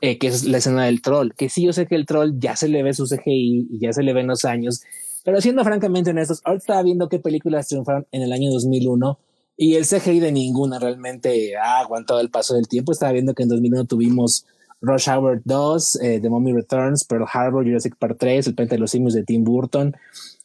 eh, 0.00 0.18
que 0.18 0.26
es 0.28 0.44
la 0.44 0.58
escena 0.58 0.84
del 0.84 1.02
troll, 1.02 1.32
que 1.36 1.48
sí, 1.48 1.62
yo 1.62 1.72
sé 1.72 1.86
que 1.86 1.94
el 1.94 2.06
troll 2.06 2.38
ya 2.38 2.56
se 2.56 2.68
le 2.68 2.82
ve 2.82 2.94
su 2.94 3.06
CGI 3.06 3.68
y 3.70 3.78
ya 3.78 3.92
se 3.92 4.02
le 4.02 4.12
ven 4.12 4.26
los 4.26 4.44
años, 4.44 4.82
pero 5.24 5.40
siendo 5.40 5.64
francamente 5.64 6.10
honestos, 6.10 6.40
ahorita 6.44 6.62
estaba 6.62 6.82
viendo 6.82 7.08
qué 7.08 7.18
películas 7.18 7.66
triunfaron 7.66 8.06
en 8.12 8.22
el 8.22 8.32
año 8.32 8.50
2001 8.52 9.18
y 9.56 9.74
el 9.74 9.84
CGI 9.84 10.20
de 10.20 10.32
ninguna 10.32 10.78
realmente 10.78 11.56
ha 11.56 11.80
aguantado 11.80 12.20
el 12.20 12.30
paso 12.30 12.54
del 12.54 12.68
tiempo. 12.68 12.92
Estaba 12.92 13.12
viendo 13.12 13.34
que 13.34 13.42
en 13.42 13.48
2001 13.48 13.86
tuvimos 13.86 14.44
Rush 14.80 15.08
Hour 15.08 15.42
2, 15.44 16.00
eh, 16.02 16.20
The 16.20 16.28
Mummy 16.28 16.52
Returns, 16.52 17.04
Pearl 17.04 17.26
Harbor, 17.32 17.64
Jurassic 17.64 17.96
Park 17.96 18.18
3, 18.20 18.46
El 18.46 18.54
Planeta 18.54 18.76
de 18.76 18.80
los 18.80 18.90
Simios 18.90 19.14
de 19.14 19.24
Tim 19.24 19.42
Burton, 19.42 19.96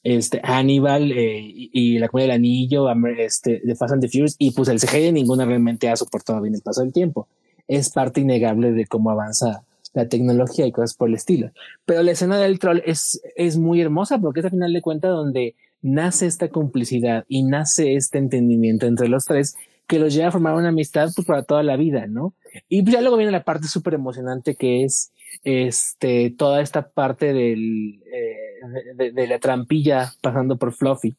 este, 0.04 0.42
Hannibal 0.44 1.12
eh, 1.12 1.44
y, 1.44 2.00
La 2.00 2.08
Comedia 2.08 2.30
del 2.30 2.38
Anillo, 2.38 2.88
este, 3.20 3.62
The 3.64 3.76
Fast 3.76 3.94
and 3.94 4.02
the 4.02 4.08
Furious, 4.08 4.36
y 4.40 4.52
pues 4.52 4.70
el 4.70 4.80
CGI 4.80 5.02
de 5.02 5.12
ninguna 5.12 5.46
realmente 5.46 5.90
ha 5.90 5.96
soportado 5.96 6.42
bien 6.42 6.56
el 6.56 6.62
paso 6.62 6.82
del 6.82 6.94
tiempo 6.94 7.28
es 7.72 7.90
parte 7.90 8.22
innegable 8.22 8.72
de 8.72 8.86
cómo 8.86 9.12
avanza 9.12 9.64
la 9.94 10.08
tecnología 10.08 10.66
y 10.66 10.72
cosas 10.72 10.96
por 10.96 11.10
el 11.10 11.16
estilo. 11.16 11.52
Pero 11.86 12.04
la 12.04 12.12
escena 12.12 12.38
del 12.38 12.60
troll 12.60 12.82
es, 12.86 13.22
es 13.36 13.58
muy 13.58 13.82
hermosa 13.82 14.20
porque 14.20 14.42
es 14.42 14.46
a 14.46 14.50
final 14.50 14.74
de 14.74 14.82
cuentas 14.82 15.12
donde 15.12 15.56
nace 15.82 16.28
esta 16.28 16.50
complicidad 16.50 17.26
y 17.28 17.44
nace 17.44 17.96
este 17.96 18.18
entendimiento 18.18 18.86
entre 18.86 19.08
los 19.08 19.26
tres 19.26 19.56
que 19.88 20.00
los 20.00 20.14
lleva 20.14 20.30
a 20.30 20.32
formar 20.32 20.56
una 20.56 20.70
amistad 20.70 21.10
pues 21.16 21.28
para 21.28 21.44
toda 21.44 21.64
la 21.64 21.76
vida, 21.76 22.08
¿no? 22.08 22.34
Y 22.70 22.90
ya 22.90 23.02
luego 23.02 23.18
viene 23.18 23.32
la 23.32 23.44
parte 23.44 23.68
súper 23.68 23.94
emocionante 23.94 24.56
que 24.56 24.84
es 24.84 25.12
este, 25.44 26.34
toda 26.38 26.62
esta 26.62 26.90
parte 26.90 27.34
del, 27.34 28.02
eh, 28.14 29.12
de, 29.14 29.28
la 29.28 29.40
trampilla 29.40 30.14
pasando 30.22 30.58
por 30.58 30.74
Fluffy, 30.74 31.16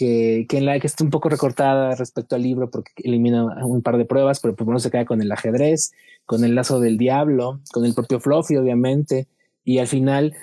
que, 0.00 0.56
en 0.56 0.64
la 0.64 0.80
que 0.80 0.86
está 0.86 1.04
un 1.04 1.10
poco 1.10 1.28
recortada 1.28 1.94
respecto 1.94 2.34
al 2.34 2.42
libro 2.42 2.70
porque 2.70 2.90
elimina 2.96 3.44
un 3.66 3.82
par 3.82 3.98
de 3.98 4.06
pruebas, 4.06 4.40
pero 4.40 4.54
por 4.54 4.66
lo 4.66 4.70
menos 4.70 4.82
se 4.82 4.90
queda 4.90 5.04
con 5.04 5.20
el 5.20 5.30
ajedrez, 5.30 5.92
con 6.24 6.42
el 6.42 6.54
lazo 6.54 6.80
del 6.80 6.96
diablo, 6.96 7.60
con 7.70 7.84
el 7.84 7.92
propio 7.92 8.18
Fluffy, 8.18 8.56
obviamente, 8.56 9.28
y 9.62 9.78
al 9.78 9.88
final 9.88 10.34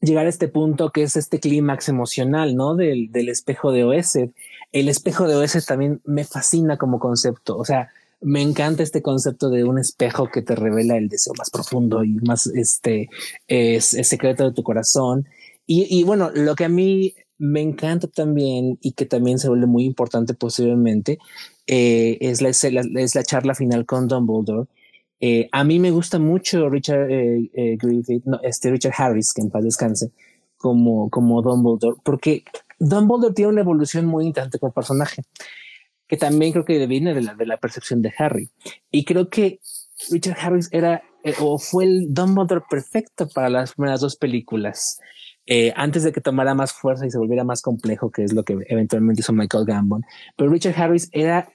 llegar 0.00 0.26
a 0.26 0.28
este 0.28 0.46
punto 0.46 0.90
que 0.90 1.02
es 1.02 1.16
este 1.16 1.40
clímax 1.40 1.88
emocional, 1.88 2.54
¿no? 2.54 2.76
Del, 2.76 3.10
del 3.10 3.28
espejo 3.30 3.72
de 3.72 3.82
Oesed. 3.82 4.30
El 4.70 4.88
espejo 4.88 5.26
de 5.26 5.34
Oesed 5.34 5.64
también 5.64 6.00
me 6.04 6.22
fascina 6.22 6.76
como 6.76 7.00
concepto, 7.00 7.56
o 7.56 7.64
sea, 7.64 7.88
me 8.20 8.42
encanta 8.42 8.84
este 8.84 9.02
concepto 9.02 9.50
de 9.50 9.64
un 9.64 9.80
espejo 9.80 10.28
que 10.32 10.42
te 10.42 10.54
revela 10.54 10.96
el 10.96 11.08
deseo 11.08 11.32
más 11.36 11.50
profundo 11.50 12.04
y 12.04 12.14
más 12.14 12.46
este 12.46 13.08
es, 13.48 13.86
secreto 13.86 14.44
de 14.44 14.52
tu 14.52 14.62
corazón. 14.62 15.26
Y, 15.66 15.86
y, 15.90 16.02
bueno, 16.04 16.30
lo 16.32 16.54
que 16.54 16.64
a 16.64 16.68
mí 16.68 17.14
me 17.38 17.60
encanta 17.60 18.08
también 18.08 18.78
y 18.82 18.92
que 18.92 19.06
también 19.06 19.38
se 19.38 19.48
vuelve 19.48 19.66
muy 19.66 19.84
importante 19.84 20.34
posiblemente 20.34 21.18
eh, 21.66 22.18
es, 22.20 22.42
la, 22.42 22.50
es 22.50 23.14
la 23.14 23.22
charla 23.22 23.54
final 23.54 23.86
con 23.86 24.08
Dumbledore. 24.08 24.68
Eh, 25.20 25.48
a 25.52 25.64
mí 25.64 25.78
me 25.78 25.90
gusta 25.90 26.18
mucho 26.18 26.68
Richard 26.68 27.10
eh, 27.10 27.50
eh, 27.54 27.76
Griffith, 27.76 28.24
no, 28.24 28.40
este 28.42 28.70
Richard 28.70 28.94
Harris, 28.96 29.32
que 29.32 29.42
en 29.42 29.50
paz 29.50 29.64
descanse, 29.64 30.12
como, 30.56 31.10
como 31.10 31.42
Dumbledore, 31.42 31.96
porque 32.04 32.44
Dumbledore 32.78 33.34
tiene 33.34 33.52
una 33.52 33.60
evolución 33.62 34.06
muy 34.06 34.26
interesante 34.26 34.58
como 34.58 34.72
personaje 34.72 35.22
que 36.08 36.16
también 36.16 36.52
creo 36.52 36.64
que 36.64 36.86
viene 36.86 37.14
de 37.14 37.20
la, 37.20 37.34
de 37.34 37.46
la 37.46 37.58
percepción 37.58 38.00
de 38.00 38.12
Harry. 38.16 38.50
Y 38.90 39.04
creo 39.04 39.28
que 39.28 39.60
Richard 40.10 40.38
Harris 40.40 40.68
era 40.72 41.02
eh, 41.22 41.34
o 41.40 41.58
fue 41.58 41.84
el 41.84 42.14
Dumbledore 42.14 42.64
perfecto 42.68 43.28
para 43.28 43.50
las 43.50 43.74
primeras 43.74 44.00
dos 44.00 44.16
películas. 44.16 44.98
Eh, 45.50 45.72
antes 45.76 46.02
de 46.02 46.12
que 46.12 46.20
tomara 46.20 46.54
más 46.54 46.72
fuerza 46.74 47.06
y 47.06 47.10
se 47.10 47.16
volviera 47.16 47.42
más 47.42 47.62
complejo, 47.62 48.10
que 48.10 48.22
es 48.22 48.34
lo 48.34 48.44
que 48.44 48.58
eventualmente 48.68 49.22
hizo 49.22 49.32
Michael 49.32 49.64
Gambon. 49.64 50.04
Pero 50.36 50.50
Richard 50.50 50.74
Harris 50.76 51.08
era 51.10 51.48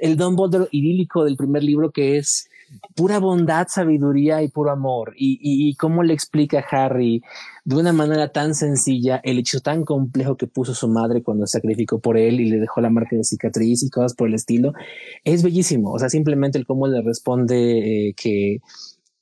el 0.00 0.16
Dumbledore 0.16 0.68
idílico 0.70 1.22
del 1.22 1.36
primer 1.36 1.62
libro, 1.62 1.90
que 1.90 2.16
es 2.16 2.48
pura 2.94 3.18
bondad, 3.18 3.66
sabiduría 3.68 4.42
y 4.42 4.48
puro 4.48 4.70
amor. 4.70 5.12
Y, 5.16 5.38
y, 5.42 5.74
cómo 5.74 6.02
le 6.02 6.14
explica 6.14 6.64
Harry 6.70 7.22
de 7.64 7.76
una 7.76 7.92
manera 7.92 8.32
tan 8.32 8.54
sencilla 8.54 9.20
el 9.22 9.38
hecho 9.38 9.60
tan 9.60 9.84
complejo 9.84 10.36
que 10.36 10.46
puso 10.46 10.74
su 10.74 10.88
madre 10.88 11.22
cuando 11.22 11.46
sacrificó 11.46 11.98
por 11.98 12.16
él 12.16 12.40
y 12.40 12.48
le 12.48 12.58
dejó 12.58 12.80
la 12.80 12.90
marca 12.90 13.16
de 13.16 13.24
cicatriz 13.24 13.82
y 13.82 13.90
cosas 13.90 14.14
por 14.14 14.28
el 14.28 14.34
estilo. 14.34 14.72
Es 15.24 15.42
bellísimo. 15.42 15.92
O 15.92 15.98
sea, 15.98 16.08
simplemente 16.08 16.58
el 16.58 16.66
cómo 16.66 16.86
le 16.86 17.02
responde 17.02 18.08
eh, 18.08 18.14
que 18.14 18.60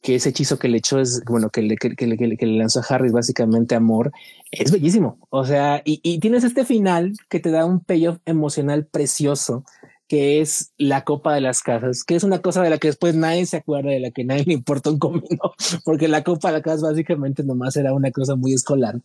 que 0.04 0.16
ese 0.16 0.28
hechizo 0.28 0.58
que 0.58 0.68
le 0.68 0.76
echó 0.76 1.00
es, 1.00 1.24
bueno, 1.24 1.48
que 1.48 1.62
le, 1.62 1.76
que, 1.76 1.96
que, 1.96 2.36
que 2.36 2.46
le 2.46 2.58
lanzó 2.58 2.80
a 2.80 2.84
Harry 2.90 3.06
es 3.06 3.14
básicamente 3.14 3.74
amor, 3.74 4.12
es 4.50 4.70
bellísimo. 4.70 5.16
O 5.30 5.46
sea, 5.46 5.80
y, 5.82 5.98
y, 6.02 6.18
tienes 6.18 6.44
este 6.44 6.66
final 6.66 7.14
que 7.30 7.40
te 7.40 7.50
da 7.50 7.64
un 7.64 7.80
payoff 7.80 8.18
emocional 8.26 8.84
precioso 8.84 9.64
que 10.06 10.42
es 10.42 10.74
la 10.76 11.04
copa 11.04 11.34
de 11.34 11.40
las 11.40 11.62
casas, 11.62 12.04
que 12.04 12.16
es 12.16 12.22
una 12.22 12.40
cosa 12.40 12.62
de 12.62 12.68
la 12.68 12.76
que 12.76 12.88
después 12.88 13.14
nadie 13.14 13.46
se 13.46 13.56
acuerda, 13.56 13.92
de 13.92 14.00
la 14.00 14.10
que 14.10 14.24
nadie 14.24 14.44
le 14.46 14.52
importa 14.52 14.90
un 14.90 14.98
comino, 14.98 15.54
porque 15.86 16.06
la 16.06 16.22
copa 16.22 16.48
de 16.48 16.52
las 16.52 16.62
casas 16.62 16.82
básicamente 16.82 17.42
nomás 17.42 17.74
era 17.78 17.94
una 17.94 18.10
cosa 18.10 18.36
muy 18.36 18.52
escolar, 18.52 19.00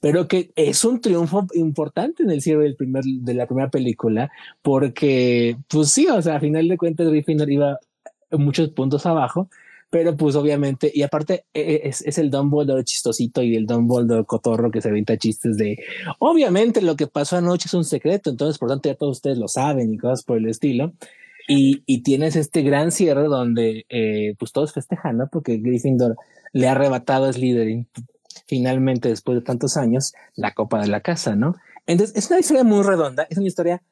pero 0.00 0.28
que 0.28 0.52
es 0.54 0.84
un 0.84 1.00
triunfo 1.00 1.46
importante 1.54 2.24
en 2.24 2.30
el 2.30 2.42
cierre 2.42 2.64
del 2.64 2.76
primer, 2.76 3.04
de 3.04 3.32
la 3.32 3.46
primera 3.46 3.70
película, 3.70 4.30
porque 4.60 5.56
pues 5.68 5.90
sí, 5.92 6.06
o 6.08 6.20
sea, 6.20 6.36
a 6.36 6.40
final 6.40 6.68
de 6.68 6.76
cuentas 6.76 7.08
Gryffindor 7.08 7.50
iba 7.50 7.78
muchos 8.32 8.68
puntos 8.68 9.06
abajo, 9.06 9.48
pero 9.92 10.16
pues 10.16 10.36
obviamente, 10.36 10.90
y 10.92 11.02
aparte 11.02 11.44
e, 11.52 11.60
e, 11.60 11.88
es, 11.90 12.00
es 12.00 12.16
el 12.16 12.30
Dumbledore 12.30 12.82
chistosito 12.82 13.42
y 13.42 13.56
el 13.56 13.66
Dumbledore 13.66 14.24
cotorro 14.24 14.70
que 14.70 14.80
se 14.80 14.90
venta 14.90 15.18
chistes 15.18 15.58
de, 15.58 15.76
obviamente 16.18 16.80
lo 16.80 16.96
que 16.96 17.08
pasó 17.08 17.36
anoche 17.36 17.66
es 17.66 17.74
un 17.74 17.84
secreto, 17.84 18.30
entonces 18.30 18.58
por 18.58 18.70
tanto 18.70 18.88
ya 18.88 18.94
todos 18.94 19.18
ustedes 19.18 19.36
lo 19.36 19.48
saben 19.48 19.92
y 19.92 19.98
cosas 19.98 20.24
por 20.24 20.38
el 20.38 20.48
estilo. 20.48 20.94
Y, 21.46 21.82
y 21.84 22.02
tienes 22.02 22.36
este 22.36 22.62
gran 22.62 22.90
cierre 22.90 23.24
donde 23.24 23.84
eh, 23.90 24.34
pues 24.38 24.52
todos 24.52 24.72
festejan, 24.72 25.18
¿no? 25.18 25.28
Porque 25.30 25.58
Gryffindor 25.58 26.16
le 26.54 26.68
ha 26.68 26.72
arrebatado 26.72 27.26
a 27.26 27.32
Slytherin 27.32 27.86
finalmente 28.46 29.10
después 29.10 29.36
de 29.36 29.44
tantos 29.44 29.76
años 29.76 30.14
la 30.36 30.54
copa 30.54 30.80
de 30.80 30.88
la 30.88 31.00
casa, 31.02 31.36
¿no? 31.36 31.54
Entonces 31.86 32.16
es 32.16 32.30
una 32.30 32.40
historia 32.40 32.64
muy 32.64 32.82
redonda, 32.82 33.26
es 33.28 33.36
una 33.36 33.48
historia 33.48 33.82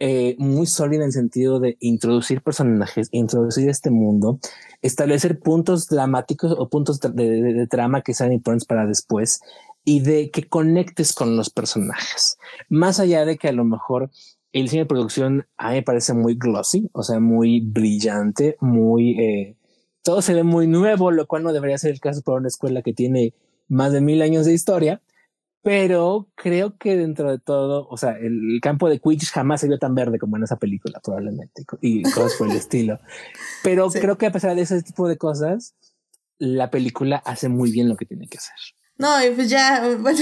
eh, 0.00 0.34
muy 0.38 0.66
sólida 0.66 1.02
en 1.02 1.06
el 1.06 1.12
sentido 1.12 1.60
de 1.60 1.76
introducir 1.78 2.42
personajes, 2.42 3.08
introducir 3.12 3.68
este 3.68 3.90
mundo, 3.90 4.40
establecer 4.82 5.38
puntos 5.38 5.86
dramáticos 5.86 6.54
o 6.58 6.68
puntos 6.68 6.98
de, 7.00 7.66
trama 7.70 8.02
que 8.02 8.12
sean 8.12 8.32
importantes 8.32 8.66
para 8.66 8.86
después 8.86 9.40
y 9.84 10.00
de 10.00 10.30
que 10.30 10.48
conectes 10.48 11.12
con 11.12 11.36
los 11.36 11.50
personajes. 11.50 12.38
Más 12.68 12.98
allá 12.98 13.24
de 13.24 13.36
que 13.36 13.48
a 13.48 13.52
lo 13.52 13.64
mejor 13.64 14.10
el 14.52 14.68
cine 14.68 14.82
de 14.82 14.86
producción 14.86 15.46
a 15.56 15.70
mí 15.70 15.76
me 15.76 15.82
parece 15.82 16.12
muy 16.12 16.34
glossy, 16.34 16.88
o 16.92 17.02
sea, 17.02 17.20
muy 17.20 17.60
brillante, 17.60 18.56
muy... 18.60 19.20
Eh, 19.20 19.56
todo 20.02 20.22
se 20.22 20.34
ve 20.34 20.42
muy 20.42 20.66
nuevo, 20.66 21.10
lo 21.12 21.26
cual 21.26 21.44
no 21.44 21.52
debería 21.52 21.78
ser 21.78 21.92
el 21.92 22.00
caso 22.00 22.20
para 22.22 22.38
una 22.38 22.48
escuela 22.48 22.82
que 22.82 22.92
tiene 22.92 23.32
más 23.68 23.92
de 23.92 24.00
mil 24.00 24.20
años 24.22 24.44
de 24.44 24.52
historia, 24.52 25.00
pero 25.64 26.28
creo 26.34 26.76
que 26.76 26.94
dentro 26.94 27.30
de 27.30 27.38
todo, 27.38 27.88
o 27.88 27.96
sea, 27.96 28.18
el, 28.18 28.60
campo 28.60 28.90
de 28.90 29.00
Quidditch 29.00 29.30
jamás 29.30 29.62
se 29.62 29.66
vio 29.66 29.78
tan 29.78 29.94
verde 29.94 30.18
como 30.18 30.36
en 30.36 30.44
esa 30.44 30.58
película, 30.58 31.00
probablemente, 31.02 31.64
y 31.80 32.02
cosas 32.02 32.34
por 32.34 32.50
el 32.50 32.56
estilo. 32.56 33.00
Pero 33.62 33.88
creo 33.90 34.18
que 34.18 34.26
a 34.26 34.32
pesar 34.32 34.54
de 34.54 34.60
ese 34.60 34.82
tipo 34.82 35.08
de 35.08 35.16
cosas, 35.16 35.74
la 36.38 36.70
película 36.70 37.16
hace 37.24 37.48
muy 37.48 37.70
bien 37.70 37.88
lo 37.88 37.96
que 37.96 38.04
tiene 38.04 38.28
que 38.28 38.36
hacer. 38.36 38.54
No, 38.98 39.24
y 39.24 39.30
pues 39.30 39.48
ya, 39.48 39.96
bueno. 39.98 40.20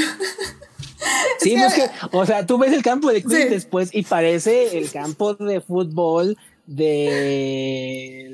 Sí, 1.41 1.55
es 1.57 1.75
que, 1.75 1.91
o 2.13 2.25
sea, 2.25 2.47
tú 2.47 2.57
ves 2.57 2.73
el 2.73 2.85
campo 2.85 3.11
de 3.13 3.23
Quidditch 3.25 3.51
después 3.51 3.91
y 3.93 4.05
parece 4.05 4.79
el 4.79 4.93
campo 4.93 5.35
de 5.35 5.61
fútbol 5.61 6.39
de 6.67 8.31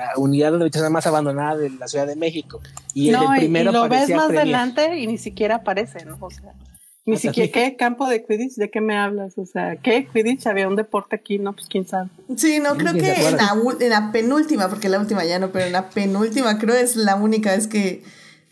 la 0.00 0.12
unidad 0.16 0.52
de 0.52 0.90
más 0.90 1.06
abandonada 1.06 1.56
de 1.56 1.70
la 1.70 1.88
Ciudad 1.88 2.06
de 2.06 2.16
México. 2.16 2.60
Y 2.94 3.10
no, 3.10 3.32
el 3.34 3.40
primero 3.40 3.70
y 3.70 3.74
lo 3.74 3.88
ves 3.88 4.08
más 4.10 4.30
adelante 4.30 4.98
y 4.98 5.06
ni 5.06 5.18
siquiera 5.18 5.56
aparece, 5.56 6.04
¿no? 6.04 6.16
O 6.20 6.30
sea, 6.30 6.52
ni 7.06 7.16
siquiera, 7.16 7.50
¿qué 7.50 7.76
campo 7.76 8.08
de 8.08 8.24
Quidditch? 8.24 8.54
¿De 8.56 8.70
qué 8.70 8.80
me 8.80 8.96
hablas? 8.96 9.36
O 9.38 9.46
sea, 9.46 9.76
¿qué 9.76 10.06
Quidditch? 10.12 10.46
¿Había 10.46 10.68
un 10.68 10.76
deporte 10.76 11.16
aquí? 11.16 11.38
No, 11.38 11.54
pues 11.54 11.66
quién 11.68 11.86
sabe. 11.86 12.08
Sí, 12.36 12.60
no, 12.60 12.76
creo 12.76 12.92
que 12.92 13.28
en 13.28 13.36
la, 13.36 13.56
en 13.80 13.90
la, 13.90 14.12
penúltima, 14.12 14.68
porque 14.68 14.88
la 14.88 15.00
última 15.00 15.24
ya 15.24 15.38
no, 15.38 15.50
pero 15.50 15.66
en 15.66 15.72
la 15.72 15.90
penúltima 15.90 16.58
creo 16.58 16.74
es 16.74 16.96
la 16.96 17.16
única 17.16 17.52
vez 17.52 17.66
que 17.66 18.02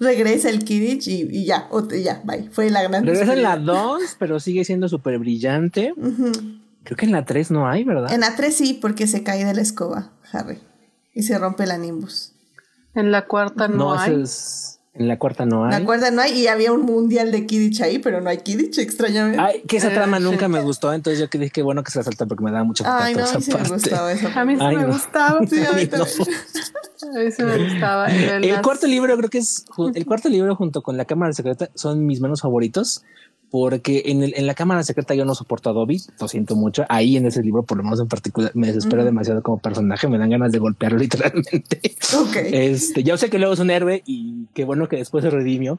regresa 0.00 0.48
el 0.48 0.64
Quidditch 0.64 1.08
y, 1.08 1.44
ya, 1.44 1.68
ya, 2.02 2.22
bye. 2.24 2.48
Fue 2.50 2.70
la 2.70 2.82
gran 2.82 3.04
Regresa 3.04 3.34
en 3.34 3.42
la 3.42 3.56
2, 3.56 4.16
pero 4.18 4.40
sigue 4.40 4.64
siendo 4.64 4.88
súper 4.88 5.18
brillante. 5.18 5.92
Creo 6.84 6.96
que 6.96 7.06
en 7.06 7.12
la 7.12 7.24
3 7.24 7.50
no 7.50 7.68
hay, 7.68 7.84
¿verdad? 7.84 8.12
En 8.12 8.20
la 8.20 8.34
3 8.34 8.54
sí, 8.54 8.78
porque 8.80 9.06
se 9.06 9.22
cae 9.22 9.44
de 9.44 9.54
la 9.54 9.62
escoba, 9.62 10.12
Harry 10.32 10.58
y 11.14 11.22
se 11.22 11.38
rompe 11.38 11.66
la 11.66 11.78
Nimbus. 11.78 12.34
En 12.94 13.12
la 13.12 13.26
cuarta 13.26 13.68
no, 13.68 13.96
hay. 13.96 14.24
en 14.94 15.08
la 15.08 15.18
cuarta 15.18 15.46
no 15.46 15.64
hay. 15.64 15.74
En 15.74 15.80
la 15.80 15.86
cuarta 15.86 16.10
no 16.10 16.20
hay 16.20 16.32
y 16.32 16.46
había 16.48 16.72
un 16.72 16.82
mundial 16.82 17.30
de 17.30 17.46
Kidditch 17.46 17.80
ahí, 17.82 17.98
pero 17.98 18.20
no 18.20 18.28
hay 18.30 18.38
Kidditch, 18.38 18.78
extrañamente. 18.78 19.40
Ay, 19.40 19.62
que 19.68 19.76
esa 19.76 19.90
trama 19.90 20.18
nunca 20.18 20.48
me 20.48 20.60
gustó, 20.60 20.92
entonces 20.92 21.20
yo 21.20 21.38
dije 21.38 21.50
que 21.50 21.62
bueno 21.62 21.84
que 21.84 21.90
se 21.90 21.98
la 21.98 22.04
salta 22.04 22.26
porque 22.26 22.42
me 22.42 22.50
daba 22.50 22.64
mucho 22.64 22.84
Ay, 22.86 23.14
no, 23.14 23.24
a 23.24 23.34
mí 23.34 23.42
sí 23.42 23.52
me 23.52 23.68
gustaba 23.68 24.12
eso. 24.12 24.28
A 24.34 24.44
mí 24.44 24.56
sí 24.56 24.64
me 24.64 24.86
gustaba. 24.86 25.46
Sí, 25.46 25.64
a 25.64 25.72
mí 25.72 25.88
A 25.92 27.18
mí 27.20 27.30
sí 27.30 27.42
me 27.42 27.58
gustaba. 27.64 28.06
El 28.08 28.60
cuarto 28.62 28.86
libro 28.86 29.16
creo 29.16 29.30
que 29.30 29.38
es 29.38 29.64
el 29.94 30.06
cuarto 30.06 30.28
libro 30.28 30.56
junto 30.56 30.82
con 30.82 30.96
la 30.96 31.04
cámara 31.04 31.32
secreta 31.32 31.70
son 31.74 32.06
mis 32.06 32.20
menos 32.20 32.40
favoritos 32.40 33.04
porque 33.50 34.02
en, 34.06 34.22
el, 34.22 34.34
en 34.36 34.46
la 34.46 34.54
cámara 34.54 34.82
secreta 34.82 35.14
yo 35.14 35.24
no 35.24 35.34
soporto 35.34 35.70
a 35.70 35.72
Dobby, 35.72 36.02
lo 36.20 36.28
siento 36.28 36.54
mucho. 36.54 36.84
Ahí 36.88 37.16
en 37.16 37.26
ese 37.26 37.42
libro, 37.42 37.62
por 37.62 37.78
lo 37.78 37.84
menos 37.84 38.00
en 38.00 38.08
particular, 38.08 38.50
me 38.54 38.66
desespera 38.66 39.04
demasiado 39.04 39.42
como 39.42 39.58
personaje, 39.58 40.08
me 40.08 40.18
dan 40.18 40.30
ganas 40.30 40.52
de 40.52 40.58
golpearlo 40.58 40.98
literalmente. 40.98 41.80
Okay. 42.28 42.50
Este, 42.52 43.02
yo 43.02 43.16
sé 43.16 43.30
que 43.30 43.38
luego 43.38 43.54
es 43.54 43.60
un 43.60 43.70
héroe 43.70 44.02
y 44.06 44.46
qué 44.54 44.64
bueno 44.64 44.88
que 44.88 44.96
después 44.96 45.24
se 45.24 45.30
redimió. 45.30 45.78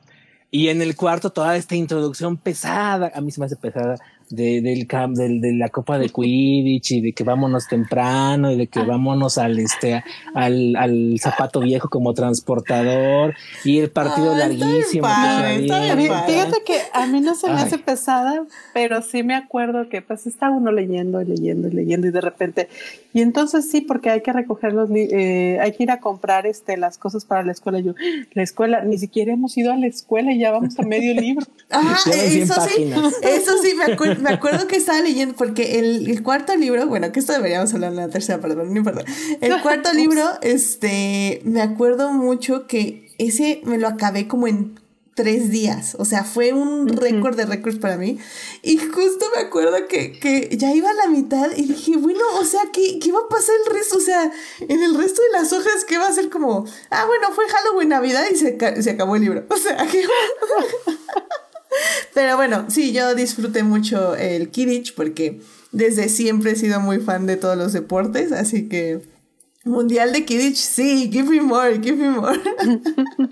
Y 0.51 0.69
en 0.69 0.81
el 0.81 0.95
cuarto, 0.95 1.29
toda 1.29 1.55
esta 1.55 1.75
introducción 1.75 2.37
pesada, 2.37 3.11
a 3.13 3.21
mí 3.21 3.31
se 3.31 3.39
me 3.39 3.45
hace 3.45 3.55
pesada, 3.55 3.97
de, 4.29 4.61
del, 4.61 4.87
camp, 4.87 5.15
del, 5.15 5.41
de 5.41 5.53
la 5.53 5.69
Copa 5.69 5.97
de 5.97 6.09
Quidditch 6.09 6.91
y 6.91 7.01
de 7.01 7.13
que 7.13 7.23
vámonos 7.23 7.67
temprano 7.67 8.51
y 8.51 8.57
de 8.57 8.67
que 8.67 8.81
vámonos 8.81 9.37
al, 9.37 9.59
este, 9.59 10.03
al, 10.33 10.75
al 10.75 11.19
zapato 11.19 11.59
viejo 11.59 11.89
como 11.89 12.13
transportador 12.13 13.35
y 13.63 13.79
el 13.79 13.89
partido 13.89 14.35
larguísimo. 14.35 15.07
Fíjate 15.07 16.63
que 16.65 16.79
a 16.93 17.05
mí 17.07 17.21
no 17.21 17.35
se 17.35 17.47
me 17.47 17.61
hace 17.61 17.77
pesada, 17.77 18.43
pero 18.73 19.01
sí 19.01 19.23
me 19.23 19.35
acuerdo 19.35 19.89
que 19.89 20.01
pues 20.01 20.27
está 20.27 20.49
uno 20.49 20.71
leyendo 20.71 21.21
y 21.21 21.25
leyendo 21.25 21.67
y 21.67 21.71
leyendo 21.71 22.07
y 22.07 22.11
de 22.11 22.21
repente, 22.21 22.69
y 23.13 23.21
entonces 23.21 23.69
sí, 23.69 23.81
porque 23.81 24.09
hay 24.11 24.21
que 24.21 24.31
recoger 24.31 24.73
los, 24.73 24.89
eh, 24.93 25.57
hay 25.59 25.71
que 25.71 25.83
ir 25.83 25.91
a 25.91 25.99
comprar 25.99 26.45
este, 26.45 26.77
las 26.77 26.97
cosas 26.97 27.25
para 27.25 27.43
la 27.43 27.51
escuela. 27.51 27.79
Yo, 27.79 27.93
la 28.33 28.43
escuela, 28.43 28.83
ni 28.83 28.97
siquiera 28.97 29.33
hemos 29.33 29.57
ido 29.57 29.71
a 29.71 29.77
la 29.77 29.87
escuela 29.87 30.31
y 30.31 30.39
ya 30.39 30.51
vamos 30.51 30.77
a 30.79 30.83
medio 30.83 31.13
libro. 31.13 31.45
Ah, 31.71 31.95
eso 32.07 32.61
sí, 32.61 32.91
eso 33.21 33.57
sí 33.61 33.75
me 33.75 33.93
acuerdo 33.93 34.18
me 34.21 34.29
acuerdo 34.29 34.67
que 34.67 34.75
estaba 34.75 35.01
leyendo, 35.01 35.35
porque 35.35 35.79
el, 35.79 36.23
cuarto 36.23 36.55
libro, 36.55 36.87
bueno, 36.87 37.11
que 37.11 37.19
esto 37.19 37.33
deberíamos 37.33 37.73
hablar 37.73 37.91
en 37.91 37.97
la 37.97 38.09
tercera, 38.09 38.39
perdón, 38.39 38.73
no 38.73 38.77
importa. 38.77 39.03
El 39.41 39.61
cuarto 39.61 39.93
libro, 39.93 40.23
este, 40.41 41.41
me 41.43 41.61
acuerdo 41.61 42.11
mucho 42.11 42.67
que 42.67 43.13
ese 43.17 43.61
me 43.63 43.77
lo 43.77 43.87
acabé 43.87 44.27
como 44.27 44.47
en 44.47 44.79
tres 45.19 45.49
días. 45.49 45.97
O 45.99 46.05
sea, 46.05 46.23
fue 46.23 46.53
un 46.53 46.87
récord 46.87 47.35
de 47.35 47.45
récords 47.45 47.77
para 47.77 47.97
mí. 47.97 48.17
Y 48.61 48.77
justo 48.77 49.25
me 49.35 49.41
acuerdo 49.41 49.85
que, 49.89 50.17
que, 50.17 50.47
ya 50.55 50.73
iba 50.73 50.89
a 50.89 50.93
la 50.93 51.07
mitad 51.07 51.51
y 51.57 51.63
dije, 51.63 51.97
bueno, 51.97 52.21
o 52.35 52.45
sea, 52.45 52.61
¿qué, 52.71 52.99
¿qué 52.99 53.11
va 53.11 53.19
a 53.19 53.27
pasar 53.27 53.53
el 53.65 53.73
resto? 53.73 53.97
O 53.97 53.99
sea, 53.99 54.31
en 54.61 54.81
el 54.81 54.95
resto 54.95 55.21
de 55.21 55.37
las 55.37 55.51
hojas, 55.51 55.83
¿qué 55.85 55.97
va 55.97 56.07
a 56.07 56.13
ser 56.13 56.29
como, 56.29 56.65
ah, 56.89 57.05
bueno, 57.05 57.35
fue 57.35 57.43
Halloween, 57.49 57.89
Navidad 57.89 58.23
y 58.31 58.35
se, 58.35 58.57
se 58.81 58.89
acabó 58.89 59.17
el 59.17 59.23
libro. 59.23 59.45
O 59.49 59.57
sea, 59.57 59.85
¿qué 59.91 60.03
Pero 62.13 62.35
bueno, 62.35 62.65
sí, 62.69 62.91
yo 62.91 63.15
disfruté 63.15 63.63
mucho 63.63 64.15
el 64.15 64.49
Kidditch 64.49 64.95
porque 64.95 65.41
desde 65.71 66.09
siempre 66.09 66.51
he 66.51 66.55
sido 66.55 66.79
muy 66.79 66.99
fan 66.99 67.25
de 67.25 67.37
todos 67.37 67.57
los 67.57 67.73
deportes, 67.73 68.31
así 68.31 68.67
que 68.67 69.01
Mundial 69.65 70.13
de 70.13 70.25
Kidditch, 70.25 70.57
sí, 70.57 71.09
give 71.11 71.29
me 71.29 71.41
more, 71.41 71.79
give 71.81 71.97
me 71.97 72.09
more. 72.09 72.39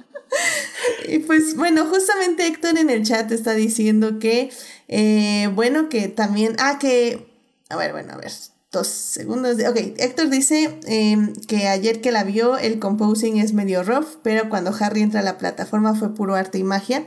y 1.07 1.19
pues 1.19 1.55
bueno, 1.55 1.85
justamente 1.85 2.45
Héctor 2.45 2.77
en 2.77 2.89
el 2.89 3.03
chat 3.03 3.31
está 3.31 3.53
diciendo 3.53 4.19
que, 4.19 4.51
eh, 4.89 5.49
bueno, 5.55 5.87
que 5.87 6.09
también, 6.09 6.55
ah, 6.59 6.77
que, 6.79 7.25
a 7.69 7.77
ver, 7.77 7.93
bueno, 7.93 8.13
a 8.13 8.17
ver, 8.17 8.31
dos 8.77 8.87
segundos. 8.87 9.57
Ok, 9.67 9.77
Héctor 9.97 10.29
dice 10.29 10.79
em, 10.85 11.33
que 11.47 11.67
ayer 11.67 12.01
que 12.01 12.11
la 12.11 12.23
vio, 12.23 12.57
el 12.57 12.79
composing 12.79 13.37
es 13.37 13.53
medio 13.53 13.83
rough, 13.83 14.19
pero 14.23 14.49
cuando 14.49 14.73
Harry 14.79 15.01
entra 15.01 15.21
a 15.21 15.23
la 15.23 15.37
plataforma 15.37 15.95
fue 15.95 16.13
puro 16.13 16.35
arte 16.35 16.57
y 16.57 16.63
magia. 16.63 17.05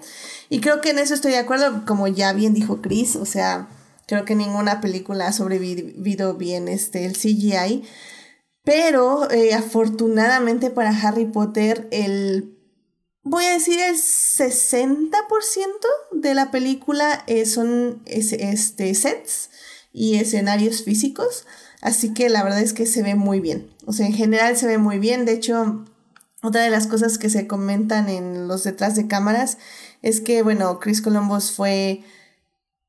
Y 0.49 0.61
creo 0.61 0.81
que 0.81 0.91
en 0.91 0.99
eso 0.99 1.15
estoy 1.15 1.33
de 1.33 1.39
acuerdo, 1.39 1.85
como 1.87 2.09
ya 2.09 2.33
bien 2.33 2.55
dijo 2.55 2.81
Chris, 2.83 3.17
o 3.17 3.25
sea, 3.25 3.69
creo 4.07 4.25
que 4.25 4.35
ninguna 4.35 4.81
película 4.81 5.29
ha 5.29 5.33
sobrevivido 5.33 6.35
bien 6.35 6.69
este, 6.69 7.07
el 7.07 7.13
CGI. 7.17 7.85
Pero 8.65 9.31
eh, 9.31 9.55
afortunadamente 9.55 10.71
para 10.71 10.91
Harry 10.91 11.25
Potter, 11.25 11.89
el 11.93 12.57
voy 13.23 13.45
a 13.45 13.53
decir 13.53 13.79
el 13.81 13.97
60% 13.97 15.11
de 16.13 16.35
la 16.35 16.51
película 16.51 17.23
eh, 17.27 17.47
son 17.47 18.03
este, 18.07 18.95
sets 18.95 19.51
y 19.93 20.17
escenarios 20.17 20.83
físicos. 20.83 21.47
Así 21.81 22.13
que 22.13 22.29
la 22.29 22.43
verdad 22.43 22.61
es 22.61 22.73
que 22.73 22.87
se 22.87 23.03
ve 23.03 23.15
muy 23.15 23.41
bien. 23.41 23.71
O 23.87 23.93
sea, 23.93 24.07
en 24.07 24.13
general 24.13 24.57
se 24.57 24.67
ve 24.67 24.79
muy 24.79 24.99
bien. 24.99 25.25
De 25.25 25.33
hecho, 25.33 25.85
otra 26.43 26.63
de 26.63 26.71
las 26.71 26.87
cosas 26.87 27.19
que 27.19 27.31
se 27.31 27.47
comentan 27.47 28.09
en 28.09 28.49
los 28.49 28.65
detrás 28.65 28.97
de 28.97 29.07
cámaras 29.07 29.59
es 30.03 30.21
que, 30.21 30.43
bueno, 30.43 30.79
Chris 30.81 31.03
Columbus 31.03 31.53
fue, 31.53 32.03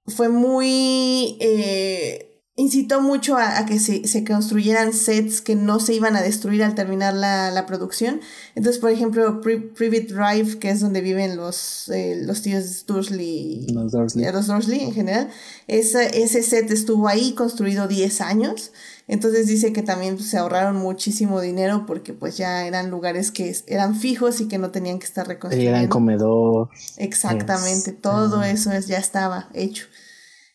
fue 0.08 0.30
muy... 0.30 1.38
Eh, 1.40 2.31
incitó 2.62 3.02
mucho 3.02 3.38
a, 3.38 3.66
que 3.66 3.80
se, 3.80 4.08
se, 4.08 4.24
construyeran 4.24 4.94
sets 4.94 5.42
que 5.42 5.56
no 5.56 5.80
se 5.80 5.96
iban 5.96 6.16
a 6.16 6.22
destruir 6.22 6.64
al 6.64 6.76
terminar 6.76 7.16
la, 7.16 7.50
la 7.50 7.66
producción. 7.66 8.22
Entonces, 8.54 8.80
por 8.80 8.92
ejemplo, 8.92 9.42
Privet 9.42 10.10
Drive, 10.10 10.60
que 10.60 10.70
es 10.70 10.80
donde 10.80 11.02
viven 11.02 11.38
los, 11.38 11.90
eh, 11.90 12.22
los 12.24 12.44
tíos 12.44 12.86
Dursley, 12.86 13.66
los 13.74 13.92
Dursley. 13.92 14.32
los 14.32 14.48
Dursley 14.48 14.82
en 14.82 14.94
general, 14.94 15.30
ese, 15.68 16.22
ese 16.24 16.44
set 16.44 16.70
estuvo 16.70 17.08
ahí 17.08 17.34
construido 17.34 17.88
10 17.88 18.22
años. 18.22 18.72
Entonces 19.08 19.48
dice 19.48 19.74
que 19.74 19.82
también 19.82 20.16
pues, 20.16 20.30
se 20.30 20.38
ahorraron 20.38 20.78
muchísimo 20.78 21.42
dinero 21.42 21.86
porque 21.88 22.14
pues 22.14 22.38
ya 22.38 22.66
eran 22.68 22.90
lugares 22.92 23.32
que 23.32 23.54
eran 23.68 23.96
fijos 23.96 24.40
y 24.40 24.48
que 24.48 24.60
no 24.60 24.70
tenían 24.70 25.00
que 25.00 25.06
estar 25.06 25.28
reconstruyendo. 25.28 25.78
Eran 25.78 25.90
comedor. 25.90 26.70
Exactamente, 26.98 27.92
todo 27.92 28.44
eso 28.44 28.72
es, 28.72 28.88
ya 28.88 29.00
estaba 29.00 29.50
hecho. 29.54 29.88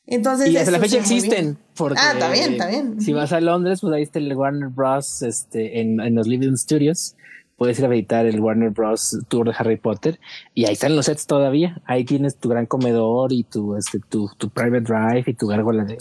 Entonces, 0.07 0.51
y 0.51 0.57
hasta 0.57 0.70
la 0.70 0.78
fecha 0.78 0.99
existen. 0.99 1.59
Porque 1.77 1.99
ah, 2.01 2.12
está 2.12 2.31
bien, 2.31 2.53
está 2.53 2.69
bien. 2.69 3.01
Si 3.01 3.12
vas 3.12 3.33
a 3.33 3.41
Londres, 3.41 3.81
pues 3.81 3.93
ahí 3.93 4.03
está 4.03 4.19
el 4.19 4.35
Warner 4.35 4.69
Bros. 4.69 5.23
Este, 5.23 5.81
en, 5.81 6.01
en 6.01 6.15
los 6.15 6.27
Living 6.27 6.57
Studios. 6.57 7.16
Puedes 7.57 7.78
ir 7.78 7.87
a 7.87 7.89
visitar 7.89 8.27
el 8.27 8.41
Warner 8.41 8.70
Bros. 8.70 9.19
Tour 9.28 9.49
de 9.49 9.55
Harry 9.59 9.77
Potter. 9.77 10.20
Y 10.55 10.66
ahí 10.66 10.74
están 10.74 10.95
los 10.95 11.07
sets 11.07 11.27
todavía. 11.27 11.81
Ahí 11.87 12.05
tienes 12.05 12.37
tu 12.37 12.49
gran 12.49 12.66
comedor 12.66 13.33
y 13.33 13.45
tu, 13.45 13.77
este, 13.77 13.99
tu, 13.99 14.31
tu 14.37 14.51
private 14.51 14.83
drive 14.83 15.24
y 15.27 15.35
tu 15.35 15.49
gárgola 15.49 15.85
de, 15.85 15.99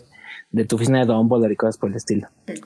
de 0.51 0.65
tu 0.65 0.75
oficina 0.75 0.99
de 0.99 1.05
Dumbledore 1.05 1.53
y 1.53 1.57
cosas 1.57 1.77
por 1.77 1.89
el 1.89 1.95
estilo. 1.95 2.27
Qué, 2.45 2.61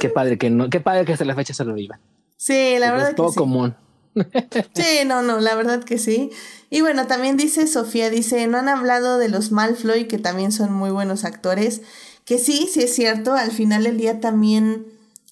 qué 0.00 0.08
padre 0.10 0.38
que 0.38 0.50
no, 0.50 0.70
qué 0.70 0.80
padre 0.80 1.04
que 1.04 1.12
hasta 1.12 1.24
la 1.24 1.34
fecha 1.34 1.54
se 1.54 1.64
lo 1.64 1.74
vivan. 1.74 1.98
Sí, 2.36 2.76
la 2.78 2.92
verdad. 2.92 3.10
Es 3.10 3.16
todo 3.16 3.32
común. 3.32 3.74
Sí, 4.74 5.04
no, 5.06 5.22
no, 5.22 5.40
la 5.40 5.54
verdad 5.54 5.84
que 5.84 5.98
sí. 5.98 6.30
Y 6.70 6.80
bueno, 6.80 7.06
también 7.06 7.36
dice 7.36 7.66
Sofía, 7.66 8.10
dice, 8.10 8.46
no 8.46 8.58
han 8.58 8.68
hablado 8.68 9.18
de 9.18 9.28
los 9.28 9.52
Malfoy, 9.52 10.08
que 10.08 10.18
también 10.18 10.52
son 10.52 10.72
muy 10.72 10.90
buenos 10.90 11.24
actores, 11.24 11.82
que 12.24 12.38
sí, 12.38 12.68
sí 12.72 12.82
es 12.82 12.94
cierto, 12.94 13.34
al 13.34 13.50
final 13.50 13.84
del 13.84 13.98
día 13.98 14.20
también 14.20 14.86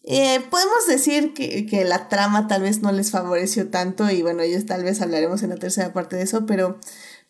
eh, 0.04 0.40
podemos 0.50 0.86
decir 0.88 1.34
que, 1.34 1.66
que, 1.66 1.84
la 1.84 2.08
trama 2.08 2.48
tal 2.48 2.62
vez 2.62 2.80
no 2.80 2.90
les 2.90 3.10
favoreció 3.10 3.68
tanto 3.68 4.10
y 4.10 4.22
bueno, 4.22 4.42
ellos 4.42 4.66
tal 4.66 4.82
vez 4.82 5.00
hablaremos 5.00 5.42
en 5.42 5.50
la 5.50 5.56
tercera 5.56 5.92
parte 5.92 6.16
de 6.16 6.22
eso, 6.22 6.46
pero, 6.46 6.78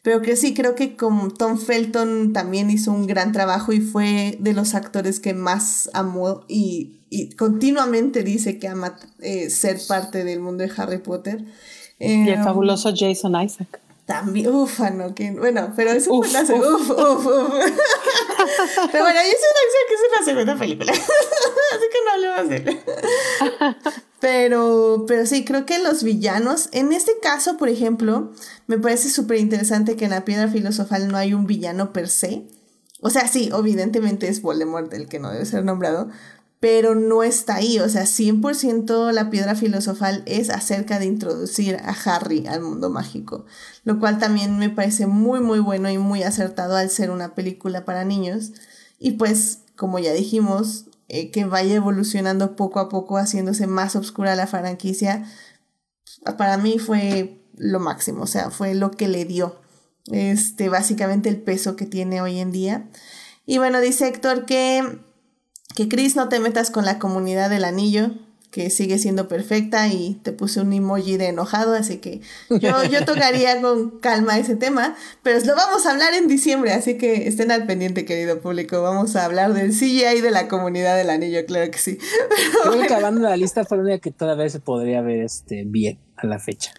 pero 0.02 0.22
que 0.22 0.36
sí, 0.36 0.54
creo 0.54 0.74
que 0.74 0.96
como 0.96 1.28
Tom 1.30 1.58
Felton 1.58 2.32
también 2.32 2.70
hizo 2.70 2.92
un 2.92 3.06
gran 3.06 3.32
trabajo 3.32 3.72
y 3.72 3.80
fue 3.80 4.36
de 4.40 4.52
los 4.52 4.74
actores 4.74 5.20
que 5.20 5.34
más 5.34 5.90
amó 5.92 6.44
y 6.48 7.00
y 7.10 7.30
continuamente 7.30 8.22
dice 8.22 8.58
que 8.58 8.68
ama 8.68 8.96
eh, 9.18 9.50
ser 9.50 9.78
parte 9.88 10.24
del 10.24 10.40
mundo 10.40 10.62
de 10.62 10.70
Harry 10.76 10.98
Potter. 10.98 11.44
y 11.98 12.28
el 12.28 12.28
eh, 12.28 12.42
fabuloso 12.42 12.92
Jason 12.96 13.34
Isaac. 13.42 13.80
También, 14.10 14.52
ufa, 14.52 14.90
no, 14.90 15.14
que, 15.14 15.30
bueno, 15.30 15.72
pero 15.76 15.92
eso 15.92 16.10
fue 16.16 16.28
la 16.32 16.44
segunda. 16.44 16.68
Uf, 16.68 16.90
uf, 16.90 17.26
uf. 17.26 17.54
pero 18.90 19.04
bueno, 19.04 19.20
Jason 19.20 19.54
Isaac 19.68 19.88
es 19.88 20.00
una 20.10 20.24
segunda 20.24 20.58
película. 20.58 20.92
Así 20.92 21.84
que 21.92 21.98
no 22.04 22.10
hablemos 22.12 22.48
de 22.48 22.56
él. 22.56 22.80
Pero, 24.18 25.04
pero 25.06 25.26
sí, 25.26 25.44
creo 25.44 25.64
que 25.64 25.78
los 25.78 26.02
villanos, 26.02 26.70
en 26.72 26.92
este 26.92 27.20
caso, 27.22 27.56
por 27.56 27.68
ejemplo, 27.68 28.32
me 28.66 28.78
parece 28.78 29.10
súper 29.10 29.38
interesante 29.38 29.94
que 29.94 30.06
en 30.06 30.10
la 30.10 30.24
piedra 30.24 30.48
filosofal 30.48 31.06
no 31.06 31.16
hay 31.16 31.32
un 31.32 31.46
villano 31.46 31.92
per 31.92 32.08
se. 32.08 32.48
O 33.00 33.10
sea, 33.10 33.28
sí, 33.28 33.48
evidentemente 33.56 34.26
es 34.26 34.42
Voldemort 34.42 34.92
el 34.92 35.08
que 35.08 35.20
no 35.20 35.30
debe 35.30 35.46
ser 35.46 35.64
nombrado, 35.64 36.10
pero 36.60 36.94
no 36.94 37.22
está 37.22 37.56
ahí. 37.56 37.80
O 37.80 37.88
sea, 37.88 38.04
100% 38.04 39.12
la 39.12 39.30
piedra 39.30 39.56
filosofal 39.56 40.22
es 40.26 40.50
acerca 40.50 40.98
de 40.98 41.06
introducir 41.06 41.76
a 41.76 41.96
Harry 42.04 42.46
al 42.46 42.60
mundo 42.60 42.90
mágico, 42.90 43.46
lo 43.84 43.98
cual 43.98 44.18
también 44.18 44.58
me 44.58 44.68
parece 44.70 45.06
muy, 45.06 45.40
muy 45.40 45.58
bueno 45.58 45.90
y 45.90 45.98
muy 45.98 46.22
acertado 46.22 46.76
al 46.76 46.90
ser 46.90 47.10
una 47.10 47.34
película 47.34 47.84
para 47.84 48.04
niños. 48.04 48.52
Y 48.98 49.12
pues, 49.12 49.60
como 49.74 49.98
ya 49.98 50.12
dijimos, 50.12 50.84
eh, 51.08 51.30
que 51.30 51.46
vaya 51.46 51.74
evolucionando 51.74 52.54
poco 52.54 52.78
a 52.78 52.88
poco, 52.90 53.16
haciéndose 53.16 53.66
más 53.66 53.96
oscura 53.96 54.36
la 54.36 54.46
franquicia, 54.46 55.24
para 56.36 56.58
mí 56.58 56.78
fue 56.78 57.42
lo 57.56 57.80
máximo, 57.80 58.22
o 58.22 58.26
sea, 58.26 58.50
fue 58.50 58.74
lo 58.74 58.90
que 58.90 59.08
le 59.08 59.24
dio 59.24 59.56
este, 60.10 60.68
básicamente 60.68 61.28
el 61.28 61.40
peso 61.40 61.76
que 61.76 61.86
tiene 61.86 62.20
hoy 62.20 62.38
en 62.38 62.52
día. 62.52 62.88
Y 63.46 63.58
bueno, 63.58 63.80
dice 63.80 64.08
Héctor 64.08 64.44
que 64.44 65.00
que 65.74 65.88
Chris 65.88 66.16
no 66.16 66.28
te 66.28 66.40
metas 66.40 66.70
con 66.70 66.84
la 66.84 66.98
comunidad 66.98 67.50
del 67.50 67.64
anillo, 67.64 68.10
que 68.50 68.68
sigue 68.70 68.98
siendo 68.98 69.28
perfecta 69.28 69.86
y 69.88 70.14
te 70.22 70.32
puse 70.32 70.60
un 70.60 70.72
emoji 70.72 71.16
de 71.16 71.28
enojado, 71.28 71.74
así 71.74 71.98
que 71.98 72.20
yo, 72.48 72.84
yo 72.84 73.04
tocaría 73.06 73.60
con 73.60 74.00
calma 74.00 74.38
ese 74.38 74.56
tema, 74.56 74.96
pero 75.22 75.38
lo 75.44 75.54
vamos 75.54 75.86
a 75.86 75.92
hablar 75.92 76.14
en 76.14 76.26
diciembre, 76.26 76.72
así 76.72 76.98
que 76.98 77.28
estén 77.28 77.52
al 77.52 77.66
pendiente, 77.66 78.04
querido 78.04 78.40
público, 78.40 78.82
vamos 78.82 79.14
a 79.14 79.24
hablar 79.24 79.54
del 79.54 79.70
CGI 79.70 80.20
de 80.20 80.30
la 80.32 80.48
comunidad 80.48 80.96
del 80.96 81.10
anillo, 81.10 81.46
claro 81.46 81.70
que 81.70 81.78
sí. 81.78 81.98
Creo 82.62 82.74
que 82.74 82.84
acabando 82.84 83.20
la 83.20 83.36
lista 83.36 83.64
fue 83.64 83.76
la 83.76 83.84
única 83.84 83.98
que 84.00 84.10
todavía 84.10 84.48
se 84.48 84.58
podría 84.58 85.00
ver 85.00 85.20
este, 85.20 85.62
bien 85.64 86.00
a 86.16 86.26
la 86.26 86.40
fecha. 86.40 86.72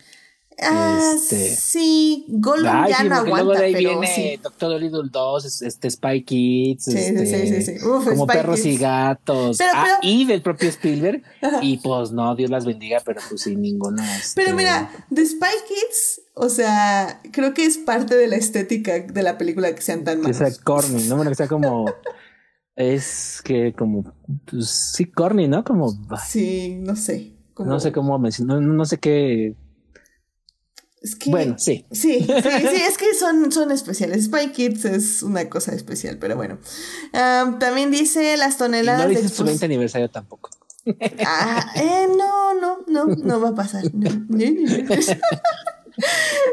Ah, 0.59 1.13
este... 1.15 1.55
sí, 1.55 2.25
Gollum 2.27 2.87
ya 2.87 3.03
no 3.03 3.15
aguanta, 3.15 3.43
luego 3.43 3.53
de 3.53 3.65
ahí 3.65 3.73
viene 3.73 4.07
sí. 4.07 4.39
Doctor 4.43 4.69
Dolittle 4.69 5.09
2, 5.11 5.61
este 5.63 5.89
Spy 5.89 6.23
Kids, 6.23 6.83
sí, 6.83 6.97
este, 6.97 7.25
sí, 7.25 7.61
sí, 7.79 7.85
Uf, 7.85 8.07
como 8.09 8.25
Spy 8.25 8.37
perros 8.37 8.61
Kids. 8.61 8.65
y 8.73 8.77
gatos, 8.77 9.57
pero, 9.57 9.71
ah, 9.73 9.83
pero... 9.83 9.95
Ah, 9.95 9.99
y 10.03 10.25
del 10.25 10.41
propio 10.41 10.69
Spielberg, 10.69 11.23
y 11.61 11.77
pues 11.77 12.11
no, 12.11 12.35
Dios 12.35 12.51
las 12.51 12.65
bendiga, 12.65 13.01
pero 13.03 13.21
pues 13.27 13.41
sin 13.41 13.61
ninguna. 13.61 14.17
Este... 14.17 14.43
Pero 14.43 14.55
mira, 14.55 14.91
de 15.09 15.25
Spy 15.25 15.47
Kids, 15.67 16.21
o 16.35 16.49
sea, 16.49 17.21
creo 17.31 17.53
que 17.53 17.65
es 17.65 17.77
parte 17.79 18.15
de 18.15 18.27
la 18.27 18.35
estética 18.35 18.99
de 18.99 19.23
la 19.23 19.37
película 19.37 19.73
que 19.73 19.81
sean 19.81 20.03
tan 20.03 20.21
malos. 20.21 20.37
Que 20.37 20.45
sea 20.51 20.63
corny, 20.63 21.03
¿no? 21.03 21.15
Bueno, 21.15 21.31
que 21.31 21.35
sea 21.35 21.47
como... 21.47 21.85
es 22.75 23.41
que 23.43 23.73
como, 23.73 24.13
pues 24.45 24.69
sí, 24.69 25.05
corny, 25.05 25.47
¿no? 25.47 25.63
Como... 25.63 25.91
Sí, 26.23 26.77
no 26.81 26.95
sé. 26.95 27.33
Como... 27.55 27.71
No 27.71 27.79
sé 27.79 27.91
cómo 27.91 28.19
mencionar, 28.19 28.61
no, 28.61 28.73
no 28.73 28.85
sé 28.85 28.99
qué 28.99 29.55
es 31.01 31.15
que, 31.15 31.31
bueno, 31.31 31.55
sí. 31.57 31.85
Sí, 31.91 32.19
sí, 32.19 32.27
sí, 32.41 32.81
es 32.87 32.97
que 32.97 33.13
son, 33.15 33.51
son 33.51 33.71
especiales. 33.71 34.25
Spy 34.25 34.51
Kids 34.51 34.85
es 34.85 35.23
una 35.23 35.49
cosa 35.49 35.73
especial, 35.73 36.17
pero 36.19 36.35
bueno. 36.35 36.59
Um, 37.13 37.57
también 37.57 37.89
dice 37.89 38.37
las 38.37 38.57
toneladas. 38.57 39.09
Y 39.09 39.15
no 39.15 39.21
dice 39.21 39.33
su 39.33 39.43
20 39.43 39.65
aniversario 39.65 40.09
tampoco. 40.09 40.51
Ah, 41.25 41.71
eh, 41.75 42.07
no, 42.17 42.53
no, 42.53 42.79
no, 42.87 43.05
no 43.05 43.41
va 43.41 43.49
a 43.49 43.55
pasar. 43.55 43.83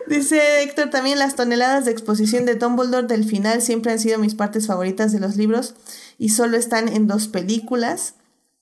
Dice 0.08 0.62
Héctor 0.62 0.90
también 0.90 1.18
las 1.18 1.34
toneladas 1.36 1.84
de 1.86 1.92
exposición 1.92 2.44
de 2.44 2.56
Dumbledore 2.56 3.06
del 3.06 3.24
final 3.24 3.62
siempre 3.62 3.92
han 3.92 3.98
sido 3.98 4.18
mis 4.18 4.34
partes 4.34 4.66
favoritas 4.66 5.12
de 5.12 5.20
los 5.20 5.36
libros 5.36 5.74
y 6.18 6.30
solo 6.30 6.56
están 6.56 6.88
en 6.88 7.06
dos 7.06 7.28
películas. 7.28 8.14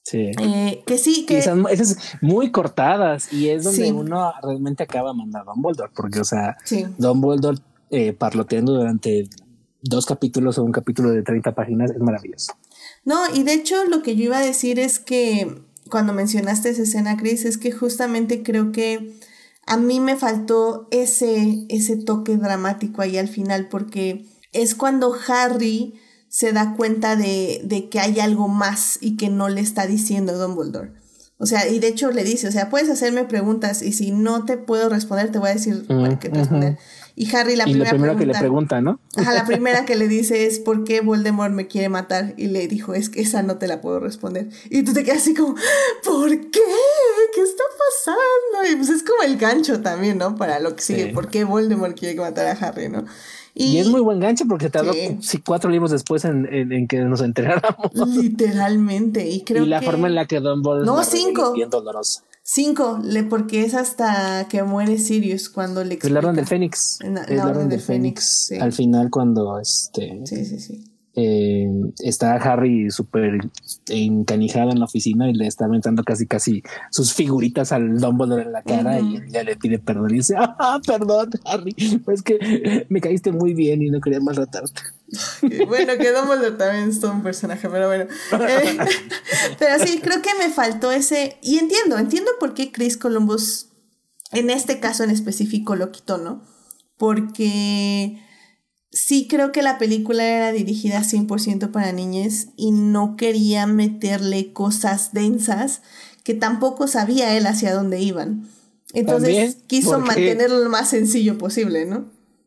Sí. 0.07 0.31
Eh, 0.41 0.85
que 0.87 0.99
sí, 0.99 1.27
que... 1.27 1.39
Esas, 1.39 1.59
esas 1.69 1.99
muy 2.21 2.53
cortadas 2.53 3.33
y 3.33 3.49
es 3.49 3.65
donde 3.65 3.91
uno 3.91 4.33
realmente 4.41 4.85
acaba 4.85 5.13
mandando 5.13 5.51
a 5.51 5.55
Dumbledore, 5.55 5.91
porque, 5.97 6.21
o 6.21 6.25
sea, 6.25 6.57
sí. 6.63 6.87
Dumbledore 6.97 7.59
eh, 7.91 8.13
parloteando 8.13 8.75
durante 8.75 9.29
dos 9.83 10.07
capítulos 10.07 10.59
o 10.59 10.63
un 10.63 10.71
capítulo 10.71 11.11
de 11.11 11.25
30 11.25 11.57
páginas 11.57 11.91
es 11.91 11.99
maravilloso. 11.99 12.53
No, 13.05 13.19
y 13.35 13.43
de 13.43 13.55
hecho 13.55 13.85
lo 13.87 14.05
que 14.05 14.15
yo 14.15 14.27
iba 14.27 14.39
a 14.39 14.47
decir 14.47 14.79
es 14.79 15.01
que 15.01 15.61
cuando 15.91 16.13
mencionaste 16.13 16.69
esa 16.69 16.83
escena, 16.83 17.17
Chris, 17.17 17.45
es 17.45 17.59
que 17.59 17.73
justamente 17.73 18.45
creo 18.45 18.71
que 18.71 19.19
a 19.67 19.77
mí 19.77 19.99
me 19.99 20.15
faltó 20.15 20.87
ese, 20.93 21.67
ese 21.69 21.97
toque 21.97 22.37
dramático 22.37 23.03
ahí 23.03 23.19
al 23.19 23.27
final, 23.27 23.67
porque 23.69 24.25
es 24.53 24.77
cuando 24.77 25.13
Harry 25.27 25.95
se 26.29 26.53
da 26.53 26.75
cuenta 26.77 27.17
de, 27.17 27.61
de, 27.65 27.89
que 27.89 28.01
hay 28.01 28.21
algo 28.21 28.49
más 28.49 28.99
y 29.01 29.17
que 29.17 29.29
no 29.29 29.49
le 29.49 29.61
está 29.61 29.87
diciendo 29.87 30.39
Dumbledore. 30.39 30.93
O 31.39 31.45
sea, 31.45 31.69
y 31.69 31.81
de 31.81 31.89
hecho 31.89 32.11
le 32.13 32.25
dice, 32.25 32.49
o 32.49 32.53
sea, 32.53 32.71
puedes 32.71 32.89
hacerme 32.89 33.25
preguntas 33.25 33.83
y 33.83 33.93
si 33.93 34.11
no 34.11 34.47
te 34.47 34.57
puedo 34.57 34.89
responder, 34.89 35.31
te 35.31 35.39
voy 35.39 35.51
a 35.51 35.55
decir 35.55 35.85
mm, 35.87 36.17
qué 36.17 36.31
responder. 36.31 36.79
Y 37.15 37.35
Harry 37.35 37.57
la 37.57 37.65
y 37.65 37.73
primera, 37.73 37.91
primera 37.91 38.17
que 38.17 38.27
le 38.27 38.35
pregunta, 38.35 38.81
¿no? 38.81 39.01
Ajá, 39.17 39.33
la 39.33 39.47
primera 39.47 39.87
que 39.87 39.97
le 39.97 40.09
dice 40.09 40.47
es 40.47 40.59
¿por 40.59 40.85
qué 40.85 41.01
Voldemort 41.01 41.53
me 41.53 41.67
quiere 41.67 41.89
matar? 41.89 42.35
Y 42.37 42.49
le 42.49 42.69
dijo, 42.69 42.95
es 42.95 43.09
que 43.11 43.23
esa 43.23 43.43
no 43.43 43.57
te 43.57 43.69
la 43.69 43.81
puedo 43.81 44.01
responder. 44.01 44.49
Y 44.71 44.83
tú 44.83 44.93
te 44.93 45.05
quedas 45.05 45.23
así 45.23 45.35
como, 45.35 45.55
¿por 46.05 46.29
qué? 46.29 46.61
¿Qué 47.35 47.41
está 47.41 47.65
pasando? 48.05 48.73
Y 48.73 48.77
pues 48.77 48.91
es 48.91 49.03
como 49.03 49.23
el 49.23 49.37
gancho 49.39 49.81
también, 49.81 50.19
¿no? 50.19 50.37
Para 50.37 50.59
lo 50.61 50.75
que 50.77 50.83
sigue, 50.83 51.07
¿por 51.09 51.29
qué 51.29 51.45
Voldemort 51.45 51.99
quiere 51.99 52.19
matar 52.21 52.47
a 52.47 52.53
Harry, 52.53 52.89
no? 52.89 53.05
Y, 53.59 53.79
es 53.79 53.89
muy 53.89 54.03
buen 54.03 54.21
gancho 54.21 54.45
porque 54.47 54.69
tardó 54.69 54.93
cuatro 55.47 55.71
libros 55.71 55.91
después 55.91 56.27
en, 56.27 56.47
en, 56.53 56.87
que 56.87 56.99
nos 57.01 57.23
enteráramos. 57.23 57.91
Literalmente. 57.95 59.31
Y 59.31 59.45
creo 59.45 59.65
y 59.65 59.67
la 59.67 59.81
forma 59.81 60.09
en 60.09 60.15
la 60.15 60.27
que 60.27 60.41
Don 60.41 60.61
Ball 60.61 60.85
No, 60.85 61.03
cinco. 61.03 61.55
Bien 61.55 61.71
dolorosa. 61.71 62.23
Cinco, 62.43 63.01
le, 63.03 63.23
porque 63.23 63.65
es 63.65 63.73
hasta 63.73 64.47
que 64.49 64.63
muere 64.63 64.99
Sirius 64.99 65.49
cuando 65.49 65.83
le 65.85 65.95
explica. 65.95 66.19
El 66.19 66.25
orden 66.25 66.37
del 66.37 66.47
Fénix. 66.47 66.99
el 67.01 67.41
orden 67.41 67.71
del 67.71 67.81
Fénix. 67.81 68.53
Al 68.61 68.75
final 68.75 69.09
cuando 69.11 69.59
este. 69.59 70.21
Sí, 70.27 70.45
sí, 70.45 70.61
sí. 70.61 70.85
Eh, 71.19 71.67
está 72.01 72.35
Harry 72.35 72.91
súper 72.91 73.39
encanijado 73.89 74.71
en 74.71 74.79
la 74.79 74.85
oficina 74.85 75.31
y 75.31 75.33
le 75.33 75.47
está 75.47 75.65
aventando 75.65 76.05
casi 76.05 76.27
casi 76.27 76.63
sus 76.91 77.15
figuritas 77.15 77.73
al 77.73 77.99
Dumbledore 77.99 78.43
en 78.43 78.53
la 78.53 78.63
cara 78.63 79.01
y 79.01 79.23
ya 79.31 79.43
le 79.43 79.57
pide 79.57 79.79
perdón 79.79 80.11
y 80.11 80.19
dice, 80.19 80.35
ah, 80.37 80.79
perdón 80.87 81.31
Harry, 81.47 81.75
pues 82.05 82.23
que 82.23 82.87
me 82.91 83.01
caíste 83.01 83.33
muy 83.33 83.55
bien 83.55 83.81
y 83.81 83.89
no 83.89 84.03
quería 84.03 84.21
maltratarte. 84.21 84.83
bueno, 85.67 85.95
que 85.99 86.13
Dumbledore 86.13 86.57
también 86.59 86.91
es 86.91 87.01
todo 87.01 87.13
un 87.13 87.23
personaje, 87.23 87.67
pero 87.71 87.87
bueno. 87.87 88.05
Eh, 88.05 88.79
pero 89.59 89.85
sí, 89.87 90.01
creo 90.03 90.21
que 90.21 90.31
me 90.39 90.53
faltó 90.53 90.93
ese, 90.93 91.39
y 91.43 91.57
entiendo, 91.57 91.97
entiendo 91.97 92.31
por 92.39 92.53
qué 92.53 92.71
Chris 92.73 92.99
Columbus 92.99 93.69
en 94.33 94.51
este 94.51 94.81
caso 94.81 95.05
en 95.05 95.11
específico 95.11 95.77
lo 95.77 95.93
quitó, 95.93 96.19
¿no? 96.19 96.43
Porque 96.99 98.21
sí 98.97 99.29
creo 99.29 99.53
que 99.53 99.63
la 99.63 99.79
película 99.79 100.25
era 100.25 100.53
dirigida 100.53 101.03
100% 101.03 101.71
para 101.71 101.93
niñas 101.93 102.49
y 102.57 102.73
no 102.73 103.17
quería 103.17 103.67
meterle 103.67 104.53
cosas 104.53 105.13
densas 105.13 105.83
que 106.25 106.35
tampoco 106.35 106.89
sabía 106.89 107.37
él 107.37 107.47
hacia 107.47 107.75
dónde 107.75 108.01
iban. 108.01 108.49
Entonces 108.95 109.59
quiso 109.67 110.01
mantenerlo 110.01 110.61
lo 110.61 110.71
más 110.71 110.89
sencillo 110.89 111.37
posible, 111.37 111.85
¿no? 111.85 112.07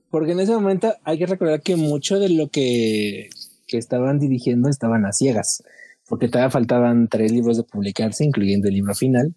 Porque 0.09 0.31
en 0.31 0.39
ese 0.39 0.53
momento 0.53 0.95
hay 1.03 1.19
que 1.19 1.27
recordar 1.27 1.61
que 1.61 1.75
mucho 1.75 2.19
de 2.19 2.29
lo 2.29 2.49
que, 2.49 3.29
que 3.67 3.77
estaban 3.77 4.17
dirigiendo 4.17 4.69
estaban 4.69 5.05
a 5.05 5.13
ciegas, 5.13 5.63
porque 6.07 6.27
todavía 6.27 6.49
faltaban 6.49 7.07
tres 7.09 7.31
libros 7.31 7.57
de 7.57 7.63
publicarse, 7.63 8.25
incluyendo 8.25 8.67
el 8.67 8.73
libro 8.73 8.95
final, 8.95 9.35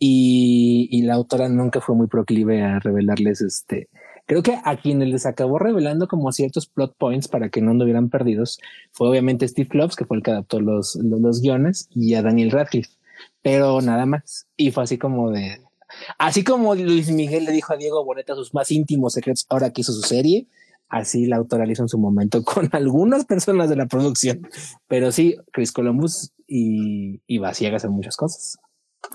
y, 0.00 0.88
y 0.90 1.02
la 1.02 1.14
autora 1.14 1.48
nunca 1.48 1.80
fue 1.80 1.94
muy 1.94 2.08
proclive 2.08 2.62
a 2.62 2.80
revelarles 2.80 3.42
este 3.42 3.88
Creo 4.28 4.42
que 4.42 4.58
a 4.62 4.76
quienes 4.76 5.08
les 5.08 5.24
acabó 5.24 5.58
revelando 5.58 6.06
como 6.06 6.32
ciertos 6.32 6.66
plot 6.66 6.94
points 6.98 7.28
para 7.28 7.48
que 7.48 7.62
no 7.62 7.70
anduvieran 7.70 8.10
perdidos 8.10 8.60
fue 8.92 9.08
obviamente 9.08 9.48
Steve 9.48 9.70
Kloves, 9.70 9.96
que 9.96 10.04
fue 10.04 10.18
el 10.18 10.22
que 10.22 10.32
adaptó 10.32 10.60
los, 10.60 10.96
los, 10.96 11.40
guiones, 11.40 11.88
y 11.94 12.12
a 12.12 12.20
Daniel 12.20 12.50
Radcliffe, 12.50 12.90
pero 13.40 13.80
nada 13.80 14.04
más. 14.04 14.46
Y 14.54 14.70
fue 14.70 14.82
así 14.82 14.98
como 14.98 15.30
de, 15.30 15.62
así 16.18 16.44
como 16.44 16.74
Luis 16.74 17.10
Miguel 17.10 17.46
le 17.46 17.52
dijo 17.52 17.72
a 17.72 17.78
Diego 17.78 18.04
Boneta 18.04 18.34
sus 18.34 18.52
más 18.52 18.70
íntimos 18.70 19.14
secretos 19.14 19.46
ahora 19.48 19.70
que 19.70 19.80
hizo 19.80 19.94
su 19.94 20.02
serie, 20.02 20.46
así 20.90 21.24
la 21.24 21.36
autora 21.36 21.64
hizo 21.66 21.84
en 21.84 21.88
su 21.88 21.96
momento 21.96 22.44
con 22.44 22.68
algunas 22.72 23.24
personas 23.24 23.70
de 23.70 23.76
la 23.76 23.86
producción. 23.86 24.46
Pero 24.88 25.10
sí, 25.10 25.36
Chris 25.52 25.72
Columbus 25.72 26.32
y, 26.46 27.22
y 27.26 27.38
Vaciegas 27.38 27.84
en 27.84 27.92
muchas 27.92 28.18
cosas. 28.18 28.58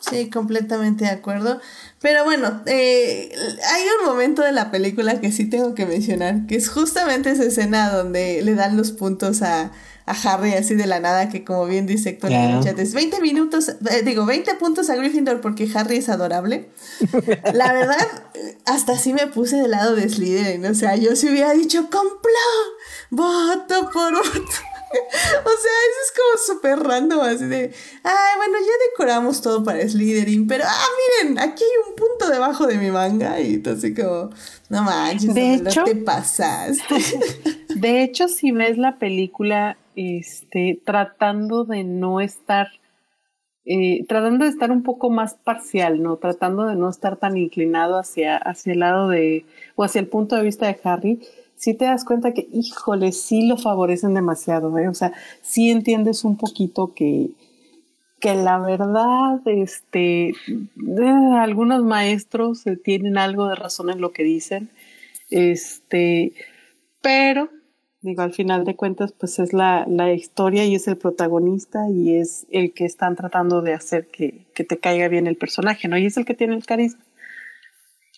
Sí, 0.10 0.30
completamente 0.30 1.06
de 1.06 1.12
acuerdo. 1.12 1.60
Pero 2.02 2.24
bueno, 2.24 2.62
eh, 2.66 3.34
hay 3.72 3.84
un 4.00 4.06
momento 4.06 4.42
de 4.42 4.52
la 4.52 4.72
película 4.72 5.22
que 5.22 5.32
sí 5.32 5.46
tengo 5.46 5.76
que 5.76 5.86
mencionar, 5.86 6.46
que 6.48 6.56
es 6.56 6.70
justamente 6.70 7.32
esa 7.32 7.44
escena 7.44 7.90
donde 7.92 8.42
le 8.42 8.56
dan 8.56 8.76
los 8.76 8.92
puntos 8.92 9.42
a, 9.42 9.72
a 10.06 10.12
Harry 10.12 10.54
así 10.54 10.76
de 10.76 10.88
la 10.88 11.00
nada, 11.00 11.30
que 11.30 11.44
como 11.44 11.66
bien 11.66 11.86
dice 11.86 12.18
en 12.22 12.34
el 12.34 12.64
chat, 12.64 12.78
es 12.80 12.94
20 12.94 13.22
minutos, 13.22 13.70
eh, 13.70 14.02
digo, 14.04 14.26
20 14.26 14.56
puntos 14.56 14.90
a 14.90 14.96
Gryffindor 14.96 15.42
porque 15.42 15.70
Harry 15.74 15.98
es 15.98 16.10
adorable. 16.10 16.70
la 17.54 17.72
verdad, 17.74 18.08
hasta 18.66 18.94
así 18.94 19.14
me 19.14 19.28
puse 19.28 19.58
del 19.58 19.72
lado 19.72 19.96
de 19.96 20.10
Slytherin, 20.10 20.66
o 20.66 20.76
sea, 20.76 20.96
yo 20.96 21.16
si 21.16 21.30
hubiera 21.30 21.54
dicho, 21.54 21.90
complot, 21.90 22.74
voto 23.10 23.90
por 23.92 24.14
voto. 24.14 24.73
o 25.46 25.50
sea, 25.50 25.74
eso 25.90 26.00
es 26.06 26.14
como 26.16 26.60
súper 26.60 26.80
random, 26.80 27.22
así 27.22 27.46
de, 27.46 27.72
ay, 28.04 28.38
bueno, 28.38 28.58
ya 28.60 28.74
decoramos 28.92 29.42
todo 29.42 29.64
para 29.64 29.88
Slytherin, 29.88 30.48
pero, 30.48 30.64
ah, 30.68 30.88
miren, 31.22 31.40
aquí 31.40 31.64
hay 31.64 31.90
un 31.90 31.96
punto 31.96 32.30
debajo 32.30 32.68
de 32.68 32.78
mi 32.78 32.92
manga, 32.92 33.40
y 33.40 33.56
entonces 33.56 33.94
como, 33.96 34.30
no 34.70 34.84
manches, 34.84 35.34
de 35.34 35.56
hecho, 35.56 35.84
te 35.84 35.96
pasaste. 35.96 36.96
de 37.76 38.04
hecho, 38.04 38.28
si 38.28 38.52
ves 38.52 38.78
la 38.78 39.00
película, 39.00 39.78
este, 39.96 40.82
tratando 40.86 41.66
de 41.66 41.84
no 41.84 42.22
estar, 42.22 42.68
eh, 43.66 44.06
tratando 44.08 44.46
de 44.46 44.52
estar 44.52 44.72
un 44.72 44.84
poco 44.84 45.10
más 45.10 45.36
parcial, 45.36 46.02
¿no? 46.02 46.18
Tratando 46.18 46.66
de 46.66 46.76
no 46.76 46.90
estar 46.90 47.18
tan 47.18 47.38
inclinado 47.38 47.98
hacia, 47.98 48.38
hacia 48.38 48.74
el 48.74 48.80
lado 48.80 49.10
de, 49.10 49.46
o 49.76 49.84
hacia 49.84 50.02
el 50.02 50.08
punto 50.08 50.36
de 50.36 50.44
vista 50.44 50.68
de 50.68 50.78
Harry, 50.84 51.20
si 51.64 51.74
te 51.74 51.86
das 51.86 52.04
cuenta 52.04 52.34
que, 52.34 52.50
híjole, 52.52 53.14
sí 53.14 53.48
lo 53.48 53.56
favorecen 53.56 54.14
demasiado, 54.14 54.78
¿eh? 54.78 54.90
O 54.90 54.94
sea, 54.94 55.14
sí 55.42 55.70
entiendes 55.70 56.26
un 56.26 56.36
poquito 56.36 56.94
que, 56.94 57.30
que 58.20 58.36
la 58.36 58.60
verdad, 58.60 59.40
este, 59.46 60.32
eh, 60.32 60.36
algunos 61.40 61.82
maestros 61.86 62.68
eh, 62.68 62.76
tienen 62.76 63.18
algo 63.18 63.48
de 63.48 63.56
razón 63.56 63.90
en 63.90 64.02
lo 64.02 64.12
que 64.12 64.24
dicen, 64.24 64.72
este, 65.30 66.34
pero, 67.02 67.48
digo, 68.02 68.24
al 68.24 68.34
final 68.34 68.66
de 68.66 68.76
cuentas, 68.76 69.14
pues 69.14 69.40
es 69.40 69.54
la, 69.54 69.86
la 69.88 70.12
historia 70.12 70.66
y 70.66 70.76
es 70.76 70.90
el 70.90 70.98
protagonista 70.98 71.90
y 71.90 72.18
es 72.18 72.46
el 72.52 72.74
que 72.74 72.84
están 72.84 73.16
tratando 73.16 73.62
de 73.62 73.74
hacer 73.74 74.08
que, 74.08 74.48
que 74.54 74.66
te 74.66 74.80
caiga 74.80 75.08
bien 75.08 75.28
el 75.28 75.38
personaje, 75.38 75.88
¿no? 75.88 75.98
Y 75.98 76.08
es 76.08 76.18
el 76.18 76.26
que 76.26 76.34
tiene 76.34 76.56
el 76.56 76.66
carisma. 76.66 77.06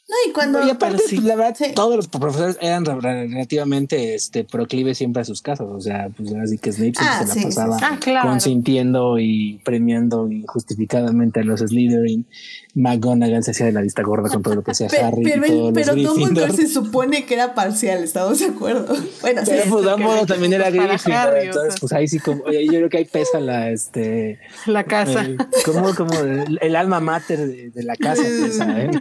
No, 0.07 0.15
y 0.27 0.33
cuando. 0.33 0.65
Y 0.65 0.69
aparte, 0.69 1.01
la 1.23 1.35
verdad, 1.35 1.57
todos 1.73 1.95
los 1.95 2.07
profesores 2.07 2.59
eran 2.61 2.85
relativamente 2.85 4.13
este, 4.13 4.43
proclives 4.43 4.99
siempre 4.99 5.23
a 5.23 5.25
sus 5.25 5.41
casas. 5.41 5.67
O 5.67 5.81
sea, 5.81 6.09
pues 6.15 6.31
así 6.35 6.59
que 6.59 6.71
Snape 6.71 6.93
ah, 6.99 7.25
se 7.25 7.39
la 7.39 7.45
pasaba 7.45 7.77
ah, 7.81 8.21
consintiendo 8.21 9.17
y 9.17 9.61
premiando 9.65 10.29
injustificadamente 10.29 11.39
a 11.39 11.43
los 11.43 11.61
Slytherin. 11.61 12.27
McGonagall 12.75 13.41
se 13.41 13.51
hacía 13.51 13.67
de 13.67 13.71
la 13.71 13.81
vista 13.81 14.03
gorda 14.03 14.29
con 14.29 14.43
todo 14.43 14.55
lo 14.55 14.63
que 14.63 14.71
hacía 14.71 14.87
Harry. 15.01 15.23
Pero, 15.23 15.45
y 15.45 15.49
todos 15.49 15.73
pero 15.73 15.95
Dumbledore 15.95 16.51
se 16.55 16.67
supone 16.67 17.25
que 17.25 17.33
era 17.33 17.55
parcial, 17.55 18.03
¿estamos 18.03 18.39
de 18.39 18.45
acuerdo? 18.47 18.95
Bueno, 19.21 19.41
pero 19.45 19.63
sí. 19.63 19.69
pues 19.69 19.85
Dumbledore 19.85 20.25
también 20.27 20.53
era 20.53 20.69
Gryffindor. 20.69 21.37
Entonces, 21.37 21.79
pues 21.79 21.93
ahí 21.93 22.07
sí, 22.07 22.19
como, 22.19 22.43
yo 22.51 22.67
creo 22.67 22.89
que 22.89 22.97
ahí 22.97 23.05
pesa 23.05 23.39
la. 23.39 23.71
Este, 23.71 24.39
la 24.67 24.83
casa. 24.83 25.25
como, 25.63 25.95
como 25.95 26.13
el, 26.19 26.75
alma 26.75 26.99
mater 26.99 27.71
de, 27.71 27.83
la 27.83 27.95
casa 27.95 28.21
pesa, 28.23 28.81
¿eh? 28.81 28.91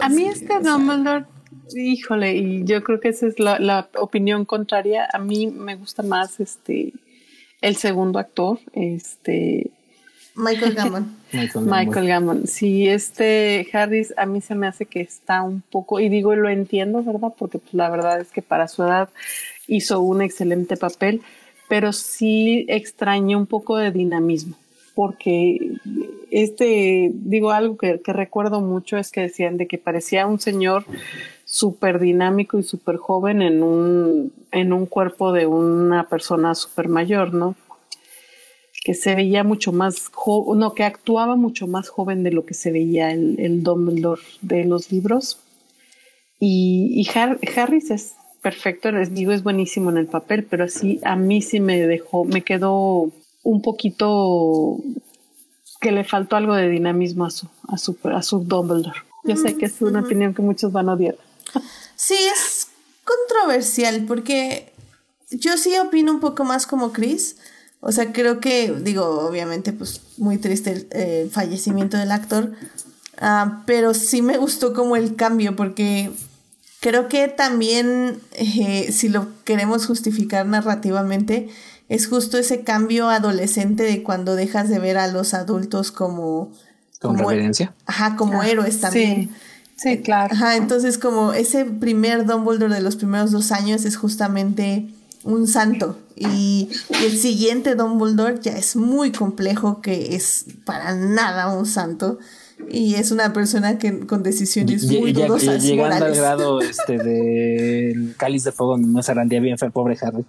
A 0.00 0.08
mí 0.08 0.24
este 0.26 0.60
Dumbledore, 0.60 1.26
híjole, 1.74 2.36
y 2.36 2.64
yo 2.64 2.82
creo 2.82 3.00
que 3.00 3.08
esa 3.08 3.26
es 3.26 3.38
la, 3.38 3.88
opinión 3.98 4.44
contraria. 4.44 5.08
A 5.12 5.18
mí 5.18 5.48
me 5.48 5.76
gusta 5.76 6.02
más 6.02 6.40
este 6.40 6.94
el 7.60 7.76
segundo 7.76 8.18
actor, 8.18 8.58
este 8.72 9.70
Michael 10.42 10.74
Gammon. 10.74 11.16
Michael, 11.66 12.06
Gammon. 12.06 12.46
Sí, 12.46 12.88
este 12.88 13.66
Harris 13.72 14.14
a 14.16 14.26
mí 14.26 14.40
se 14.40 14.54
me 14.54 14.66
hace 14.66 14.86
que 14.86 15.00
está 15.00 15.42
un 15.42 15.62
poco, 15.62 16.00
y 16.00 16.08
digo, 16.08 16.34
lo 16.34 16.48
entiendo, 16.48 17.02
¿verdad? 17.02 17.32
Porque 17.36 17.58
pues, 17.58 17.74
la 17.74 17.90
verdad 17.90 18.20
es 18.20 18.30
que 18.30 18.42
para 18.42 18.68
su 18.68 18.82
edad 18.82 19.08
hizo 19.66 20.00
un 20.00 20.22
excelente 20.22 20.76
papel, 20.76 21.22
pero 21.68 21.92
sí 21.92 22.64
extraña 22.68 23.36
un 23.36 23.46
poco 23.46 23.76
de 23.76 23.90
dinamismo 23.90 24.56
porque 24.96 25.58
este, 26.30 27.10
digo, 27.12 27.50
algo 27.50 27.76
que, 27.76 28.00
recuerdo 28.06 28.62
mucho 28.62 28.96
es 28.96 29.12
que 29.12 29.20
decían 29.20 29.58
de 29.58 29.66
que 29.66 29.76
parecía 29.76 30.26
un 30.26 30.40
señor 30.40 30.86
súper 31.44 32.00
dinámico 32.00 32.58
y 32.58 32.62
súper 32.62 32.96
joven 32.96 33.42
en 33.42 33.62
un, 33.62 34.32
en 34.52 34.72
un 34.72 34.86
cuerpo 34.86 35.32
de 35.32 35.46
una 35.46 36.08
persona 36.08 36.54
súper 36.54 36.88
mayor, 36.88 37.34
¿no? 37.34 37.54
Que 38.86 38.94
se 38.94 39.16
veía 39.16 39.42
mucho 39.42 39.72
más 39.72 40.10
joven, 40.12 40.60
no, 40.60 40.72
que 40.72 40.84
actuaba 40.84 41.34
mucho 41.34 41.66
más 41.66 41.88
joven 41.88 42.22
de 42.22 42.30
lo 42.30 42.46
que 42.46 42.54
se 42.54 42.70
veía 42.70 43.10
el, 43.10 43.34
el 43.40 43.64
Dumbledore 43.64 44.22
de 44.42 44.64
los 44.64 44.92
libros. 44.92 45.40
Y, 46.38 46.92
y 46.94 47.18
Harris 47.18 47.90
es 47.90 48.14
perfecto, 48.42 48.92
les 48.92 49.12
digo, 49.12 49.32
es 49.32 49.42
buenísimo 49.42 49.90
en 49.90 49.96
el 49.96 50.06
papel, 50.06 50.44
pero 50.44 50.62
así 50.62 51.00
a 51.02 51.16
mí 51.16 51.42
sí 51.42 51.58
me 51.58 51.84
dejó, 51.84 52.24
me 52.26 52.42
quedó 52.42 53.10
un 53.42 53.60
poquito 53.60 54.78
que 55.80 55.90
le 55.90 56.04
faltó 56.04 56.36
algo 56.36 56.54
de 56.54 56.68
dinamismo 56.68 57.24
a 57.24 57.30
su, 57.30 57.48
a 57.66 57.78
su, 57.78 57.98
a 58.04 58.22
su 58.22 58.38
Dumbledore. 58.38 59.00
Yo 59.24 59.34
sé 59.34 59.56
que 59.56 59.66
es 59.66 59.82
una 59.82 60.02
opinión 60.02 60.32
que 60.32 60.42
muchos 60.42 60.70
van 60.70 60.90
a 60.90 60.92
odiar. 60.92 61.16
Sí, 61.96 62.14
es 62.14 62.68
controversial 63.02 64.04
porque 64.06 64.72
yo 65.32 65.56
sí 65.56 65.76
opino 65.76 66.12
un 66.12 66.20
poco 66.20 66.44
más 66.44 66.68
como 66.68 66.92
Chris. 66.92 67.36
O 67.88 67.92
sea, 67.92 68.12
creo 68.12 68.40
que, 68.40 68.74
digo, 68.82 69.28
obviamente, 69.28 69.72
pues 69.72 70.00
muy 70.16 70.38
triste 70.38 70.88
el 70.90 71.30
fallecimiento 71.30 71.96
del 71.96 72.10
actor, 72.10 72.50
uh, 73.22 73.62
pero 73.64 73.94
sí 73.94 74.22
me 74.22 74.38
gustó 74.38 74.74
como 74.74 74.96
el 74.96 75.14
cambio 75.14 75.54
porque 75.54 76.10
creo 76.80 77.06
que 77.06 77.28
también, 77.28 78.18
eh, 78.32 78.90
si 78.90 79.08
lo 79.08 79.28
queremos 79.44 79.86
justificar 79.86 80.46
narrativamente, 80.46 81.48
es 81.88 82.08
justo 82.08 82.38
ese 82.38 82.62
cambio 82.62 83.08
adolescente 83.08 83.84
de 83.84 84.02
cuando 84.02 84.34
dejas 84.34 84.68
de 84.68 84.80
ver 84.80 84.98
a 84.98 85.06
los 85.06 85.32
adultos 85.32 85.92
como... 85.92 86.50
Como, 87.00 87.30
referencia. 87.30 87.72
Ajá, 87.86 88.16
como 88.16 88.40
ah, 88.40 88.48
héroes 88.48 88.80
también. 88.80 89.30
Sí, 89.76 89.90
sí, 89.90 90.02
claro. 90.02 90.34
Ajá, 90.34 90.56
entonces 90.56 90.98
como 90.98 91.34
ese 91.34 91.64
primer 91.64 92.26
Dumbledore 92.26 92.74
de 92.74 92.80
los 92.80 92.96
primeros 92.96 93.30
dos 93.30 93.52
años 93.52 93.84
es 93.84 93.96
justamente 93.96 94.88
un 95.26 95.46
santo. 95.46 95.98
Y, 96.16 96.70
el 97.04 97.16
siguiente 97.18 97.74
Dumbledore 97.74 98.40
ya 98.40 98.52
es 98.52 98.76
muy 98.76 99.12
complejo, 99.12 99.82
que 99.82 100.14
es 100.14 100.46
para 100.64 100.94
nada 100.94 101.52
un 101.52 101.66
santo. 101.66 102.18
Y 102.70 102.94
es 102.94 103.10
una 103.10 103.34
persona 103.34 103.78
que 103.78 104.06
con 104.06 104.22
decisiones 104.22 104.84
muy 104.84 105.12
dudosas. 105.12 105.62
Llegando 105.62 106.06
al 106.06 106.14
grado 106.14 106.60
este, 106.60 106.96
del 106.96 108.14
cáliz 108.16 108.44
de 108.44 108.52
fuego, 108.52 108.78
no 108.78 109.02
se 109.02 109.12
rendía 109.12 109.40
bien 109.40 109.58
fue 109.58 109.66
el 109.66 109.72
pobre 109.72 109.98
Harry. 110.00 110.24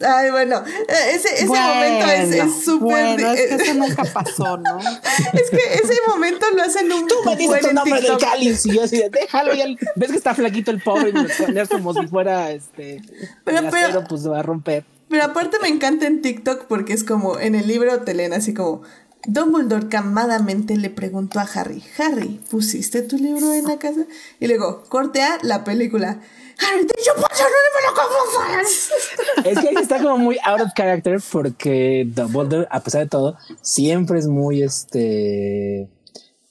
Ay, 0.00 0.30
bueno, 0.30 0.62
eh, 0.66 1.14
ese, 1.14 1.46
momento 1.46 2.06
es 2.06 2.64
súper. 2.64 3.16
Bueno, 3.16 3.32
es 3.32 3.48
que 3.48 3.54
eso 3.54 3.74
nunca 3.78 4.04
pasó, 4.04 4.56
¿no? 4.56 4.78
es 4.78 5.50
que 5.50 5.74
ese 5.74 5.94
momento 6.08 6.46
lo 6.54 6.62
hacen 6.62 6.90
un 6.90 7.06
Tú 7.06 7.14
me 7.24 7.36
dices 7.36 7.64
el 7.64 7.74
nombre 7.74 8.00
del 8.00 8.18
cáliz 8.18 8.66
y 8.66 8.74
yo 8.74 8.84
así 8.84 8.98
de, 8.98 9.10
déjalo, 9.10 9.54
ya 9.54 9.66
ves 9.96 10.10
que 10.10 10.16
está 10.16 10.34
flaquito 10.34 10.70
el 10.70 10.82
pobre 10.82 11.10
y 11.10 11.12
lo 11.12 11.28
pones 11.38 11.68
como 11.68 11.94
si 11.94 12.06
fuera 12.08 12.50
este. 12.50 13.02
Pero, 13.44 13.70
pero, 13.70 14.04
pues 14.04 14.28
va 14.28 14.40
a 14.40 14.42
romper. 14.42 14.84
Pero 15.08 15.24
aparte 15.24 15.58
me 15.62 15.68
encanta 15.68 16.06
en 16.06 16.22
TikTok 16.22 16.64
porque 16.66 16.92
es 16.92 17.04
como 17.04 17.38
en 17.38 17.54
el 17.54 17.68
libro 17.68 18.00
te 18.00 18.14
leen 18.14 18.32
así 18.32 18.54
como. 18.54 18.82
Dumbledore 19.26 19.88
camadamente 19.88 20.76
le 20.76 20.90
preguntó 20.90 21.40
a 21.40 21.44
Harry, 21.44 21.82
Harry, 21.96 22.42
¿pusiste 22.50 23.00
tu 23.00 23.16
libro 23.16 23.54
en 23.54 23.64
la 23.64 23.78
casa? 23.78 24.02
Y 24.38 24.48
luego, 24.48 24.84
cortea 24.90 25.38
la 25.40 25.64
película. 25.64 26.20
Es 29.44 29.58
que 29.58 29.68
ahí 29.68 29.74
está 29.80 30.00
como 30.02 30.18
muy 30.18 30.38
out 30.44 30.60
of 30.60 30.72
character 30.74 31.20
porque 31.32 32.06
Dumbledore, 32.06 32.66
a 32.70 32.80
pesar 32.80 33.02
de 33.02 33.08
todo, 33.08 33.36
siempre 33.60 34.18
es 34.18 34.26
muy 34.26 34.62
este 34.62 35.88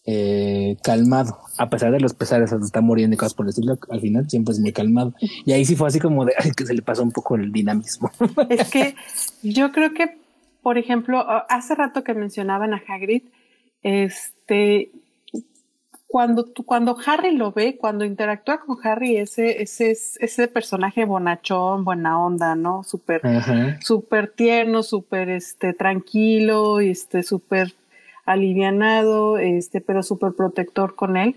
eh, 0.06 0.78
calmado. 0.84 1.40
A 1.58 1.70
pesar 1.70 1.92
de 1.92 2.00
los 2.00 2.14
pesares, 2.14 2.50
se 2.50 2.58
está 2.58 2.82
muriendo 2.82 3.14
y 3.14 3.18
cosas 3.18 3.34
por 3.34 3.46
decirlo, 3.46 3.78
al 3.90 4.02
final 4.02 4.30
siempre 4.30 4.54
es 4.54 4.60
muy 4.60 4.74
calmado. 4.74 5.14
Y 5.46 5.54
ahí 5.54 5.66
sí 5.66 5.76
fue 5.76 5.88
así 5.88 6.00
como 6.00 6.26
de 6.26 6.34
que 6.58 6.66
se 6.66 6.74
le 6.74 6.82
pasó 6.82 7.04
un 7.04 7.12
poco 7.12 7.36
el 7.36 7.52
dinamismo. 7.52 8.12
Es 8.50 8.70
que 8.70 8.96
yo 9.42 9.72
creo 9.72 9.94
que, 9.94 10.18
por 10.62 10.78
ejemplo, 10.78 11.24
hace 11.50 11.76
rato 11.76 12.04
que 12.04 12.14
mencionaban 12.14 12.74
a 12.74 12.82
Hagrid, 12.88 13.24
este, 13.82 14.92
cuando, 16.14 16.46
cuando 16.68 16.96
Harry 17.08 17.36
lo 17.36 17.54
ve, 17.54 17.76
cuando 17.76 18.06
interactúa 18.06 18.60
con 18.60 18.78
Harry, 18.84 19.18
ese, 19.18 19.64
ese, 19.64 19.90
ese 19.90 20.48
personaje 20.48 21.06
bonachón, 21.06 21.84
buena 21.84 22.24
onda, 22.24 22.54
¿no? 22.54 22.84
Súper, 22.84 23.20
súper 23.82 24.28
tierno, 24.28 24.84
súper 24.84 25.30
este, 25.30 25.74
tranquilo, 25.74 26.82
este, 26.82 27.24
súper 27.24 27.74
alivianado, 28.26 29.40
este, 29.40 29.82
pero 29.82 30.04
súper 30.04 30.34
protector 30.34 30.94
con 30.94 31.18
él. 31.18 31.36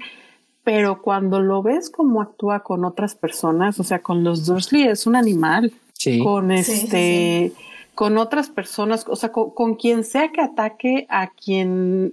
Pero 0.63 1.01
cuando 1.01 1.41
lo 1.41 1.63
ves 1.63 1.89
como 1.89 2.21
actúa 2.21 2.63
con 2.63 2.85
otras 2.85 3.15
personas, 3.15 3.81
o 3.81 3.83
sea, 3.83 4.01
con 4.01 4.25
los 4.25 4.45
Dursley 4.45 4.83
es 4.83 5.07
un 5.07 5.17
animal. 5.17 5.73
Sí. 5.95 6.23
Con 6.23 6.51
este, 6.51 7.51
con 7.95 8.19
otras 8.19 8.51
personas, 8.51 9.07
o 9.09 9.17
sea, 9.17 9.33
con, 9.33 9.53
con 9.53 9.77
quien 9.77 10.05
sea 10.05 10.33
que 10.33 10.43
ataque 10.43 11.07
a 11.09 11.31
quien 11.31 12.13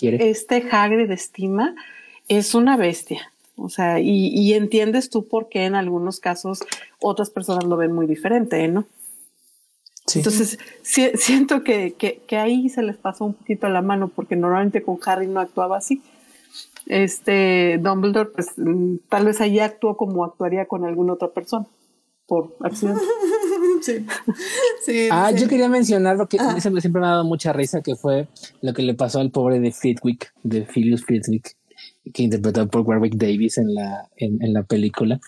este 0.00 0.66
Hagrid 0.70 1.08
de 1.08 1.14
estima 1.14 1.74
es 2.28 2.54
una 2.54 2.76
bestia. 2.76 3.32
O 3.56 3.68
sea, 3.68 4.00
y, 4.00 4.54
entiendes 4.54 5.10
tú 5.10 5.28
por 5.28 5.48
qué 5.48 5.64
en 5.66 5.74
algunos 5.74 6.20
casos 6.20 6.64
otras 7.00 7.30
personas 7.30 7.64
lo 7.64 7.76
ven 7.76 7.92
muy 7.92 8.06
diferente, 8.06 8.66
¿no? 8.68 8.86
Entonces, 10.14 10.58
siento 10.82 11.62
que, 11.62 11.92
que, 11.94 12.36
ahí 12.36 12.68
se 12.68 12.82
les 12.82 12.96
pasó 12.96 13.24
un 13.24 13.34
poquito 13.34 13.68
la 13.68 13.82
mano, 13.82 14.08
porque 14.08 14.34
normalmente 14.34 14.82
con 14.82 14.98
Harry 15.04 15.28
no 15.28 15.38
actuaba 15.38 15.76
así. 15.76 16.02
Este 16.86 17.78
Dumbledore, 17.80 18.30
pues 18.30 18.48
mm, 18.56 18.96
tal 19.08 19.26
vez 19.26 19.40
ahí 19.40 19.60
actuó 19.60 19.96
como 19.96 20.24
actuaría 20.24 20.66
con 20.66 20.84
alguna 20.84 21.12
otra 21.12 21.28
persona, 21.28 21.66
por 22.26 22.56
accidente. 22.60 23.04
Sí. 24.84 25.08
ah, 25.10 25.30
yo 25.30 25.48
quería 25.48 25.68
mencionar 25.68 26.16
lo 26.16 26.28
que 26.28 26.38
siempre, 26.38 26.80
siempre 26.80 27.00
me 27.00 27.06
ha 27.06 27.10
dado 27.10 27.24
mucha 27.24 27.52
risa, 27.52 27.82
que 27.82 27.94
fue 27.94 28.28
lo 28.60 28.72
que 28.72 28.82
le 28.82 28.94
pasó 28.94 29.20
al 29.20 29.30
pobre 29.30 29.60
de 29.60 29.72
Flitwick, 29.72 30.32
de 30.42 30.62
Philius 30.62 31.04
Flitwick, 31.04 31.56
que 32.12 32.22
interpretó 32.24 32.66
por 32.68 32.82
Warwick 32.82 33.14
Davis 33.14 33.58
en 33.58 33.74
la, 33.74 34.08
en, 34.16 34.52
la 34.52 34.62
película 34.62 35.20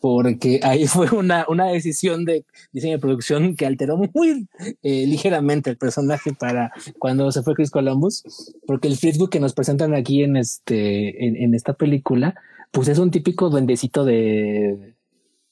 porque 0.00 0.60
ahí 0.62 0.86
fue 0.86 1.10
una, 1.10 1.44
una 1.48 1.66
decisión 1.66 2.24
de 2.24 2.44
diseño 2.72 2.94
de 2.94 3.00
producción 3.00 3.56
que 3.56 3.66
alteró 3.66 3.96
muy 3.96 4.46
eh, 4.82 5.06
ligeramente 5.06 5.70
el 5.70 5.76
personaje 5.76 6.32
para 6.32 6.72
cuando 6.98 7.32
se 7.32 7.42
fue 7.42 7.54
Chris 7.54 7.72
Columbus, 7.72 8.22
porque 8.64 8.86
el 8.86 8.96
Flitwick 8.96 9.30
que 9.30 9.40
nos 9.40 9.54
presentan 9.54 9.94
aquí 9.94 10.22
en 10.22 10.36
este 10.36 11.26
en, 11.26 11.36
en, 11.36 11.54
esta 11.54 11.72
película, 11.72 12.36
pues 12.70 12.86
es 12.86 12.98
un 12.98 13.10
típico 13.10 13.50
duendecito 13.50 14.04
de 14.04 14.94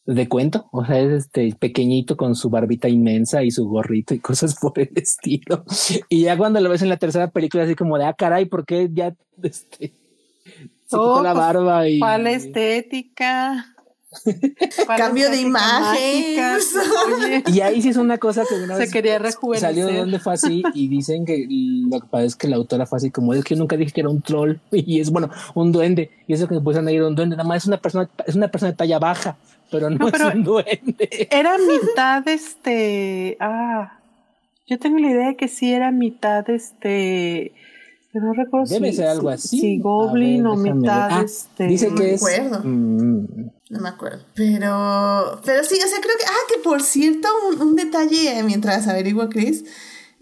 de 0.07 0.29
cuento, 0.29 0.69
o 0.71 0.85
sea, 0.85 1.01
es 1.01 1.13
este 1.13 1.55
pequeñito 1.59 2.17
con 2.17 2.37
su 2.37 2.49
barbita 2.49 2.89
inmensa 2.89 3.43
y 3.43 3.51
su 3.51 3.69
gorrito 3.69 4.15
y 4.15 4.21
cosas 4.21 4.55
por 4.61 4.79
el 4.79 4.91
estilo. 4.95 5.65
Y 6.09 6.23
ya 6.23 6.37
cuando 6.37 6.61
lo 6.61 6.71
ves 6.71 6.83
en 6.83 6.89
la 6.89 6.97
tercera 6.97 7.31
película, 7.31 7.65
así 7.65 7.75
como 7.75 7.99
de 7.99 8.05
ah, 8.05 8.15
caray, 8.15 8.47
¿por 8.47 8.65
qué 8.65 8.89
ya 8.93 9.15
este, 9.43 9.93
se 10.49 10.63
quitó 10.85 11.23
la 11.23 11.33
pues, 11.33 11.45
barba 11.45 11.89
y. 11.89 11.99
¿Cuál 11.99 12.27
estética? 12.29 13.77
Cambio 14.97 15.31
de 15.31 15.41
imagen. 15.41 16.61
Y 17.53 17.61
ahí 17.61 17.83
sí 17.83 17.91
es 17.91 17.97
una 17.97 18.19
cosa 18.19 18.45
que 18.49 18.55
una 18.55 18.77
se 18.77 18.91
quería 18.91 19.19
rejuvenecer. 19.19 19.69
Salió 19.69 19.87
de 19.87 19.99
donde 19.99 20.19
fue 20.19 20.35
así 20.35 20.63
y 20.75 20.89
dicen 20.89 21.25
que 21.25 21.47
lo 21.49 22.01
que 22.01 22.07
pasa 22.07 22.25
es 22.25 22.37
que 22.37 22.49
la 22.49 22.57
autora 22.57 22.87
fue 22.87 22.97
así 22.99 23.11
como 23.11 23.35
es 23.35 23.45
que 23.45 23.57
nunca 23.57 23.77
dije 23.77 23.93
que 23.93 24.01
era 24.01 24.11
un 24.11 24.23
troll 24.23 24.57
y 24.71 25.01
es 25.01 25.11
bueno, 25.11 25.31
un 25.55 25.73
duende. 25.73 26.11
Y 26.27 26.33
eso 26.33 26.49
que 26.49 26.61
pusieron 26.61 26.89
ahí 26.89 26.97
era 26.97 27.07
un 27.07 27.15
duende, 27.15 27.37
nada 27.37 27.49
más 27.49 27.63
es 27.63 27.67
una 27.67 27.79
persona, 27.79 28.09
es 28.27 28.35
una 28.35 28.49
persona 28.49 28.73
de 28.73 28.77
talla 28.77 28.99
baja, 28.99 29.37
pero 29.71 29.91
no, 29.91 30.09
es 30.09 30.21
un 30.21 30.45
duende. 30.45 31.29
Era 31.31 31.57
mitad 31.83 32.27
este. 32.29 33.37
Ah, 33.41 33.99
yo 34.67 34.79
tengo 34.79 34.99
la 34.99 35.11
idea 35.11 35.29
de 35.29 35.37
que 35.37 35.49
sí 35.49 35.73
era 35.73 35.91
mitad 35.91 36.49
este 36.51 37.53
no 38.21 38.33
recuerdo 38.33 38.67
Debe 38.73 38.93
ser 38.93 39.09
algo 39.09 39.29
así. 39.29 39.59
Si 39.59 39.79
Goblin 39.79 40.47
o 40.47 40.57
mitad 40.57 41.09
ah, 41.13 41.23
este. 41.25 41.67
Dice 41.67 41.95
que 41.95 42.15
es. 42.15 42.23
Acuerdo. 42.23 42.61
Mm. 42.65 43.51
No 43.71 43.81
me 43.81 43.89
acuerdo. 43.89 44.25
Pero. 44.35 45.41
Pero 45.45 45.65
sí, 45.65 45.79
o 45.85 45.89
sea, 45.89 46.01
creo 46.01 46.17
que. 46.19 46.25
Ah, 46.27 46.45
que 46.49 46.59
por 46.63 46.83
cierto, 46.83 47.29
un, 47.61 47.77
detalle 47.77 48.43
mientras 48.45 48.87
averigua 48.89 49.29
Chris. 49.29 49.65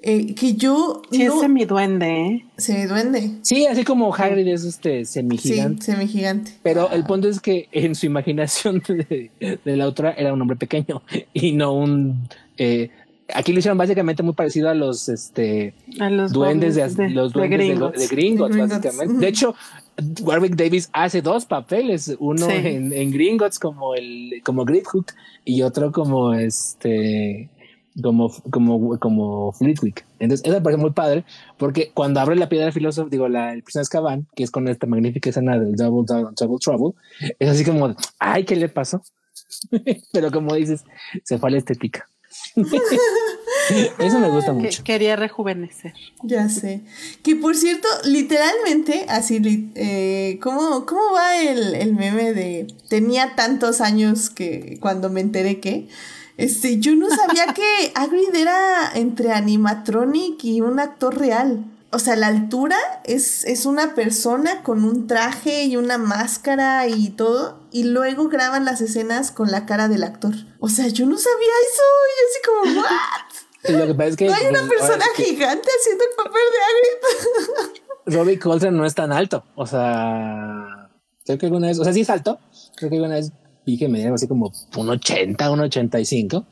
Eh, 0.06 0.35
que 0.35 0.52
yo. 0.55 1.01
Sí, 1.10 1.24
no... 1.24 1.32
es 1.32 1.40
semiduende, 1.40 2.06
¿eh? 2.06 2.44
Semiduende. 2.59 3.31
Sí, 3.40 3.64
así 3.64 3.85
como 3.85 4.14
Hagrid 4.14 4.47
es 4.47 4.64
este 4.64 5.06
semigigante. 5.06 5.82
Sí, 5.82 5.93
semigigante. 5.93 6.52
Pero 6.62 6.90
el 6.90 7.05
punto 7.05 7.26
es 7.26 7.40
que 7.40 7.68
en 7.72 7.94
su 7.94 8.05
imaginación 8.05 8.82
de, 8.89 9.31
de, 9.40 9.76
la 9.76 9.89
otra 9.89 10.12
era 10.12 10.35
un 10.35 10.43
hombre 10.43 10.59
pequeño 10.59 11.01
y 11.32 11.52
no 11.52 11.72
un. 11.72 12.28
Eh, 12.59 12.90
aquí 13.32 13.55
lo 13.55 13.60
hicieron 13.60 13.78
básicamente 13.78 14.22
muy 14.22 14.35
parecido 14.35 14.68
a 14.68 14.74
los 14.74 15.09
este 15.09 15.72
los 15.97 16.32
duendes 16.32 16.74
de, 16.74 17.09
los 17.09 17.32
duendes 17.32 17.59
de, 17.59 18.06
Gringotts, 18.09 18.59
básicamente. 18.59 19.14
De 19.14 19.28
hecho, 19.28 19.55
Warwick 20.20 20.55
Davis 20.55 20.90
hace 20.93 21.22
dos 21.22 21.47
papeles, 21.47 22.14
uno 22.18 22.51
en, 22.51 22.93
en, 22.93 23.10
Gringotts 23.10 23.59
como 23.59 23.94
el 23.94 24.43
como 24.44 24.66
Hook 24.66 25.06
y 25.47 25.62
otro 25.62 25.93
como 25.93 26.35
este 26.35 27.48
como 28.02 28.30
como 28.50 28.98
como 28.98 29.52
Fleetwick. 29.52 30.04
Entonces, 30.18 30.46
eso 30.46 30.54
me 30.54 30.62
parece 30.62 30.80
muy 30.80 30.90
padre 30.90 31.24
porque 31.58 31.90
cuando 31.94 32.20
abre 32.20 32.36
la 32.36 32.48
piedra 32.48 32.72
filósofo, 32.72 33.08
digo, 33.08 33.28
la 33.28 33.52
el 33.52 33.62
prisionero 33.62 33.84
Azkaban, 33.84 34.26
que 34.34 34.44
es 34.44 34.50
con 34.50 34.68
esta 34.68 34.86
magnífica 34.86 35.30
escena 35.30 35.58
del 35.58 35.76
Double 35.76 36.04
Double 36.06 36.58
Trouble, 36.60 36.94
es 37.38 37.48
así 37.48 37.64
como, 37.64 37.94
ay, 38.18 38.44
¿qué 38.44 38.56
le 38.56 38.68
pasó? 38.68 39.02
Pero 40.12 40.30
como 40.30 40.54
dices, 40.54 40.84
se 41.22 41.38
fue 41.38 41.50
a 41.50 41.52
la 41.52 41.58
estética. 41.58 42.08
Eso 43.98 44.18
me 44.18 44.28
gusta 44.28 44.52
mucho. 44.52 44.82
quería 44.84 45.16
rejuvenecer. 45.16 45.94
Ya 46.22 46.48
sé. 46.48 46.82
Que 47.22 47.36
por 47.36 47.56
cierto, 47.56 47.88
literalmente, 48.04 49.06
así, 49.08 49.70
eh, 49.74 50.38
¿cómo, 50.42 50.84
¿cómo 50.86 51.12
va 51.12 51.40
el, 51.40 51.74
el 51.74 51.94
meme 51.94 52.32
de 52.32 52.66
tenía 52.88 53.34
tantos 53.36 53.80
años 53.80 54.30
que 54.30 54.78
cuando 54.80 55.10
me 55.10 55.20
enteré 55.20 55.60
que... 55.60 55.88
Este, 56.36 56.81
yo 56.81 56.97
no 56.97 57.09
sabía 57.09 57.55
que 57.55 57.93
Hagrid 57.94 58.35
era 58.35 58.90
entre 58.94 59.32
animatronic 59.32 60.43
y 60.44 60.61
un 60.61 60.81
actor 60.81 61.19
real. 61.19 61.65
O 61.90 62.01
sea, 62.01 62.16
la 62.16 62.27
altura 62.27 62.77
es, 63.05 63.44
es 63.44 63.66
una 63.66 63.94
persona 63.94 64.65
con 64.65 64.82
un 64.82 65.06
traje 65.06 65.65
y 65.65 65.77
una 65.77 65.97
máscara 65.97 66.89
y 66.89 67.11
todo. 67.11 67.61
Y 67.70 67.85
luego 67.85 68.28
graban 68.28 68.65
las 68.65 68.81
escenas 68.81 69.31
con 69.31 69.52
la 69.52 69.65
cara 69.65 69.86
del 69.89 70.02
actor. 70.02 70.35
O 70.59 70.69
sea, 70.69 70.89
yo 70.89 71.06
no 71.06 71.16
sabía 71.16 71.52
eso. 71.73 71.82
Y 72.11 72.16
así 72.24 72.74
como, 72.74 72.81
¿what? 72.81 73.78
Lo 73.81 73.86
que 73.86 73.94
pasa 73.94 74.09
es 74.09 74.16
que. 74.16 74.27
No 74.27 74.35
hay 74.35 74.47
una 74.47 74.69
persona 74.69 75.05
gigante 75.15 75.69
haciendo 75.78 76.05
el 76.05 76.16
papel 76.16 76.43
de 76.52 76.59
Hagrid. 76.65 77.81
Robbie 78.19 78.39
Coltrane 78.40 78.77
no 78.77 78.85
es 78.85 78.94
tan 78.94 79.12
alto. 79.12 79.44
O 79.55 79.66
sea, 79.66 80.90
creo 81.24 81.39
que 81.39 81.47
alguna 81.47 81.69
vez, 81.69 81.78
o 81.78 81.85
sea, 81.85 81.93
sí 81.93 82.01
es 82.01 82.11
alto. 82.11 82.40
Creo 82.77 82.90
que 82.90 82.97
alguna 82.97 83.15
vez 83.15 83.32
que 83.64 83.88
medía 83.88 84.12
así 84.12 84.28
como 84.28 84.52
un 84.76 84.88
80, 84.88 85.50
un 85.50 85.60
85. 85.60 86.44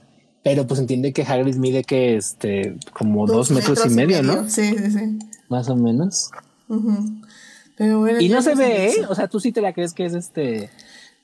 Pero 0.43 0.67
pues 0.67 0.81
entiende 0.81 1.13
que 1.13 1.23
Hagrid 1.23 1.57
mide 1.57 1.85
que 1.85 2.17
este 2.17 2.75
como 2.93 3.27
dos, 3.27 3.51
metros, 3.51 3.87
y 3.87 3.91
medio, 3.91 4.23
¿no? 4.23 4.49
Sí, 4.49 4.75
sí, 4.77 4.91
sí. 4.91 5.19
Más 5.49 5.69
o 5.69 5.77
menos. 5.77 6.31
Pero 7.77 8.01
bueno, 8.01 8.21
y 8.21 8.29
no 8.29 8.43
se 8.43 8.55
ve, 8.55 8.89
¿eh? 8.89 9.07
O 9.09 9.15
sea, 9.15 9.29
tú 9.29 9.39
sí 9.39 9.53
te 9.53 9.61
la 9.61 9.73
crees 9.73 9.93
que 9.93 10.05
es 10.05 10.15
este. 10.15 10.71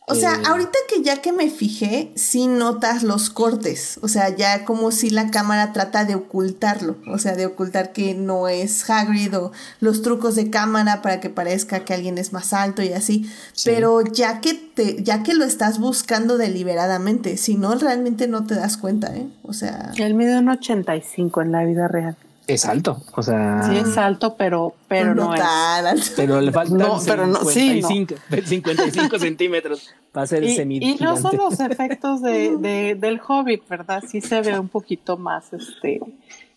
O 0.09 0.15
sea, 0.15 0.35
eh, 0.35 0.43
ahorita 0.47 0.79
que 0.89 1.03
ya 1.03 1.21
que 1.21 1.33
me 1.33 1.51
fijé, 1.51 2.13
sí 2.15 2.47
notas 2.47 3.03
los 3.03 3.31
cortes. 3.31 3.99
O 4.03 4.09
sea, 4.09 4.35
ya 4.35 4.65
como 4.65 4.91
si 4.91 5.11
la 5.11 5.31
cámara 5.31 5.73
trata 5.73 6.05
de 6.05 6.15
ocultarlo. 6.15 6.97
O 7.07 7.19
sea, 7.19 7.35
de 7.35 7.47
ocultar 7.47 7.93
que 7.93 8.15
no 8.15 8.49
es 8.49 8.89
Hagrid 8.89 9.37
o 9.37 9.53
los 9.81 10.03
trucos 10.03 10.35
de 10.35 10.51
cámara 10.51 11.03
para 11.03 11.21
que 11.21 11.31
parezca 11.31 11.81
que 11.81 11.95
alguien 11.95 12.19
es 12.19 12.33
más 12.33 12.53
alto 12.53 12.83
y 12.83 12.93
así. 12.93 13.31
Pero 13.65 14.03
ya 14.03 14.41
que 14.41 14.55
te, 14.55 15.03
ya 15.03 15.23
que 15.23 15.35
lo 15.35 15.45
estás 15.45 15.79
buscando 15.79 16.39
deliberadamente, 16.39 17.37
si 17.37 17.57
no, 17.57 17.75
realmente 17.75 18.29
no 18.29 18.47
te 18.47 18.55
das 18.55 18.77
cuenta, 18.77 19.15
¿eh? 19.15 19.29
O 19.43 19.53
sea. 19.53 19.93
Él 19.97 20.15
mide 20.15 20.39
un 20.39 20.49
85 20.49 21.43
en 21.43 21.53
la 21.53 21.65
vida 21.65 21.89
real 21.89 22.17
es 22.49 22.65
alto, 22.65 23.03
o 23.15 23.23
sea. 23.23 23.62
Sí, 23.65 23.77
es 23.77 23.99
alto, 23.99 24.35
pero, 24.37 24.75
pero 24.89 25.15
no, 25.15 25.35
es. 25.35 25.41
Alto. 25.41 26.07
Pero 26.16 26.41
le 26.41 26.51
faltan 26.51 26.79
no, 26.79 26.99
pero 27.07 27.27
no, 27.27 27.45
55, 27.45 28.15
55 28.45 29.19
centímetros 29.19 29.95
para 30.12 30.27
ser 30.27 30.43
y, 30.45 30.57
semi 30.57 30.79
Y 30.79 30.97
no 30.97 31.19
son 31.19 31.37
los 31.37 31.61
efectos 31.61 32.23
de, 32.23 32.57
de, 32.59 32.95
del 32.95 33.20
Hobbit, 33.20 33.69
¿verdad? 33.69 34.03
Sí 34.09 34.23
se 34.23 34.41
ve 34.41 34.59
un 34.59 34.69
poquito 34.69 35.19
más 35.19 35.53
este 35.53 36.01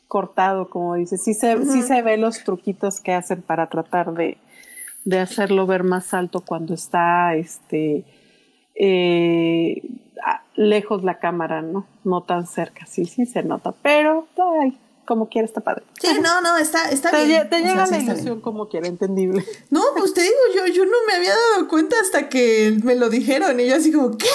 cortado, 0.08 0.70
como 0.70 0.96
dices. 0.96 1.22
Sí 1.22 1.34
se, 1.34 1.62
sí 1.66 1.82
se 1.82 2.02
ve 2.02 2.16
los 2.16 2.44
truquitos 2.46 3.02
que 3.02 3.14
hacen 3.14 3.42
para 3.42 3.68
tratar 3.68 4.14
de, 4.14 4.38
de 5.04 5.20
hacerlo 5.20 5.68
ver 5.68 5.84
más 5.84 6.14
alto 6.14 6.40
cuando 6.40 6.74
está 6.74 7.36
este 7.36 8.06
eh, 8.76 9.82
lejos 10.56 11.04
la 11.04 11.20
cámara, 11.20 11.62
¿no? 11.62 11.86
No 12.06 12.22
tan 12.22 12.48
cerca. 12.48 12.86
Sí, 12.86 13.04
sí 13.04 13.26
se 13.26 13.44
nota. 13.44 13.74
Pero 13.82 14.28
ay, 14.62 14.78
como 15.12 15.28
quiera 15.28 15.46
está 15.46 15.60
padre. 15.60 15.84
Sí, 16.02 16.08
no, 16.22 16.40
no, 16.40 16.58
está, 16.58 16.90
está 16.90 17.12
te, 17.12 17.26
bien. 17.26 17.50
Te 17.50 17.60
llega 17.60 17.86
la 17.86 17.98
ilusión 17.98 18.40
como 18.40 18.70
quiera, 18.70 18.88
entendible. 18.88 19.46
No, 19.70 19.84
pues 19.98 20.14
te 20.14 20.22
digo, 20.22 20.38
yo, 20.56 20.68
yo 20.68 20.86
no 20.86 20.96
me 21.06 21.16
había 21.16 21.36
dado 21.36 21.68
cuenta 21.68 21.98
hasta 22.02 22.30
que 22.30 22.80
me 22.82 22.96
lo 22.96 23.10
dijeron 23.10 23.60
y 23.60 23.68
yo 23.68 23.76
así 23.76 23.92
como, 23.92 24.18
¿qué? 24.18 24.26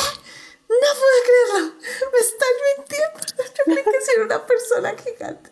No 0.69 0.89
puedo 1.01 1.17
creerlo, 1.25 1.75
me 2.13 2.19
están 2.19 2.49
mintiendo. 2.77 3.21
Yo 3.69 3.73
creí 3.73 3.85
que 3.85 4.13
era 4.17 4.25
una 4.27 4.47
persona 4.47 4.95
gigante. 5.03 5.51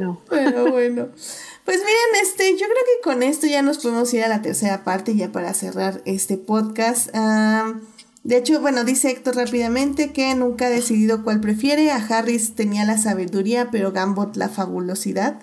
No. 0.00 0.20
Pero 0.28 0.70
bueno. 0.70 1.08
Pues 1.64 1.78
miren, 1.78 2.22
este, 2.22 2.52
yo 2.52 2.66
creo 2.66 2.84
que 2.84 3.02
con 3.02 3.22
esto 3.22 3.46
ya 3.46 3.62
nos 3.62 3.78
podemos 3.78 4.12
ir 4.12 4.22
a 4.22 4.28
la 4.28 4.42
tercera 4.42 4.84
parte 4.84 5.16
ya 5.16 5.32
para 5.32 5.54
cerrar 5.54 6.02
este 6.04 6.36
podcast. 6.36 7.08
De 8.24 8.38
hecho, 8.38 8.58
bueno, 8.58 8.84
dice 8.84 9.10
Héctor 9.10 9.36
rápidamente 9.36 10.12
que 10.12 10.34
nunca 10.34 10.66
ha 10.66 10.70
decidido 10.70 11.22
cuál 11.22 11.40
prefiere. 11.40 11.90
A 11.90 11.96
Harris 11.96 12.54
tenía 12.54 12.86
la 12.86 12.96
sabiduría, 12.96 13.70
pero 13.70 13.92
Gambot 13.92 14.36
la 14.36 14.48
fabulosidad. 14.48 15.42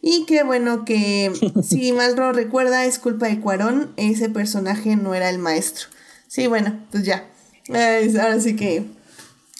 Y 0.00 0.24
que 0.24 0.42
bueno, 0.42 0.86
que 0.86 1.32
si 1.62 1.92
mal 1.92 2.16
no 2.16 2.32
recuerda, 2.32 2.86
es 2.86 2.98
culpa 2.98 3.28
de 3.28 3.40
Cuarón, 3.40 3.92
ese 3.98 4.30
personaje 4.30 4.96
no 4.96 5.14
era 5.14 5.28
el 5.28 5.38
maestro. 5.38 5.88
Sí, 6.26 6.46
bueno, 6.46 6.86
pues 6.90 7.04
ya. 7.04 7.28
Ahora 7.68 8.40
sí 8.40 8.56
que 8.56 8.86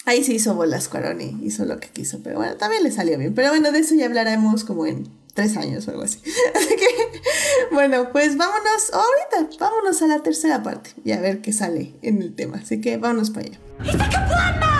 ahí 0.05 0.23
se 0.23 0.33
hizo 0.33 0.55
bolas 0.55 0.87
Cuarón 0.87 1.21
y 1.21 1.37
hizo 1.43 1.65
lo 1.65 1.79
que 1.79 1.89
quiso, 1.89 2.21
pero 2.23 2.37
bueno, 2.37 2.55
también 2.55 2.83
le 2.83 2.91
salió 2.91 3.17
bien. 3.19 3.35
Pero 3.35 3.49
bueno, 3.49 3.71
de 3.71 3.79
eso 3.79 3.93
ya 3.93 4.07
hablaremos 4.07 4.63
como 4.63 4.87
en 4.87 5.07
tres 5.35 5.55
años 5.57 5.87
o 5.87 5.91
algo 5.91 6.03
así. 6.03 6.19
Así 6.55 6.75
que, 6.75 7.21
bueno, 7.71 8.11
pues 8.11 8.35
vámonos 8.37 8.91
ahorita, 8.91 9.57
vámonos 9.59 10.01
a 10.01 10.07
la 10.07 10.23
tercera 10.23 10.63
parte 10.63 10.91
y 11.03 11.11
a 11.11 11.19
ver 11.19 11.41
qué 11.41 11.53
sale 11.53 11.93
en 12.01 12.23
el 12.23 12.33
tema. 12.33 12.57
Así 12.63 12.81
que 12.81 12.97
vámonos 12.97 13.29
para 13.29 13.45
allá. 13.47 14.74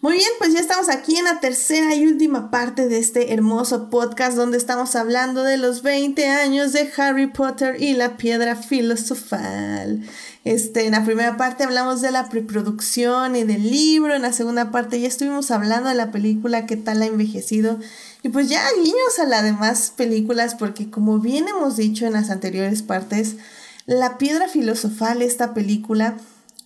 Muy 0.00 0.14
bien, 0.14 0.30
pues 0.38 0.52
ya 0.52 0.60
estamos 0.60 0.88
aquí 0.88 1.16
en 1.16 1.24
la 1.24 1.38
tercera 1.38 1.94
y 1.94 2.06
última 2.06 2.50
parte 2.50 2.88
de 2.88 2.98
este 2.98 3.32
hermoso 3.34 3.90
podcast 3.90 4.36
donde 4.36 4.56
estamos 4.56 4.96
hablando 4.96 5.42
de 5.42 5.58
los 5.58 5.82
20 5.82 6.28
años 6.28 6.72
de 6.72 6.90
Harry 6.96 7.26
Potter 7.26 7.80
y 7.80 7.94
la 7.94 8.16
piedra 8.16 8.56
filosofal. 8.56 10.02
Este, 10.44 10.86
en 10.86 10.92
la 10.92 11.04
primera 11.04 11.36
parte 11.36 11.62
hablamos 11.62 12.00
de 12.00 12.10
la 12.10 12.28
preproducción 12.28 13.36
y 13.36 13.44
del 13.44 13.70
libro, 13.70 14.14
en 14.14 14.22
la 14.22 14.32
segunda 14.32 14.70
parte 14.70 15.00
ya 15.00 15.08
estuvimos 15.08 15.50
hablando 15.50 15.88
de 15.90 15.94
la 15.94 16.10
película, 16.10 16.66
qué 16.66 16.76
tal 16.76 17.02
ha 17.02 17.06
envejecido. 17.06 17.78
Y 18.22 18.30
pues 18.30 18.48
ya 18.48 18.62
guiños 18.76 19.18
a 19.20 19.26
las 19.26 19.44
demás 19.44 19.92
películas, 19.96 20.54
porque 20.54 20.90
como 20.90 21.18
bien 21.18 21.48
hemos 21.48 21.76
dicho 21.76 22.06
en 22.06 22.14
las 22.14 22.30
anteriores 22.30 22.82
partes, 22.82 23.36
la 23.86 24.16
piedra 24.16 24.48
filosofal, 24.48 25.22
esta 25.22 25.54
película, 25.54 26.16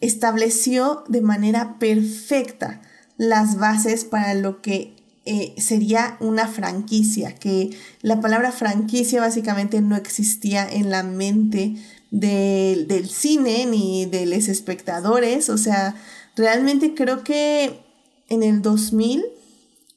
estableció 0.00 1.04
de 1.08 1.20
manera 1.20 1.78
perfecta 1.78 2.82
las 3.16 3.56
bases 3.56 4.04
para 4.04 4.34
lo 4.34 4.60
que 4.60 4.96
eh, 5.24 5.54
sería 5.58 6.16
una 6.20 6.46
franquicia, 6.46 7.34
que 7.34 7.76
la 8.02 8.20
palabra 8.20 8.52
franquicia 8.52 9.20
básicamente 9.20 9.80
no 9.80 9.96
existía 9.96 10.68
en 10.68 10.90
la 10.90 11.02
mente 11.02 11.76
del 12.10 13.08
cine 13.08 13.66
ni 13.66 14.06
de 14.06 14.26
los 14.26 14.48
espectadores. 14.48 15.50
O 15.50 15.58
sea, 15.58 15.96
realmente 16.36 16.94
creo 16.94 17.24
que 17.24 17.80
en 18.28 18.42
el 18.42 18.62
2000 18.62 19.24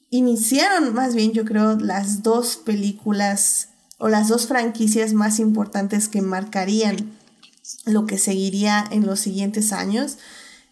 iniciaron 0.09 0.93
más 0.93 1.13
bien, 1.13 1.31
yo 1.31 1.45
creo, 1.45 1.77
las 1.77 2.23
dos 2.23 2.57
películas 2.57 3.69
o 3.99 4.07
las 4.07 4.29
dos 4.29 4.47
franquicias 4.47 5.13
más 5.13 5.39
importantes 5.39 6.07
que 6.07 6.21
marcarían 6.21 7.18
lo 7.89 8.05
que 8.05 8.17
seguiría 8.17 8.85
en 8.91 9.05
los 9.05 9.19
siguientes 9.19 9.73
años. 9.73 10.17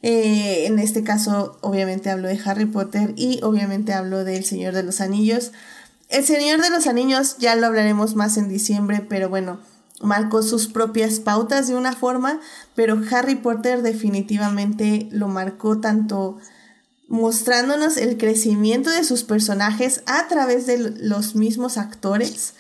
Eh, 0.01 0.65
en 0.67 0.79
este 0.79 1.03
caso, 1.03 1.57
obviamente 1.61 2.09
hablo 2.09 2.27
de 2.27 2.39
Harry 2.45 2.65
Potter 2.65 3.13
y 3.15 3.39
obviamente 3.43 3.93
hablo 3.93 4.23
del 4.23 4.45
Señor 4.45 4.73
de 4.73 4.83
los 4.83 5.01
Anillos. 5.01 5.51
El 6.09 6.23
Señor 6.23 6.61
de 6.61 6.69
los 6.69 6.87
Anillos 6.87 7.37
ya 7.39 7.55
lo 7.55 7.67
hablaremos 7.67 8.15
más 8.15 8.37
en 8.37 8.47
diciembre, 8.47 9.05
pero 9.07 9.29
bueno, 9.29 9.59
marcó 10.01 10.43
sus 10.43 10.67
propias 10.67 11.19
pautas 11.19 11.67
de 11.67 11.75
una 11.75 11.93
forma, 11.93 12.39
pero 12.75 13.01
Harry 13.11 13.35
Potter 13.35 13.81
definitivamente 13.81 15.07
lo 15.11 15.27
marcó 15.27 15.79
tanto 15.79 16.37
mostrándonos 17.07 17.97
el 17.97 18.17
crecimiento 18.17 18.89
de 18.89 19.03
sus 19.03 19.23
personajes 19.23 20.03
a 20.05 20.27
través 20.27 20.65
de 20.65 20.77
los 20.77 21.35
mismos 21.35 21.77
actores, 21.77 22.53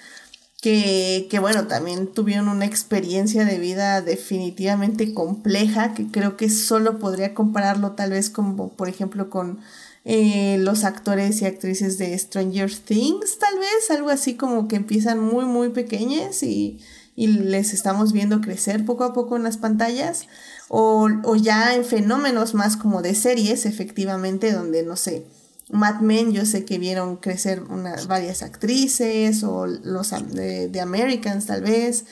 que, 0.61 1.27
que, 1.29 1.39
bueno, 1.39 1.67
también 1.67 2.07
tuvieron 2.07 2.47
una 2.49 2.65
experiencia 2.65 3.45
de 3.45 3.59
vida 3.59 4.01
definitivamente 4.01 5.13
compleja, 5.13 5.93
que 5.93 6.07
creo 6.07 6.35
que 6.37 6.49
solo 6.49 6.99
podría 6.99 7.33
compararlo 7.33 7.91
tal 7.91 8.11
vez 8.11 8.29
como, 8.29 8.69
por 8.73 8.89
ejemplo, 8.89 9.29
con 9.29 9.59
eh, 10.03 10.57
los 10.59 10.83
actores 10.83 11.41
y 11.41 11.45
actrices 11.45 11.97
de 11.97 12.17
Stranger 12.17 12.73
Things, 12.73 13.37
tal 13.39 13.59
vez, 13.59 13.91
algo 13.91 14.09
así 14.09 14.35
como 14.35 14.67
que 14.67 14.77
empiezan 14.77 15.19
muy, 15.19 15.45
muy 15.45 15.69
pequeñas 15.69 16.41
y, 16.43 16.79
y 17.15 17.27
les 17.27 17.73
estamos 17.73 18.13
viendo 18.13 18.41
crecer 18.41 18.85
poco 18.85 19.03
a 19.03 19.13
poco 19.13 19.35
en 19.37 19.43
las 19.43 19.57
pantallas, 19.57 20.27
o, 20.69 21.07
o 21.23 21.35
ya 21.35 21.75
en 21.75 21.85
fenómenos 21.85 22.53
más 22.53 22.77
como 22.77 23.01
de 23.01 23.15
series, 23.15 23.65
efectivamente, 23.65 24.51
donde, 24.53 24.83
no 24.83 24.95
sé, 24.95 25.25
Mad 25.69 25.99
Men, 25.99 26.31
yo 26.31 26.45
sé 26.45 26.63
que 26.63 26.77
vieron 26.77 27.17
crecer 27.17 27.61
varias 28.07 28.41
actrices 28.41 29.43
o 29.43 29.67
los 29.67 30.11
de, 30.31 30.79
Americans 30.81 31.45
tal 31.45 31.61
vez. 31.61 32.05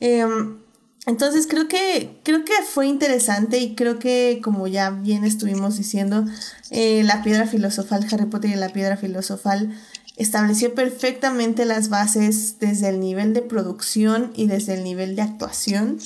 Em, 0.00 0.58
entonces 1.06 1.46
creo 1.46 1.68
que, 1.68 2.20
creo 2.22 2.44
que 2.44 2.52
fue 2.70 2.86
interesante 2.86 3.58
y 3.58 3.74
creo 3.74 3.98
que 3.98 4.40
como 4.44 4.66
ya 4.66 4.90
bien 4.90 5.24
estuvimos 5.24 5.78
diciendo, 5.78 6.26
eh, 6.70 7.02
la 7.02 7.22
piedra 7.22 7.46
filosofal, 7.46 8.06
Harry 8.12 8.26
Potter 8.26 8.50
y 8.50 8.56
la 8.56 8.68
piedra 8.68 8.98
filosofal 8.98 9.74
estableció 10.16 10.74
perfectamente 10.74 11.64
las 11.64 11.88
bases 11.88 12.58
desde 12.58 12.90
el 12.90 13.00
nivel 13.00 13.32
de 13.32 13.40
producción 13.40 14.32
y 14.34 14.48
desde 14.48 14.74
el 14.74 14.84
nivel 14.84 15.16
de 15.16 15.22
actuación, 15.22 15.98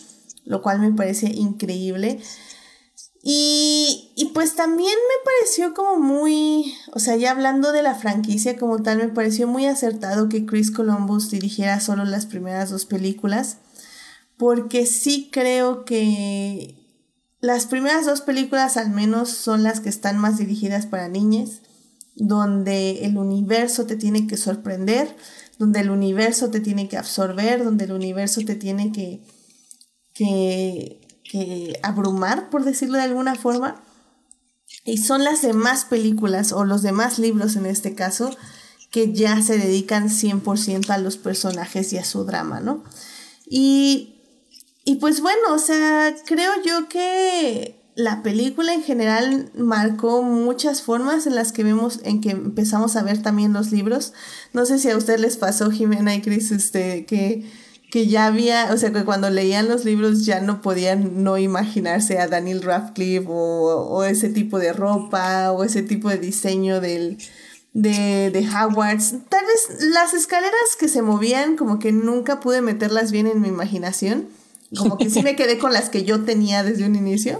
lo 0.44 0.62
cual 0.62 0.78
me 0.78 0.92
parece 0.92 1.26
increíble. 1.26 2.20
Y, 3.24 4.12
y, 4.16 4.30
pues 4.34 4.56
también 4.56 4.96
me 4.96 5.24
pareció 5.24 5.74
como 5.74 6.00
muy, 6.00 6.74
o 6.92 6.98
sea, 6.98 7.14
ya 7.14 7.30
hablando 7.30 7.70
de 7.70 7.84
la 7.84 7.94
franquicia 7.94 8.58
como 8.58 8.82
tal, 8.82 8.98
me 8.98 9.08
pareció 9.08 9.46
muy 9.46 9.66
acertado 9.66 10.28
que 10.28 10.44
Chris 10.44 10.72
Columbus 10.72 11.30
dirigiera 11.30 11.78
solo 11.78 12.04
las 12.04 12.26
primeras 12.26 12.70
dos 12.70 12.84
películas, 12.84 13.58
porque 14.36 14.86
sí 14.86 15.30
creo 15.30 15.84
que 15.84 16.74
las 17.40 17.66
primeras 17.66 18.06
dos 18.06 18.22
películas 18.22 18.76
al 18.76 18.90
menos 18.90 19.28
son 19.28 19.62
las 19.62 19.78
que 19.78 19.88
están 19.88 20.18
más 20.18 20.38
dirigidas 20.38 20.86
para 20.86 21.08
niñas, 21.08 21.60
donde 22.16 23.04
el 23.04 23.18
universo 23.18 23.86
te 23.86 23.96
tiene 23.96 24.26
que 24.26 24.36
sorprender, 24.36 25.16
donde 25.58 25.80
el 25.80 25.90
universo 25.90 26.50
te 26.50 26.58
tiene 26.58 26.88
que 26.88 26.96
absorber, 26.96 27.62
donde 27.62 27.84
el 27.84 27.92
universo 27.92 28.40
te 28.44 28.56
tiene 28.56 28.90
que, 28.90 29.22
que 30.12 31.01
que 31.24 31.78
abrumar, 31.82 32.50
por 32.50 32.64
decirlo 32.64 32.98
de 32.98 33.04
alguna 33.04 33.34
forma. 33.34 33.82
Y 34.84 34.98
son 34.98 35.24
las 35.24 35.42
demás 35.42 35.84
películas 35.84 36.52
o 36.52 36.64
los 36.64 36.82
demás 36.82 37.18
libros 37.18 37.56
en 37.56 37.66
este 37.66 37.94
caso 37.94 38.30
que 38.90 39.12
ya 39.12 39.40
se 39.40 39.56
dedican 39.58 40.08
100% 40.08 40.90
a 40.90 40.98
los 40.98 41.16
personajes 41.16 41.92
y 41.92 41.98
a 41.98 42.04
su 42.04 42.24
drama, 42.24 42.60
¿no? 42.60 42.84
Y, 43.46 44.20
y 44.84 44.96
pues 44.96 45.20
bueno, 45.20 45.54
o 45.54 45.58
sea, 45.58 46.14
creo 46.26 46.52
yo 46.62 46.88
que 46.88 47.82
la 47.94 48.22
película 48.22 48.72
en 48.72 48.82
general 48.82 49.50
marcó 49.54 50.22
muchas 50.22 50.82
formas 50.82 51.26
en 51.26 51.34
las 51.34 51.52
que 51.52 51.64
vemos, 51.64 52.00
en 52.04 52.20
que 52.20 52.30
empezamos 52.30 52.96
a 52.96 53.02
ver 53.02 53.22
también 53.22 53.52
los 53.52 53.70
libros. 53.70 54.12
No 54.52 54.64
sé 54.66 54.78
si 54.78 54.90
a 54.90 54.96
ustedes 54.96 55.20
les 55.20 55.36
pasó, 55.36 55.70
Jimena 55.70 56.14
y 56.14 56.22
Cris, 56.22 56.50
este, 56.50 57.06
que 57.06 57.50
que 57.92 58.06
ya 58.06 58.24
había, 58.24 58.72
o 58.72 58.78
sea, 58.78 58.90
que 58.90 59.04
cuando 59.04 59.28
leían 59.28 59.68
los 59.68 59.84
libros 59.84 60.24
ya 60.24 60.40
no 60.40 60.62
podían 60.62 61.22
no 61.22 61.36
imaginarse 61.36 62.18
a 62.18 62.26
Daniel 62.26 62.62
Radcliffe 62.62 63.26
o, 63.28 64.02
ese 64.04 64.30
tipo 64.30 64.58
de 64.58 64.72
ropa 64.72 65.52
o 65.52 65.62
ese 65.62 65.82
tipo 65.82 66.08
de 66.08 66.16
diseño 66.16 66.80
del, 66.80 67.18
de, 67.74 68.30
de 68.30 68.48
Hogwarts. 68.48 69.16
Tal 69.28 69.44
vez 69.44 69.84
las 69.90 70.14
escaleras 70.14 70.74
que 70.80 70.88
se 70.88 71.02
movían 71.02 71.58
como 71.58 71.78
que 71.78 71.92
nunca 71.92 72.40
pude 72.40 72.62
meterlas 72.62 73.12
bien 73.12 73.26
en 73.26 73.42
mi 73.42 73.48
imaginación. 73.48 74.26
Como 74.74 74.96
que 74.96 75.10
sí 75.10 75.22
me 75.22 75.36
quedé 75.36 75.58
con 75.58 75.74
las 75.74 75.90
que 75.90 76.04
yo 76.04 76.24
tenía 76.24 76.62
desde 76.62 76.86
un 76.86 76.96
inicio. 76.96 77.38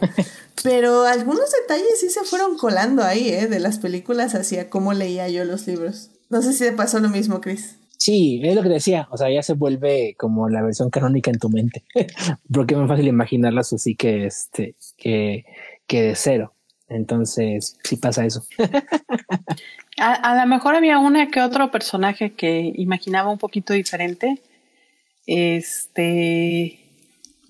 Pero 0.63 1.05
algunos 1.05 1.51
detalles 1.63 1.99
sí 1.99 2.11
se 2.11 2.25
fueron 2.25 2.59
colando 2.59 3.03
ahí, 3.03 3.31
¿eh? 3.31 3.47
De 3.47 3.59
las 3.59 3.79
películas 3.79 4.35
hacia 4.35 4.69
cómo 4.69 4.93
leía 4.93 5.31
yo 5.31 5.47
los 5.47 5.67
libros. 5.67 6.11
No 6.29 6.43
sé 6.43 6.53
si 6.53 6.59
te 6.59 6.73
pasó 6.73 7.01
lo 7.01 7.09
mismo, 7.09 7.41
Chris. 7.41 7.77
Sí, 8.05 8.41
es 8.43 8.57
lo 8.57 8.65
que 8.65 8.69
decía, 8.69 9.07
o 9.13 9.17
sea, 9.17 9.31
ya 9.31 9.45
se 9.45 9.53
vuelve 9.53 10.17
como 10.19 10.49
la 10.49 10.61
versión 10.61 10.91
canónica 10.91 11.31
en 11.31 11.39
tu 11.39 11.49
mente, 11.49 11.85
porque 12.53 12.75
es 12.75 12.81
más 12.81 12.89
fácil 12.89 13.07
imaginarlas 13.07 13.73
así 13.73 13.95
que 13.95 14.25
este, 14.25 14.75
que, 14.97 15.45
que 15.87 16.03
de 16.03 16.15
cero. 16.17 16.53
Entonces, 16.89 17.79
sí 17.85 17.99
pasa 17.99 18.27
eso. 18.27 18.45
a, 20.01 20.15
a 20.15 20.35
lo 20.35 20.49
mejor 20.49 20.75
había 20.75 20.99
una 20.99 21.31
que 21.31 21.43
otro 21.43 21.71
personaje 21.71 22.33
que 22.33 22.73
imaginaba 22.75 23.31
un 23.31 23.39
poquito 23.39 23.73
diferente. 23.73 24.43
Este, 25.29 26.81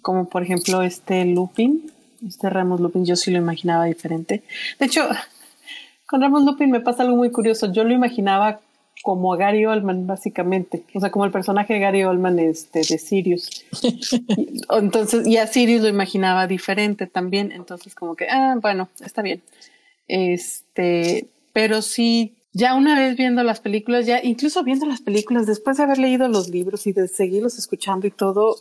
como 0.03 0.29
por 0.29 0.43
ejemplo 0.43 0.83
este 0.83 1.25
Lupin, 1.25 1.91
este 2.29 2.51
Ramos 2.51 2.79
Lupin, 2.79 3.07
yo 3.07 3.17
sí 3.17 3.31
lo 3.31 3.39
imaginaba 3.39 3.87
diferente. 3.87 4.43
De 4.79 4.85
hecho, 4.85 5.09
con 6.07 6.21
Ramos 6.21 6.45
Lupin 6.45 6.71
me 6.71 6.81
pasa 6.81 7.05
algo 7.05 7.17
muy 7.17 7.31
curioso. 7.31 7.73
Yo 7.73 7.85
lo 7.85 7.95
imaginaba 7.95 8.61
como 9.03 9.35
a 9.35 9.37
Gary 9.37 9.67
Oldman, 9.67 10.07
básicamente. 10.07 10.85
O 10.95 11.01
sea, 11.01 11.11
como 11.11 11.25
el 11.25 11.33
personaje 11.33 11.75
de 11.75 11.81
Gary 11.81 12.05
Oldman 12.05 12.39
este, 12.39 12.79
de 12.81 12.99
Sirius. 12.99 13.65
entonces, 14.71 15.27
y 15.27 15.37
a 15.37 15.47
Sirius 15.47 15.83
lo 15.83 15.89
imaginaba 15.89 16.47
diferente 16.47 17.07
también. 17.07 17.53
Entonces, 17.53 17.95
como 17.95 18.15
que, 18.15 18.29
ah, 18.31 18.57
bueno, 18.61 18.89
está 19.05 19.23
bien. 19.23 19.43
Este, 20.09 21.29
pero 21.53 21.83
sí, 21.83 22.37
ya 22.53 22.75
una 22.75 22.99
vez 22.99 23.17
viendo 23.17 23.43
las 23.43 23.61
películas, 23.61 24.07
ya 24.07 24.23
incluso 24.23 24.63
viendo 24.63 24.87
las 24.87 25.01
películas, 25.01 25.47
después 25.47 25.77
de 25.77 25.83
haber 25.83 25.99
leído 25.99 26.29
los 26.29 26.49
libros 26.49 26.87
y 26.87 26.93
de 26.93 27.09
seguirlos 27.09 27.59
escuchando 27.59 28.07
y 28.07 28.11
todo, 28.11 28.57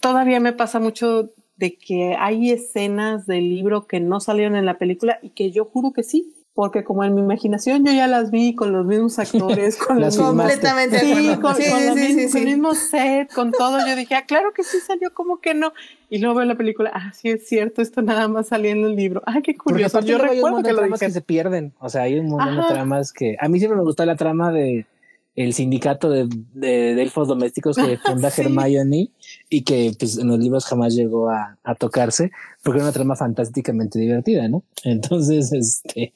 todavía 0.00 0.40
me 0.40 0.52
pasa 0.52 0.80
mucho 0.80 1.30
de 1.56 1.76
que 1.76 2.16
hay 2.18 2.50
escenas 2.50 3.26
del 3.26 3.48
libro 3.48 3.86
que 3.86 4.00
no 4.00 4.18
salieron 4.18 4.56
en 4.56 4.66
la 4.66 4.78
película 4.78 5.18
y 5.22 5.30
que 5.30 5.52
yo 5.52 5.66
juro 5.66 5.92
que 5.92 6.02
sí 6.02 6.32
porque 6.54 6.84
como 6.84 7.02
en 7.02 7.14
mi 7.14 7.22
imaginación 7.22 7.84
yo 7.84 7.92
ya 7.92 8.06
las 8.06 8.30
vi 8.30 8.54
con 8.54 8.72
los 8.72 8.84
mismos 8.84 9.18
actores, 9.18 9.76
con 9.86 10.00
los 10.00 10.16
completamente 10.16 11.00
sí, 11.00 11.36
con, 11.40 11.56
el 11.60 12.44
mismo 12.44 12.74
set, 12.74 13.32
con 13.32 13.52
todo, 13.52 13.78
yo 13.86 13.96
dije, 13.96 14.14
ah, 14.14 14.26
claro 14.26 14.52
que 14.52 14.62
sí 14.62 14.78
salió, 14.86 15.14
como 15.14 15.40
que 15.40 15.54
no. 15.54 15.72
Y 16.10 16.18
luego 16.18 16.36
veo 16.36 16.46
la 16.46 16.56
película, 16.56 16.90
ah, 16.92 17.12
sí 17.14 17.30
es 17.30 17.48
cierto, 17.48 17.80
esto 17.80 18.02
nada 18.02 18.28
más 18.28 18.48
salió 18.48 18.70
en 18.70 18.84
el 18.84 18.94
libro. 18.94 19.22
Ah, 19.26 19.40
qué 19.42 19.56
curioso. 19.56 20.00
Yo 20.00 20.18
recuerdo 20.18 20.62
que 20.62 20.74
tramas 20.74 21.00
que 21.00 21.10
se 21.10 21.22
pierden, 21.22 21.72
o 21.78 21.88
sea, 21.88 22.02
hay 22.02 22.18
un 22.18 22.28
montón 22.28 22.56
de 22.56 22.62
tramas 22.68 23.12
que 23.12 23.36
a 23.40 23.48
mí 23.48 23.58
siempre 23.58 23.78
me 23.78 23.84
gustó 23.84 24.04
la 24.04 24.16
trama 24.16 24.52
de 24.52 24.86
el 25.34 25.54
sindicato 25.54 26.10
de, 26.10 26.28
de, 26.52 27.00
elfos 27.00 27.26
domésticos 27.26 27.76
que 27.76 27.96
funda 27.96 28.30
Hermione 28.36 29.10
y 29.48 29.62
que 29.62 29.92
pues 29.98 30.18
en 30.18 30.28
los 30.28 30.38
libros 30.38 30.66
jamás 30.66 30.94
llegó 30.94 31.30
a, 31.30 31.56
a 31.62 31.74
tocarse 31.74 32.30
porque 32.62 32.78
era 32.78 32.84
una 32.84 32.92
trama 32.92 33.16
fantásticamente 33.16 33.98
divertida, 33.98 34.46
¿no? 34.48 34.62
Entonces, 34.84 35.50
este 35.54 36.12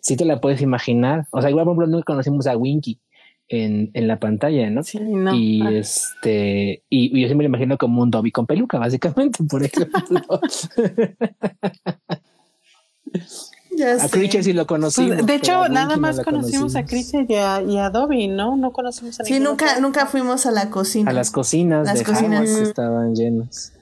sí 0.00 0.16
te 0.16 0.24
la 0.24 0.40
puedes 0.40 0.62
imaginar. 0.62 1.26
O 1.30 1.40
sea, 1.40 1.50
igual, 1.50 1.64
por 1.64 1.74
ejemplo, 1.74 1.86
nunca 1.88 2.04
conocimos 2.04 2.46
a 2.46 2.56
Winky 2.56 3.00
en, 3.48 3.90
en 3.94 4.08
la 4.08 4.18
pantalla, 4.18 4.70
¿no? 4.70 4.82
Sí, 4.82 4.98
no. 4.98 5.34
Y 5.34 5.62
ah. 5.62 5.72
este, 5.72 6.82
y, 6.88 7.08
yo 7.20 7.26
siempre 7.26 7.48
me 7.48 7.56
imagino 7.56 7.76
como 7.76 8.02
un 8.02 8.10
Dobby 8.10 8.32
con 8.32 8.46
peluca, 8.46 8.78
básicamente, 8.78 9.44
por 9.44 9.62
ejemplo. 9.62 10.20
a 14.00 14.08
Critcher 14.08 14.44
sí 14.44 14.52
lo 14.52 14.66
conocimos. 14.66 15.16
Pues, 15.16 15.26
de 15.26 15.34
hecho, 15.34 15.68
nada 15.68 15.96
más 15.96 16.20
conocimos, 16.20 16.76
a 16.76 16.84
Critcher 16.84 17.26
y 17.28 17.34
a, 17.34 17.62
y 17.62 17.78
a 17.78 17.90
Dobby, 17.90 18.28
¿no? 18.28 18.56
No 18.56 18.72
conocimos 18.72 19.20
a 19.20 19.24
Sí, 19.24 19.38
nunca, 19.40 19.80
nunca 19.80 20.06
fuimos 20.06 20.46
a 20.46 20.50
la 20.50 20.70
cocina. 20.70 21.10
A 21.10 21.14
las 21.14 21.30
cocinas 21.30 21.86
las 21.86 21.98
de 21.98 22.04
cocinas. 22.04 22.48
estaban 22.48 23.14
llenas. 23.14 23.74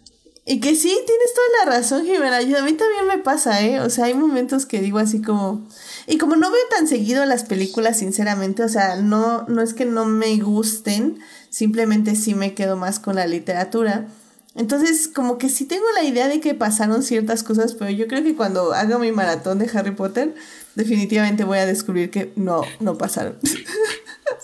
Y 0.47 0.61
que 0.61 0.75
sí, 0.75 0.89
tienes 0.89 1.35
toda 1.35 1.65
la 1.65 1.77
razón, 1.77 2.05
Jimena. 2.05 2.39
a 2.39 2.41
mí 2.41 2.73
también 2.73 3.07
me 3.07 3.19
pasa, 3.19 3.63
¿eh? 3.63 3.81
O 3.81 3.91
sea, 3.91 4.07
hay 4.07 4.15
momentos 4.15 4.67
que 4.67 4.81
digo 4.81 4.99
así 4.99 5.23
como... 5.23 5.67
Y 6.07 6.19
como 6.19 6.35
no 6.35 6.51
veo 6.51 6.61
tan 6.71 6.89
seguido 6.89 7.25
las 7.27 7.45
películas, 7.45 7.99
sinceramente, 7.99 8.65
o 8.65 8.69
sea, 8.69 8.97
no, 8.97 9.43
no 9.49 9.63
es 9.63 9.75
que 9.75 9.85
no 9.85 10.07
me 10.07 10.37
gusten, 10.39 11.19
simplemente 11.51 12.17
sí 12.17 12.35
me 12.35 12.55
quedo 12.55 12.77
más 12.77 12.99
con 12.99 13.17
la 13.17 13.27
literatura. 13.27 14.09
Entonces, 14.57 15.09
como 15.09 15.39
que 15.39 15.49
sí 15.49 15.67
tengo 15.67 15.85
la 15.95 16.03
idea 16.03 16.27
de 16.27 16.41
que 16.41 16.55
pasaron 16.55 17.03
ciertas 17.03 17.45
cosas, 17.45 17.75
pero 17.75 17.91
yo 17.91 18.09
creo 18.09 18.25
que 18.25 18.35
cuando 18.35 18.73
haga 18.73 18.99
mi 18.99 19.13
maratón 19.13 19.59
de 19.59 19.71
Harry 19.73 19.93
Potter, 19.93 20.35
definitivamente 20.75 21.45
voy 21.45 21.59
a 21.59 21.67
descubrir 21.67 22.11
que 22.11 22.33
no, 22.37 22.63
no 22.81 22.97
pasaron. 22.99 23.37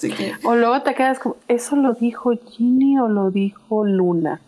Que... 0.01 0.35
O 0.43 0.55
luego 0.55 0.83
te 0.83 0.95
quedas 0.95 1.19
como, 1.19 1.37
¿eso 1.49 1.75
lo 1.75 1.95
dijo 1.95 2.33
Ginny 2.51 2.99
o 2.99 3.09
lo 3.09 3.31
dijo 3.31 3.87
Luna? 3.87 4.43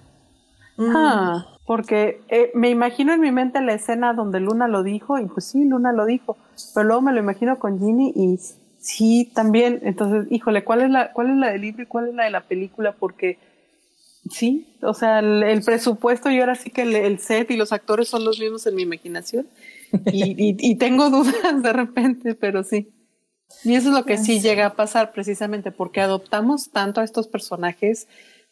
Ah, 0.79 1.59
porque 1.67 2.23
eh, 2.29 2.51
me 2.55 2.71
imagino 2.71 3.13
en 3.13 3.21
mi 3.21 3.33
mente 3.33 3.61
la 3.61 3.75
escena 3.75 4.15
donde 4.15 4.41
Luna 4.41 4.69
lo 4.69 4.83
dijo 4.83 5.19
y 5.19 5.27
pues 5.27 5.47
sí, 5.47 5.65
Luna 5.65 5.93
lo 5.93 6.07
dijo, 6.07 6.37
pero 6.75 6.87
luego 6.87 7.03
me 7.03 7.13
lo 7.13 7.19
imagino 7.19 7.59
con 7.59 7.79
Ginny 7.79 8.13
y 8.15 8.39
sí, 8.79 9.31
también. 9.35 9.81
Entonces, 9.83 10.31
híjole, 10.31 10.65
¿cuál 10.65 10.83
es 10.83 10.91
la, 10.91 11.13
cuál 11.13 11.31
es 11.31 11.37
la 11.37 11.51
del 11.51 11.63
libro 11.63 11.83
y 11.83 11.87
cuál 11.87 12.09
es 12.09 12.15
la 12.15 12.25
de 12.25 12.31
la 12.31 12.47
película? 12.47 12.93
Porque 12.93 13.39
sí, 14.31 14.79
o 14.83 14.95
sea, 14.95 15.19
el, 15.19 15.63
presupuesto 15.63 16.31
y 16.31 16.39
ahora 16.41 16.55
sí 16.55 16.71
que 16.71 16.83
el, 16.83 17.19
set 17.19 17.51
y 17.51 17.57
los 17.57 17.73
actores 17.73 18.09
son 18.09 18.25
los 18.25 18.39
mismos 18.39 18.67
en 18.67 18.75
mi 18.75 18.83
imaginación 18.83 19.49
y, 20.13 20.57
y, 20.59 20.77
tengo 20.77 21.11
dudas 21.11 21.63
de 21.63 21.73
repente, 21.73 22.35
pero 22.35 22.63
sí. 22.63 22.89
Y 23.65 23.75
eso 23.75 23.89
es 23.89 23.95
lo 23.95 24.05
que 24.05 24.19
sí 24.19 24.41
llega 24.41 24.67
a 24.67 24.75
pasar 24.75 25.13
precisamente 25.13 25.73
porque 25.73 26.01
adoptamos 26.01 26.71
tanto 26.71 27.01
a 27.01 27.05
estos 27.05 27.27
personajes 27.27 28.07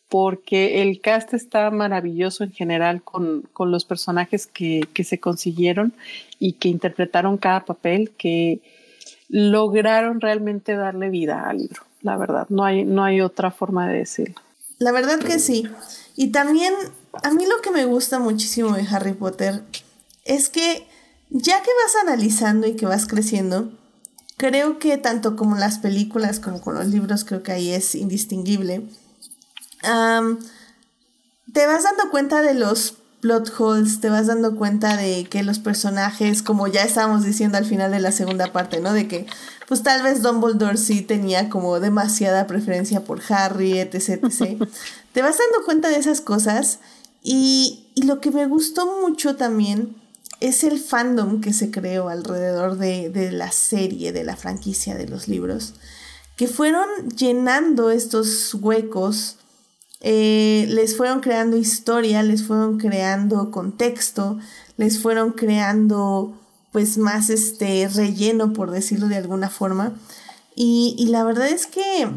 porque 0.08 0.82
el 0.82 1.00
cast 1.00 1.34
está 1.34 1.70
maravilloso 1.70 2.44
en 2.44 2.52
general 2.52 3.02
con, 3.02 3.42
con 3.52 3.70
los 3.70 3.84
personajes 3.84 4.46
que, 4.46 4.88
que, 4.94 5.04
se 5.04 5.18
consiguieron 5.18 5.92
y 6.38 6.54
que 6.54 6.68
interpretaron 6.68 7.38
cada 7.38 7.64
papel, 7.64 8.12
que 8.16 8.60
lograron 9.28 10.20
realmente 10.20 10.76
darle 10.76 11.10
vida 11.10 11.48
al 11.48 11.58
libro, 11.58 11.82
la 12.02 12.16
verdad, 12.16 12.46
no 12.48 12.64
hay, 12.64 12.84
no 12.84 13.02
hay 13.02 13.20
otra 13.20 13.50
forma 13.50 13.88
de 13.88 13.98
decirlo. 13.98 14.36
La 14.78 14.92
verdad 14.92 15.18
que 15.18 15.38
sí. 15.38 15.68
Y 16.16 16.28
también 16.28 16.74
a 17.22 17.30
mí 17.30 17.44
lo 17.46 17.60
que 17.62 17.70
me 17.70 17.86
gusta 17.86 18.18
muchísimo 18.18 18.74
de 18.74 18.86
Harry 18.88 19.14
Potter 19.14 19.62
es 20.24 20.48
que 20.48 20.86
ya 21.30 21.62
que 21.62 21.70
vas 21.82 21.96
analizando 22.02 22.66
y 22.66 22.76
que 22.76 22.86
vas 22.86 23.06
creciendo, 23.06 23.72
creo 24.36 24.78
que 24.78 24.96
tanto 24.98 25.34
como 25.34 25.56
las 25.56 25.78
películas 25.78 26.40
como 26.40 26.60
con 26.60 26.74
los 26.74 26.86
libros, 26.86 27.24
creo 27.24 27.42
que 27.42 27.52
ahí 27.52 27.70
es 27.70 27.94
indistinguible 27.94 28.82
te 31.52 31.66
vas 31.66 31.84
dando 31.84 32.10
cuenta 32.10 32.42
de 32.42 32.54
los 32.54 32.98
plot 33.20 33.52
holes, 33.58 34.00
te 34.00 34.10
vas 34.10 34.26
dando 34.26 34.56
cuenta 34.56 34.96
de 34.96 35.24
que 35.24 35.42
los 35.42 35.58
personajes, 35.58 36.42
como 36.42 36.66
ya 36.66 36.82
estábamos 36.82 37.24
diciendo 37.24 37.58
al 37.58 37.64
final 37.64 37.90
de 37.90 38.00
la 38.00 38.12
segunda 38.12 38.52
parte, 38.52 38.80
¿no? 38.80 38.92
De 38.92 39.08
que 39.08 39.26
pues 39.66 39.82
tal 39.82 40.02
vez 40.02 40.22
Dumbledore 40.22 40.76
sí 40.76 41.02
tenía 41.02 41.48
como 41.48 41.80
demasiada 41.80 42.46
preferencia 42.46 43.04
por 43.04 43.20
Harry, 43.28 43.78
etc, 43.78 44.24
etc. 44.24 44.62
te 45.12 45.22
vas 45.22 45.38
dando 45.38 45.64
cuenta 45.64 45.88
de 45.88 45.96
esas 45.96 46.20
cosas 46.20 46.78
y, 47.22 47.86
y 47.94 48.02
lo 48.02 48.20
que 48.20 48.30
me 48.30 48.46
gustó 48.46 49.00
mucho 49.00 49.36
también 49.36 49.96
es 50.40 50.62
el 50.62 50.78
fandom 50.78 51.40
que 51.40 51.52
se 51.52 51.70
creó 51.70 52.08
alrededor 52.08 52.76
de, 52.76 53.10
de 53.10 53.32
la 53.32 53.50
serie, 53.50 54.12
de 54.12 54.22
la 54.22 54.36
franquicia 54.36 54.94
de 54.94 55.08
los 55.08 55.26
libros, 55.26 55.74
que 56.36 56.46
fueron 56.46 56.86
llenando 57.16 57.90
estos 57.90 58.54
huecos 58.54 59.38
eh, 60.00 60.66
les 60.68 60.96
fueron 60.96 61.20
creando 61.20 61.56
historia, 61.56 62.22
les 62.22 62.42
fueron 62.44 62.78
creando 62.78 63.50
contexto, 63.50 64.38
les 64.76 65.00
fueron 65.00 65.32
creando 65.32 66.38
pues 66.72 66.98
más 66.98 67.30
este 67.30 67.88
relleno, 67.88 68.52
por 68.52 68.70
decirlo 68.70 69.08
de 69.08 69.16
alguna 69.16 69.48
forma. 69.48 69.94
Y, 70.54 71.06
la 71.10 71.24
verdad 71.24 71.48
es 71.48 71.66
que, 71.66 72.08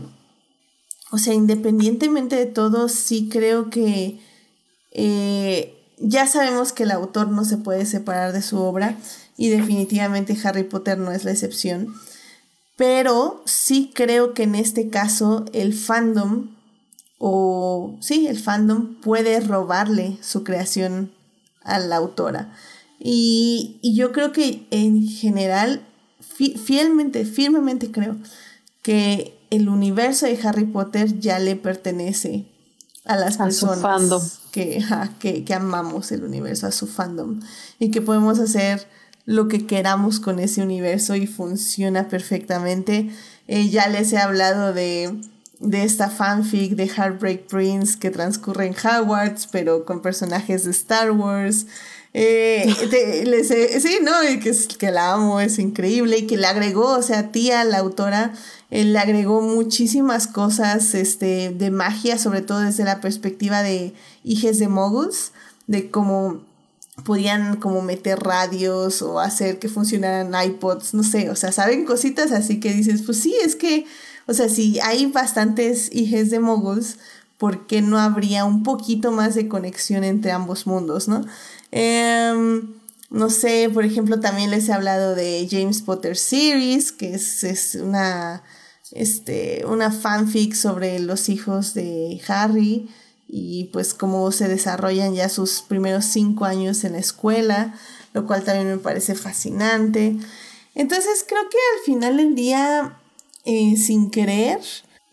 o 1.12 1.18
sea, 1.18 1.34
independientemente 1.34 2.36
de 2.36 2.46
todo, 2.46 2.90
sí 2.90 3.30
creo 3.30 3.70
que 3.70 4.20
eh, 4.92 5.78
ya 5.98 6.28
sabemos 6.28 6.74
que 6.74 6.84
el 6.84 6.92
autor 6.92 7.30
no 7.30 7.44
se 7.44 7.58
puede 7.58 7.86
separar 7.86 8.32
de 8.34 8.42
su 8.42 8.60
obra 8.60 8.98
y 9.38 9.50
definitivamente 9.50 10.38
Harry 10.44 10.64
Potter 10.64 10.98
no 10.98 11.12
es 11.12 11.24
la 11.24 11.32
excepción. 11.32 11.94
Pero 12.76 13.42
sí 13.46 13.92
creo 13.94 14.34
que 14.34 14.44
en 14.44 14.56
este 14.56 14.90
caso 14.90 15.46
el 15.52 15.74
fandom 15.74 16.50
o 17.20 17.98
sí, 18.00 18.28
el 18.28 18.40
fandom 18.40 18.96
puede 19.02 19.42
robarle 19.42 20.18
su 20.22 20.44
creación 20.44 21.12
a 21.64 21.78
la 21.78 21.98
autora. 21.98 22.54
Y, 22.98 23.80
yo 23.84 24.12
creo 24.12 24.32
que 24.32 24.66
en 24.72 25.06
general, 25.06 25.86
fielmente, 26.66 27.26
firmemente 27.26 27.92
creo 27.92 28.16
que 28.82 29.38
el 29.50 29.68
universo 29.68 30.26
de 30.26 30.40
Harry 30.44 30.66
Potter 30.66 31.20
ya 31.20 31.40
le 31.40 31.56
pertenece 31.58 32.46
a 33.04 33.18
las 33.18 33.38
personas 33.38 34.40
que, 34.52 34.84
que, 35.20 35.44
que, 35.44 35.54
amamos 35.54 36.12
el 36.12 36.24
universo, 36.24 36.68
a 36.68 36.72
su 36.72 36.88
fandom, 36.88 37.42
y 37.80 37.92
que 37.92 38.02
podemos 38.02 38.40
hacer 38.40 38.88
lo 39.26 39.48
que 39.48 39.66
queramos 39.66 40.20
con 40.20 40.40
ese 40.40 40.62
universo 40.62 41.16
y 41.16 41.28
funciona 41.28 42.08
perfectamente. 42.08 43.10
Eh, 43.48 43.70
ya 43.70 43.88
les 43.88 44.14
he 44.14 44.18
hablado 44.18 44.74
de 44.74 45.20
de 45.60 45.84
esta 45.84 46.10
fanfic 46.10 46.76
de 46.76 46.88
Heartbreak 46.88 47.48
Prince 47.48 48.00
que 48.00 48.10
transcurre 48.10 48.66
en 48.66 48.76
Hogwarts, 48.76 49.48
pero 49.52 49.86
con 49.86 50.02
personajes 50.02 50.64
de 50.64 50.72
Star 50.72 51.12
Wars. 51.12 51.66
Eh, 52.14 52.74
sí, 53.82 54.00
¿no? 54.02 54.12
Que, 54.42 54.56
que 54.78 54.92
la 54.92 55.14
amo, 55.14 55.40
es 55.40 55.60
increíble 55.60 56.20
y 56.20 56.28
que 56.28 56.38
le 56.38 56.48
agregó, 56.48 56.98
o 56.98 57.02
sea, 57.02 57.32
tía, 57.32 57.64
la 57.66 57.80
autora, 57.80 58.34
eh, 58.72 58.86
le 58.86 58.98
agregó 58.98 59.42
muchísimas 59.42 60.28
cosas 60.28 60.96
este, 60.96 61.50
de 61.52 61.72
magia, 61.72 62.18
sobre 62.18 62.42
todo 62.42 62.60
desde 62.60 62.84
la 62.84 63.02
perspectiva 63.02 63.62
de 63.62 63.94
hijes 64.24 64.60
de 64.60 64.70
moguls, 64.70 65.34
de 65.68 65.92
cómo 65.92 66.42
podían 67.06 67.58
como 67.58 67.82
meter 67.82 68.20
radios 68.20 69.02
o 69.02 69.20
hacer 69.20 69.60
que 69.60 69.70
funcionaran 69.70 70.34
iPods, 70.46 70.94
no 70.94 71.04
sé, 71.04 71.30
o 71.30 71.36
sea, 71.36 71.52
saben 71.52 71.86
cositas 71.86 72.32
así 72.32 72.60
que 72.60 72.74
dices, 72.74 73.04
pues 73.04 73.20
sí, 73.20 73.36
es 73.42 73.56
que 73.56 73.86
o 74.30 74.34
sea, 74.36 74.48
si 74.48 74.80
hay 74.80 75.08
bastantes 75.08 75.90
hijes 75.92 76.30
de 76.30 76.40
moguls, 76.40 76.98
¿por 77.40 77.66
qué 77.66 77.82
no 77.82 77.98
habría 77.98 78.46
un 78.46 78.62
poquito 78.62 79.12
más 79.12 79.34
de 79.34 79.48
conexión 79.48 80.04
entre 80.04 80.32
ambos 80.32 80.68
mundos, 80.68 81.08
no? 81.08 81.26
Em, 81.72 82.76
no 83.10 83.32
sé, 83.32 83.72
por 83.74 83.86
ejemplo, 83.86 84.20
también 84.20 84.52
les 84.52 84.70
he 84.70 84.74
hablado 84.74 85.16
de 85.16 85.48
James 85.50 85.82
Potter 85.82 86.16
Series, 86.16 86.92
que 86.92 87.16
es, 87.16 87.76
una, 87.82 88.44
este, 88.92 89.66
una 89.66 89.90
fanfic 89.90 90.54
sobre 90.54 91.00
los 91.00 91.28
hijos 91.28 91.74
de 91.74 92.22
Harry 92.28 92.88
y 93.28 93.72
pues 93.74 93.96
cómo 93.96 94.32
se 94.32 94.48
desarrollan 94.48 95.16
ya 95.16 95.28
sus 95.30 95.64
primeros 95.64 96.06
cinco 96.06 96.46
años 96.46 96.84
en 96.84 96.92
la 96.92 97.00
escuela, 97.00 97.74
lo 98.14 98.28
cual 98.28 98.44
también 98.44 98.68
me 98.68 98.78
parece 98.78 99.16
fascinante. 99.16 100.18
Entonces 100.76 101.26
creo 101.28 101.50
que 101.50 101.58
al 101.80 101.86
final 101.86 102.18
del 102.18 102.36
día 102.36 102.99
eh, 103.46 103.78
sin 103.78 104.12
querer, 104.12 104.60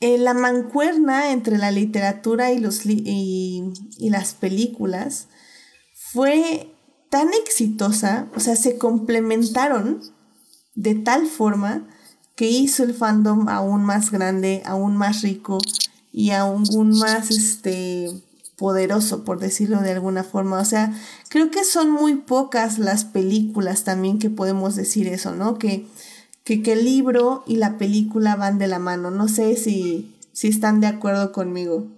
eh, 0.01 0.19
la 0.19 0.35
mancuerna 0.35 1.33
entre 1.33 1.57
la 1.57 1.71
literatura 1.71 2.53
y, 2.53 2.59
los 2.59 2.85
y, 2.85 3.73
las 3.99 4.35
películas 4.35 5.29
fue 5.95 6.73
tan 7.09 7.29
exitosa, 7.33 8.29
o 8.35 8.41
sea, 8.41 8.57
se 8.57 8.77
complementaron 8.79 10.03
de 10.75 10.95
tal 10.95 11.27
forma 11.27 11.89
que 12.35 12.51
hizo 12.51 12.83
el 12.85 12.93
fandom 12.93 13.49
aún 13.49 13.85
más 13.85 14.11
grande, 14.11 14.63
aún 14.67 14.97
más 14.97 15.23
rico 15.23 15.59
y 16.13 16.31
aún 16.31 16.65
más 16.99 17.31
este 17.31 18.11
poderoso, 18.57 19.25
por 19.25 19.39
decirlo 19.39 19.81
de 19.81 19.93
alguna 19.93 20.25
forma. 20.25 20.61
O 20.61 20.65
sea, 20.65 20.93
creo 21.29 21.51
que 21.51 21.65
son 21.65 21.91
muy 21.91 22.17
pocas 22.17 22.79
las 22.79 23.05
películas 23.05 23.85
también 23.85 24.19
que 24.19 24.31
podemos 24.31 24.77
decir 24.77 25.09
eso, 25.09 25.35
¿no? 25.35 25.59
Que 25.59 25.87
que, 26.47 26.73
el 26.73 26.85
libro 26.85 27.43
y 27.47 27.57
la 27.57 27.77
película 27.77 28.37
van 28.37 28.59
de 28.59 28.69
la 28.69 28.79
mano. 28.79 29.11
No 29.11 29.27
sé 29.27 29.57
si, 29.57 30.15
si 30.33 30.49
están 30.49 30.81
de 30.81 30.87
acuerdo 30.87 31.33
conmigo 31.33 31.89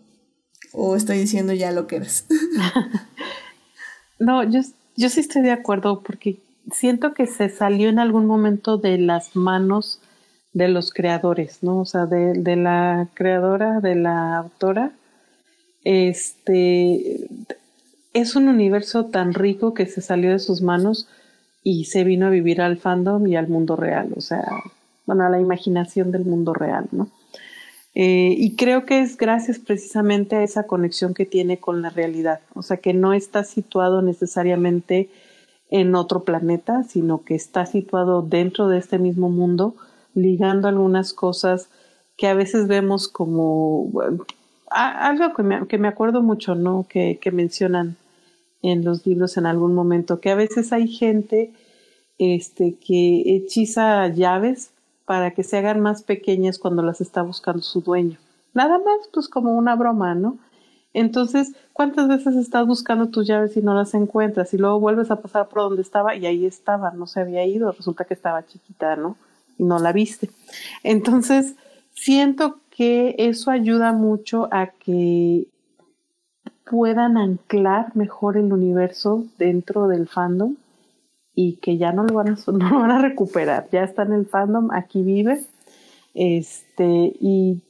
o 0.73 0.97
estoy 0.97 1.19
diciendo 1.19 1.53
ya 1.53 1.71
lo 1.71 1.87
que 1.87 1.97
eres. 1.97 2.27
no, 4.19 4.43
yo, 4.45 4.61
yo 4.97 5.11
sí 5.11 5.21
estoy 5.21 5.43
de 5.43 5.53
acuerdo 5.53 6.03
porque 6.03 6.39
siento 6.73 7.13
que 7.13 7.27
se 7.27 7.51
salió 7.51 7.91
en 7.91 7.99
algún 7.99 8.27
momento 8.27 8.79
de 8.79 8.97
las 8.99 9.37
manos 9.37 10.01
de 10.55 10.69
los 10.69 10.93
creadores, 10.93 11.63
¿no? 11.63 11.81
O 11.81 11.85
sea, 11.85 12.07
de, 12.07 12.33
de 12.33 12.57
la 12.57 13.09
creadora, 13.15 13.81
de 13.81 13.97
la 13.97 14.39
autora. 14.39 14.93
Este 15.85 17.29
es 18.15 18.35
un 18.35 18.49
universo 18.49 19.07
tan 19.07 19.35
rico 19.35 19.75
que 19.75 19.87
se 19.87 20.01
salió 20.01 20.31
de 20.31 20.39
sus 20.39 20.63
manos 20.63 21.07
y 21.63 21.85
se 21.85 22.05
vino 22.05 22.27
a 22.27 22.31
vivir 22.31 22.61
al 22.61 22.79
fandom 22.79 23.27
y 23.27 23.37
al 23.37 23.49
mundo 23.49 23.77
real, 23.77 24.13
o 24.17 24.21
sea, 24.21 24.45
bueno, 25.07 25.25
a 25.25 25.31
la 25.31 25.41
imaginación 25.41 26.13
del 26.13 26.25
mundo 26.25 26.55
real, 26.55 26.89
¿no? 26.93 27.09
Eh, 27.95 28.35
y 28.37 28.55
creo 28.55 28.85
que 28.85 29.01
es 29.01 29.17
gracias 29.17 29.59
precisamente 29.59 30.37
a 30.37 30.43
esa 30.43 30.65
conexión 30.65 31.15
que 31.15 31.27
tiene 31.27 31.59
con 31.59 31.83
la 31.83 31.91
realidad, 31.91 32.41
o 32.55 32.63
sea, 32.63 32.77
que 32.77 32.95
no 32.95 33.13
está 33.13 33.43
situado 33.45 34.03
necesariamente 34.03 35.11
en 35.71 35.95
otro 35.95 36.25
planeta, 36.25 36.85
sino 36.85 37.25
que 37.25 37.35
está 37.35 37.67
situado 37.67 38.23
dentro 38.23 38.69
de 38.69 38.79
este 38.79 38.99
mismo 38.99 39.31
mundo, 39.31 39.75
ligando 40.15 40.69
algunas 40.69 41.13
cosas 41.13 41.71
que 42.17 42.29
a 42.29 42.35
veces 42.35 42.67
vemos 42.69 43.09
como 43.09 43.91
algo 44.71 45.35
que 45.35 45.43
me, 45.43 45.67
que 45.67 45.79
me 45.79 45.89
acuerdo 45.89 46.23
mucho, 46.23 46.55
¿no? 46.55 46.87
Que, 46.89 47.19
que 47.21 47.31
mencionan 47.31 47.97
en 48.63 48.85
los 48.85 49.07
libros 49.07 49.37
en 49.37 49.47
algún 49.47 49.75
momento, 49.75 50.21
que 50.21 50.31
a 50.31 50.35
veces 50.35 50.73
hay 50.73 50.89
gente 50.89 51.53
este, 52.19 52.75
que 52.75 53.37
hechiza 53.37 54.09
llaves 54.09 54.71
para 55.05 55.31
que 55.31 55.43
se 55.43 55.57
hagan 55.59 55.81
más 55.81 56.03
pequeñas 56.03 56.59
cuando 56.59 56.83
las 56.83 57.01
está 57.01 57.23
buscando 57.23 57.63
su 57.63 57.81
dueño. 57.81 58.19
Nada 58.55 58.79
más, 58.79 59.09
pues 59.13 59.29
como 59.29 59.57
una 59.57 59.77
broma, 59.77 60.15
¿no? 60.15 60.39
Entonces, 60.93 61.53
¿cuántas 61.73 62.09
veces 62.09 62.35
estás 62.35 62.67
buscando 62.67 63.09
tus 63.09 63.27
llaves 63.27 63.57
y 63.57 63.63
no 63.63 63.75
las 63.75 63.95
encuentras? 63.95 64.53
Y 64.53 64.59
luego 64.59 64.81
vuelves 64.81 65.11
a 65.11 65.21
pasar 65.21 65.49
por 65.49 65.63
donde 65.63 65.83
estaba 65.83 66.17
y 66.17 66.27
ahí 66.27 66.45
estaba, 66.45 66.91
no 66.91 67.07
se 67.07 67.21
había 67.21 67.45
ido, 67.47 67.71
resulta 67.71 68.05
que 68.05 68.15
estaba 68.15 68.45
chiquita, 68.47 68.97
¿no? 68.97 69.17
Y 69.59 69.65
no 69.65 69.79
la 69.79 69.93
viste. 69.93 70.31
Entonces, 70.83 71.55
siento 71.95 72.59
que 72.71 73.15
eso 73.19 73.51
ayuda 73.51 73.93
mucho 73.93 74.49
a 74.51 74.69
que 74.69 75.47
puedan 76.71 77.17
anclar 77.17 77.95
mejor 77.97 78.37
el 78.37 78.53
universo 78.53 79.25
dentro 79.39 79.89
del 79.89 80.09
fandom 80.09 80.57
y 81.35 81.57
que 81.57 81.79
ya 81.79 81.93
no 81.93 82.05
lo 82.05 82.15
van 82.15 82.29
a, 82.31 82.37
no 82.53 82.81
van 82.81 82.91
a 82.91 83.03
recuperar. 83.03 83.69
Ya 83.71 83.85
está 83.85 84.03
en 84.03 84.13
el 84.13 84.27
fandom, 84.27 84.71
aquí 84.73 85.03
vive. 85.03 85.41
Este, 86.15 87.13
y 87.21 87.63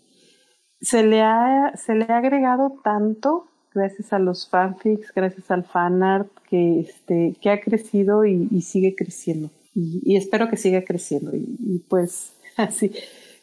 se 0.81 1.05
le 1.05 1.23
ha, 1.23 1.73
se 1.77 1.95
le 1.95 2.05
ha 2.05 2.19
agregado 2.19 2.81
tanto 2.83 3.47
gracias 3.75 4.13
a 4.13 4.19
los 4.19 4.49
fanfics, 4.49 5.13
gracias 5.15 5.51
al 5.51 5.65
fanart, 5.65 6.29
que, 6.49 6.81
este, 6.81 7.37
que 7.41 7.51
ha 7.51 7.61
crecido 7.61 8.25
y, 8.25 8.61
sigue 8.63 8.95
creciendo. 8.95 9.51
Y, 9.75 10.17
espero 10.17 10.49
que 10.49 10.57
siga 10.57 10.83
creciendo. 10.83 11.33
Y, 11.35 11.85
pues 11.89 12.33
así. 12.57 12.93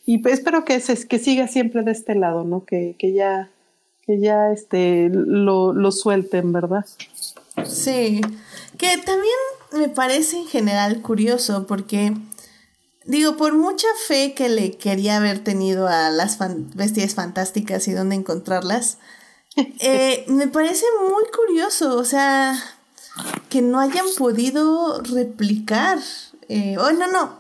Y 0.06 0.20
pues 0.20 0.36
espero 0.36 0.66
que, 0.66 0.80
que 1.10 1.20
siga 1.20 1.48
siempre 1.48 1.84
de 1.84 1.92
este 1.92 2.16
lado, 2.16 2.44
¿no? 2.44 2.66
Que, 2.66 2.96
que 3.00 3.14
ya 3.14 3.50
que 4.06 4.20
ya 4.20 4.52
este, 4.52 5.10
lo, 5.12 5.74
lo 5.74 5.92
suelten, 5.92 6.52
¿verdad? 6.54 6.86
Sí, 7.66 8.22
que 8.78 8.98
también 8.98 9.34
me 9.74 9.90
parece 9.90 10.38
en 10.38 10.48
general 10.48 11.02
curioso 11.02 11.66
porque, 11.66 12.14
digo, 13.06 13.38
por 13.38 13.54
mucha 13.54 13.88
fe 14.08 14.34
que 14.34 14.50
le 14.50 14.78
quería 14.78 15.18
haber 15.18 15.44
tenido 15.44 15.88
a 15.88 16.10
las 16.10 16.38
bestias 16.76 17.16
fantásticas 17.16 17.88
y 17.88 17.94
dónde 17.94 18.16
encontrarlas, 18.16 18.98
eh, 19.56 20.26
me 20.28 20.48
parece 20.48 20.86
muy 21.10 21.24
curioso, 21.36 21.98
o 21.98 22.06
sea, 22.06 22.56
que 23.50 23.62
no 23.62 23.80
hayan 23.80 24.06
podido 24.18 25.02
replicar, 25.02 26.00
eh, 26.50 26.78
oh, 26.78 26.92
no, 26.92 27.08
no, 27.08 27.40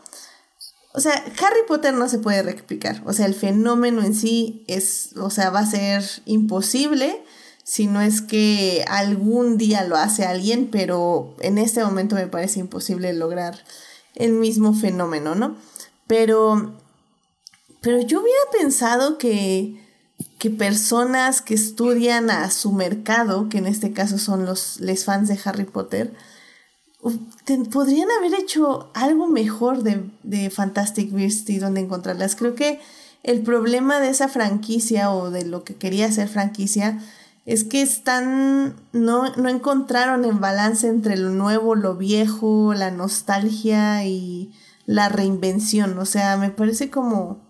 o 0.95 1.01
sea, 1.01 1.13
Harry 1.13 1.61
Potter 1.67 1.93
no 1.93 2.07
se 2.07 2.19
puede 2.19 2.41
replicar. 2.41 3.01
O 3.05 3.11
sea, 3.11 3.25
el 3.25 3.35
fenómeno 3.35 4.01
en 4.01 4.15
sí 4.15 4.63
es, 4.67 5.09
o 5.17 5.29
sea, 5.29 5.49
va 5.49 5.59
a 5.59 5.65
ser 5.65 6.03
imposible 6.25 7.21
si 7.65 7.87
no 7.87 7.99
es 7.99 8.21
que 8.21 8.85
algún 8.87 9.57
día 9.57 9.83
lo 9.85 9.97
hace 9.97 10.23
alguien, 10.23 10.69
pero 10.71 11.35
en 11.39 11.57
este 11.57 11.83
momento 11.83 12.15
me 12.15 12.27
parece 12.27 12.59
imposible 12.59 13.11
lograr 13.11 13.57
el 14.13 14.33
mismo 14.33 14.73
fenómeno, 14.73 15.35
¿no? 15.35 15.57
Pero, 16.07 16.75
pero 17.81 17.99
yo 18.01 18.21
hubiera 18.21 18.39
pensado 18.57 19.17
que, 19.17 19.83
que 20.37 20.51
personas 20.51 21.41
que 21.41 21.55
estudian 21.55 22.29
a 22.29 22.51
su 22.51 22.71
mercado, 22.71 23.49
que 23.49 23.57
en 23.57 23.65
este 23.65 23.91
caso 23.91 24.19
son 24.19 24.45
los 24.45 24.79
les 24.79 25.03
fans 25.03 25.27
de 25.27 25.39
Harry 25.43 25.65
Potter, 25.65 26.13
podrían 27.71 28.09
haber 28.11 28.33
hecho 28.33 28.89
algo 28.93 29.27
mejor 29.27 29.83
de, 29.83 30.09
de 30.23 30.49
Fantastic 30.49 31.11
Beasts 31.11 31.49
y 31.49 31.59
dónde 31.59 31.81
encontrarlas. 31.81 32.35
Creo 32.35 32.55
que 32.55 32.79
el 33.23 33.41
problema 33.41 33.99
de 33.99 34.09
esa 34.09 34.27
franquicia 34.27 35.11
o 35.11 35.31
de 35.31 35.45
lo 35.45 35.63
que 35.63 35.75
quería 35.75 36.11
ser 36.11 36.27
franquicia 36.27 36.99
es 37.45 37.63
que 37.63 37.81
están, 37.81 38.75
no, 38.91 39.35
no 39.35 39.49
encontraron 39.49 40.25
en 40.25 40.39
balance 40.39 40.87
entre 40.87 41.15
lo 41.15 41.29
nuevo, 41.29 41.75
lo 41.75 41.95
viejo, 41.95 42.73
la 42.73 42.89
nostalgia 42.89 44.03
y 44.05 44.51
la 44.85 45.09
reinvención. 45.09 45.97
O 45.99 46.05
sea, 46.05 46.37
me 46.37 46.49
parece 46.49 46.89
como, 46.89 47.43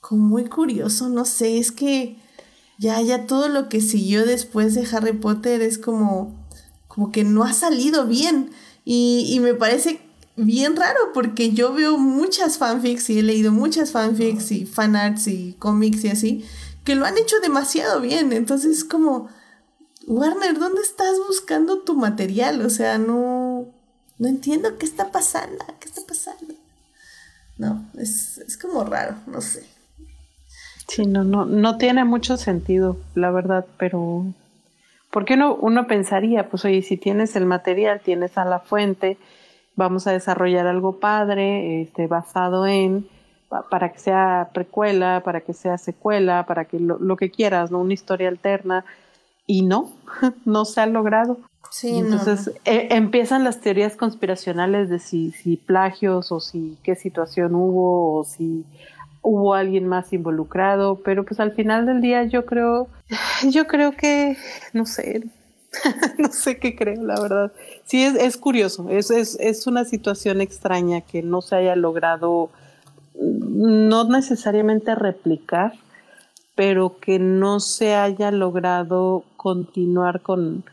como 0.00 0.26
muy 0.26 0.46
curioso, 0.46 1.10
no 1.10 1.26
sé, 1.26 1.58
es 1.58 1.70
que 1.70 2.18
ya, 2.78 3.00
ya 3.02 3.26
todo 3.26 3.48
lo 3.48 3.68
que 3.68 3.80
siguió 3.80 4.24
después 4.26 4.74
de 4.74 4.86
Harry 4.90 5.12
Potter 5.12 5.60
es 5.60 5.78
como, 5.78 6.43
como 6.94 7.10
que 7.10 7.24
no 7.24 7.44
ha 7.44 7.52
salido 7.52 8.06
bien. 8.06 8.50
Y, 8.84 9.26
y 9.30 9.40
me 9.40 9.54
parece 9.54 10.00
bien 10.36 10.76
raro 10.76 11.12
porque 11.12 11.52
yo 11.52 11.72
veo 11.72 11.96
muchas 11.96 12.58
fanfics 12.58 13.10
y 13.10 13.18
he 13.18 13.22
leído 13.22 13.52
muchas 13.52 13.92
fanfics 13.92 14.50
y 14.50 14.66
fanarts 14.66 15.28
y 15.28 15.54
cómics 15.58 16.04
y 16.04 16.08
así 16.08 16.44
que 16.84 16.94
lo 16.94 17.06
han 17.06 17.18
hecho 17.18 17.40
demasiado 17.40 18.00
bien. 18.00 18.32
Entonces, 18.32 18.84
como, 18.84 19.28
Warner, 20.06 20.58
¿dónde 20.58 20.82
estás 20.82 21.16
buscando 21.26 21.80
tu 21.80 21.94
material? 21.94 22.60
O 22.60 22.70
sea, 22.70 22.98
no, 22.98 23.66
no 24.18 24.28
entiendo 24.28 24.76
qué 24.78 24.86
está 24.86 25.10
pasando, 25.10 25.64
qué 25.80 25.88
está 25.88 26.02
pasando. 26.06 26.54
No, 27.56 27.84
es, 27.98 28.38
es 28.38 28.58
como 28.58 28.84
raro, 28.84 29.16
no 29.26 29.40
sé. 29.40 29.64
Sí, 30.88 31.06
no, 31.06 31.24
no, 31.24 31.46
no 31.46 31.78
tiene 31.78 32.04
mucho 32.04 32.36
sentido, 32.36 32.98
la 33.14 33.30
verdad, 33.30 33.64
pero 33.78 34.26
porque 35.14 35.34
uno, 35.34 35.54
uno 35.60 35.86
pensaría, 35.86 36.48
pues 36.48 36.64
oye, 36.64 36.82
si 36.82 36.96
tienes 36.96 37.36
el 37.36 37.46
material, 37.46 38.00
tienes 38.00 38.36
a 38.36 38.44
la 38.44 38.58
fuente, 38.58 39.16
vamos 39.76 40.08
a 40.08 40.10
desarrollar 40.10 40.66
algo 40.66 40.98
padre, 40.98 41.82
este, 41.82 42.08
basado 42.08 42.66
en, 42.66 43.06
para 43.70 43.92
que 43.92 44.00
sea 44.00 44.50
precuela, 44.52 45.22
para 45.24 45.42
que 45.42 45.52
sea 45.52 45.78
secuela, 45.78 46.46
para 46.46 46.64
que 46.64 46.80
lo, 46.80 47.16
que 47.16 47.30
quieras, 47.30 47.70
¿no? 47.70 47.78
Una 47.78 47.94
historia 47.94 48.26
alterna. 48.26 48.84
Y 49.46 49.62
no, 49.62 49.92
no 50.44 50.64
se 50.64 50.80
ha 50.80 50.86
logrado. 50.86 51.38
Sí, 51.70 51.96
entonces 51.96 52.52
e, 52.64 52.88
empiezan 52.90 53.44
las 53.44 53.60
teorías 53.60 53.96
conspiracionales 53.96 54.90
de 54.90 54.98
si, 54.98 55.30
si 55.30 55.56
plagios 55.56 56.32
o 56.32 56.40
si 56.40 56.76
qué 56.82 56.96
situación 56.96 57.54
hubo 57.54 58.18
o 58.18 58.24
si 58.24 58.64
hubo 59.24 59.54
alguien 59.54 59.88
más 59.88 60.12
involucrado, 60.12 61.00
pero 61.02 61.24
pues 61.24 61.40
al 61.40 61.52
final 61.52 61.86
del 61.86 62.00
día 62.00 62.24
yo 62.24 62.44
creo, 62.44 62.88
yo 63.48 63.66
creo 63.66 63.92
que, 63.96 64.36
no 64.72 64.86
sé, 64.86 65.24
no 66.18 66.30
sé 66.30 66.58
qué 66.58 66.76
creo, 66.76 67.02
la 67.02 67.18
verdad. 67.20 67.52
Sí, 67.84 68.04
es, 68.04 68.14
es 68.14 68.36
curioso, 68.36 68.88
es, 68.90 69.10
es, 69.10 69.36
es 69.40 69.66
una 69.66 69.84
situación 69.84 70.40
extraña 70.40 71.00
que 71.00 71.22
no 71.22 71.40
se 71.42 71.56
haya 71.56 71.74
logrado 71.74 72.50
no 73.18 74.04
necesariamente 74.04 74.94
replicar, 74.94 75.72
pero 76.54 76.98
que 76.98 77.18
no 77.18 77.60
se 77.60 77.94
haya 77.94 78.30
logrado 78.30 79.24
continuar 79.36 80.20
con, 80.20 80.64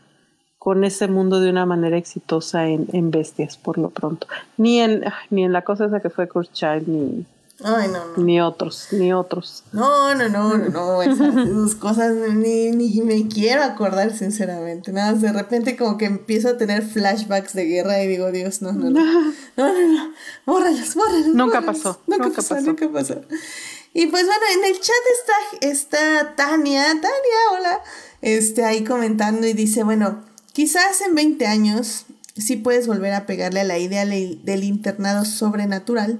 con 0.58 0.84
ese 0.84 1.08
mundo 1.08 1.40
de 1.40 1.50
una 1.50 1.66
manera 1.66 1.96
exitosa 1.96 2.68
en, 2.68 2.86
en 2.92 3.10
Bestias, 3.10 3.56
por 3.56 3.78
lo 3.78 3.90
pronto. 3.90 4.26
Ni 4.56 4.80
en, 4.80 5.04
ni 5.30 5.44
en 5.44 5.52
la 5.52 5.62
cosa 5.62 5.86
esa 5.86 6.00
que 6.00 6.10
fue 6.10 6.28
Child, 6.52 6.88
ni, 6.88 7.26
Ay, 7.64 7.88
no, 7.88 8.04
no. 8.16 8.22
Ni 8.22 8.40
otros, 8.40 8.88
ni 8.92 9.12
otros. 9.12 9.64
No, 9.72 10.14
no, 10.14 10.28
no, 10.28 10.56
no, 10.56 10.68
no. 10.68 11.02
Esas 11.02 11.74
cosas 11.76 12.14
ni, 12.14 12.70
ni 12.70 13.00
me 13.02 13.28
quiero 13.28 13.62
acordar, 13.62 14.16
sinceramente. 14.16 14.92
Nada, 14.92 15.12
de 15.12 15.32
repente 15.32 15.76
como 15.76 15.96
que 15.96 16.06
empiezo 16.06 16.50
a 16.50 16.56
tener 16.56 16.82
flashbacks 16.82 17.54
de 17.54 17.66
guerra 17.66 18.02
y 18.02 18.08
digo, 18.08 18.30
Dios, 18.32 18.62
no, 18.62 18.72
no, 18.72 18.90
no. 18.90 19.02
No, 19.56 19.68
no, 19.68 19.88
no. 19.88 20.14
Bórralos, 20.46 20.94
bórralos. 20.94 21.34
Nunca 21.34 21.60
pasó. 21.62 22.00
Nunca, 22.06 22.30
pasó, 22.30 22.60
Nunca 22.60 22.88
pasó. 22.88 23.20
Y 23.94 24.06
pues 24.06 24.24
bueno, 24.24 24.42
en 24.54 24.74
el 24.74 24.80
chat 24.80 24.96
está, 25.18 25.66
está 25.68 26.34
Tania. 26.34 26.84
Tania, 26.84 27.08
hola. 27.52 27.80
Este, 28.22 28.64
ahí 28.64 28.84
comentando 28.84 29.46
y 29.46 29.52
dice, 29.52 29.82
bueno, 29.82 30.24
quizás 30.52 31.00
en 31.02 31.14
20 31.14 31.46
años 31.46 32.06
sí 32.36 32.56
puedes 32.56 32.86
volver 32.86 33.12
a 33.12 33.26
pegarle 33.26 33.60
a 33.60 33.64
la 33.64 33.78
idea 33.78 34.06
del 34.06 34.64
internado 34.64 35.24
sobrenatural 35.24 36.18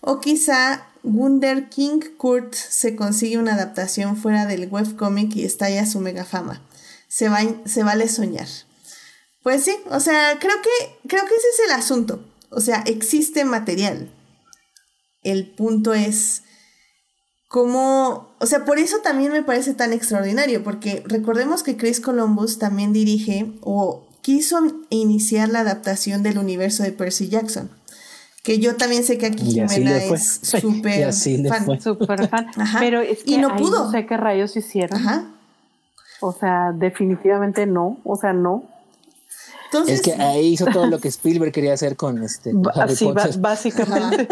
o 0.00 0.20
quizá 0.20 0.88
Wunder 1.02 1.68
King 1.68 2.00
Kurt 2.16 2.54
se 2.54 2.96
consigue 2.96 3.38
una 3.38 3.54
adaptación 3.54 4.16
fuera 4.16 4.46
del 4.46 4.68
webcomic 4.68 5.36
y 5.36 5.44
estalla 5.44 5.86
su 5.86 6.00
mega 6.00 6.24
fama. 6.24 6.62
Se, 7.08 7.28
va, 7.28 7.40
se 7.64 7.84
vale 7.84 8.08
soñar. 8.08 8.48
Pues 9.42 9.62
sí, 9.64 9.76
o 9.90 10.00
sea, 10.00 10.38
creo 10.40 10.56
que, 10.60 11.08
creo 11.08 11.24
que 11.24 11.34
ese 11.34 11.48
es 11.54 11.68
el 11.68 11.72
asunto. 11.72 12.24
O 12.50 12.60
sea, 12.60 12.82
existe 12.86 13.44
material. 13.44 14.10
El 15.22 15.48
punto 15.54 15.94
es 15.94 16.42
cómo, 17.48 18.34
o 18.40 18.46
sea, 18.46 18.64
por 18.64 18.78
eso 18.78 18.98
también 18.98 19.32
me 19.32 19.44
parece 19.44 19.74
tan 19.74 19.92
extraordinario, 19.92 20.64
porque 20.64 21.02
recordemos 21.06 21.62
que 21.62 21.76
Chris 21.76 22.00
Columbus 22.00 22.58
también 22.58 22.92
dirige 22.92 23.52
o 23.60 24.08
quiso 24.22 24.58
iniciar 24.90 25.48
la 25.48 25.60
adaptación 25.60 26.24
del 26.24 26.38
universo 26.38 26.82
de 26.82 26.92
Percy 26.92 27.28
Jackson. 27.28 27.70
Que 28.46 28.60
yo 28.60 28.76
también 28.76 29.02
sé 29.02 29.18
que 29.18 29.26
aquí 29.26 29.44
Jimena 29.44 29.96
es 29.96 30.40
súper 30.42 31.12
fan. 31.12 31.80
Super 31.80 32.28
fan. 32.28 32.46
Pero 32.78 33.00
es 33.00 33.24
que 33.24 33.32
y 33.32 33.38
no 33.38 33.56
pudo. 33.56 33.86
No 33.86 33.90
sé 33.90 34.06
qué 34.06 34.16
rayos 34.16 34.56
hicieron. 34.56 35.00
Ajá. 35.00 35.24
O 36.20 36.32
sea, 36.32 36.70
definitivamente 36.72 37.66
no. 37.66 37.98
O 38.04 38.14
sea, 38.14 38.32
no. 38.32 38.62
Entonces, 39.64 39.96
es 39.96 40.02
que 40.02 40.12
ahí 40.22 40.52
hizo 40.52 40.66
todo 40.66 40.86
lo 40.86 41.00
que 41.00 41.08
Spielberg 41.08 41.50
quería 41.50 41.72
hacer 41.72 41.96
con 41.96 42.22
este 42.22 42.52
Harry 42.76 42.94
sí, 42.94 43.10
básicamente. 43.40 44.28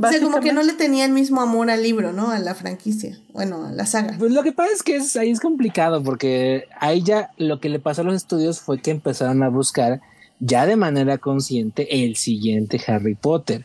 O 0.00 0.08
sea, 0.08 0.22
como 0.22 0.40
que 0.40 0.54
no 0.54 0.62
le 0.62 0.72
tenía 0.72 1.04
el 1.04 1.12
mismo 1.12 1.42
amor 1.42 1.68
al 1.70 1.82
libro, 1.82 2.14
¿no? 2.14 2.30
A 2.30 2.38
la 2.38 2.54
franquicia, 2.54 3.18
bueno, 3.34 3.66
a 3.66 3.72
la 3.72 3.84
saga. 3.84 4.16
Pues 4.18 4.32
lo 4.32 4.42
que 4.42 4.52
pasa 4.52 4.72
es 4.72 4.82
que 4.82 4.96
es, 4.96 5.16
ahí 5.16 5.30
es 5.30 5.40
complicado 5.40 6.02
porque 6.02 6.64
ahí 6.80 7.02
ya 7.02 7.30
lo 7.36 7.60
que 7.60 7.68
le 7.68 7.78
pasó 7.78 8.00
a 8.00 8.04
los 8.04 8.14
estudios 8.14 8.60
fue 8.60 8.80
que 8.80 8.90
empezaron 8.90 9.42
a 9.42 9.50
buscar 9.50 10.00
ya 10.40 10.66
de 10.66 10.76
manera 10.76 11.18
consciente 11.18 12.04
el 12.04 12.16
siguiente 12.16 12.80
Harry 12.86 13.14
Potter. 13.14 13.64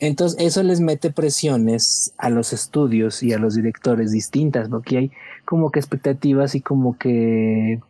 Entonces 0.00 0.38
eso 0.40 0.62
les 0.62 0.80
mete 0.80 1.10
presiones 1.10 2.12
a 2.18 2.28
los 2.28 2.52
estudios 2.52 3.22
y 3.22 3.32
a 3.32 3.38
los 3.38 3.54
directores 3.54 4.10
distintas, 4.10 4.68
porque 4.68 4.98
hay 4.98 5.10
como 5.44 5.70
que 5.70 5.80
expectativas 5.80 6.54
y 6.54 6.60
como 6.60 6.98
que 6.98 7.80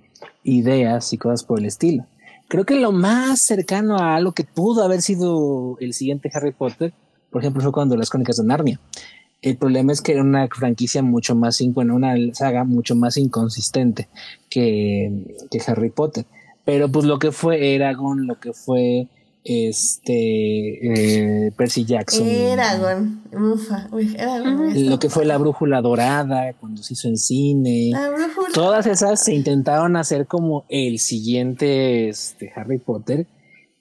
ideas 0.42 1.12
y 1.12 1.18
cosas 1.18 1.44
por 1.44 1.58
el 1.58 1.66
estilo. 1.66 2.06
Creo 2.48 2.64
que 2.64 2.76
lo 2.76 2.92
más 2.92 3.40
cercano 3.40 3.98
a 3.98 4.20
lo 4.20 4.32
que 4.32 4.44
pudo 4.44 4.84
haber 4.84 5.02
sido 5.02 5.76
el 5.80 5.94
siguiente 5.94 6.30
Harry 6.34 6.52
Potter, 6.52 6.92
por 7.30 7.42
ejemplo, 7.42 7.62
fue 7.62 7.72
cuando 7.72 7.96
las 7.96 8.10
crónicas 8.10 8.36
de 8.36 8.44
Narnia. 8.44 8.80
El 9.42 9.56
problema 9.56 9.92
es 9.92 10.00
que 10.00 10.12
era 10.12 10.22
una 10.22 10.48
franquicia 10.48 11.02
mucho 11.02 11.34
más, 11.34 11.60
bueno, 11.68 11.94
una 11.96 12.14
saga 12.32 12.64
mucho 12.64 12.94
más 12.94 13.16
inconsistente 13.16 14.08
que, 14.48 15.36
que 15.50 15.62
Harry 15.66 15.90
Potter. 15.90 16.26
Pero 16.64 16.88
pues 16.88 17.04
lo 17.04 17.18
que 17.18 17.32
fue 17.32 17.74
Eragon, 17.74 18.26
lo 18.26 18.40
que 18.40 18.52
fue 18.52 19.08
este 19.44 21.46
eh, 21.46 21.52
Percy 21.52 21.84
Jackson. 21.84 22.26
Eragon, 22.26 23.22
ufa, 23.32 23.88
uy, 23.92 24.16
Eragon. 24.18 24.88
Lo 24.88 24.98
que 24.98 25.10
fue 25.10 25.26
la 25.26 25.36
brújula 25.36 25.82
dorada 25.82 26.54
cuando 26.54 26.82
se 26.82 26.94
hizo 26.94 27.08
en 27.08 27.18
cine. 27.18 27.92
Todas 28.54 28.86
esas 28.86 29.22
se 29.22 29.34
intentaron 29.34 29.96
hacer 29.96 30.26
como 30.26 30.64
el 30.68 30.98
siguiente 30.98 32.08
este, 32.08 32.52
Harry 32.56 32.78
Potter. 32.78 33.26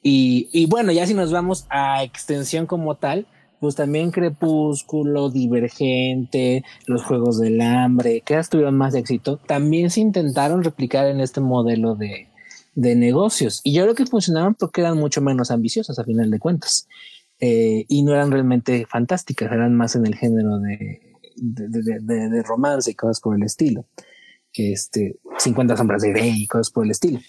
Y, 0.01 0.49
y 0.51 0.65
bueno, 0.65 0.91
ya 0.91 1.07
si 1.07 1.13
nos 1.13 1.31
vamos 1.31 1.65
a 1.69 2.03
extensión 2.03 2.65
como 2.65 2.95
tal, 2.95 3.25
pues 3.61 3.75
también 3.75 4.11
Crepúsculo, 4.11 5.29
Divergente, 5.29 6.65
los 6.85 7.03
Juegos 7.03 7.39
del 7.39 7.61
Hambre, 7.61 8.19
que 8.19 8.41
tuvieron 8.49 8.77
más 8.77 8.93
éxito, 8.93 9.37
también 9.37 9.89
se 9.89 10.01
intentaron 10.01 10.65
replicar 10.65 11.07
en 11.07 11.21
este 11.21 11.39
modelo 11.39 11.95
de, 11.95 12.27
de 12.75 12.95
negocios. 12.95 13.61
Y 13.63 13.73
yo 13.73 13.83
creo 13.83 13.95
que 13.95 14.05
funcionaron 14.05 14.55
porque 14.55 14.81
eran 14.81 14.97
mucho 14.97 15.21
menos 15.21 15.51
ambiciosas 15.51 15.97
a 15.99 16.03
final 16.03 16.29
de 16.31 16.39
cuentas. 16.39 16.87
Eh, 17.39 17.85
y 17.87 18.03
no 18.03 18.13
eran 18.13 18.31
realmente 18.31 18.85
fantásticas, 18.87 19.51
eran 19.51 19.75
más 19.75 19.95
en 19.95 20.05
el 20.05 20.15
género 20.15 20.59
de, 20.59 21.01
de, 21.35 22.43
romance 22.43 22.91
y 22.91 22.95
cosas 22.95 23.19
por 23.19 23.35
el 23.35 23.43
estilo. 23.43 23.85
Este, 24.53 25.17
50 25.39 25.75
sombras 25.75 26.03
de 26.03 26.11
Grey 26.11 26.43
y 26.43 26.47
cosas 26.47 26.69
por 26.69 26.85
el 26.85 26.91
estilo. 26.91 27.19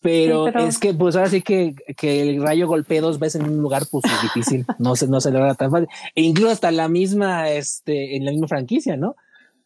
Pero, 0.00 0.48
es 0.48 0.78
que, 0.78 0.94
pues 0.94 1.16
ahora 1.16 1.28
sí 1.28 1.42
que, 1.42 1.74
que 1.96 2.22
el 2.22 2.42
rayo 2.42 2.68
golpee 2.68 3.00
dos 3.00 3.18
veces 3.18 3.40
en 3.40 3.50
un 3.50 3.58
lugar, 3.58 3.82
pues 3.90 4.04
es 4.04 4.22
difícil. 4.22 4.64
No 4.78 4.96
se, 4.96 5.08
no 5.08 5.20
se 5.20 5.30
logra 5.30 5.54
tan 5.54 5.70
fácil. 5.70 5.88
E 6.14 6.22
incluso 6.22 6.52
hasta 6.52 6.70
la 6.70 6.88
misma, 6.88 7.50
este, 7.50 8.16
en 8.16 8.24
la 8.24 8.30
misma 8.30 8.48
franquicia, 8.48 8.96
¿no? 8.96 9.16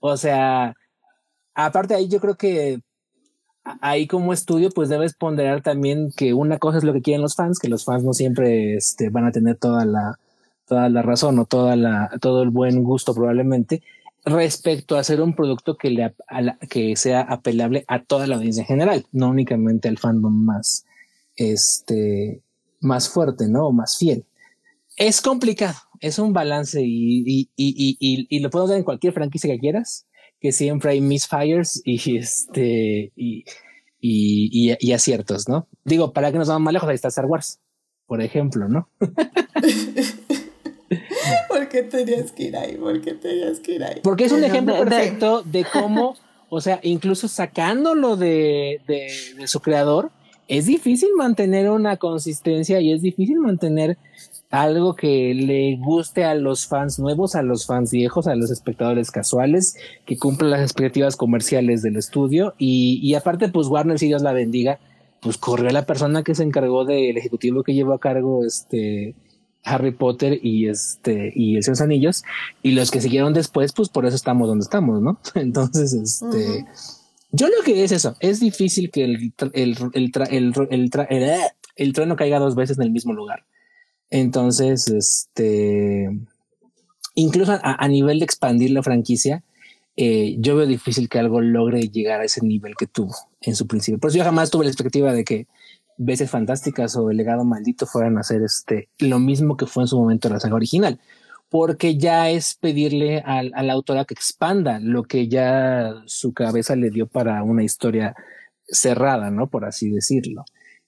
O 0.00 0.16
sea, 0.16 0.74
aparte 1.54 1.94
ahí 1.94 2.08
yo 2.08 2.18
creo 2.18 2.36
que 2.36 2.80
ahí 3.64 4.06
como 4.06 4.32
estudio, 4.32 4.70
pues 4.70 4.88
debes 4.88 5.14
ponderar 5.14 5.62
también 5.62 6.12
que 6.16 6.34
una 6.34 6.58
cosa 6.58 6.78
es 6.78 6.84
lo 6.84 6.92
que 6.92 7.02
quieren 7.02 7.22
los 7.22 7.36
fans, 7.36 7.58
que 7.58 7.68
los 7.68 7.84
fans 7.84 8.04
no 8.04 8.12
siempre 8.12 8.74
este, 8.76 9.10
van 9.10 9.26
a 9.26 9.32
tener 9.32 9.56
toda 9.56 9.84
la, 9.84 10.18
toda 10.66 10.88
la 10.88 11.02
razón 11.02 11.38
o 11.38 11.44
toda 11.44 11.76
la, 11.76 12.10
todo 12.20 12.42
el 12.42 12.50
buen 12.50 12.82
gusto 12.82 13.14
probablemente 13.14 13.82
respecto 14.24 14.96
a 14.96 15.00
hacer 15.00 15.20
un 15.20 15.34
producto 15.34 15.76
que, 15.76 15.90
le, 15.90 16.14
que 16.70 16.96
sea 16.96 17.22
apelable 17.22 17.84
a 17.88 18.02
toda 18.02 18.26
la 18.26 18.36
audiencia 18.36 18.62
en 18.62 18.68
general, 18.68 19.06
no 19.12 19.28
únicamente 19.28 19.88
al 19.88 19.98
fandom 19.98 20.44
más, 20.44 20.84
este, 21.36 22.40
más 22.80 23.08
fuerte, 23.08 23.48
¿no? 23.48 23.68
O 23.68 23.72
más 23.72 23.98
fiel. 23.98 24.24
Es 24.96 25.20
complicado, 25.20 25.76
es 26.00 26.18
un 26.18 26.32
balance 26.32 26.80
y, 26.82 27.22
y, 27.26 27.48
y, 27.56 28.26
y, 28.28 28.40
lo 28.40 28.50
podemos 28.50 28.70
ver 28.70 28.78
en 28.78 28.84
cualquier 28.84 29.12
franquicia 29.12 29.52
que 29.52 29.58
quieras, 29.58 30.06
que 30.42 30.52
siempre 30.52 30.90
hay 30.90 31.00
misfires 31.00 31.80
y 31.84 32.16
este, 32.18 33.12
y, 33.16 33.44
y, 34.00 34.92
aciertos, 34.92 35.48
¿no? 35.48 35.68
Digo, 35.84 36.12
para 36.12 36.32
que 36.32 36.38
nos 36.38 36.48
vamos 36.48 36.62
más 36.62 36.72
lejos, 36.74 36.88
ahí 36.88 36.96
está 36.96 37.06
Star 37.08 37.26
Wars, 37.26 37.60
por 38.06 38.20
ejemplo, 38.20 38.68
¿no? 38.68 38.88
¿Por 41.48 41.68
qué 41.68 41.84
tenías 41.84 42.32
que 42.32 42.42
ir 42.44 42.56
ahí? 42.56 42.76
¿Por 42.76 43.00
qué 43.00 43.14
tenías 43.14 43.60
que 43.60 43.76
ir 43.76 43.84
ahí? 43.84 44.00
Porque 44.02 44.24
es 44.24 44.32
un 44.32 44.42
ejemplo 44.42 44.76
perfecto 44.76 45.42
de 45.42 45.64
cómo, 45.72 46.16
o 46.50 46.60
sea, 46.60 46.80
incluso 46.82 47.28
sacándolo 47.28 48.16
de, 48.16 48.80
de, 48.88 49.12
de 49.38 49.46
su 49.46 49.60
creador, 49.60 50.10
es 50.48 50.66
difícil 50.66 51.10
mantener 51.16 51.70
una 51.70 51.96
consistencia 51.96 52.80
y 52.80 52.92
es 52.92 53.00
difícil 53.00 53.38
mantener 53.38 53.96
algo 54.52 54.94
que 54.94 55.32
le 55.34 55.76
guste 55.78 56.24
a 56.24 56.34
los 56.34 56.66
fans 56.66 56.98
nuevos, 56.98 57.34
a 57.34 57.42
los 57.42 57.64
fans 57.64 57.90
viejos, 57.90 58.26
a 58.26 58.34
los 58.34 58.50
espectadores 58.50 59.10
casuales, 59.10 59.76
que 60.04 60.18
cumplan 60.18 60.50
las 60.50 60.60
expectativas 60.60 61.16
comerciales 61.16 61.80
del 61.80 61.96
estudio 61.96 62.54
y, 62.58 63.00
y 63.02 63.14
aparte 63.14 63.48
pues 63.48 63.68
Warner, 63.68 63.98
si 63.98 64.08
Dios 64.08 64.20
la 64.20 64.34
bendiga, 64.34 64.78
pues 65.20 65.38
corrió 65.38 65.70
a 65.70 65.72
la 65.72 65.86
persona 65.86 66.22
que 66.22 66.34
se 66.34 66.42
encargó 66.42 66.84
del 66.84 67.16
ejecutivo 67.16 67.62
que 67.62 67.72
llevó 67.72 67.94
a 67.94 67.98
cargo 67.98 68.44
este 68.44 69.14
Harry 69.64 69.92
Potter 69.92 70.38
y 70.42 70.68
este 70.68 71.32
y 71.34 71.56
el 71.56 71.62
Señor 71.62 71.84
Anillos 71.84 72.22
y 72.62 72.72
los 72.72 72.90
que 72.90 73.00
siguieron 73.00 73.32
después 73.32 73.72
pues 73.72 73.88
por 73.88 74.04
eso 74.04 74.16
estamos 74.16 74.48
donde 74.48 74.64
estamos, 74.64 75.00
¿no? 75.00 75.18
Entonces 75.34 75.94
este 75.94 76.66
yo 77.30 77.48
lo 77.48 77.64
que 77.64 77.84
es 77.84 77.92
eso, 77.92 78.16
es 78.20 78.38
difícil 78.38 78.90
que 78.90 79.04
el 79.04 79.32
el 79.54 79.78
el, 79.94 80.12
el, 80.30 80.90
el, 81.08 81.38
el 81.76 81.92
trueno 81.94 82.16
caiga 82.16 82.38
dos 82.38 82.54
veces 82.54 82.76
en 82.76 82.82
el 82.82 82.90
mismo 82.90 83.14
lugar. 83.14 83.46
Entonces, 84.12 84.88
este, 84.88 86.06
incluso 87.14 87.58
a, 87.62 87.88
nivel 87.88 88.18
de 88.18 88.26
expandir 88.26 88.70
la 88.70 88.82
franquicia, 88.82 89.42
eh, 89.96 90.36
yo 90.38 90.54
veo 90.54 90.66
difícil 90.66 91.08
que 91.08 91.18
algo 91.18 91.40
logre 91.40 91.88
llegar 91.88 92.20
a 92.20 92.24
ese 92.24 92.44
nivel 92.44 92.74
que 92.76 92.86
tuvo 92.86 93.14
en 93.40 93.56
su 93.56 93.66
principio. 93.66 93.98
Por 93.98 94.10
eso 94.10 94.18
yo 94.18 94.24
jamás 94.24 94.50
tuve 94.50 94.64
la 94.64 94.70
expectativa 94.70 95.14
de 95.14 95.24
que 95.24 95.46
Veces 95.96 96.30
Fantásticas 96.30 96.94
o 96.96 97.10
El 97.10 97.16
Legado 97.16 97.44
Maldito 97.44 97.86
fueran 97.86 98.18
a 98.18 98.20
hacer 98.20 98.42
este, 98.42 98.90
lo 98.98 99.18
mismo 99.18 99.56
que 99.56 99.64
fue 99.64 99.84
en 99.84 99.88
su 99.88 99.98
momento 99.98 100.28
la 100.28 100.40
saga 100.40 100.56
original, 100.56 101.00
porque 101.48 101.96
ya 101.96 102.28
es 102.28 102.54
pedirle 102.54 103.20
a 103.24 103.42
la 103.42 103.72
autora 103.72 104.04
que 104.04 104.12
expanda 104.12 104.78
lo 104.78 105.04
que 105.04 105.28
ya 105.28 106.02
su 106.04 106.34
cabeza 106.34 106.76
le 106.76 106.90
dio 106.90 107.06
para 107.06 107.42
una 107.42 107.64
historia 107.64 108.14
cerrada, 108.66 109.30
¿no? 109.30 109.46
Por 109.46 109.64
así 109.64 109.90
decirlo. 109.90 110.44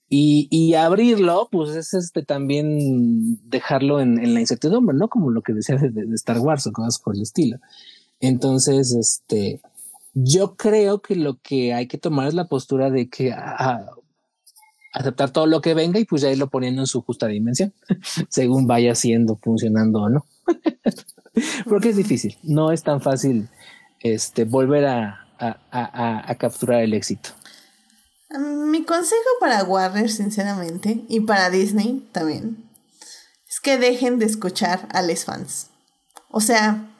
Y, 0.09 0.75
abrirlo, 0.75 1.49
pues 1.51 1.71
es 1.71 1.93
este 1.93 2.23
también 2.23 3.41
dejarlo 3.49 4.01
en, 4.01 4.33
la 4.33 4.41
incertidumbre, 4.41 4.97
¿no? 4.97 5.09
Como 5.09 5.31
lo 5.31 5.43
que 5.43 5.53
decía 5.53 5.77
de, 5.77 5.91
de, 5.91 6.15
Star 6.15 6.39
Wars 6.39 6.67
o 6.67 6.73
cosas 6.73 7.01
por 7.01 7.17
el 7.17 7.23
estilo. 7.23 7.59
Entonces, 8.21 8.93
este, 8.93 9.61
yo 10.13 10.55
creo 10.55 11.03
que 11.03 11.17
lo 11.17 11.41
que 11.41 11.75
hay 11.75 11.89
que 11.89 11.99
tomar 11.99 12.29
es 12.29 12.35
la 12.35 12.47
postura 12.47 12.91
de 12.91 13.09
que 13.09 13.35
aceptar 14.93 15.31
todo 15.31 15.47
lo 15.47 15.61
que 15.61 15.75
venga 15.75 15.99
y 15.99 16.05
pues 16.05 16.23
ya 16.23 16.31
irlo 16.31 16.49
poniendo 16.49 16.83
en 16.83 16.87
su 16.87 17.03
justa 17.03 17.27
dimensión, 17.27 17.73
según 18.29 18.67
vaya 18.67 18.95
siendo, 18.95 19.37
funcionando 19.37 20.03
o 20.03 20.09
no. 20.09 20.27
Porque 21.69 21.89
es 21.89 21.97
difícil, 21.97 22.37
no 22.45 22.71
es 22.71 22.85
tan 22.85 23.01
fácil 23.01 23.49
este, 24.01 24.45
volver 24.45 24.87
a 24.87 26.37
capturar 26.39 26.83
el 26.83 26.95
éxito. 26.95 27.31
Mi 28.39 28.85
consejo 28.85 29.29
para 29.41 29.63
Warner, 29.65 30.11
sinceramente, 30.11 31.05
y 31.09 31.21
para 31.21 31.51
Disney 31.51 32.09
también, 32.13 32.69
es 33.49 33.61
que 33.61 33.79
dejen 33.79 34.19
de 34.19 34.27
escuchar 34.27 34.89
a 34.93 35.03
los 35.03 35.25
fans. 35.25 35.69
O 36.31 36.41
sea, 36.41 36.91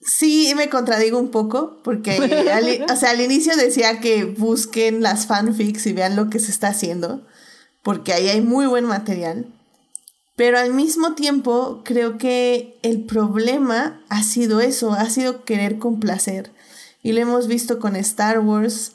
sí 0.00 0.52
me 0.56 0.68
contradigo 0.68 1.18
un 1.18 1.30
poco, 1.30 1.82
porque 1.82 2.12
al, 2.52 2.86
o 2.90 2.96
sea, 2.96 3.10
al 3.10 3.20
inicio 3.20 3.56
decía 3.56 4.00
que 4.00 4.24
busquen 4.24 5.02
las 5.02 5.26
fanfics 5.26 5.86
y 5.86 5.92
vean 5.92 6.16
lo 6.16 6.30
que 6.30 6.38
se 6.38 6.50
está 6.50 6.68
haciendo, 6.68 7.26
porque 7.82 8.12
ahí 8.12 8.28
hay 8.28 8.40
muy 8.40 8.66
buen 8.66 8.84
material. 8.84 9.46
Pero 10.36 10.58
al 10.58 10.72
mismo 10.74 11.14
tiempo, 11.14 11.82
creo 11.84 12.18
que 12.18 12.78
el 12.82 13.04
problema 13.04 14.02
ha 14.08 14.22
sido 14.22 14.60
eso, 14.60 14.92
ha 14.92 15.08
sido 15.08 15.44
querer 15.44 15.78
complacer. 15.78 16.50
Y 17.02 17.12
lo 17.12 17.20
hemos 17.20 17.46
visto 17.46 17.78
con 17.78 17.94
Star 17.94 18.40
Wars, 18.40 18.92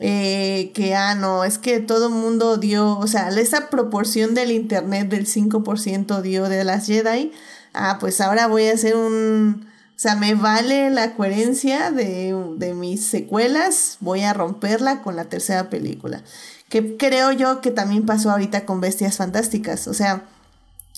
eh, 0.00 0.70
que, 0.74 0.94
ah, 0.94 1.14
no, 1.14 1.44
es 1.44 1.58
que 1.58 1.80
todo 1.80 2.08
mundo 2.08 2.56
dio, 2.56 2.98
o 2.98 3.06
sea, 3.08 3.28
esa 3.30 3.68
proporción 3.68 4.34
del 4.34 4.52
Internet 4.52 5.08
del 5.08 5.26
5% 5.26 6.22
dio 6.22 6.48
de 6.48 6.62
las 6.64 6.86
Jedi, 6.86 7.32
ah, 7.74 7.98
pues 7.98 8.20
ahora 8.20 8.46
voy 8.46 8.68
a 8.68 8.74
hacer 8.74 8.94
un, 8.94 9.66
o 9.66 9.98
sea, 9.98 10.14
me 10.14 10.34
vale 10.34 10.90
la 10.90 11.14
coherencia 11.14 11.90
de, 11.90 12.32
de 12.56 12.74
mis 12.74 13.06
secuelas, 13.06 13.96
voy 13.98 14.20
a 14.22 14.32
romperla 14.32 15.02
con 15.02 15.16
la 15.16 15.24
tercera 15.24 15.68
película. 15.68 16.22
Que 16.68 16.96
creo 16.96 17.32
yo 17.32 17.60
que 17.60 17.70
también 17.72 18.06
pasó 18.06 18.30
ahorita 18.30 18.66
con 18.66 18.80
Bestias 18.80 19.16
Fantásticas, 19.16 19.88
o 19.88 19.94
sea, 19.94 20.28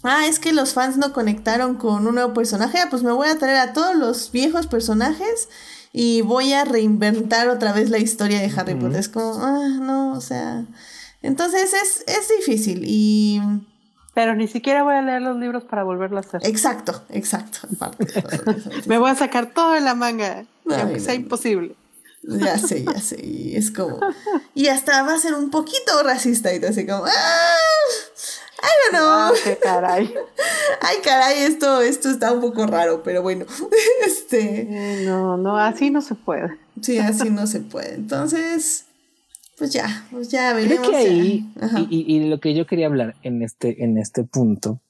ah, 0.02 0.26
es 0.26 0.38
que 0.38 0.52
los 0.52 0.74
fans 0.74 0.98
no 0.98 1.14
conectaron 1.14 1.76
con 1.76 2.06
un 2.06 2.16
nuevo 2.16 2.34
personaje, 2.34 2.78
ah, 2.78 2.88
pues 2.90 3.02
me 3.02 3.12
voy 3.12 3.28
a 3.28 3.38
traer 3.38 3.56
a 3.56 3.72
todos 3.72 3.96
los 3.96 4.30
viejos 4.30 4.66
personajes 4.66 5.48
y 5.92 6.20
voy 6.22 6.52
a 6.52 6.64
reinventar 6.64 7.48
otra 7.48 7.72
vez 7.72 7.90
la 7.90 7.98
historia 7.98 8.40
de 8.40 8.52
Harry 8.56 8.74
Potter. 8.74 9.00
Es 9.00 9.08
como, 9.08 9.34
ah, 9.42 9.78
no, 9.80 10.12
o 10.12 10.20
sea. 10.20 10.64
Entonces 11.22 11.72
es, 11.74 12.04
es 12.06 12.28
difícil 12.38 12.82
y. 12.86 13.40
Pero 14.14 14.34
ni 14.34 14.48
siquiera 14.48 14.82
voy 14.82 14.94
a 14.94 15.02
leer 15.02 15.22
los 15.22 15.36
libros 15.36 15.64
para 15.64 15.82
volverlo 15.84 16.18
a 16.18 16.20
hacer. 16.20 16.40
Exacto, 16.44 17.04
exacto. 17.10 17.60
Me 18.86 18.98
voy 18.98 19.10
a 19.10 19.14
sacar 19.14 19.52
todo 19.52 19.76
en 19.76 19.84
la 19.84 19.94
manga, 19.94 20.46
aunque 20.68 21.00
sea 21.00 21.14
imposible. 21.14 21.76
Ya 22.22 22.58
sé, 22.58 22.84
ya 22.84 23.00
sé. 23.00 23.24
Y 23.24 23.56
es 23.56 23.70
como. 23.70 23.98
Y 24.54 24.68
hasta 24.68 25.02
va 25.02 25.14
a 25.14 25.18
ser 25.18 25.34
un 25.34 25.50
poquito 25.50 26.02
racista 26.02 26.54
y 26.54 26.62
así 26.64 26.86
como. 26.86 27.04
¡Ah! 27.06 27.56
I 28.62 28.92
don't 28.92 28.92
know. 28.92 29.08
Ah, 29.08 29.32
qué 29.42 29.56
caray. 29.56 30.14
Ay, 30.80 30.96
caray, 31.02 31.44
esto, 31.44 31.80
esto 31.80 32.10
está 32.10 32.32
un 32.32 32.40
poco 32.40 32.66
raro, 32.66 33.02
pero 33.02 33.22
bueno. 33.22 33.46
Este. 34.06 35.04
No, 35.04 35.36
no, 35.36 35.56
así 35.56 35.90
no 35.90 36.02
se 36.02 36.14
puede. 36.14 36.58
Sí, 36.80 36.98
así 36.98 37.30
no 37.30 37.46
se 37.46 37.60
puede. 37.60 37.94
Entonces, 37.94 38.86
pues 39.58 39.72
ya, 39.72 40.06
pues 40.10 40.28
ya 40.28 40.52
veremos. 40.52 40.88
Creo 40.88 40.90
que 40.90 40.96
ahí, 40.96 41.52
y, 41.90 42.16
y, 42.16 42.28
lo 42.28 42.40
que 42.40 42.54
yo 42.54 42.66
quería 42.66 42.86
hablar 42.86 43.14
en 43.22 43.42
este, 43.42 43.82
en 43.82 43.98
este 43.98 44.24
punto, 44.24 44.80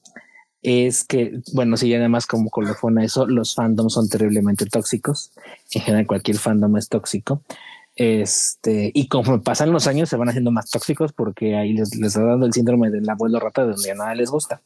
es 0.62 1.04
que, 1.04 1.40
bueno, 1.54 1.76
si 1.76 1.88
ya 1.88 1.98
además 1.98 2.26
como 2.26 2.50
colofón 2.50 2.98
a 2.98 3.04
eso, 3.04 3.26
los 3.26 3.54
fandoms 3.54 3.94
son 3.94 4.08
terriblemente 4.08 4.66
tóxicos. 4.66 5.32
En 5.72 5.82
general, 5.82 6.06
cualquier 6.06 6.38
fandom 6.38 6.76
es 6.76 6.88
tóxico. 6.88 7.42
Este, 8.02 8.90
y 8.94 9.08
como 9.08 9.42
pasan 9.42 9.72
los 9.72 9.86
años, 9.86 10.08
se 10.08 10.16
van 10.16 10.30
haciendo 10.30 10.50
más 10.50 10.70
tóxicos 10.70 11.12
porque 11.12 11.54
ahí 11.54 11.74
les, 11.74 11.94
les 11.96 12.16
está 12.16 12.24
dando 12.24 12.46
el 12.46 12.52
síndrome 12.54 12.88
del 12.88 13.06
abuelo 13.06 13.38
rata 13.38 13.60
de 13.60 13.72
donde 13.72 13.88
ya 13.88 13.94
nada 13.94 14.14
les 14.14 14.30
gusta. 14.30 14.62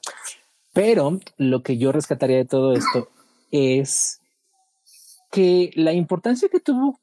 Pero 0.72 1.18
lo 1.36 1.64
que 1.64 1.76
yo 1.76 1.90
rescataría 1.90 2.36
de 2.36 2.44
todo 2.44 2.74
esto 2.74 3.08
es 3.50 4.20
que 5.32 5.72
la 5.74 5.92
importancia 5.92 6.48
que 6.48 6.60
tuvo 6.60 7.00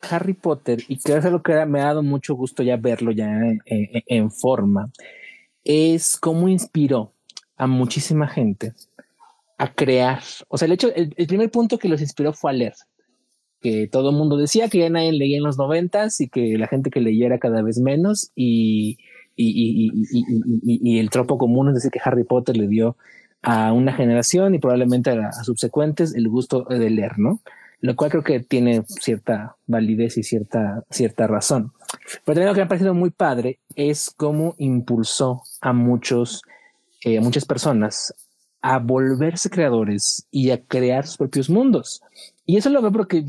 Harry 0.00 0.32
Potter 0.32 0.82
y 0.88 0.98
que 0.98 1.14
es 1.14 1.24
algo 1.26 1.42
que 1.42 1.52
me 1.66 1.82
ha 1.82 1.88
dado 1.88 2.02
mucho 2.02 2.34
gusto 2.34 2.62
ya 2.62 2.78
verlo 2.78 3.12
ya 3.12 3.28
en, 3.66 4.30
forma 4.30 4.90
es 5.62 6.16
cómo 6.16 6.48
inspiró 6.48 7.12
a 7.58 7.66
muchísima 7.66 8.28
gente 8.28 8.72
a 9.58 9.70
crear. 9.74 10.22
O 10.48 10.56
sea, 10.56 10.64
el 10.64 10.72
hecho, 10.72 10.90
el 10.94 11.26
primer 11.26 11.50
punto 11.50 11.76
que 11.76 11.90
los 11.90 12.00
inspiró 12.00 12.32
fue 12.32 12.50
a 12.50 12.54
leer 12.54 12.74
que 13.60 13.88
todo 13.88 14.10
el 14.10 14.16
mundo 14.16 14.36
decía 14.36 14.68
que 14.68 14.78
ya 14.78 14.90
nadie 14.90 15.12
leía 15.12 15.36
en 15.36 15.44
los 15.44 15.58
noventas 15.58 16.20
y 16.20 16.28
que 16.28 16.56
la 16.56 16.66
gente 16.66 16.90
que 16.90 17.00
leyera 17.00 17.38
cada 17.38 17.62
vez 17.62 17.78
menos 17.78 18.32
y, 18.34 18.98
y, 19.36 19.92
y, 19.92 20.80
y, 20.82 20.98
el 20.98 21.10
tropo 21.10 21.38
común 21.38 21.68
es 21.68 21.74
decir 21.74 21.90
que 21.90 22.00
Harry 22.02 22.24
Potter 22.24 22.56
le 22.56 22.68
dio 22.68 22.96
a 23.42 23.72
una 23.72 23.92
generación 23.92 24.54
y 24.54 24.58
probablemente 24.58 25.10
a, 25.10 25.32
subsecuentes 25.32 26.14
el 26.14 26.28
gusto 26.28 26.64
de 26.64 26.90
leer, 26.90 27.18
¿no? 27.18 27.40
Lo 27.80 27.96
cual 27.96 28.10
creo 28.10 28.22
que 28.22 28.40
tiene 28.40 28.82
cierta 28.86 29.56
validez 29.66 30.18
y 30.18 30.22
cierta, 30.22 30.84
cierta 30.90 31.26
razón. 31.26 31.72
Pero 32.24 32.34
también 32.34 32.48
lo 32.48 32.54
que 32.54 32.60
me 32.60 32.64
ha 32.64 32.68
parecido 32.68 32.92
muy 32.92 33.10
padre 33.10 33.58
es 33.74 34.12
cómo 34.14 34.54
impulsó 34.58 35.42
a 35.62 35.72
muchos, 35.72 36.42
eh, 37.02 37.20
muchas 37.20 37.46
personas 37.46 38.14
a 38.62 38.78
volverse 38.78 39.48
creadores 39.48 40.26
y 40.30 40.50
a 40.50 40.62
crear 40.62 41.06
sus 41.06 41.16
propios 41.16 41.48
mundos. 41.48 42.02
Y 42.44 42.58
eso 42.58 42.68
lo 42.68 42.82
veo 42.82 42.92
porque 42.92 43.24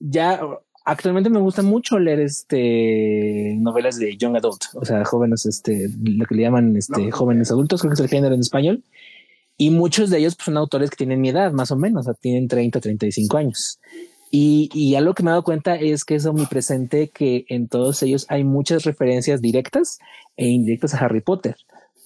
ya 0.00 0.40
actualmente 0.84 1.30
me 1.30 1.40
gusta 1.40 1.62
mucho 1.62 1.98
leer 1.98 2.20
este 2.20 3.56
novelas 3.58 3.98
de 3.98 4.16
young 4.16 4.36
adult, 4.36 4.64
o 4.74 4.84
sea, 4.84 5.04
jóvenes, 5.04 5.46
este, 5.46 5.88
lo 6.02 6.26
que 6.26 6.34
le 6.34 6.42
llaman 6.42 6.76
este, 6.76 7.10
jóvenes 7.10 7.50
adultos, 7.50 7.80
creo 7.80 7.90
que 7.90 7.94
es 7.94 8.00
el 8.00 8.08
género 8.08 8.34
en 8.34 8.40
español. 8.40 8.82
Y 9.56 9.70
muchos 9.70 10.10
de 10.10 10.18
ellos 10.18 10.34
pues, 10.34 10.46
son 10.46 10.56
autores 10.56 10.90
que 10.90 10.96
tienen 10.96 11.20
mi 11.20 11.28
edad, 11.28 11.52
más 11.52 11.70
o 11.70 11.76
menos, 11.76 12.02
o 12.02 12.04
sea, 12.04 12.14
tienen 12.14 12.48
30, 12.48 12.80
35 12.80 13.36
años. 13.36 13.78
Y, 14.30 14.70
y 14.72 14.94
algo 14.94 15.14
que 15.14 15.22
me 15.22 15.28
he 15.28 15.32
dado 15.32 15.44
cuenta 15.44 15.76
es 15.76 16.04
que 16.04 16.14
es 16.14 16.24
omnipresente 16.24 17.10
que 17.10 17.44
en 17.48 17.68
todos 17.68 18.02
ellos 18.02 18.26
hay 18.28 18.44
muchas 18.44 18.84
referencias 18.84 19.42
directas 19.42 19.98
e 20.36 20.48
indirectas 20.48 20.94
a 20.94 20.98
Harry 20.98 21.20
Potter, 21.20 21.56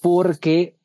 porque 0.03 0.76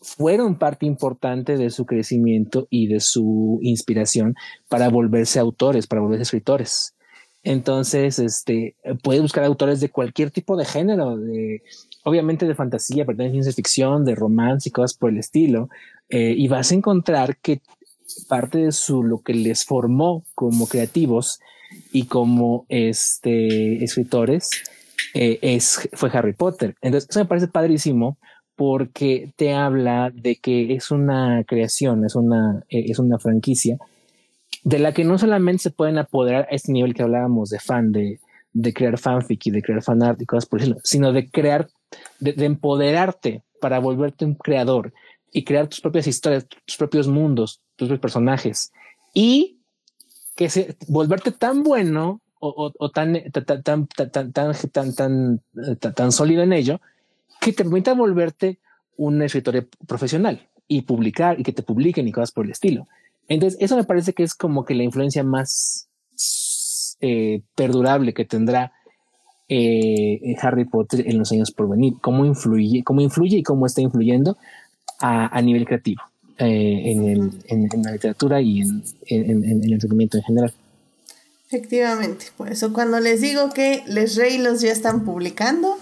fueron 0.00 0.56
parte 0.56 0.86
importante 0.86 1.56
de 1.56 1.70
su 1.70 1.84
crecimiento 1.84 2.66
y 2.70 2.86
de 2.86 3.00
su 3.00 3.58
inspiración 3.62 4.34
para 4.68 4.88
volverse 4.88 5.38
autores, 5.38 5.86
para 5.86 6.00
volverse 6.00 6.22
escritores. 6.22 6.94
Entonces, 7.42 8.18
este, 8.18 8.76
puede 9.02 9.20
buscar 9.20 9.44
autores 9.44 9.80
de 9.80 9.90
cualquier 9.90 10.30
tipo 10.30 10.56
de 10.56 10.64
género, 10.64 11.16
de, 11.16 11.62
obviamente 12.04 12.46
de 12.46 12.54
fantasía, 12.54 13.04
pero 13.06 13.16
también 13.16 13.32
ciencia 13.32 13.52
ficción, 13.52 14.04
de 14.04 14.14
romance 14.14 14.68
y 14.68 14.72
cosas 14.72 14.96
por 14.96 15.10
el 15.10 15.18
estilo. 15.18 15.68
Eh, 16.08 16.34
y 16.36 16.48
vas 16.48 16.70
a 16.70 16.74
encontrar 16.74 17.36
que 17.38 17.62
parte 18.28 18.58
de 18.58 18.72
su, 18.72 19.02
lo 19.02 19.18
que 19.18 19.34
les 19.34 19.64
formó 19.64 20.24
como 20.34 20.66
creativos 20.66 21.40
y 21.92 22.06
como 22.06 22.66
este, 22.68 23.82
escritores 23.84 24.50
eh, 25.14 25.38
es, 25.40 25.88
fue 25.92 26.10
Harry 26.12 26.34
Potter. 26.34 26.74
Entonces, 26.82 27.08
eso 27.08 27.20
me 27.20 27.26
parece 27.26 27.48
padrísimo 27.48 28.18
porque 28.60 29.32
te 29.36 29.54
habla 29.54 30.12
de 30.12 30.36
que 30.36 30.74
es 30.74 30.90
una 30.90 31.44
creación, 31.44 32.04
es 32.04 32.14
una, 32.14 32.62
eh, 32.68 32.84
es 32.88 32.98
una 32.98 33.18
franquicia 33.18 33.78
de 34.64 34.78
la 34.78 34.92
que 34.92 35.02
no 35.02 35.16
solamente 35.16 35.62
se 35.62 35.70
pueden 35.70 35.96
apoderar 35.96 36.42
a 36.42 36.54
este 36.54 36.70
nivel 36.70 36.92
que 36.92 37.02
hablábamos 37.02 37.48
de 37.48 37.58
fan, 37.58 37.90
de, 37.90 38.20
de 38.52 38.74
crear 38.74 38.98
fanfic 38.98 39.46
y 39.46 39.50
de 39.50 39.62
crear 39.62 39.82
fanart 39.82 40.20
y 40.20 40.26
cosas 40.26 40.44
por 40.44 40.60
eso, 40.60 40.76
sino 40.84 41.10
de 41.14 41.30
crear, 41.30 41.70
de, 42.18 42.34
empoderarte 42.44 43.42
para 43.62 43.78
volverte 43.78 44.26
un 44.26 44.34
creador 44.34 44.92
y 45.32 45.42
crear 45.44 45.66
tus 45.66 45.80
propias 45.80 46.06
historias, 46.06 46.46
tus 46.46 46.76
propios 46.76 47.08
mundos, 47.08 47.62
tus 47.76 47.98
personajes 47.98 48.72
y 49.14 49.56
que 50.36 50.50
se, 50.50 50.76
volverte 50.86 51.32
tan 51.32 51.62
bueno 51.62 52.20
o, 52.40 52.70
o, 52.78 52.90
tan, 52.90 53.14
tan, 53.32 53.62
tan, 53.62 53.86
tan, 53.86 54.32
tan, 54.32 54.92
tan, 54.94 55.40
tan, 55.94 56.12
sólido 56.12 56.42
en 56.42 56.52
ello 56.52 56.78
que 57.40 57.52
te 57.52 57.64
permita 57.64 57.94
volverte 57.94 58.58
un 58.96 59.22
escritor 59.22 59.68
profesional 59.86 60.46
y 60.68 60.82
publicar 60.82 61.40
y 61.40 61.42
que 61.42 61.52
te 61.52 61.62
publiquen 61.62 62.06
y 62.06 62.12
cosas 62.12 62.32
por 62.32 62.44
el 62.44 62.52
estilo. 62.52 62.86
Entonces, 63.28 63.58
eso 63.60 63.76
me 63.76 63.84
parece 63.84 64.12
que 64.12 64.22
es 64.22 64.34
como 64.34 64.64
que 64.64 64.74
la 64.74 64.82
influencia 64.82 65.24
más 65.24 65.88
eh, 67.00 67.42
perdurable 67.54 68.12
que 68.12 68.24
tendrá 68.24 68.72
eh, 69.48 70.36
Harry 70.42 70.64
Potter 70.64 71.08
en 71.08 71.18
los 71.18 71.32
años 71.32 71.50
por 71.50 71.68
venir, 71.68 71.94
cómo 72.00 72.24
influye, 72.24 72.84
cómo 72.84 73.00
influye 73.00 73.38
y 73.38 73.42
cómo 73.42 73.66
está 73.66 73.80
influyendo 73.80 74.36
a, 75.00 75.40
nivel 75.40 75.64
creativo 75.64 76.02
eh, 76.38 76.92
en, 76.92 77.82
la 77.82 77.92
literatura 77.92 78.40
y 78.42 78.60
en, 78.60 78.84
el 79.06 79.72
entretenimiento 79.72 80.18
en 80.18 80.24
general. 80.24 80.54
Efectivamente, 81.46 82.26
por 82.36 82.48
eso 82.48 82.72
cuando 82.72 83.00
les 83.00 83.22
digo 83.22 83.50
que 83.50 83.82
Les 83.86 84.14
Rey 84.16 84.38
los 84.38 84.60
ya 84.60 84.70
están 84.70 85.04
publicando, 85.04 85.78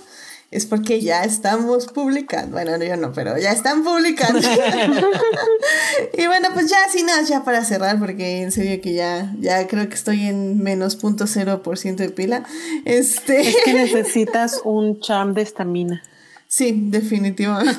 es 0.50 0.64
porque 0.64 1.00
ya 1.00 1.24
estamos 1.24 1.86
publicando. 1.86 2.52
Bueno, 2.52 2.82
yo 2.82 2.96
no, 2.96 3.12
pero 3.12 3.36
ya 3.38 3.52
están 3.52 3.84
publicando. 3.84 4.40
y 6.16 6.26
bueno, 6.26 6.48
pues 6.54 6.70
ya 6.70 6.78
sin 6.90 7.06
nada, 7.06 7.22
ya 7.22 7.44
para 7.44 7.64
cerrar, 7.64 7.98
porque 7.98 8.42
en 8.42 8.50
serio 8.50 8.80
que 8.80 8.94
ya, 8.94 9.34
ya 9.40 9.66
creo 9.66 9.88
que 9.88 9.94
estoy 9.94 10.26
en 10.26 10.62
menos 10.62 10.96
punto 10.96 11.26
cero 11.26 11.62
por 11.62 11.76
ciento 11.76 12.02
de 12.02 12.10
pila. 12.10 12.44
Este... 12.86 13.48
Es 13.48 13.56
que 13.64 13.74
necesitas 13.74 14.62
un 14.64 15.00
charm 15.00 15.34
de 15.34 15.42
estamina. 15.42 16.02
Sí, 16.46 16.74
definitivamente. 16.86 17.78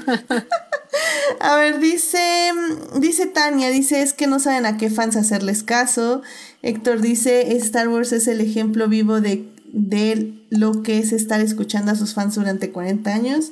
a 1.40 1.56
ver, 1.56 1.80
dice, 1.80 2.52
dice 3.00 3.26
Tania, 3.26 3.72
dice 3.72 4.04
es 4.04 4.14
que 4.14 4.28
no 4.28 4.40
saben 4.40 4.68
a 4.68 4.78
qué 4.78 4.92
fans 4.92 5.16
hacerles 5.16 5.64
caso. 5.64 6.22
Héctor 6.62 7.02
dice, 7.02 7.56
Star 7.58 7.88
Wars 7.88 8.12
es 8.12 8.28
el 8.28 8.42
ejemplo 8.42 8.88
vivo 8.88 9.22
de 9.22 9.48
de 9.74 10.34
lo 10.50 10.84
que 10.84 11.00
es 11.00 11.12
estar 11.12 11.42
escuchando 11.42 11.92
a 11.92 11.96
sus 11.96 12.14
fans 12.14 12.36
durante 12.36 12.72
40 12.72 13.14
años. 13.14 13.52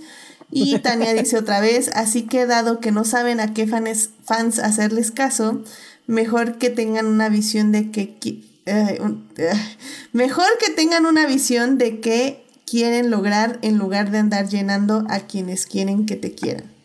Y 0.51 0.77
Tania 0.83 1.13
dice 1.13 1.37
otra 1.37 1.59
vez, 1.59 1.89
así 1.93 2.23
que 2.23 2.45
dado 2.45 2.79
que 2.79 2.91
no 2.91 3.05
saben 3.05 3.39
a 3.39 3.53
qué 3.53 3.67
fans, 3.67 4.11
fans 4.23 4.59
hacerles 4.59 5.11
caso, 5.11 5.63
mejor 6.05 6.57
que 6.57 6.69
tengan 6.69 7.05
una 7.05 7.29
visión 7.29 7.71
de 7.71 7.91
que... 7.91 8.17
Mejor 10.11 10.45
que 10.59 10.71
tengan 10.71 11.05
una 11.05 11.25
visión 11.25 11.77
de 11.77 12.01
qué 12.01 12.43
quieren 12.65 13.09
lograr 13.09 13.59
en 13.61 13.77
lugar 13.77 14.11
de 14.11 14.17
andar 14.17 14.49
llenando 14.49 15.05
a 15.09 15.21
quienes 15.21 15.65
quieren 15.65 16.05
que 16.05 16.17
te 16.17 16.33
quieran. 16.33 16.76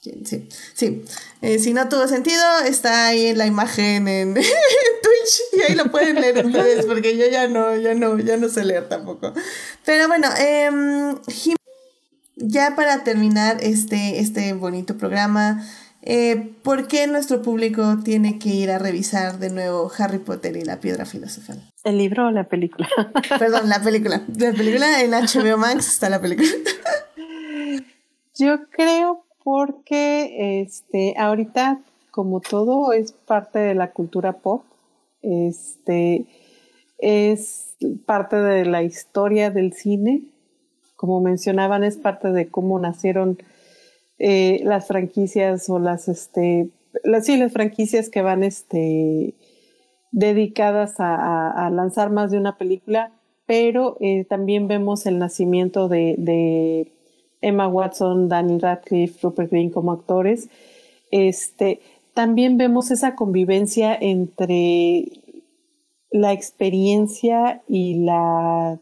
Sí, 0.00 0.48
sí. 0.72 1.04
Eh, 1.42 1.58
si 1.58 1.74
no 1.74 1.86
tuvo 1.90 2.08
sentido, 2.08 2.42
está 2.66 3.08
ahí 3.08 3.26
en 3.26 3.38
la 3.38 3.46
imagen 3.46 4.08
en, 4.08 4.34
Twitch 4.34 5.40
y 5.52 5.60
ahí 5.60 5.74
lo 5.74 5.90
pueden 5.90 6.20
leer 6.20 6.46
ustedes 6.46 6.86
porque 6.88 7.18
yo 7.18 7.26
ya 7.28 7.48
no, 7.48 7.76
ya 7.76 7.94
no, 7.94 8.18
ya 8.18 8.38
no 8.38 8.48
sé 8.48 8.64
leer 8.64 8.88
tampoco. 8.88 9.34
Pero 9.84 10.08
bueno, 10.08 10.28
eh, 10.38 10.70
ya 12.36 12.74
para 12.76 13.04
terminar 13.04 13.58
este, 13.60 14.20
este 14.20 14.54
bonito 14.54 14.96
programa, 14.96 15.62
eh, 16.02 16.54
¿por 16.62 16.88
qué 16.88 17.06
nuestro 17.06 17.42
público 17.42 17.98
tiene 18.02 18.38
que 18.38 18.48
ir 18.48 18.70
a 18.70 18.78
revisar 18.78 19.38
de 19.38 19.50
nuevo 19.50 19.92
Harry 19.98 20.18
Potter 20.18 20.56
y 20.56 20.64
la 20.64 20.80
piedra 20.80 21.04
filosofal? 21.04 21.70
¿El 21.84 21.98
libro 21.98 22.28
o 22.28 22.30
la 22.30 22.48
película? 22.48 22.88
Perdón, 23.38 23.68
la 23.68 23.82
película. 23.82 24.22
La 24.34 24.52
película 24.52 25.02
en 25.02 25.10
HBO 25.10 25.58
Max 25.58 25.88
está 25.88 26.08
la 26.08 26.22
película. 26.22 26.48
Yo 28.34 28.60
creo 28.70 29.26
porque 29.42 30.60
este, 30.60 31.14
ahorita, 31.18 31.80
como 32.10 32.40
todo, 32.40 32.92
es 32.92 33.12
parte 33.12 33.58
de 33.58 33.74
la 33.74 33.92
cultura 33.92 34.34
pop. 34.38 34.64
Este, 35.22 36.26
es 36.98 37.76
parte 38.06 38.36
de 38.36 38.64
la 38.64 38.82
historia 38.82 39.50
del 39.50 39.72
cine. 39.72 40.22
Como 40.96 41.20
mencionaban, 41.20 41.84
es 41.84 41.96
parte 41.96 42.30
de 42.32 42.48
cómo 42.48 42.78
nacieron 42.78 43.38
eh, 44.18 44.60
las 44.64 44.86
franquicias 44.86 45.70
o 45.70 45.78
las, 45.78 46.08
este, 46.08 46.68
sí, 47.22 47.36
las 47.38 47.52
franquicias 47.52 48.10
que 48.10 48.20
van 48.20 48.42
este, 48.42 49.34
dedicadas 50.12 50.96
a, 50.98 51.70
lanzar 51.72 52.10
más 52.10 52.30
de 52.30 52.36
una 52.36 52.58
película, 52.58 53.12
pero 53.46 53.96
eh, 54.00 54.26
también 54.26 54.68
vemos 54.68 55.06
el 55.06 55.18
nacimiento 55.18 55.88
de 55.88 56.92
Emma 57.40 57.68
Watson, 57.68 58.28
Daniel 58.28 58.60
Radcliffe, 58.60 59.20
Rupert 59.22 59.50
Green 59.50 59.70
como 59.70 59.92
actores, 59.92 60.48
este, 61.10 61.80
también 62.14 62.58
vemos 62.58 62.90
esa 62.90 63.14
convivencia 63.14 63.96
entre 63.98 65.06
la 66.10 66.32
experiencia 66.32 67.62
y 67.68 67.94
la 68.04 68.78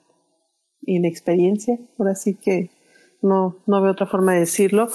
inexperiencia, 0.87 1.79
por 1.97 2.09
así 2.09 2.35
que 2.35 2.71
no, 3.21 3.57
no 3.67 3.83
veo 3.83 3.93
otra 3.93 4.07
forma 4.07 4.33
de 4.35 4.41
decirlo, 4.41 4.89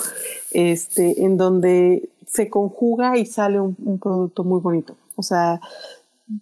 este, 0.52 1.23
en 1.23 1.38
donde 1.38 2.10
se 2.26 2.49
conjuga 2.49 3.18
y 3.18 3.26
sale 3.26 3.60
un, 3.60 3.99
producto 4.02 4.44
muy 4.44 4.60
bonito. 4.60 4.95
O 5.15 5.23
sea, 5.23 5.61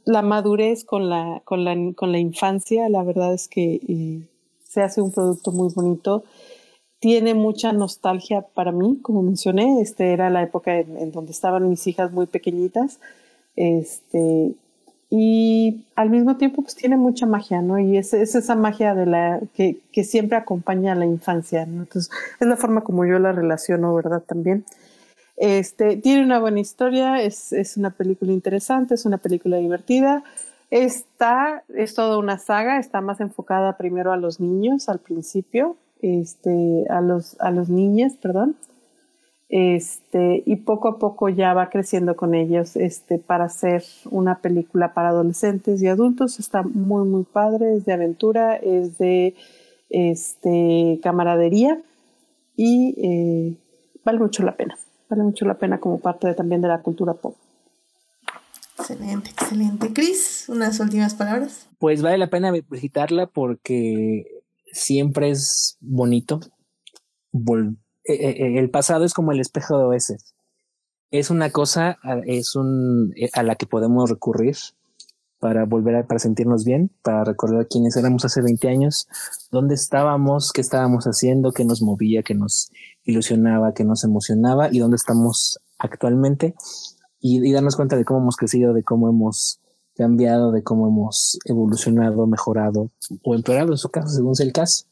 la 0.06 0.22
madurez 0.22 0.86
con 0.86 1.10
la, 1.10 1.42
con 1.44 1.66
la, 1.66 1.76
con 1.96 2.12
la 2.12 2.20
infancia, 2.20 2.88
la 2.88 3.04
verdad 3.04 3.34
es 3.34 3.48
que 3.48 3.82
eh, 3.88 4.28
se 4.64 4.82
hace 4.82 5.02
un 5.02 5.12
producto 5.12 5.52
muy 5.52 5.74
bonito 5.74 6.24
tiene 7.02 7.34
mucha 7.34 7.74
nostalgia 7.74 8.46
para 8.54 8.72
mí, 8.72 9.00
como 9.02 9.24
mencioné, 9.24 9.82
este 9.82 10.14
era 10.14 10.30
la 10.30 10.44
época 10.44 10.78
en, 10.78 11.12
donde 11.12 11.32
estaban 11.32 11.68
mis 11.68 11.88
hijas 11.88 12.12
muy 12.12 12.28
pequeñitas, 12.28 13.00
este, 13.56 14.54
y 15.10 15.84
al 15.96 16.12
mismo 16.12 16.38
tiempo 16.38 16.62
pues 16.62 16.76
tiene 16.76 16.98
mucha 16.98 17.26
magia, 17.26 17.64
¿no? 17.64 17.80
Y 17.80 17.98
es, 17.98 18.14
es 18.14 18.36
esa 18.36 18.56
magia 18.56 18.94
de 18.94 19.08
la 19.08 19.42
que, 19.56 19.80
que, 19.92 20.04
siempre 20.04 20.38
acompaña 20.38 20.92
a 20.92 20.96
la 20.96 21.08
infancia, 21.08 21.66
¿no? 21.66 21.82
Entonces 21.82 22.14
es 22.40 22.48
la 22.48 22.56
forma 22.56 22.82
como 22.82 23.04
yo 23.04 23.18
la 23.18 23.32
relaciono, 23.32 23.96
¿verdad? 23.96 24.22
También. 24.22 24.64
Este, 25.38 25.98
tiene 25.98 26.24
una 26.24 26.40
buena 26.40 26.60
historia, 26.60 27.20
es, 27.20 27.52
es 27.52 27.78
una 27.78 27.90
película 27.90 28.32
interesante, 28.32 28.94
es 28.94 29.06
una 29.06 29.18
película 29.18 29.58
divertida. 29.58 30.24
Esta 30.70 31.64
es 31.76 31.96
toda 31.96 32.20
una 32.20 32.38
saga, 32.38 32.78
está 32.78 33.02
más 33.02 33.20
enfocada 33.22 33.76
primero 33.76 34.12
a 34.12 34.18
los 34.18 34.40
niños 34.40 34.88
al 34.88 35.00
principio, 35.00 35.78
este, 36.02 36.86
a 36.90 37.02
los, 37.02 37.40
a 37.40 37.52
los 37.52 37.70
niños, 37.70 38.14
perdón, 38.22 38.56
este, 39.50 40.44
y 40.46 40.56
poco 40.58 40.88
a 40.88 40.98
poco 40.98 41.28
ya 41.28 41.54
va 41.54 41.70
creciendo 41.70 42.16
con 42.16 42.34
ellos, 42.36 42.76
este, 42.76 43.18
para 43.18 43.46
hacer 43.46 43.84
una 44.10 44.40
película 44.40 44.94
para 44.94 45.10
adolescentes 45.10 45.82
y 45.82 45.88
adultos, 45.88 46.40
está 46.40 46.64
muy, 46.64 47.08
muy 47.08 47.24
padre, 47.24 47.76
es 47.76 47.86
de 47.86 47.94
aventura, 47.94 48.56
es 48.56 48.98
de, 48.98 49.36
este, 49.92 51.00
camaradería 51.04 51.82
y 52.56 52.96
eh, 52.98 53.58
vale 54.06 54.20
mucho 54.20 54.44
la 54.44 54.56
pena, 54.56 54.78
vale 55.10 55.24
mucho 55.24 55.46
la 55.46 55.56
pena 55.56 55.80
como 55.80 56.00
parte 56.00 56.34
también 56.34 56.62
de 56.62 56.70
la 56.70 56.82
cultura 56.82 57.14
pop. 57.14 57.36
Excelente, 58.80 59.30
excelente. 59.30 59.94
Cris, 59.94 60.46
unas 60.48 60.80
últimas 60.80 61.14
palabras. 61.14 61.68
Pues 61.78 62.02
vale 62.02 62.18
la 62.18 62.30
pena 62.30 62.52
visitarla 62.52 63.28
porque 63.28 64.41
siempre 64.72 65.30
es 65.30 65.78
bonito. 65.80 66.40
Eh, 67.34 68.14
eh, 68.14 68.30
eh, 68.30 68.60
el 68.60 68.70
pasado 68.70 69.06
es 69.06 69.14
como 69.14 69.32
el 69.32 69.40
espejo 69.40 69.78
de 69.80 69.88
veces. 69.88 70.34
Es 71.12 71.30
una 71.30 71.50
cosa, 71.50 71.98
es 72.26 72.56
un, 72.56 73.14
a 73.34 73.44
la 73.44 73.56
que 73.56 73.66
podemos 73.66 74.10
recurrir 74.10 74.56
para 75.40 75.66
volver 75.66 75.96
a, 75.96 76.08
para 76.08 76.20
sentirnos 76.20 76.64
bien, 76.64 76.92
para 77.02 77.26
recordar 77.26 77.68
quiénes 77.68 77.98
éramos 77.98 78.24
hace 78.24 78.42
20 78.42 78.70
años, 78.70 79.10
dónde 79.52 79.76
estábamos, 79.76 80.54
qué 80.54 80.62
estábamos 80.62 81.06
haciendo, 81.06 81.52
qué 81.52 81.66
nos 81.66 81.82
movía, 81.82 82.24
qué 82.24 82.34
nos 82.34 82.72
ilusionaba, 83.04 83.74
qué 83.74 83.84
nos 83.84 84.06
emocionaba 84.06 84.70
y 84.72 84.80
dónde 84.80 84.96
estamos 84.96 85.60
actualmente 85.80 86.56
y, 87.22 87.52
darnos 87.52 87.76
cuenta 87.76 87.96
de 87.96 88.04
cómo 88.04 88.20
hemos 88.20 88.36
crecido, 88.36 88.74
de 88.74 88.84
cómo 88.84 89.08
hemos 89.08 89.61
cambiado, 89.96 90.52
de 90.52 90.64
cómo 90.64 90.88
hemos 90.88 91.40
evolucionado, 91.46 92.28
mejorado 92.28 92.90
o 93.24 93.36
empeorado 93.36 93.72
en 93.72 93.78
su 93.78 93.90
caso, 93.90 94.10
según 94.10 94.36
sea 94.36 94.46
el 94.46 94.54
caso. 94.54 94.86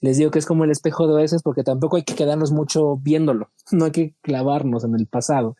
Les 0.00 0.16
digo 0.16 0.30
que 0.30 0.38
es 0.38 0.46
como 0.46 0.64
el 0.64 0.70
espejo 0.70 1.06
de 1.08 1.20
veces 1.20 1.42
porque 1.42 1.64
tampoco 1.64 1.96
hay 1.96 2.04
que 2.04 2.14
quedarnos 2.14 2.52
mucho 2.52 2.96
viéndolo, 2.96 3.50
no 3.72 3.86
hay 3.86 3.90
que 3.92 4.14
clavarnos 4.22 4.84
en 4.84 4.94
el 4.94 5.06
pasado, 5.06 5.56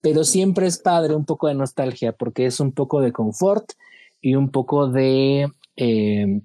pero 0.00 0.24
siempre 0.24 0.66
es 0.66 0.78
padre 0.78 1.14
un 1.14 1.24
poco 1.24 1.48
de 1.48 1.54
nostalgia 1.54 2.12
porque 2.12 2.46
es 2.46 2.60
un 2.60 2.72
poco 2.72 3.00
de 3.00 3.12
confort 3.12 3.72
y 4.20 4.34
un 4.34 4.50
poco 4.50 4.88
de, 4.88 5.52
eh, 5.76 6.40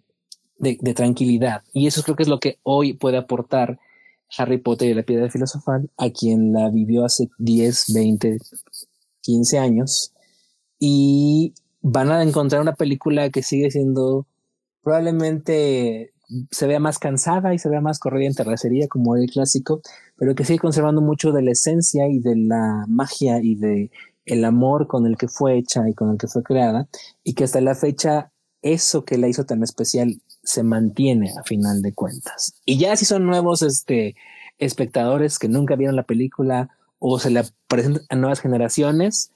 de, 0.58 0.78
de, 0.80 0.94
tranquilidad. 0.94 1.64
Y 1.74 1.88
eso 1.88 2.04
creo 2.04 2.16
que 2.16 2.24
es 2.24 2.30
lo 2.30 2.40
que 2.40 2.60
hoy 2.64 2.94
puede 2.94 3.18
aportar 3.18 3.80
Harry 4.38 4.58
Potter 4.58 4.90
y 4.90 4.94
la 4.94 5.04
piedra 5.04 5.30
filosofal 5.30 5.90
a 5.98 6.10
quien 6.10 6.54
la 6.54 6.70
vivió 6.70 7.06
hace 7.06 7.30
10, 7.38 7.94
20, 7.94 8.38
15 9.22 9.60
años 9.60 10.14
y 10.80 11.54
van 11.82 12.12
a 12.12 12.24
encontrar 12.24 12.62
una 12.62 12.74
película 12.74 13.30
que 13.30 13.44
sigue 13.44 13.72
siendo 13.72 14.26
probablemente 14.84 16.14
se 16.50 16.68
vea 16.68 16.80
más 16.80 16.98
cansada 16.98 17.54
y 17.54 17.60
se 17.60 17.70
vea 17.70 17.82
más 17.82 18.00
corrida 18.00 18.28
en 18.28 18.36
terracería 18.36 18.88
como 18.88 19.16
el 19.16 19.30
clásico, 19.30 19.82
pero 20.18 20.34
que 20.34 20.46
sigue 20.46 20.60
conservando 20.60 21.02
mucho 21.02 21.32
de 21.32 21.42
la 21.42 21.52
esencia 21.52 22.08
y 22.08 22.20
de 22.20 22.36
la 22.36 22.86
magia 22.88 23.40
y 23.42 23.56
de 23.56 23.92
el 24.26 24.46
amor 24.46 24.88
con 24.88 25.06
el 25.06 25.18
que 25.18 25.28
fue 25.28 25.58
hecha 25.58 25.90
y 25.90 25.94
con 25.94 26.12
el 26.12 26.18
que 26.18 26.28
fue 26.28 26.44
creada 26.44 26.88
y 27.24 27.34
que 27.34 27.44
hasta 27.44 27.60
la 27.60 27.76
fecha 27.76 28.32
eso 28.62 29.04
que 29.04 29.18
la 29.18 29.28
hizo 29.28 29.46
tan 29.46 29.64
especial 29.64 30.22
se 30.44 30.64
mantiene 30.64 31.32
a 31.38 31.44
final 31.44 31.82
de 31.82 31.94
cuentas. 31.94 32.54
Y 32.66 32.78
ya 32.78 32.96
si 32.96 33.06
son 33.06 33.26
nuevos 33.26 33.62
este 33.62 34.16
espectadores 34.58 35.40
que 35.40 35.50
nunca 35.50 35.76
vieron 35.76 35.96
la 35.96 36.04
película 36.04 36.70
o 37.00 37.20
se 37.20 37.32
le 37.32 37.44
presentan 37.68 38.04
a 38.10 38.16
nuevas 38.16 38.40
generaciones, 38.40 39.32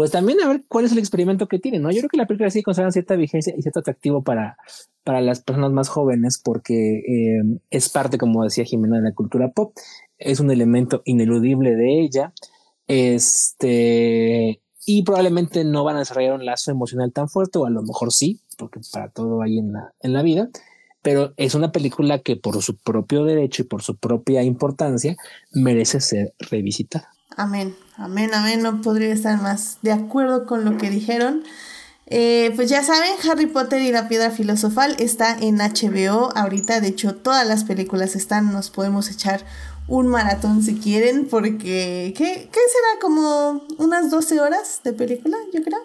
pues 0.00 0.12
también 0.12 0.40
a 0.40 0.48
ver 0.48 0.64
cuál 0.66 0.86
es 0.86 0.92
el 0.92 0.98
experimento 0.98 1.46
que 1.46 1.58
tienen, 1.58 1.82
¿no? 1.82 1.90
Yo 1.90 1.98
creo 1.98 2.08
que 2.08 2.16
la 2.16 2.26
película 2.26 2.48
sí 2.48 2.62
conserva 2.62 2.90
cierta 2.90 3.16
vigencia 3.16 3.52
y 3.54 3.60
cierto 3.60 3.80
atractivo 3.80 4.22
para, 4.22 4.56
para 5.04 5.20
las 5.20 5.42
personas 5.42 5.72
más 5.72 5.90
jóvenes 5.90 6.40
porque 6.42 7.00
eh, 7.00 7.42
es 7.68 7.90
parte, 7.90 8.16
como 8.16 8.42
decía 8.42 8.64
Jimena, 8.64 8.96
de 8.96 9.02
la 9.02 9.12
cultura 9.12 9.50
pop, 9.50 9.74
es 10.16 10.40
un 10.40 10.50
elemento 10.50 11.02
ineludible 11.04 11.76
de 11.76 12.00
ella, 12.00 12.32
este, 12.86 14.62
y 14.86 15.02
probablemente 15.02 15.64
no 15.64 15.84
van 15.84 15.96
a 15.96 15.98
desarrollar 15.98 16.32
un 16.32 16.46
lazo 16.46 16.70
emocional 16.70 17.12
tan 17.12 17.28
fuerte, 17.28 17.58
o 17.58 17.66
a 17.66 17.70
lo 17.70 17.82
mejor 17.82 18.10
sí, 18.10 18.40
porque 18.56 18.80
para 18.90 19.10
todo 19.10 19.42
hay 19.42 19.58
en 19.58 19.74
la, 19.74 19.92
en 20.00 20.14
la 20.14 20.22
vida, 20.22 20.48
pero 21.02 21.34
es 21.36 21.54
una 21.54 21.72
película 21.72 22.20
que 22.20 22.36
por 22.36 22.62
su 22.62 22.78
propio 22.78 23.26
derecho 23.26 23.64
y 23.64 23.66
por 23.66 23.82
su 23.82 23.98
propia 23.98 24.42
importancia 24.44 25.14
merece 25.52 26.00
ser 26.00 26.32
revisitada. 26.38 27.10
Amén, 27.36 27.74
amén, 27.96 28.34
amén. 28.34 28.62
No 28.62 28.80
podría 28.80 29.12
estar 29.12 29.40
más 29.40 29.78
de 29.82 29.92
acuerdo 29.92 30.46
con 30.46 30.64
lo 30.64 30.76
que 30.76 30.90
dijeron. 30.90 31.42
Eh, 32.06 32.52
pues 32.56 32.68
ya 32.68 32.82
saben, 32.82 33.12
Harry 33.30 33.46
Potter 33.46 33.80
y 33.82 33.92
la 33.92 34.08
piedra 34.08 34.30
filosofal 34.30 34.96
está 34.98 35.38
en 35.38 35.58
HBO 35.58 36.36
ahorita. 36.36 36.80
De 36.80 36.88
hecho, 36.88 37.14
todas 37.14 37.46
las 37.46 37.64
películas 37.64 38.16
están. 38.16 38.52
Nos 38.52 38.70
podemos 38.70 39.10
echar 39.10 39.44
un 39.86 40.08
maratón 40.08 40.62
si 40.62 40.74
quieren, 40.76 41.28
porque 41.28 42.12
¿qué, 42.16 42.48
qué 42.50 42.60
será? 42.60 43.00
Como 43.00 43.62
unas 43.78 44.10
12 44.10 44.40
horas 44.40 44.80
de 44.82 44.92
película, 44.92 45.36
yo 45.52 45.62
creo. 45.62 45.80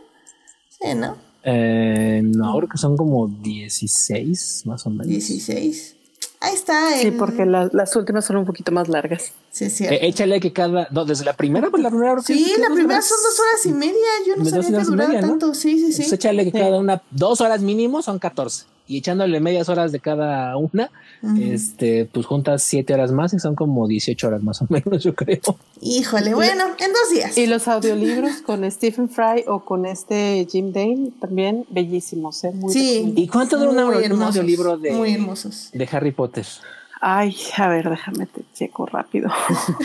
Sí, 0.70 0.96
¿no? 0.96 1.16
Eh, 1.44 2.22
no, 2.24 2.58
creo 2.58 2.70
que 2.70 2.78
son 2.80 2.98
como 2.98 3.28
16 3.28 4.64
más 4.66 4.86
o 4.88 4.90
menos. 4.90 5.08
16. 5.08 5.96
Ahí 6.46 6.54
está. 6.54 6.98
Sí, 6.98 7.12
porque 7.12 7.46
las 7.46 7.96
últimas 7.96 8.24
son 8.24 8.38
un 8.38 8.46
poquito 8.46 8.72
más 8.72 8.88
largas. 8.88 9.32
Sí, 9.50 9.70
sí. 9.70 9.86
Eh, 9.86 10.08
échale 10.08 10.40
que 10.40 10.54
cada. 10.54 10.88
No, 10.92 11.04
desde 11.04 11.26
la 11.26 11.34
primera, 11.34 11.70
pues 11.72 11.82
la 11.82 11.90
primera. 11.90 12.22
Sí, 12.22 12.54
la 12.60 12.74
primera 12.74 13.02
son 13.02 13.18
dos 13.24 13.40
horas 13.40 13.66
y 13.66 13.72
media. 13.72 14.10
Yo 14.28 14.36
no 14.36 14.46
sabía 14.46 14.78
que 14.78 14.84
duraba 14.86 15.20
tanto. 15.20 15.54
Sí, 15.56 15.72
sí, 15.72 15.78
sí. 15.78 16.04
Entonces 16.04 16.14
échale 16.14 16.44
que 16.46 16.52
cada 16.52 16.78
una. 16.78 17.02
Dos 17.10 17.42
horas 17.42 17.62
mínimo 17.62 18.02
son 18.02 18.20
14 18.20 18.75
y 18.88 18.98
echándole 18.98 19.40
medias 19.40 19.70
horas 19.70 19.92
de 19.92 20.00
cada 20.00 20.56
una, 20.58 20.92
este, 21.40 22.06
pues 22.06 22.26
juntas 22.26 22.62
siete 22.62 22.94
horas 22.94 23.12
más 23.12 23.34
y 23.34 23.40
son 23.40 23.56
como 23.56 23.88
18 23.88 24.28
horas 24.28 24.44
más 24.44 24.62
o 24.62 24.68
menos, 24.70 25.04
yo 25.04 25.16
creo. 25.16 25.40
Híjole, 25.82 26.34
bueno, 26.34 26.66
en 26.78 26.94
dos 26.94 27.10
días. 27.14 27.38
Y 27.38 27.48
los 27.48 27.68
audiolibros 27.68 28.38
con 28.46 28.70
Stephen 28.70 29.10
Fry 29.10 29.44
o 29.48 29.66
con 29.66 29.86
este 29.86 30.48
Jim 30.50 30.72
Dane 30.72 31.12
también 31.20 31.66
bellísimos, 31.70 32.44
¿eh? 32.44 32.52
Muy 32.52 32.74
sí. 32.74 33.14
¿Y 33.16 33.28
cuánto 33.28 33.58
dura 33.58 33.86
un 33.86 34.22
audiolibro 34.22 34.78
de, 34.78 34.92
muy 34.92 35.14
hermosos. 35.14 35.70
de 35.74 35.90
Harry 35.92 36.12
Potter? 36.12 36.46
Ay, 37.02 37.36
a 37.58 37.68
ver, 37.68 37.90
déjame 37.90 38.26
te 38.26 38.44
checo 38.54 38.86
rápido. 38.86 39.30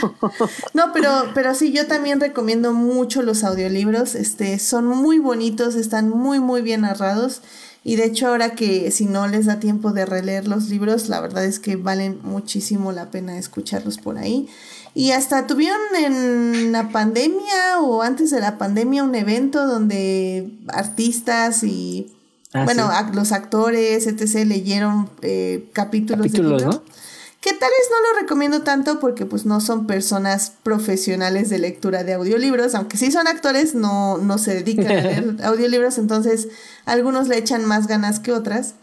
no, 0.74 0.92
pero, 0.92 1.10
pero 1.34 1.54
sí, 1.54 1.72
yo 1.72 1.86
también 1.86 2.20
recomiendo 2.20 2.72
mucho 2.72 3.22
los 3.22 3.44
audiolibros. 3.44 4.14
Este, 4.14 4.58
son 4.58 4.86
muy 4.86 5.18
bonitos, 5.18 5.74
están 5.74 6.08
muy, 6.08 6.40
muy 6.40 6.62
bien 6.62 6.82
narrados. 6.82 7.42
Y 7.82 7.96
de 7.96 8.04
hecho 8.04 8.28
ahora 8.28 8.54
que 8.54 8.90
si 8.90 9.06
no 9.06 9.26
les 9.26 9.46
da 9.46 9.58
tiempo 9.58 9.92
de 9.92 10.04
releer 10.04 10.46
los 10.46 10.68
libros, 10.68 11.08
la 11.08 11.20
verdad 11.20 11.44
es 11.44 11.58
que 11.58 11.76
valen 11.76 12.20
muchísimo 12.22 12.92
la 12.92 13.10
pena 13.10 13.38
escucharlos 13.38 13.98
por 13.98 14.18
ahí. 14.18 14.48
Y 14.94 15.12
hasta 15.12 15.46
tuvieron 15.46 15.80
en 15.98 16.72
la 16.72 16.90
pandemia 16.90 17.80
o 17.80 18.02
antes 18.02 18.30
de 18.30 18.40
la 18.40 18.58
pandemia 18.58 19.04
un 19.04 19.14
evento 19.14 19.66
donde 19.66 20.50
artistas 20.68 21.62
y, 21.62 22.12
ah, 22.52 22.64
bueno, 22.64 22.90
los 23.14 23.32
actores, 23.32 24.06
etc., 24.06 24.44
leyeron 24.46 25.08
eh, 25.22 25.70
capítulos, 25.72 26.26
capítulos, 26.26 26.62
de. 26.62 26.68
¿no? 26.68 26.82
Que 27.40 27.54
tal 27.54 27.70
vez 27.70 27.88
no 27.90 28.12
lo 28.12 28.20
recomiendo 28.20 28.62
tanto 28.62 29.00
porque 29.00 29.24
pues 29.24 29.46
no 29.46 29.60
son 29.60 29.86
personas 29.86 30.52
profesionales 30.62 31.48
de 31.48 31.58
lectura 31.58 32.04
de 32.04 32.12
audiolibros, 32.12 32.74
aunque 32.74 32.98
sí 32.98 33.10
son 33.10 33.26
actores, 33.26 33.74
no, 33.74 34.18
no 34.18 34.36
se 34.36 34.54
dedican 34.54 34.86
a 34.86 35.00
leer 35.00 35.36
audiolibros, 35.44 35.96
entonces 35.96 36.48
algunos 36.84 37.28
le 37.28 37.38
echan 37.38 37.64
más 37.64 37.86
ganas 37.86 38.20
que 38.20 38.32
otras, 38.32 38.74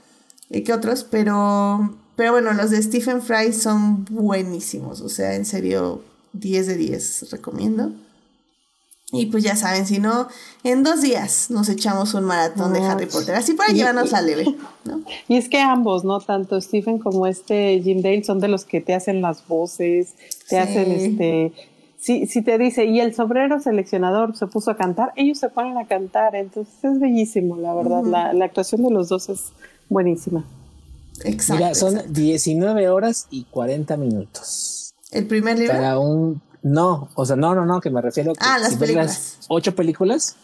eh, 0.49 0.63
que 0.63 0.73
otros, 0.73 1.03
pero, 1.03 1.97
pero 2.15 2.31
bueno, 2.31 2.53
los 2.53 2.71
de 2.71 2.81
Stephen 2.81 3.21
Fry 3.21 3.53
son 3.53 4.05
buenísimos, 4.05 5.01
o 5.01 5.09
sea, 5.09 5.35
en 5.35 5.45
serio, 5.45 6.03
10 6.33 6.67
de 6.67 6.77
10 6.77 7.31
recomiendo. 7.31 7.91
Y 9.13 9.27
pues 9.27 9.41
ya 9.41 9.55
saben, 9.55 9.85
si 9.85 9.99
no, 9.99 10.27
en 10.65 10.83
dos 10.83 11.01
días 11.01 11.49
nos 11.49 11.69
echamos 11.69 12.13
un 12.13 12.25
maratón 12.25 12.73
de 12.73 12.81
Harry 12.81 13.05
Potter, 13.05 13.35
así 13.35 13.53
para 13.53 13.71
llevarnos 13.71 14.13
a 14.13 14.21
leve, 14.21 14.43
¿no? 14.83 15.01
Y 15.29 15.37
es 15.37 15.47
que 15.47 15.61
ambos, 15.61 16.03
¿no? 16.03 16.19
Tanto 16.19 16.59
Stephen 16.59 16.99
como 16.99 17.25
este 17.25 17.79
Jim 17.81 18.01
Dale 18.01 18.25
son 18.25 18.41
de 18.41 18.49
los 18.49 18.65
que 18.65 18.81
te 18.81 18.93
hacen 18.93 19.21
las 19.21 19.47
voces, 19.47 20.13
te 20.49 20.59
hacen 20.59 20.91
este... 20.91 21.53
Si, 21.99 22.27
si 22.27 22.43
te 22.43 22.59
dice, 22.59 22.85
y 22.85 22.99
el 22.99 23.15
sobrero 23.15 23.59
seleccionador 23.59 24.37
se 24.37 24.45
puso 24.45 24.69
a 24.69 24.77
cantar, 24.77 25.13
ellos 25.15 25.39
se 25.39 25.49
ponen 25.49 25.79
a 25.79 25.87
cantar, 25.87 26.35
entonces 26.35 26.75
es 26.83 26.99
bellísimo, 26.99 27.57
la 27.57 27.73
verdad. 27.73 28.03
la, 28.03 28.33
la, 28.33 28.45
actuación 28.45 28.83
de 28.83 28.91
los 28.91 29.09
dos 29.09 29.29
es 29.29 29.51
buenísima. 29.89 30.45
Exacto. 31.23 31.63
Mira, 31.63 31.73
son 31.73 32.13
19 32.13 32.89
horas 32.89 33.25
y 33.31 33.45
40 33.45 33.97
minutos. 33.97 34.93
¿El 35.11 35.25
primer 35.25 35.57
libro? 35.57 35.73
Para 35.73 35.97
un 35.97 36.39
no, 36.63 37.09
o 37.15 37.25
sea, 37.25 37.35
no, 37.35 37.53
no, 37.53 37.65
no, 37.65 37.79
que 37.81 37.89
me 37.89 38.01
refiero 38.01 38.31
a 38.31 38.33
que 38.33 38.39
ah, 38.41 38.57
las 38.57 38.71
si 38.71 38.77
películas. 38.77 39.07
las 39.07 39.45
ocho 39.47 39.75
películas, 39.75 40.35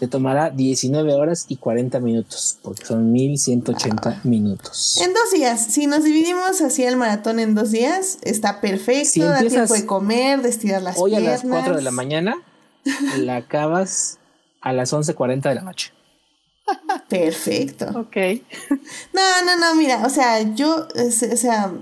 te 0.00 0.08
tomará 0.08 0.50
19 0.50 1.12
horas 1.14 1.44
y 1.48 1.56
40 1.56 2.00
minutos, 2.00 2.58
porque 2.62 2.84
son 2.84 3.12
1180 3.12 4.08
ah. 4.08 4.20
minutos. 4.24 4.98
En 5.02 5.12
dos 5.12 5.30
días, 5.32 5.64
si 5.66 5.86
nos 5.86 6.04
dividimos 6.04 6.60
así 6.60 6.84
el 6.84 6.96
maratón 6.96 7.38
en 7.38 7.54
dos 7.54 7.70
días, 7.70 8.18
está 8.22 8.60
perfecto, 8.60 9.26
da 9.26 9.40
tiempo 9.40 9.74
de 9.74 9.86
comer, 9.86 10.42
de 10.42 10.48
estirar 10.48 10.82
las 10.82 10.96
hoy 10.98 11.10
piernas. 11.12 11.44
Hoy 11.44 11.50
a 11.50 11.54
las 11.54 11.62
4 11.62 11.76
de 11.76 11.82
la 11.82 11.90
mañana, 11.90 12.36
la 13.18 13.36
acabas 13.36 14.18
a 14.60 14.72
las 14.72 14.92
11.40 14.92 15.42
de 15.42 15.54
la 15.54 15.62
noche. 15.62 15.92
Perfecto. 17.08 17.86
Ok. 17.94 18.16
No, 19.12 19.44
no, 19.44 19.56
no, 19.58 19.74
mira, 19.74 20.04
o 20.04 20.10
sea, 20.10 20.42
yo, 20.54 20.86
o 20.94 21.36
sea 21.36 21.72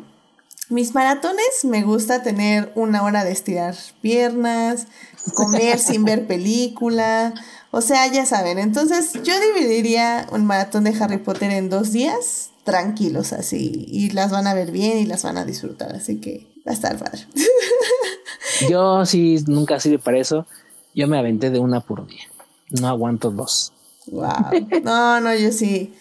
mis 0.68 0.94
maratones 0.94 1.64
me 1.64 1.82
gusta 1.82 2.22
tener 2.22 2.72
una 2.74 3.02
hora 3.02 3.24
de 3.24 3.32
estirar 3.32 3.74
piernas, 4.00 4.86
comer 5.34 5.78
sin 5.78 6.04
ver 6.04 6.26
película, 6.26 7.34
o 7.70 7.80
sea, 7.80 8.06
ya 8.06 8.26
saben, 8.26 8.58
entonces 8.58 9.12
yo 9.22 9.34
dividiría 9.40 10.26
un 10.32 10.46
maratón 10.46 10.84
de 10.84 10.94
Harry 10.98 11.18
Potter 11.18 11.50
en 11.50 11.68
dos 11.68 11.92
días, 11.92 12.50
tranquilos 12.64 13.32
así, 13.32 13.86
y 13.88 14.10
las 14.10 14.30
van 14.30 14.46
a 14.46 14.54
ver 14.54 14.70
bien 14.70 14.98
y 14.98 15.06
las 15.06 15.22
van 15.22 15.38
a 15.38 15.44
disfrutar, 15.44 15.94
así 15.94 16.20
que 16.20 16.46
va 16.66 16.72
a 16.72 16.74
estar 16.74 16.98
padre. 16.98 17.26
Yo 18.70 19.04
sí, 19.04 19.44
nunca 19.46 19.78
sirve 19.78 19.98
para 19.98 20.18
eso, 20.18 20.46
yo 20.94 21.06
me 21.08 21.18
aventé 21.18 21.50
de 21.50 21.58
una 21.58 21.80
por 21.80 22.06
día. 22.06 22.22
No 22.70 22.88
aguanto 22.88 23.30
dos. 23.30 23.74
Wow. 24.06 24.66
No, 24.82 25.20
no, 25.20 25.34
yo 25.34 25.52
sí. 25.52 25.94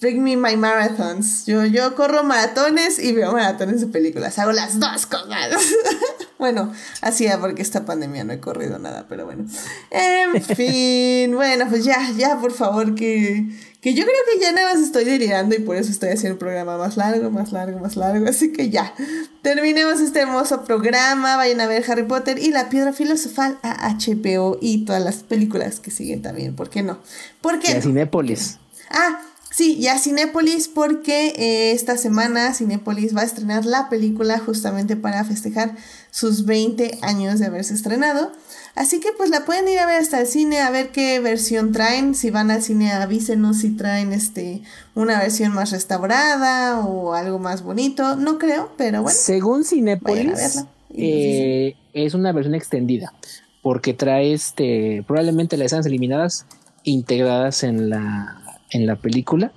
Bring 0.00 0.22
me 0.22 0.36
my 0.36 0.56
marathons. 0.56 1.44
Yo, 1.46 1.64
yo 1.66 1.94
corro 1.94 2.24
maratones 2.24 2.98
y 2.98 3.12
veo 3.12 3.32
maratones 3.32 3.80
de 3.80 3.86
películas. 3.88 4.38
Hago 4.38 4.52
las 4.52 4.80
dos 4.80 5.06
cosas. 5.06 5.50
bueno, 6.38 6.72
hacía 7.02 7.38
porque 7.38 7.62
esta 7.62 7.84
pandemia 7.84 8.24
no 8.24 8.32
he 8.32 8.40
corrido 8.40 8.78
nada, 8.78 9.06
pero 9.08 9.26
bueno. 9.26 9.46
En 9.90 10.42
fin, 10.56 11.34
bueno, 11.34 11.66
pues 11.68 11.84
ya, 11.84 12.10
ya, 12.16 12.38
por 12.40 12.52
favor, 12.52 12.94
que, 12.94 13.46
que 13.80 13.92
yo 13.94 14.04
creo 14.04 14.16
que 14.32 14.40
ya 14.40 14.52
nada 14.52 14.72
más 14.72 14.82
estoy 14.82 15.04
delirando 15.04 15.54
y 15.54 15.58
por 15.58 15.76
eso 15.76 15.90
estoy 15.90 16.10
haciendo 16.10 16.36
un 16.36 16.38
programa 16.38 16.78
más 16.78 16.96
largo, 16.96 17.30
más 17.30 17.52
largo, 17.52 17.78
más 17.78 17.96
largo. 17.96 18.26
Así 18.26 18.52
que 18.52 18.70
ya, 18.70 18.94
terminemos 19.42 20.00
este 20.00 20.20
hermoso 20.20 20.64
programa. 20.64 21.36
Vayan 21.36 21.60
a 21.60 21.66
ver 21.66 21.84
Harry 21.90 22.04
Potter 22.04 22.38
y 22.38 22.50
la 22.50 22.70
piedra 22.70 22.92
filosofal 22.94 23.58
a 23.62 23.94
HBO 23.94 24.58
y 24.62 24.86
todas 24.86 25.02
las 25.02 25.16
películas 25.16 25.80
que 25.80 25.90
siguen 25.90 26.22
también. 26.22 26.56
¿Por 26.56 26.70
qué 26.70 26.82
no? 26.82 26.98
¿Por 27.42 27.56
a 27.56 27.80
Cinépolis. 27.82 28.58
Ah, 28.90 29.20
Sí, 29.54 29.76
y 29.78 29.86
a 29.86 30.00
Cinépolis 30.00 30.66
porque 30.66 31.28
eh, 31.28 31.70
esta 31.70 31.96
semana 31.96 32.52
Cinépolis 32.54 33.16
va 33.16 33.20
a 33.20 33.24
estrenar 33.24 33.64
la 33.64 33.88
película 33.88 34.40
justamente 34.40 34.96
para 34.96 35.22
festejar 35.22 35.76
sus 36.10 36.44
20 36.44 36.98
años 37.02 37.38
de 37.38 37.46
haberse 37.46 37.72
estrenado. 37.72 38.32
Así 38.74 38.98
que 38.98 39.10
pues 39.16 39.30
la 39.30 39.44
pueden 39.44 39.68
ir 39.68 39.78
a 39.78 39.86
ver 39.86 40.02
hasta 40.02 40.20
el 40.20 40.26
cine 40.26 40.58
a 40.58 40.70
ver 40.70 40.88
qué 40.88 41.20
versión 41.20 41.70
traen. 41.70 42.16
Si 42.16 42.30
van 42.30 42.50
al 42.50 42.62
cine 42.62 42.90
avísenos 42.90 43.58
si 43.58 43.70
traen 43.70 44.12
este 44.12 44.62
una 44.96 45.20
versión 45.20 45.54
más 45.54 45.70
restaurada 45.70 46.80
o 46.80 47.14
algo 47.14 47.38
más 47.38 47.62
bonito. 47.62 48.16
No 48.16 48.38
creo, 48.38 48.72
pero 48.76 49.02
bueno. 49.02 49.16
Según 49.16 49.62
Cinépolis 49.62 50.64
eh, 50.96 51.76
es 51.92 52.14
una 52.14 52.32
versión 52.32 52.56
extendida 52.56 53.14
porque 53.62 53.94
trae 53.94 54.32
este 54.32 55.04
probablemente 55.06 55.56
las 55.56 55.66
escenas 55.66 55.86
eliminadas 55.86 56.44
integradas 56.82 57.62
en 57.62 57.88
la 57.88 58.43
en 58.74 58.86
la 58.86 58.96
película. 58.96 59.52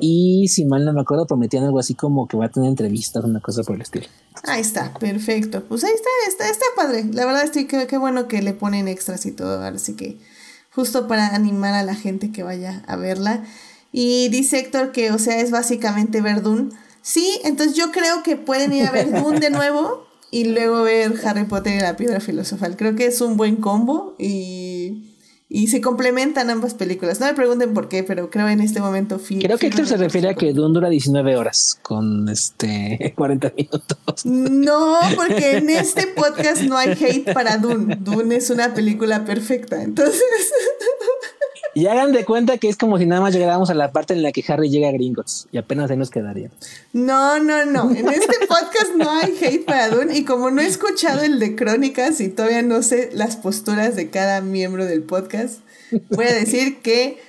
Y 0.00 0.48
si 0.48 0.64
mal 0.64 0.84
no 0.84 0.92
me 0.92 1.00
acuerdo, 1.00 1.26
prometían 1.26 1.64
algo 1.64 1.78
así 1.78 1.94
como 1.94 2.26
que 2.26 2.36
va 2.36 2.46
a 2.46 2.48
tener 2.50 2.68
entrevistas, 2.68 3.24
una 3.24 3.40
cosa 3.40 3.62
por 3.62 3.76
el 3.76 3.82
estilo. 3.82 4.06
Ahí 4.44 4.60
está, 4.60 4.92
perfecto. 4.94 5.64
Pues 5.64 5.84
ahí 5.84 5.92
está, 5.94 6.08
está, 6.28 6.50
está 6.50 6.64
padre. 6.76 7.04
La 7.12 7.24
verdad 7.24 7.44
estoy 7.44 7.66
que 7.66 7.86
qué 7.86 7.96
bueno 7.96 8.28
que 8.28 8.42
le 8.42 8.52
ponen 8.52 8.88
extras 8.88 9.24
y 9.26 9.32
todo. 9.32 9.62
Así 9.62 9.94
que 9.94 10.18
justo 10.72 11.06
para 11.06 11.34
animar 11.34 11.74
a 11.74 11.84
la 11.84 11.94
gente 11.94 12.32
que 12.32 12.42
vaya 12.42 12.82
a 12.86 12.96
verla. 12.96 13.44
Y 13.92 14.28
dice 14.28 14.58
Héctor 14.58 14.92
que, 14.92 15.12
o 15.12 15.18
sea, 15.18 15.40
es 15.40 15.50
básicamente 15.50 16.20
Verdún. 16.20 16.72
Sí, 17.02 17.40
entonces 17.44 17.76
yo 17.76 17.90
creo 17.92 18.22
que 18.22 18.36
pueden 18.36 18.72
ir 18.72 18.86
a 18.86 18.90
Verdún 18.90 19.40
de 19.40 19.50
nuevo 19.50 20.06
y 20.30 20.44
luego 20.44 20.82
ver 20.82 21.14
Harry 21.24 21.44
Potter 21.44 21.76
y 21.76 21.80
la 21.80 21.96
piedra 21.96 22.20
filosofal. 22.20 22.76
Creo 22.76 22.96
que 22.96 23.06
es 23.06 23.20
un 23.20 23.36
buen 23.36 23.56
combo 23.56 24.14
y 24.18 25.07
y 25.50 25.68
se 25.68 25.80
complementan 25.80 26.50
ambas 26.50 26.74
películas. 26.74 27.20
No 27.20 27.26
me 27.26 27.34
pregunten 27.34 27.72
por 27.72 27.88
qué, 27.88 28.02
pero 28.02 28.28
creo 28.28 28.48
en 28.48 28.60
este 28.60 28.80
momento. 28.80 29.18
creo 29.40 29.56
que 29.56 29.68
Héctor 29.68 29.86
se 29.86 29.96
refiere 29.96 30.28
a 30.28 30.34
que 30.34 30.52
Dune 30.52 30.74
dura 30.74 30.90
19 30.90 31.36
horas 31.36 31.78
con 31.82 32.28
este 32.28 33.12
40 33.16 33.52
minutos. 33.56 34.26
No, 34.26 34.98
porque 35.16 35.56
en 35.56 35.70
este 35.70 36.06
podcast 36.08 36.62
no 36.62 36.76
hay 36.76 36.90
hate 36.90 37.32
para 37.32 37.56
Dune. 37.56 37.96
Dune 38.00 38.36
es 38.36 38.50
una 38.50 38.74
película 38.74 39.24
perfecta. 39.24 39.82
Entonces. 39.82 40.22
Y 41.78 41.86
hagan 41.86 42.10
de 42.10 42.24
cuenta 42.24 42.58
que 42.58 42.68
es 42.68 42.76
como 42.76 42.98
si 42.98 43.06
nada 43.06 43.20
más 43.20 43.32
llegáramos 43.32 43.70
a 43.70 43.74
la 43.74 43.92
parte 43.92 44.12
en 44.12 44.24
la 44.24 44.32
que 44.32 44.44
Harry 44.48 44.68
llega 44.68 44.88
a 44.88 44.90
Gringos 44.90 45.46
y 45.52 45.58
apenas 45.58 45.88
ahí 45.88 45.96
nos 45.96 46.10
quedaría. 46.10 46.50
No, 46.92 47.38
no, 47.38 47.66
no. 47.66 47.92
En 47.92 48.08
este 48.08 48.34
podcast 48.48 48.96
no 48.96 49.08
hay 49.08 49.32
hate 49.40 49.64
para 49.64 49.88
Dune 49.88 50.18
y 50.18 50.24
como 50.24 50.50
no 50.50 50.60
he 50.60 50.66
escuchado 50.66 51.22
el 51.22 51.38
de 51.38 51.54
crónicas 51.54 52.20
y 52.20 52.30
todavía 52.30 52.62
no 52.62 52.82
sé 52.82 53.10
las 53.12 53.36
posturas 53.36 53.94
de 53.94 54.10
cada 54.10 54.40
miembro 54.40 54.86
del 54.86 55.04
podcast, 55.04 55.60
voy 56.10 56.26
a 56.26 56.34
decir 56.34 56.82
que 56.82 57.22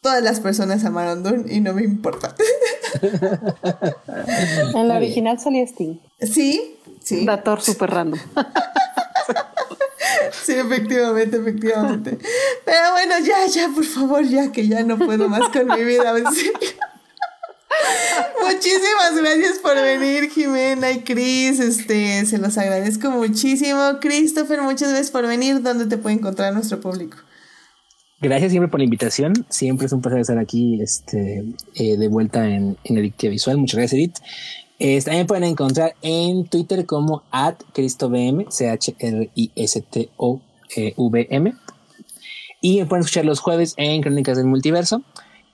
todas 0.00 0.22
las 0.22 0.40
personas 0.40 0.82
amaron 0.86 1.22
Dune 1.22 1.52
y 1.52 1.60
no 1.60 1.74
me 1.74 1.84
importa. 1.84 2.34
En 4.74 4.88
la 4.88 4.96
original 4.96 5.38
salía 5.38 5.64
Sting. 5.64 5.98
Sí, 6.22 6.78
sí. 7.02 7.26
Dator 7.26 7.60
super 7.60 7.90
random. 7.90 8.18
Sí, 10.44 10.52
efectivamente, 10.52 11.36
efectivamente. 11.36 12.18
Pero 12.64 12.92
bueno, 12.92 13.14
ya, 13.24 13.46
ya, 13.46 13.68
por 13.68 13.84
favor, 13.84 14.24
ya 14.24 14.52
que 14.52 14.66
ya 14.66 14.82
no 14.82 14.98
puedo 14.98 15.28
más 15.28 15.48
con 15.50 15.66
mi 15.68 15.84
vida. 15.84 16.14
Muchísimas 18.40 19.16
gracias 19.16 19.58
por 19.58 19.74
venir, 19.74 20.30
Jimena 20.30 20.92
y 20.92 21.00
Cris. 21.00 21.60
Este, 21.60 22.24
se 22.26 22.38
los 22.38 22.56
agradezco 22.58 23.10
muchísimo. 23.10 23.98
Christopher, 24.00 24.62
muchas 24.62 24.90
gracias 24.90 25.10
por 25.10 25.26
venir. 25.26 25.62
¿Dónde 25.62 25.86
te 25.86 25.98
puede 25.98 26.16
encontrar 26.16 26.52
nuestro 26.52 26.80
público? 26.80 27.16
Gracias 28.20 28.52
siempre 28.52 28.70
por 28.70 28.80
la 28.80 28.84
invitación. 28.84 29.46
Siempre 29.48 29.86
es 29.86 29.92
un 29.92 30.00
placer 30.00 30.20
estar 30.20 30.38
aquí 30.38 30.80
este, 30.80 31.44
eh, 31.74 31.96
de 31.96 32.08
vuelta 32.08 32.48
en, 32.48 32.76
en 32.84 32.98
Edictia 32.98 33.28
Visual. 33.30 33.58
Muchas 33.58 33.78
gracias, 33.78 33.98
Edith 33.98 34.16
también 34.78 35.26
pueden 35.26 35.44
encontrar 35.44 35.94
en 36.02 36.46
Twitter 36.46 36.84
como 36.86 37.22
at 37.30 37.56
CristoVM, 37.72 38.50
C-H-R-I-S-T-O-V-M. 38.50 38.94
Y 42.60 42.84
pueden 42.84 43.02
escuchar 43.02 43.24
los 43.24 43.40
jueves 43.40 43.74
en 43.76 44.00
Crónicas 44.02 44.36
del 44.36 44.46
Multiverso. 44.46 45.02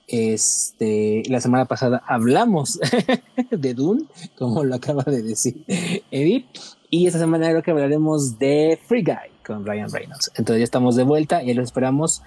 Este, 0.07 1.23
la 1.27 1.39
semana 1.39 1.65
pasada 1.65 2.03
hablamos 2.05 2.79
de 3.51 3.73
Dune, 3.73 4.03
como 4.37 4.63
lo 4.63 4.75
acaba 4.75 5.03
de 5.03 5.21
decir 5.21 5.63
Edith. 6.11 6.45
Y 6.89 7.07
esta 7.07 7.19
semana 7.19 7.49
creo 7.49 7.63
que 7.63 7.71
hablaremos 7.71 8.37
de 8.39 8.77
Free 8.85 9.03
Guy 9.03 9.31
con 9.45 9.65
Ryan 9.65 9.89
Reynolds. 9.89 10.31
Entonces 10.35 10.59
ya 10.59 10.63
estamos 10.65 10.95
de 10.95 11.03
vuelta 11.03 11.41
y 11.43 11.53
los 11.53 11.65
esperamos. 11.65 12.21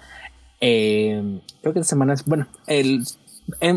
Eh, 0.61 1.39
creo 1.61 1.73
que 1.73 1.79
esta 1.79 1.89
semana, 1.89 2.15
bueno, 2.25 2.47
el, 2.65 3.03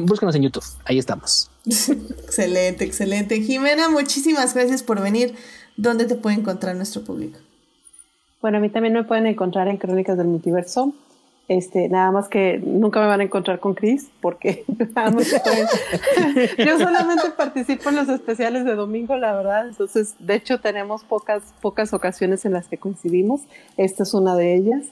búscanos 0.05 0.35
en 0.35 0.43
YouTube, 0.43 0.65
ahí 0.87 0.99
estamos. 0.99 1.51
excelente, 2.25 2.85
excelente. 2.85 3.41
Jimena, 3.43 3.89
muchísimas 3.89 4.55
gracias 4.55 4.83
por 4.83 5.03
venir. 5.03 5.35
¿Dónde 5.77 6.07
te 6.07 6.15
puede 6.15 6.37
encontrar 6.37 6.75
nuestro 6.75 7.05
público? 7.05 7.39
Bueno, 8.41 8.59
a 8.59 8.61
mí 8.61 8.69
también 8.71 8.95
me 8.95 9.05
pueden 9.05 9.27
encontrar 9.27 9.69
en 9.69 9.77
Crónicas 9.77 10.17
del 10.17 10.29
Multiverso. 10.29 10.95
Este, 11.49 11.89
nada 11.89 12.11
más 12.11 12.29
que 12.29 12.59
nunca 12.59 13.01
me 13.01 13.07
van 13.07 13.21
a 13.21 13.25
encontrar 13.25 13.59
con 13.59 13.75
Chris 13.75 14.11
porque 14.21 14.65
yo 16.59 16.79
solamente 16.79 17.31
participo 17.37 17.89
en 17.89 17.97
los 17.97 18.09
especiales 18.11 18.67
de 18.67 18.75
domingo, 18.75 19.17
la 19.17 19.35
verdad. 19.35 19.67
Entonces, 19.69 20.15
de 20.19 20.35
hecho, 20.35 20.61
tenemos 20.61 21.05
pocas, 21.05 21.43
pocas 21.61 21.95
ocasiones 21.95 22.45
en 22.45 22.53
las 22.53 22.69
que 22.69 22.77
coincidimos. 22.77 23.41
Esta 23.77 24.03
es 24.03 24.13
una 24.15 24.37
de 24.37 24.57
ellas. 24.57 24.85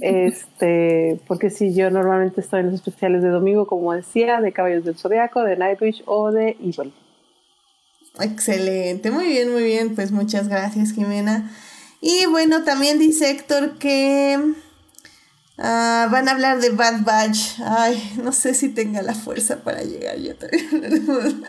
Este, 0.00 1.20
porque 1.26 1.50
si 1.50 1.74
yo 1.74 1.90
normalmente 1.90 2.40
estoy 2.40 2.60
en 2.60 2.66
los 2.66 2.74
especiales 2.76 3.22
de 3.22 3.28
domingo, 3.28 3.66
como 3.66 3.92
decía, 3.92 4.40
de 4.40 4.52
Caballos 4.52 4.84
del 4.84 4.96
Zodiaco, 4.96 5.42
de 5.42 5.56
Nightwish 5.56 6.02
o 6.06 6.30
de 6.30 6.56
Evil. 6.60 6.92
Excelente, 8.20 9.10
muy 9.10 9.26
bien, 9.26 9.52
muy 9.52 9.64
bien. 9.64 9.94
Pues 9.94 10.12
muchas 10.12 10.48
gracias, 10.48 10.92
Jimena. 10.92 11.50
Y 12.00 12.26
bueno, 12.26 12.62
también 12.62 12.98
dice 12.98 13.30
Héctor 13.30 13.78
que 13.78 14.38
ah, 15.58 16.08
van 16.12 16.28
a 16.28 16.32
hablar 16.32 16.60
de 16.60 16.70
Bad 16.70 17.02
Batch. 17.02 17.60
Ay, 17.64 18.12
no 18.22 18.30
sé 18.30 18.54
si 18.54 18.68
tenga 18.68 19.02
la 19.02 19.14
fuerza 19.14 19.64
para 19.64 19.82
llegar 19.82 20.18
yo 20.18 20.36
también. 20.36 20.68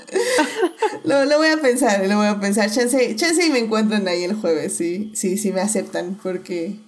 lo, 1.03 1.25
lo, 1.25 1.37
voy 1.37 1.49
a 1.49 1.57
pensar, 1.57 2.07
lo 2.07 2.17
voy 2.17 2.27
a 2.27 2.39
pensar. 2.39 2.71
Chance, 2.71 3.15
chance 3.15 3.45
y 3.45 3.51
me 3.51 3.59
encuentran 3.59 4.07
ahí 4.07 4.23
el 4.23 4.33
jueves, 4.33 4.75
sí, 4.75 5.11
sí, 5.13 5.37
sí 5.37 5.51
me 5.51 5.61
aceptan, 5.61 6.17
porque 6.23 6.79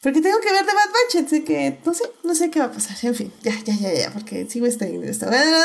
porque 0.00 0.20
tengo 0.20 0.38
que 0.40 0.52
ver 0.52 0.64
de 0.64 0.72
Bad 0.72 0.90
Batch, 0.92 1.26
así 1.26 1.42
que 1.42 1.80
no 1.84 1.92
sé, 1.92 2.04
no 2.22 2.34
sé 2.34 2.50
qué 2.50 2.60
va 2.60 2.66
a 2.66 2.72
pasar. 2.72 2.96
En 3.02 3.16
fin, 3.16 3.32
ya, 3.42 3.52
ya, 3.64 3.74
ya, 3.74 3.92
ya, 3.92 4.12
porque 4.12 4.46
sigo 4.48 4.66
estando 4.66 5.02
esto. 5.02 5.26
Bueno, 5.26 5.56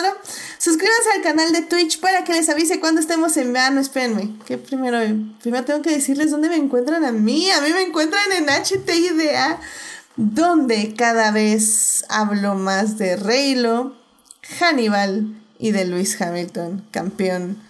Suscríbanse 0.57 1.11
al 1.15 1.21
canal 1.21 1.51
de 1.51 1.61
Twitch 1.61 1.99
para 1.99 2.23
que 2.23 2.33
les 2.33 2.49
avise 2.49 2.79
cuando 2.79 2.99
estemos 2.99 3.37
en 3.37 3.53
verano. 3.53 3.79
Espérenme, 3.79 4.35
que 4.47 4.57
primero, 4.57 4.97
primero 5.41 5.65
tengo 5.65 5.83
que 5.83 5.91
decirles 5.91 6.31
dónde 6.31 6.49
me 6.49 6.55
encuentran 6.55 7.05
a 7.05 7.11
mí. 7.11 7.51
A 7.51 7.61
mí 7.61 7.69
me 7.73 7.83
encuentran 7.83 8.23
en 8.31 8.47
HTIDA, 8.47 9.59
donde 10.15 10.95
cada 10.95 11.29
vez 11.29 12.03
hablo 12.09 12.55
más 12.55 12.97
de 12.97 13.17
Reylo, 13.17 13.95
Hannibal 14.59 15.27
y 15.59 15.71
de 15.71 15.85
Luis 15.85 16.19
Hamilton, 16.19 16.87
campeón 16.89 17.61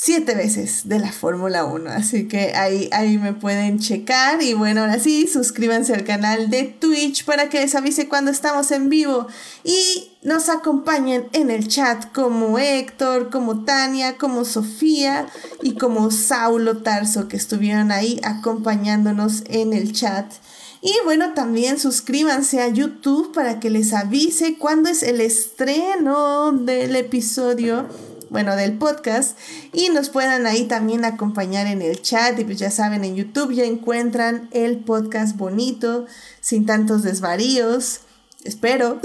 siete 0.00 0.36
veces 0.36 0.88
de 0.88 1.00
la 1.00 1.10
Fórmula 1.10 1.64
1. 1.64 1.90
Así 1.90 2.28
que 2.28 2.54
ahí, 2.54 2.88
ahí 2.92 3.18
me 3.18 3.32
pueden 3.32 3.80
checar. 3.80 4.40
Y 4.40 4.54
bueno, 4.54 4.82
ahora 4.82 5.00
sí, 5.00 5.26
suscríbanse 5.26 5.92
al 5.92 6.04
canal 6.04 6.50
de 6.50 6.62
Twitch 6.62 7.24
para 7.24 7.48
que 7.48 7.60
les 7.60 7.74
avise 7.74 8.08
cuando 8.08 8.30
estamos 8.30 8.70
en 8.70 8.90
vivo. 8.90 9.26
Y 9.64 10.12
nos 10.22 10.50
acompañen 10.50 11.28
en 11.32 11.50
el 11.50 11.66
chat 11.66 12.12
como 12.12 12.60
Héctor, 12.60 13.28
como 13.30 13.64
Tania, 13.64 14.16
como 14.18 14.44
Sofía 14.44 15.26
y 15.62 15.74
como 15.74 16.12
Saulo 16.12 16.78
Tarso 16.78 17.26
que 17.26 17.36
estuvieron 17.36 17.90
ahí 17.90 18.20
acompañándonos 18.22 19.42
en 19.48 19.72
el 19.72 19.92
chat. 19.92 20.32
Y 20.80 20.94
bueno, 21.04 21.34
también 21.34 21.76
suscríbanse 21.76 22.62
a 22.62 22.68
YouTube 22.68 23.34
para 23.34 23.58
que 23.58 23.68
les 23.68 23.92
avise 23.92 24.58
cuándo 24.58 24.90
es 24.90 25.02
el 25.02 25.20
estreno 25.20 26.52
del 26.52 26.94
episodio 26.94 27.88
bueno, 28.30 28.56
del 28.56 28.78
podcast, 28.78 29.36
y 29.72 29.88
nos 29.90 30.08
puedan 30.08 30.46
ahí 30.46 30.64
también 30.64 31.04
acompañar 31.04 31.66
en 31.66 31.82
el 31.82 32.00
chat. 32.02 32.38
Y 32.38 32.44
pues 32.44 32.58
ya 32.58 32.70
saben, 32.70 33.04
en 33.04 33.16
YouTube 33.16 33.52
ya 33.52 33.64
encuentran 33.64 34.48
el 34.52 34.78
podcast 34.78 35.36
bonito, 35.36 36.06
sin 36.40 36.66
tantos 36.66 37.02
desvaríos, 37.02 38.00
espero, 38.44 39.00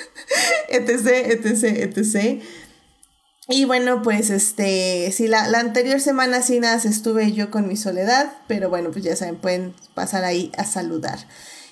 etc, 0.68 1.06
etc, 1.06 1.64
etc. 1.64 2.42
Y 3.48 3.64
bueno, 3.64 4.02
pues 4.02 4.30
este, 4.30 5.10
sí, 5.12 5.26
la, 5.26 5.48
la, 5.48 5.58
anterior 5.58 6.00
semana 6.00 6.42
sí 6.42 6.60
nada, 6.60 6.76
estuve 6.76 7.32
yo 7.32 7.50
con 7.50 7.66
mi 7.66 7.76
soledad, 7.76 8.32
pero 8.46 8.70
bueno, 8.70 8.90
pues 8.92 9.04
ya 9.04 9.16
saben, 9.16 9.36
pueden 9.36 9.74
pasar 9.94 10.24
ahí 10.24 10.52
a 10.56 10.64
saludar. 10.64 11.18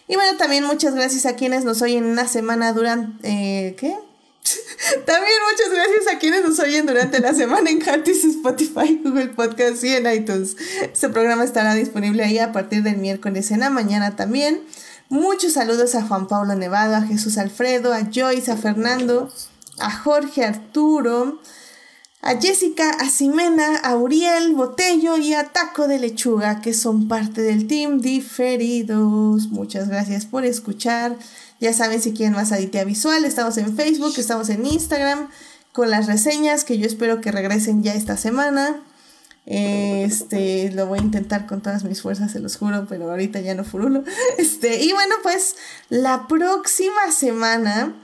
Y 0.09 0.17
bueno, 0.17 0.37
también 0.37 0.65
muchas 0.65 0.95
gracias 0.97 1.25
a 1.25 1.37
quienes 1.37 1.65
nos 1.65 1.83
oyen 1.83 2.05
una 2.05 2.27
semana 2.27 2.73
durante, 2.73 3.29
eh, 3.29 3.77
¿qué? 3.77 3.97
también 5.07 5.35
muchas 5.51 5.73
gracias 5.73 6.15
a 6.15 6.19
quienes 6.19 6.43
nos 6.43 6.59
oyen 6.59 6.87
durante 6.87 7.21
la 7.21 7.35
semana 7.35 7.71
en 7.71 7.81
Heartis, 7.81 8.25
Spotify, 8.25 9.01
Google 9.05 9.29
Podcast 9.29 9.85
y 9.85 9.89
en 9.89 10.13
iTunes. 10.13 10.57
Este 10.83 11.09
programa 11.09 11.45
estará 11.45 11.75
disponible 11.75 12.25
ahí 12.25 12.39
a 12.39 12.53
partir 12.53 12.83
del 12.83 12.97
miércoles 12.97 13.51
en 13.51 13.61
la 13.61 13.71
mañana 13.71 14.17
también. 14.17 14.63
Muchos 15.09 15.55
saludos 15.55 15.95
a 15.95 16.03
Juan 16.07 16.29
Pablo 16.29 16.55
Nevado, 16.55 16.95
a 16.95 17.03
Jesús 17.03 17.37
Alfredo, 17.37 17.93
a 17.93 18.09
Joyce, 18.13 18.53
a 18.53 18.57
Fernando, 18.57 19.31
a 19.79 19.91
Jorge 19.91 20.45
Arturo, 20.45 21.41
a 22.23 22.37
Jessica, 22.41 22.91
a 22.91 23.09
Ximena, 23.09 23.77
a 23.77 23.97
Uriel 23.97 24.55
Botello 24.55 25.17
y 25.17 25.35
a 25.35 25.45
Taco 25.45 25.89
de 25.89 25.99
Lechuga, 25.99 26.61
que 26.61 26.75
son 26.75 27.09
parte 27.09 27.43
del 27.43 27.67
team 27.67 28.01
Diferidos. 28.01 29.49
Muchas 29.49 29.89
gracias 29.89 30.27
por 30.27 30.45
escuchar. 30.45 31.17
Ya 31.61 31.75
saben 31.75 32.01
si 32.01 32.13
quieren 32.13 32.35
más 32.35 32.53
Aditia 32.53 32.85
Visual, 32.85 33.25
estamos 33.27 33.59
en 33.59 33.77
Facebook, 33.77 34.15
estamos 34.17 34.49
en 34.49 34.65
Instagram 34.65 35.29
con 35.73 35.91
las 35.91 36.07
reseñas 36.07 36.65
que 36.65 36.79
yo 36.79 36.87
espero 36.87 37.21
que 37.21 37.31
regresen 37.31 37.83
ya 37.83 37.95
esta 37.95 38.17
semana. 38.17 38.83
Este, 39.45 40.71
lo 40.73 40.87
voy 40.87 41.01
a 41.01 41.03
intentar 41.03 41.47
con 41.47 41.61
todas 41.61 41.85
mis 41.85 42.01
fuerzas, 42.01 42.33
se 42.33 42.41
los 42.41 42.57
juro, 42.57 42.87
pero 42.89 43.11
ahorita 43.11 43.41
ya 43.41 43.55
no 43.55 43.65
furulo. 43.65 44.05
Este, 44.39 44.83
y 44.83 44.93
bueno, 44.93 45.15
pues 45.23 45.57
la 45.91 46.27
próxima 46.29 47.13
semana 47.13 47.95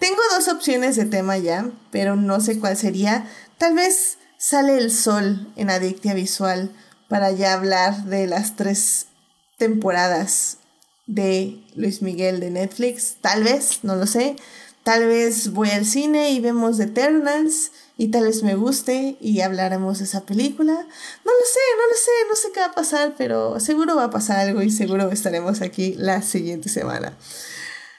tengo 0.00 0.20
dos 0.34 0.48
opciones 0.48 0.96
de 0.96 1.04
tema 1.04 1.38
ya, 1.38 1.70
pero 1.92 2.16
no 2.16 2.40
sé 2.40 2.58
cuál 2.58 2.76
sería. 2.76 3.26
Tal 3.56 3.74
vez 3.74 4.18
sale 4.36 4.78
el 4.78 4.90
sol 4.90 5.52
en 5.54 5.70
Adictia 5.70 6.14
Visual 6.14 6.70
para 7.08 7.30
ya 7.30 7.52
hablar 7.52 8.04
de 8.04 8.26
las 8.26 8.56
tres 8.56 9.06
temporadas 9.58 10.59
de 11.10 11.60
Luis 11.74 12.02
Miguel 12.02 12.40
de 12.40 12.50
Netflix. 12.50 13.16
Tal 13.20 13.42
vez, 13.42 13.80
no 13.82 13.96
lo 13.96 14.06
sé. 14.06 14.36
Tal 14.84 15.06
vez 15.06 15.52
voy 15.52 15.70
al 15.70 15.84
cine 15.84 16.30
y 16.30 16.40
vemos 16.40 16.78
The 16.78 16.84
Eternals 16.84 17.72
y 17.98 18.08
tal 18.08 18.24
vez 18.24 18.42
me 18.42 18.54
guste 18.54 19.16
y 19.20 19.40
hablaremos 19.40 19.98
de 19.98 20.04
esa 20.04 20.24
película. 20.24 20.72
No 20.72 20.78
lo 20.80 21.46
sé, 21.46 21.60
no 21.76 21.88
lo 21.88 21.96
sé, 21.96 22.10
no 22.30 22.36
sé 22.36 22.48
qué 22.54 22.60
va 22.60 22.66
a 22.66 22.72
pasar, 22.72 23.14
pero 23.18 23.60
seguro 23.60 23.96
va 23.96 24.04
a 24.04 24.10
pasar 24.10 24.38
algo 24.38 24.62
y 24.62 24.70
seguro 24.70 25.10
estaremos 25.10 25.60
aquí 25.60 25.94
la 25.98 26.22
siguiente 26.22 26.68
semana. 26.68 27.14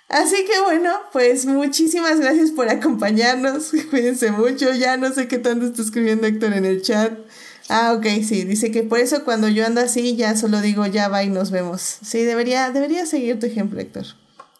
Así 0.08 0.44
que 0.46 0.60
bueno, 0.62 0.92
pues 1.14 1.46
muchísimas 1.46 2.20
gracias 2.20 2.52
por 2.52 2.70
acompañarnos. 2.70 3.72
Cuídense 3.90 4.32
mucho. 4.32 4.74
Ya 4.74 4.98
no 4.98 5.14
sé 5.14 5.28
qué 5.28 5.38
tanto 5.38 5.68
está 5.68 5.82
escribiendo 5.82 6.28
Héctor 6.28 6.54
en 6.54 6.66
el 6.66 6.82
chat. 6.82 7.14
Ah, 7.74 7.94
ok, 7.94 8.06
sí, 8.22 8.44
dice 8.44 8.70
que 8.70 8.84
por 8.84 9.00
eso 9.00 9.24
cuando 9.24 9.48
yo 9.48 9.66
ando 9.66 9.80
así 9.80 10.18
ya 10.18 10.36
solo 10.36 10.60
digo 10.60 10.86
ya 10.88 11.08
va 11.08 11.24
y 11.24 11.30
nos 11.30 11.52
vemos. 11.52 12.00
Sí, 12.04 12.22
debería, 12.24 12.70
debería 12.70 13.06
seguir 13.06 13.40
tu 13.40 13.46
ejemplo, 13.46 13.80
Héctor. 13.80 14.08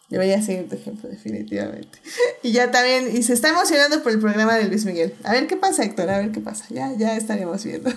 Debería 0.08 0.40
seguir 0.40 0.66
tu 0.70 0.76
ejemplo, 0.76 1.10
definitivamente. 1.10 1.98
Y 2.42 2.52
ya 2.52 2.70
también, 2.70 3.14
y 3.14 3.22
se 3.22 3.34
está 3.34 3.50
emocionando 3.50 4.02
por 4.02 4.12
el 4.12 4.18
programa 4.18 4.54
de 4.56 4.64
Luis 4.64 4.86
Miguel. 4.86 5.14
A 5.24 5.32
ver 5.32 5.46
qué 5.46 5.56
pasa, 5.56 5.84
Héctor, 5.84 6.08
a 6.08 6.18
ver 6.18 6.32
qué 6.32 6.40
pasa. 6.40 6.64
Ya, 6.70 6.90
ya 6.96 7.14
estaremos 7.14 7.62
viendo. 7.64 7.90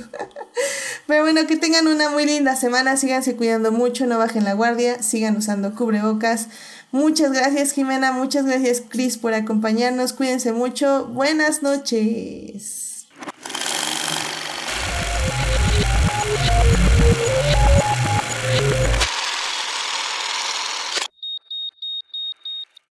Pero 1.08 1.24
bueno, 1.24 1.48
que 1.48 1.56
tengan 1.56 1.88
una 1.88 2.10
muy 2.10 2.26
linda 2.26 2.58
semana, 2.58 2.98
síganse 2.98 3.38
cuidando 3.38 3.72
mucho, 3.72 4.06
no 4.08 4.18
bajen 4.18 4.44
la 4.44 4.54
guardia, 4.54 5.02
sigan 5.02 5.38
usando 5.38 5.74
cubrebocas. 5.76 6.50
Muchas 6.92 7.32
gracias 7.32 7.72
Jimena, 7.72 8.12
muchas 8.12 8.46
gracias 8.46 8.84
Chris 8.88 9.18
por 9.18 9.34
acompañarnos. 9.34 10.12
Cuídense 10.12 10.52
mucho. 10.52 11.06
Buenas 11.08 11.64
noches. 11.64 13.08